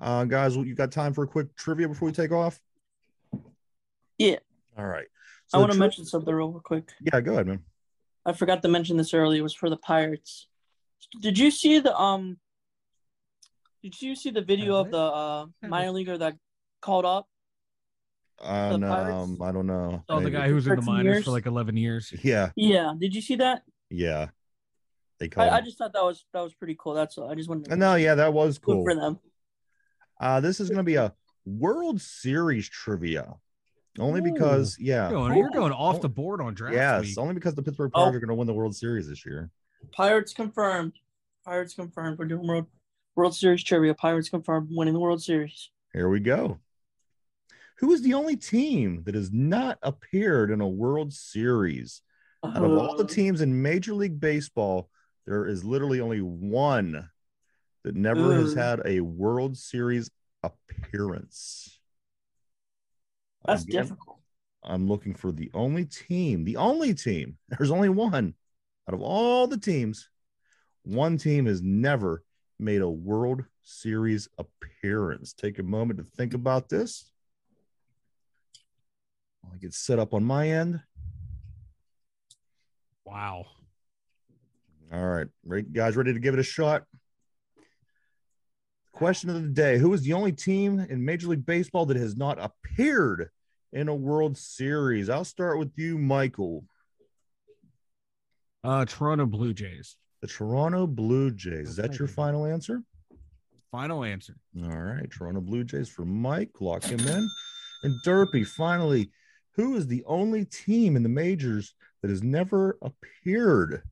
Uh, 0.00 0.24
guys, 0.24 0.56
you 0.56 0.74
got 0.74 0.90
time 0.90 1.14
for 1.14 1.22
a 1.22 1.28
quick 1.28 1.54
trivia 1.56 1.86
before 1.86 2.06
we 2.06 2.12
take 2.12 2.32
off? 2.32 2.60
Yeah. 4.18 4.38
All 4.76 4.86
right. 4.86 5.06
So 5.46 5.58
I 5.58 5.60
want 5.60 5.70
to 5.72 5.78
tri- 5.78 5.86
mention 5.86 6.04
something 6.04 6.34
real 6.34 6.60
quick. 6.64 6.90
Yeah, 7.00 7.20
go 7.20 7.32
ahead, 7.34 7.46
man. 7.46 7.60
I 8.26 8.32
forgot 8.32 8.62
to 8.62 8.68
mention 8.68 8.96
this 8.96 9.14
earlier. 9.14 9.40
It 9.40 9.42
was 9.42 9.54
for 9.54 9.70
the 9.70 9.76
Pirates. 9.76 10.48
Did 11.20 11.38
you 11.38 11.50
see 11.50 11.78
the 11.78 11.96
um? 11.96 12.38
Did 13.82 14.00
you 14.02 14.14
see 14.14 14.30
the 14.30 14.42
video 14.42 14.76
of 14.76 14.90
the 14.90 14.98
uh, 14.98 15.46
minor 15.62 15.90
leaguer 15.92 16.18
that 16.18 16.36
called 16.82 17.04
up? 17.04 17.26
Uh, 18.40 18.70
the 18.70 18.78
no, 18.78 18.88
Pirates? 18.88 19.12
um, 19.14 19.42
I 19.42 19.52
don't 19.52 19.66
know. 19.66 20.02
Oh, 20.08 20.20
the 20.20 20.30
guy 20.30 20.48
who 20.48 20.54
was 20.54 20.66
in 20.66 20.76
the 20.76 20.82
minors 20.82 21.04
years? 21.16 21.24
for 21.24 21.30
like 21.30 21.46
11 21.46 21.76
years. 21.76 22.12
Yeah, 22.22 22.50
Yeah. 22.56 22.92
Did 22.98 23.14
you 23.14 23.20
see 23.22 23.36
that? 23.36 23.62
yeah. 23.90 24.28
They 25.18 25.28
call. 25.28 25.44
I, 25.44 25.58
I 25.58 25.60
just 25.60 25.76
thought 25.76 25.92
that 25.92 26.02
was 26.02 26.24
that 26.32 26.40
was 26.40 26.54
pretty 26.54 26.74
cool. 26.78 26.94
That's 26.94 27.18
all. 27.18 27.30
I 27.30 27.34
just 27.34 27.46
wanted 27.50 27.66
to 27.66 27.76
no, 27.76 27.94
yeah, 27.96 28.14
that 28.14 28.32
was 28.32 28.56
good 28.58 28.72
cool. 28.76 28.84
for 28.84 28.94
them. 28.94 29.18
Uh, 30.18 30.40
this 30.40 30.60
is 30.60 30.70
going 30.70 30.78
to 30.78 30.82
be 30.82 30.94
a 30.94 31.12
World 31.44 32.00
Series 32.00 32.66
trivia, 32.66 33.34
only 33.98 34.22
because 34.22 34.78
yeah, 34.80 35.10
You're 35.10 35.18
going, 35.18 35.36
you're 35.36 35.50
going 35.50 35.72
off 35.74 36.00
the 36.00 36.08
board 36.08 36.40
on 36.40 36.54
draft 36.54 36.74
yes, 36.74 37.02
week. 37.02 37.18
only 37.18 37.34
because 37.34 37.54
the 37.54 37.62
Pittsburgh 37.62 37.90
Oh. 37.94 38.00
Pirates 38.00 38.16
are 38.16 38.20
going 38.20 38.28
to 38.30 38.34
win 38.34 38.46
the 38.46 38.54
World 38.54 38.74
Series 38.74 39.06
this 39.10 39.26
year. 39.26 39.50
Pirates 39.92 40.32
confirmed. 40.32 40.94
Pirates 41.44 41.74
confirmed. 41.74 42.18
We're 42.18 42.24
doing 42.24 42.46
World 42.46 42.66
World 43.20 43.34
Series 43.34 43.62
trivia. 43.62 43.92
Pirates 43.94 44.30
confirmed 44.30 44.68
winning 44.70 44.94
the 44.94 45.00
World 45.00 45.22
Series. 45.22 45.70
Here 45.92 46.08
we 46.08 46.20
go. 46.20 46.58
Who 47.80 47.92
is 47.92 48.00
the 48.00 48.14
only 48.14 48.34
team 48.36 49.02
that 49.04 49.14
has 49.14 49.30
not 49.30 49.78
appeared 49.82 50.50
in 50.50 50.62
a 50.62 50.68
World 50.68 51.12
Series? 51.12 52.00
Out 52.42 52.56
of 52.64 52.72
all 52.72 52.96
the 52.96 53.04
Uh, 53.04 53.08
teams 53.08 53.42
in 53.42 53.60
Major 53.60 53.92
League 53.92 54.18
Baseball, 54.18 54.88
there 55.26 55.46
is 55.46 55.64
literally 55.64 56.00
only 56.00 56.22
one 56.22 57.10
that 57.82 57.94
never 57.94 58.34
has 58.36 58.54
had 58.54 58.80
a 58.86 59.02
World 59.02 59.58
Series 59.58 60.10
appearance. 60.42 61.78
that's 63.44 63.64
Again, 63.64 63.82
difficult. 63.82 64.20
I'm 64.62 64.88
looking 64.88 65.14
for 65.14 65.30
the 65.30 65.50
only 65.52 65.84
team, 65.84 66.44
the 66.44 66.56
only 66.56 66.94
team. 66.94 67.36
There's 67.50 67.70
only 67.70 67.90
one 67.90 68.34
out 68.88 68.94
of 68.94 69.02
all 69.02 69.46
the 69.46 69.58
teams. 69.58 70.08
One 70.84 71.18
team 71.18 71.44
has 71.44 71.60
never 71.60 72.24
made 72.60 72.82
a 72.82 72.88
World 72.88 73.44
Series 73.62 74.28
appearance. 74.38 75.32
Take 75.32 75.58
a 75.58 75.62
moment 75.62 75.98
to 75.98 76.04
think 76.04 76.34
about 76.34 76.68
this. 76.68 77.10
I'll 79.44 79.58
get 79.58 79.74
set 79.74 79.98
up 79.98 80.14
on 80.14 80.24
my 80.24 80.50
end. 80.50 80.80
Wow. 83.04 83.46
All 84.92 85.06
right, 85.06 85.26
right, 85.44 85.72
guys, 85.72 85.96
ready 85.96 86.12
to 86.12 86.18
give 86.18 86.34
it 86.34 86.40
a 86.40 86.44
shot? 86.44 86.84
Question 88.92 89.30
of 89.30 89.42
the 89.42 89.48
day 89.48 89.78
Who 89.78 89.92
is 89.94 90.02
the 90.02 90.12
only 90.12 90.32
team 90.32 90.78
in 90.80 91.04
Major 91.04 91.28
League 91.28 91.46
Baseball 91.46 91.86
that 91.86 91.96
has 91.96 92.16
not 92.16 92.38
appeared 92.40 93.30
in 93.72 93.88
a 93.88 93.94
World 93.94 94.36
Series? 94.36 95.08
I'll 95.08 95.24
start 95.24 95.58
with 95.58 95.72
you, 95.76 95.96
Michael. 95.96 96.64
Uh, 98.62 98.84
Toronto 98.84 99.26
Blue 99.26 99.54
Jays. 99.54 99.96
The 100.20 100.26
Toronto 100.26 100.86
Blue 100.86 101.30
Jays. 101.30 101.70
Is 101.70 101.76
that 101.76 101.98
your 101.98 102.08
final 102.08 102.44
answer? 102.44 102.82
Final 103.70 104.04
answer. 104.04 104.36
All 104.62 104.68
right, 104.68 105.10
Toronto 105.10 105.40
Blue 105.40 105.64
Jays 105.64 105.88
for 105.88 106.04
Mike. 106.04 106.50
Lock 106.60 106.84
him 106.84 107.00
in. 107.00 107.28
And 107.82 107.94
Derpy, 108.04 108.46
finally, 108.46 109.10
who 109.56 109.76
is 109.76 109.86
the 109.86 110.04
only 110.06 110.44
team 110.44 110.96
in 110.96 111.02
the 111.02 111.08
majors 111.08 111.74
that 112.02 112.10
has 112.10 112.22
never 112.22 112.78
appeared 112.82 113.82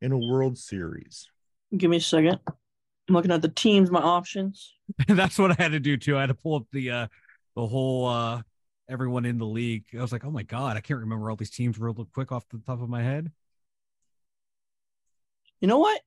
in 0.00 0.12
a 0.12 0.18
World 0.18 0.56
Series? 0.56 1.28
Give 1.76 1.90
me 1.90 1.98
a 1.98 2.00
second. 2.00 2.38
I'm 2.46 3.14
looking 3.14 3.30
at 3.30 3.42
the 3.42 3.48
teams, 3.48 3.90
my 3.90 4.00
options. 4.00 4.74
That's 5.08 5.38
what 5.38 5.52
I 5.52 5.62
had 5.62 5.72
to 5.72 5.80
do 5.80 5.96
too. 5.96 6.16
I 6.16 6.20
had 6.20 6.28
to 6.28 6.34
pull 6.34 6.56
up 6.56 6.66
the 6.72 6.90
uh 6.90 7.06
the 7.54 7.66
whole 7.66 8.06
uh 8.06 8.42
everyone 8.88 9.24
in 9.24 9.38
the 9.38 9.46
league. 9.46 9.84
I 9.96 10.00
was 10.00 10.12
like, 10.12 10.24
oh 10.24 10.30
my 10.30 10.42
god, 10.42 10.76
I 10.76 10.80
can't 10.80 11.00
remember 11.00 11.30
all 11.30 11.36
these 11.36 11.50
teams 11.50 11.78
real 11.78 11.94
quick 12.12 12.32
off 12.32 12.48
the 12.48 12.60
top 12.66 12.80
of 12.82 12.88
my 12.88 13.02
head. 13.02 13.30
You 15.60 15.68
know 15.68 15.78
what? 15.78 16.00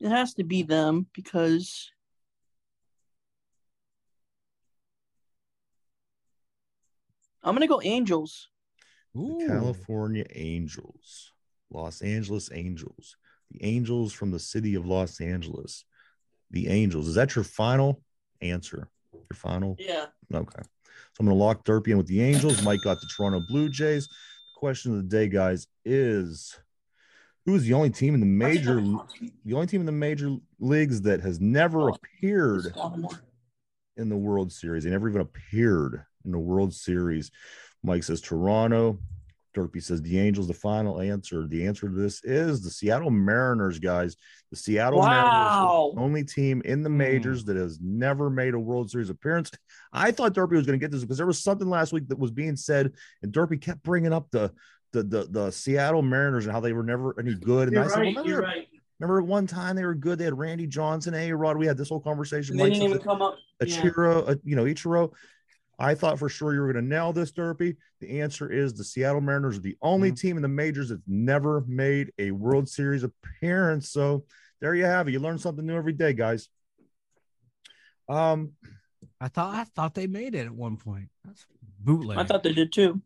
It 0.00 0.08
has 0.08 0.34
to 0.34 0.44
be 0.44 0.62
them 0.62 1.06
because 1.14 1.90
I'm 7.42 7.54
gonna 7.54 7.66
go 7.66 7.80
Angels. 7.82 8.48
The 9.14 9.46
California 9.48 10.24
Angels, 10.34 11.32
Los 11.70 12.00
Angeles 12.00 12.50
Angels, 12.52 13.16
the 13.50 13.64
Angels 13.64 14.12
from 14.12 14.30
the 14.30 14.38
city 14.38 14.74
of 14.74 14.86
Los 14.86 15.20
Angeles. 15.20 15.84
The 16.50 16.68
Angels. 16.68 17.08
Is 17.08 17.14
that 17.14 17.34
your 17.34 17.44
final 17.44 18.02
answer? 18.40 18.88
Your 19.12 19.36
final? 19.36 19.76
Yeah. 19.78 20.06
Okay. 20.32 20.62
So 20.62 21.20
I'm 21.20 21.26
going 21.26 21.36
to 21.36 21.44
lock 21.44 21.64
Derpy 21.64 21.88
in 21.88 21.96
with 21.96 22.06
the 22.06 22.22
Angels. 22.22 22.62
Mike 22.62 22.80
got 22.82 23.00
the 23.00 23.08
Toronto 23.16 23.40
Blue 23.48 23.68
Jays. 23.68 24.06
The 24.06 24.58
question 24.58 24.92
of 24.92 24.98
the 24.98 25.16
day, 25.16 25.28
guys, 25.28 25.66
is 25.84 26.58
who 27.46 27.54
is 27.54 27.64
the 27.64 27.72
only 27.74 27.90
team 27.90 28.14
in 28.14 28.20
the 28.20 28.26
major 28.26 28.76
the 29.44 29.54
only 29.54 29.66
team 29.66 29.80
in 29.80 29.86
the 29.86 29.92
major 29.92 30.36
leagues 30.58 31.02
that 31.02 31.20
has 31.20 31.40
never 31.40 31.88
appeared 31.88 32.66
in 33.96 34.08
the 34.08 34.16
World 34.16 34.52
Series. 34.52 34.84
They 34.84 34.90
never 34.90 35.08
even 35.08 35.20
appeared 35.22 36.04
in 36.24 36.32
the 36.32 36.38
World 36.38 36.74
Series. 36.74 37.30
Mike 37.82 38.02
says 38.04 38.20
Toronto. 38.20 38.98
Derpy 39.56 39.82
says 39.82 40.00
the 40.02 40.16
Angels. 40.18 40.46
The 40.46 40.54
final 40.54 41.00
answer. 41.00 41.44
The 41.46 41.66
answer 41.66 41.88
to 41.88 41.94
this 41.94 42.22
is 42.22 42.62
the 42.62 42.70
Seattle 42.70 43.10
Mariners, 43.10 43.80
guys. 43.80 44.16
The 44.50 44.56
Seattle 44.56 45.00
Mariners, 45.02 45.24
Wow. 45.24 45.92
the 45.96 46.00
only 46.00 46.22
team 46.22 46.62
in 46.64 46.84
the 46.84 46.88
majors 46.90 47.44
that 47.46 47.56
has 47.56 47.80
never 47.82 48.30
made 48.30 48.54
a 48.54 48.60
World 48.60 48.90
Series 48.92 49.10
appearance. 49.10 49.50
I 49.92 50.12
thought 50.12 50.34
Derpy 50.34 50.52
was 50.52 50.66
going 50.66 50.78
to 50.78 50.82
get 50.84 50.92
this 50.92 51.00
because 51.02 51.16
there 51.16 51.26
was 51.26 51.42
something 51.42 51.68
last 51.68 51.92
week 51.92 52.06
that 52.08 52.18
was 52.18 52.30
being 52.30 52.54
said, 52.54 52.92
and 53.22 53.32
Derpy 53.32 53.60
kept 53.60 53.82
bringing 53.82 54.12
up 54.12 54.30
the 54.30 54.52
the 54.92 55.02
the, 55.02 55.26
the 55.30 55.50
Seattle 55.50 56.02
Mariners 56.02 56.46
and 56.46 56.52
how 56.52 56.60
they 56.60 56.72
were 56.72 56.82
never 56.82 57.18
any 57.18 57.34
good. 57.34 57.68
And 57.68 57.74
You're 57.74 57.84
I 57.84 57.88
said, 57.88 57.98
right. 58.00 58.14
well, 58.16 58.26
You're 58.26 58.36
remember, 58.38 58.58
right. 58.58 58.68
remember 58.98 59.22
one 59.22 59.46
time 59.46 59.76
they 59.76 59.84
were 59.84 59.94
good. 59.94 60.18
They 60.18 60.24
had 60.24 60.38
Randy 60.38 60.66
Johnson, 60.66 61.14
A 61.14 61.32
Rod. 61.32 61.56
We 61.56 61.66
had 61.66 61.76
this 61.76 61.88
whole 61.88 62.00
conversation. 62.00 62.54
And 62.54 62.60
they 62.60 62.64
Mike 62.64 62.72
didn't 62.74 62.88
says 62.88 62.96
even 62.96 63.06
come 63.06 63.22
up. 63.22 63.36
Yeah. 63.60 63.66
Achiro, 63.66 64.28
uh, 64.28 64.34
you 64.44 64.56
know, 64.56 64.64
Ichiro. 64.64 65.12
I 65.78 65.94
thought 65.94 66.18
for 66.18 66.28
sure 66.28 66.52
you 66.52 66.60
were 66.60 66.70
going 66.70 66.84
to 66.84 66.88
nail 66.88 67.10
this, 67.12 67.32
Derpy. 67.32 67.76
The 68.00 68.20
answer 68.20 68.52
is 68.52 68.74
the 68.74 68.84
Seattle 68.84 69.22
Mariners 69.22 69.56
are 69.56 69.62
the 69.62 69.78
only 69.80 70.12
team 70.12 70.36
in 70.36 70.42
the 70.42 70.48
majors 70.48 70.90
that's 70.90 71.00
never 71.06 71.64
made 71.66 72.12
a 72.18 72.32
World 72.32 72.68
Series 72.68 73.02
appearance. 73.02 73.90
So 73.90 74.24
there 74.60 74.74
you 74.74 74.84
have 74.84 75.08
it. 75.08 75.12
You 75.12 75.20
learn 75.20 75.38
something 75.38 75.64
new 75.64 75.74
every 75.74 75.94
day, 75.94 76.12
guys. 76.12 76.50
Um, 78.10 78.52
I 79.20 79.28
thought 79.28 79.54
I 79.54 79.64
thought 79.64 79.94
they 79.94 80.06
made 80.06 80.34
it 80.34 80.44
at 80.46 80.50
one 80.50 80.76
point. 80.76 81.08
That's 81.24 81.46
bootleg. 81.78 82.18
I 82.18 82.24
thought 82.24 82.42
they 82.42 82.52
did 82.52 82.72
too. 82.72 83.00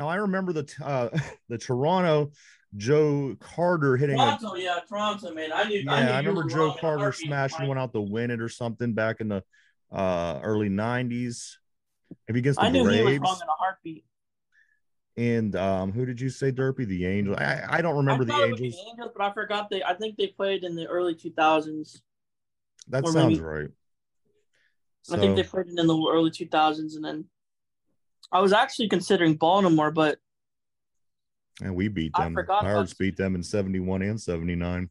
Now 0.00 0.08
I 0.08 0.16
remember 0.16 0.52
the 0.52 0.68
uh, 0.82 1.10
the 1.48 1.58
Toronto 1.58 2.32
Joe 2.76 3.36
Carter 3.38 3.96
hitting 3.96 4.18
a 4.18 4.38
Toronto, 4.38 4.54
yeah, 4.54 4.78
Toronto, 4.88 5.34
man. 5.34 5.52
I 5.52 5.64
knew. 5.64 5.80
yeah, 5.80 5.92
I, 5.92 6.04
knew 6.04 6.10
I 6.10 6.18
remember 6.18 6.48
Joe 6.48 6.70
a 6.70 6.78
Carter 6.78 7.12
smashing 7.12 7.68
one 7.68 7.78
out 7.78 7.92
to 7.92 8.00
win 8.00 8.30
it 8.30 8.40
or 8.40 8.48
something 8.48 8.94
back 8.94 9.20
in 9.20 9.28
the 9.28 9.44
uh 9.92 10.40
early 10.42 10.70
90s. 10.70 11.56
Maybe 12.26 12.40
against 12.40 12.58
the 12.58 12.66
I 12.66 12.70
knew 12.70 12.80
he 12.88 13.02
was 13.02 13.04
Braves. 13.04 13.20
wrong 13.20 13.40
in 13.42 13.48
a 13.48 13.52
heartbeat. 13.52 14.04
And 15.16 15.54
um, 15.54 15.92
who 15.92 16.06
did 16.06 16.20
you 16.20 16.30
say, 16.30 16.50
Derpy? 16.50 16.86
The 16.86 17.04
Angels. 17.04 17.36
I, 17.38 17.64
I 17.68 17.82
don't 17.82 17.96
remember 17.96 18.24
I 18.24 18.26
the 18.26 18.32
would 18.32 18.56
be 18.56 18.66
Angels. 18.66 18.86
Angels, 18.90 19.10
but 19.14 19.22
I 19.22 19.32
forgot 19.34 19.68
they. 19.68 19.82
I 19.82 19.94
think 19.94 20.16
they 20.16 20.28
played 20.28 20.64
in 20.64 20.74
the 20.74 20.86
early 20.86 21.14
2000s. 21.14 22.00
That 22.88 23.06
sounds 23.06 23.38
maybe- 23.38 23.40
right. 23.40 23.68
I 25.10 25.16
think 25.16 25.34
they 25.34 25.42
played 25.42 25.66
in 25.66 25.74
the 25.74 26.08
early 26.12 26.30
2000s, 26.30 26.94
and 26.94 27.04
then 27.04 27.24
I 28.32 28.40
was 28.40 28.52
actually 28.52 28.88
considering 28.88 29.34
Baltimore, 29.34 29.90
but 29.90 30.18
and 31.62 31.74
we 31.74 31.88
beat 31.88 32.12
I 32.14 32.24
them. 32.24 32.34
forgot 32.34 32.60
about- 32.62 32.72
Pirates 32.72 32.94
beat 32.94 33.16
them 33.16 33.34
in 33.34 33.42
71 33.42 34.02
and 34.02 34.20
79. 34.20 34.88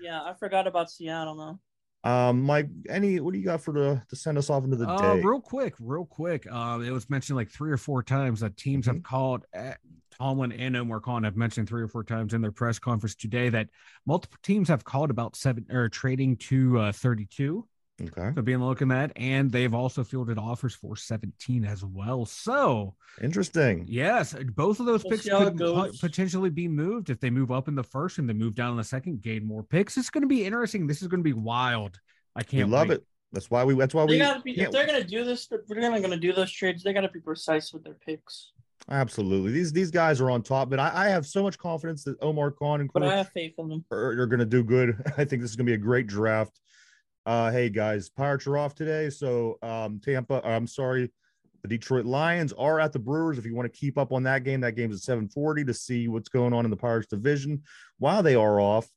yeah, 0.00 0.22
I 0.22 0.34
forgot 0.34 0.66
about 0.66 0.90
Seattle 0.90 1.34
now. 1.34 1.60
Um, 2.04 2.42
Mike, 2.42 2.68
any 2.88 3.18
what 3.18 3.32
do 3.32 3.38
you 3.40 3.44
got 3.44 3.60
for 3.60 3.72
the 3.72 4.00
to 4.08 4.16
send 4.16 4.38
us 4.38 4.48
off 4.48 4.62
into 4.62 4.76
the 4.76 4.88
Uh, 4.88 5.14
day? 5.16 5.22
real 5.22 5.40
quick, 5.40 5.74
real 5.80 6.04
quick. 6.04 6.50
Um, 6.50 6.84
it 6.84 6.90
was 6.92 7.10
mentioned 7.10 7.36
like 7.36 7.50
three 7.50 7.72
or 7.72 7.76
four 7.76 8.02
times 8.04 8.40
that 8.40 8.56
teams 8.56 8.86
Mm-hmm. 8.86 8.96
have 8.98 9.02
called. 9.02 9.44
Uh, 9.56 9.72
Tomlin 10.18 10.52
and 10.52 10.74
Omar 10.76 11.00
Khan 11.00 11.24
have 11.24 11.36
mentioned 11.36 11.68
three 11.68 11.82
or 11.82 11.88
four 11.88 12.02
times 12.02 12.32
in 12.32 12.40
their 12.40 12.52
press 12.52 12.78
conference 12.78 13.14
today 13.16 13.50
that 13.50 13.68
multiple 14.06 14.38
teams 14.42 14.68
have 14.68 14.82
called 14.82 15.10
about 15.10 15.36
seven 15.36 15.66
or 15.70 15.90
trading 15.90 16.36
to 16.36 16.78
uh, 16.78 16.92
32. 16.92 17.68
Okay, 18.02 18.30
So 18.34 18.42
being 18.42 18.58
looking 18.58 18.92
at, 18.92 19.10
and 19.16 19.50
they've 19.50 19.72
also 19.72 20.04
fielded 20.04 20.36
offers 20.36 20.74
for 20.74 20.96
17 20.96 21.64
as 21.64 21.82
well. 21.82 22.26
So 22.26 22.94
interesting. 23.22 23.86
yes, 23.88 24.34
both 24.54 24.80
of 24.80 24.86
those 24.86 25.02
We'll 25.02 25.12
picks 25.12 25.24
see 25.24 25.30
how 25.30 25.46
it 25.46 25.56
could 25.56 25.74
po- 25.74 25.90
potentially 25.98 26.50
be 26.50 26.68
moved 26.68 27.08
if 27.08 27.20
they 27.20 27.30
move 27.30 27.50
up 27.50 27.68
in 27.68 27.74
the 27.74 27.82
first 27.82 28.18
and 28.18 28.28
they 28.28 28.34
move 28.34 28.54
down 28.54 28.72
in 28.72 28.76
the 28.76 28.84
second, 28.84 29.22
gain 29.22 29.46
more 29.46 29.62
picks. 29.62 29.96
It's 29.96 30.10
going 30.10 30.22
to 30.22 30.28
be 30.28 30.44
interesting. 30.44 30.86
This 30.86 31.00
is 31.00 31.08
going 31.08 31.20
to 31.20 31.24
be 31.24 31.32
wild. 31.32 31.98
I 32.34 32.42
can't 32.42 32.68
love 32.68 32.88
wait. 32.88 32.96
it. 32.96 33.06
That's 33.32 33.50
why 33.50 33.64
we. 33.64 33.74
That's 33.74 33.94
why 33.94 34.04
they 34.06 34.12
we, 34.12 34.18
gotta 34.18 34.40
be, 34.40 34.60
if 34.60 34.70
they're 34.70 34.86
gonna 34.86 35.02
do 35.02 35.24
this. 35.24 35.48
If 35.50 35.66
they're 35.66 35.80
gonna 35.80 36.00
gonna 36.00 36.16
do 36.16 36.32
those 36.32 36.50
trades, 36.52 36.82
they 36.82 36.92
gotta 36.92 37.08
be 37.08 37.20
precise 37.20 37.72
with 37.72 37.82
their 37.82 37.94
picks. 37.94 38.52
Absolutely. 38.88 39.50
These 39.52 39.72
these 39.72 39.90
guys 39.90 40.20
are 40.20 40.30
on 40.30 40.42
top, 40.42 40.70
but 40.70 40.78
I, 40.78 41.06
I 41.06 41.08
have 41.08 41.26
so 41.26 41.42
much 41.42 41.58
confidence 41.58 42.04
that 42.04 42.16
Omar 42.22 42.52
Khan 42.52 42.80
and 42.80 42.90
But 42.92 43.02
I 43.02 43.16
have 43.16 43.30
faith 43.30 43.54
in 43.58 43.68
them. 43.68 43.84
are, 43.90 44.12
are 44.20 44.26
going 44.26 44.40
to 44.40 44.46
do 44.46 44.62
good. 44.62 45.02
I 45.18 45.24
think 45.24 45.42
this 45.42 45.50
is 45.50 45.56
going 45.56 45.66
to 45.66 45.70
be 45.70 45.74
a 45.74 45.78
great 45.78 46.06
draft. 46.06 46.60
Uh, 47.26 47.50
hey 47.50 47.68
guys, 47.68 48.08
Pirates 48.08 48.46
are 48.46 48.56
off 48.56 48.76
today, 48.76 49.10
so 49.10 49.58
um, 49.60 49.98
Tampa. 49.98 50.40
I'm 50.44 50.68
sorry, 50.68 51.10
The 51.62 51.68
Detroit 51.68 52.06
Lions 52.06 52.52
are 52.52 52.78
at 52.78 52.92
the 52.92 53.00
Brewers. 53.00 53.36
If 53.36 53.44
you 53.44 53.52
want 53.52 53.70
to 53.70 53.76
keep 53.76 53.98
up 53.98 54.12
on 54.12 54.22
that 54.22 54.44
game, 54.44 54.60
that 54.60 54.76
game's 54.76 54.94
at 54.94 55.02
740 55.02 55.64
to 55.64 55.74
see 55.74 56.06
what's 56.06 56.28
going 56.28 56.52
on 56.52 56.64
in 56.64 56.70
the 56.70 56.76
Pirates 56.76 57.08
division 57.08 57.64
while 57.98 58.22
they 58.22 58.36
are 58.36 58.60
off. 58.60 58.88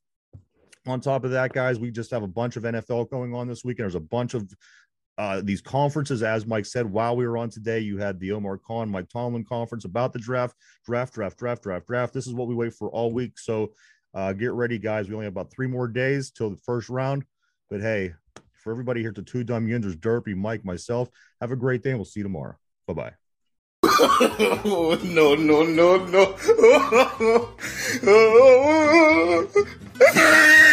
On 0.86 1.00
top 1.00 1.24
of 1.24 1.32
that, 1.32 1.52
guys, 1.52 1.80
we 1.80 1.90
just 1.90 2.12
have 2.12 2.22
a 2.22 2.28
bunch 2.28 2.54
of 2.54 2.62
NFL 2.62 3.10
going 3.10 3.34
on 3.34 3.48
this 3.48 3.64
weekend. 3.64 3.86
There's 3.86 3.96
a 3.96 4.00
bunch 4.00 4.34
of 4.34 4.48
uh, 5.18 5.40
these 5.42 5.60
conferences, 5.60 6.22
as 6.22 6.46
Mike 6.46 6.66
said, 6.66 6.86
while 6.86 7.16
we 7.16 7.26
were 7.26 7.36
on 7.36 7.50
today, 7.50 7.80
you 7.80 7.98
had 7.98 8.20
the 8.20 8.30
Omar 8.30 8.58
Khan, 8.58 8.88
Mike 8.88 9.08
Tomlin 9.08 9.44
conference 9.44 9.84
about 9.84 10.12
the 10.12 10.20
draft, 10.20 10.54
draft, 10.86 11.14
draft, 11.14 11.36
draft, 11.36 11.64
draft, 11.64 11.86
draft. 11.88 12.14
This 12.14 12.28
is 12.28 12.32
what 12.32 12.46
we 12.46 12.54
wait 12.54 12.74
for 12.74 12.90
all 12.90 13.12
week. 13.12 13.40
So 13.40 13.72
uh, 14.14 14.32
get 14.34 14.52
ready, 14.52 14.78
guys. 14.78 15.08
We 15.08 15.14
only 15.14 15.26
have 15.26 15.34
about 15.34 15.52
three 15.52 15.66
more 15.66 15.88
days 15.88 16.30
till 16.30 16.50
the 16.50 16.56
first 16.64 16.88
round. 16.88 17.24
But 17.70 17.80
hey, 17.80 18.14
for 18.64 18.72
everybody 18.72 19.00
here 19.00 19.12
to 19.12 19.22
Two 19.22 19.44
Dumb 19.44 19.68
Yinzers, 19.68 19.94
Derpy, 19.94 20.34
Mike, 20.34 20.64
myself, 20.64 21.08
have 21.40 21.52
a 21.52 21.56
great 21.56 21.84
day 21.84 21.90
and 21.90 22.00
we'll 22.00 22.04
see 22.04 22.18
you 22.18 22.24
tomorrow. 22.24 22.56
Bye 22.88 22.94
bye. 22.94 23.12
no, 24.64 25.36
no, 25.36 25.62
no, 25.62 25.96
no. 26.06 26.36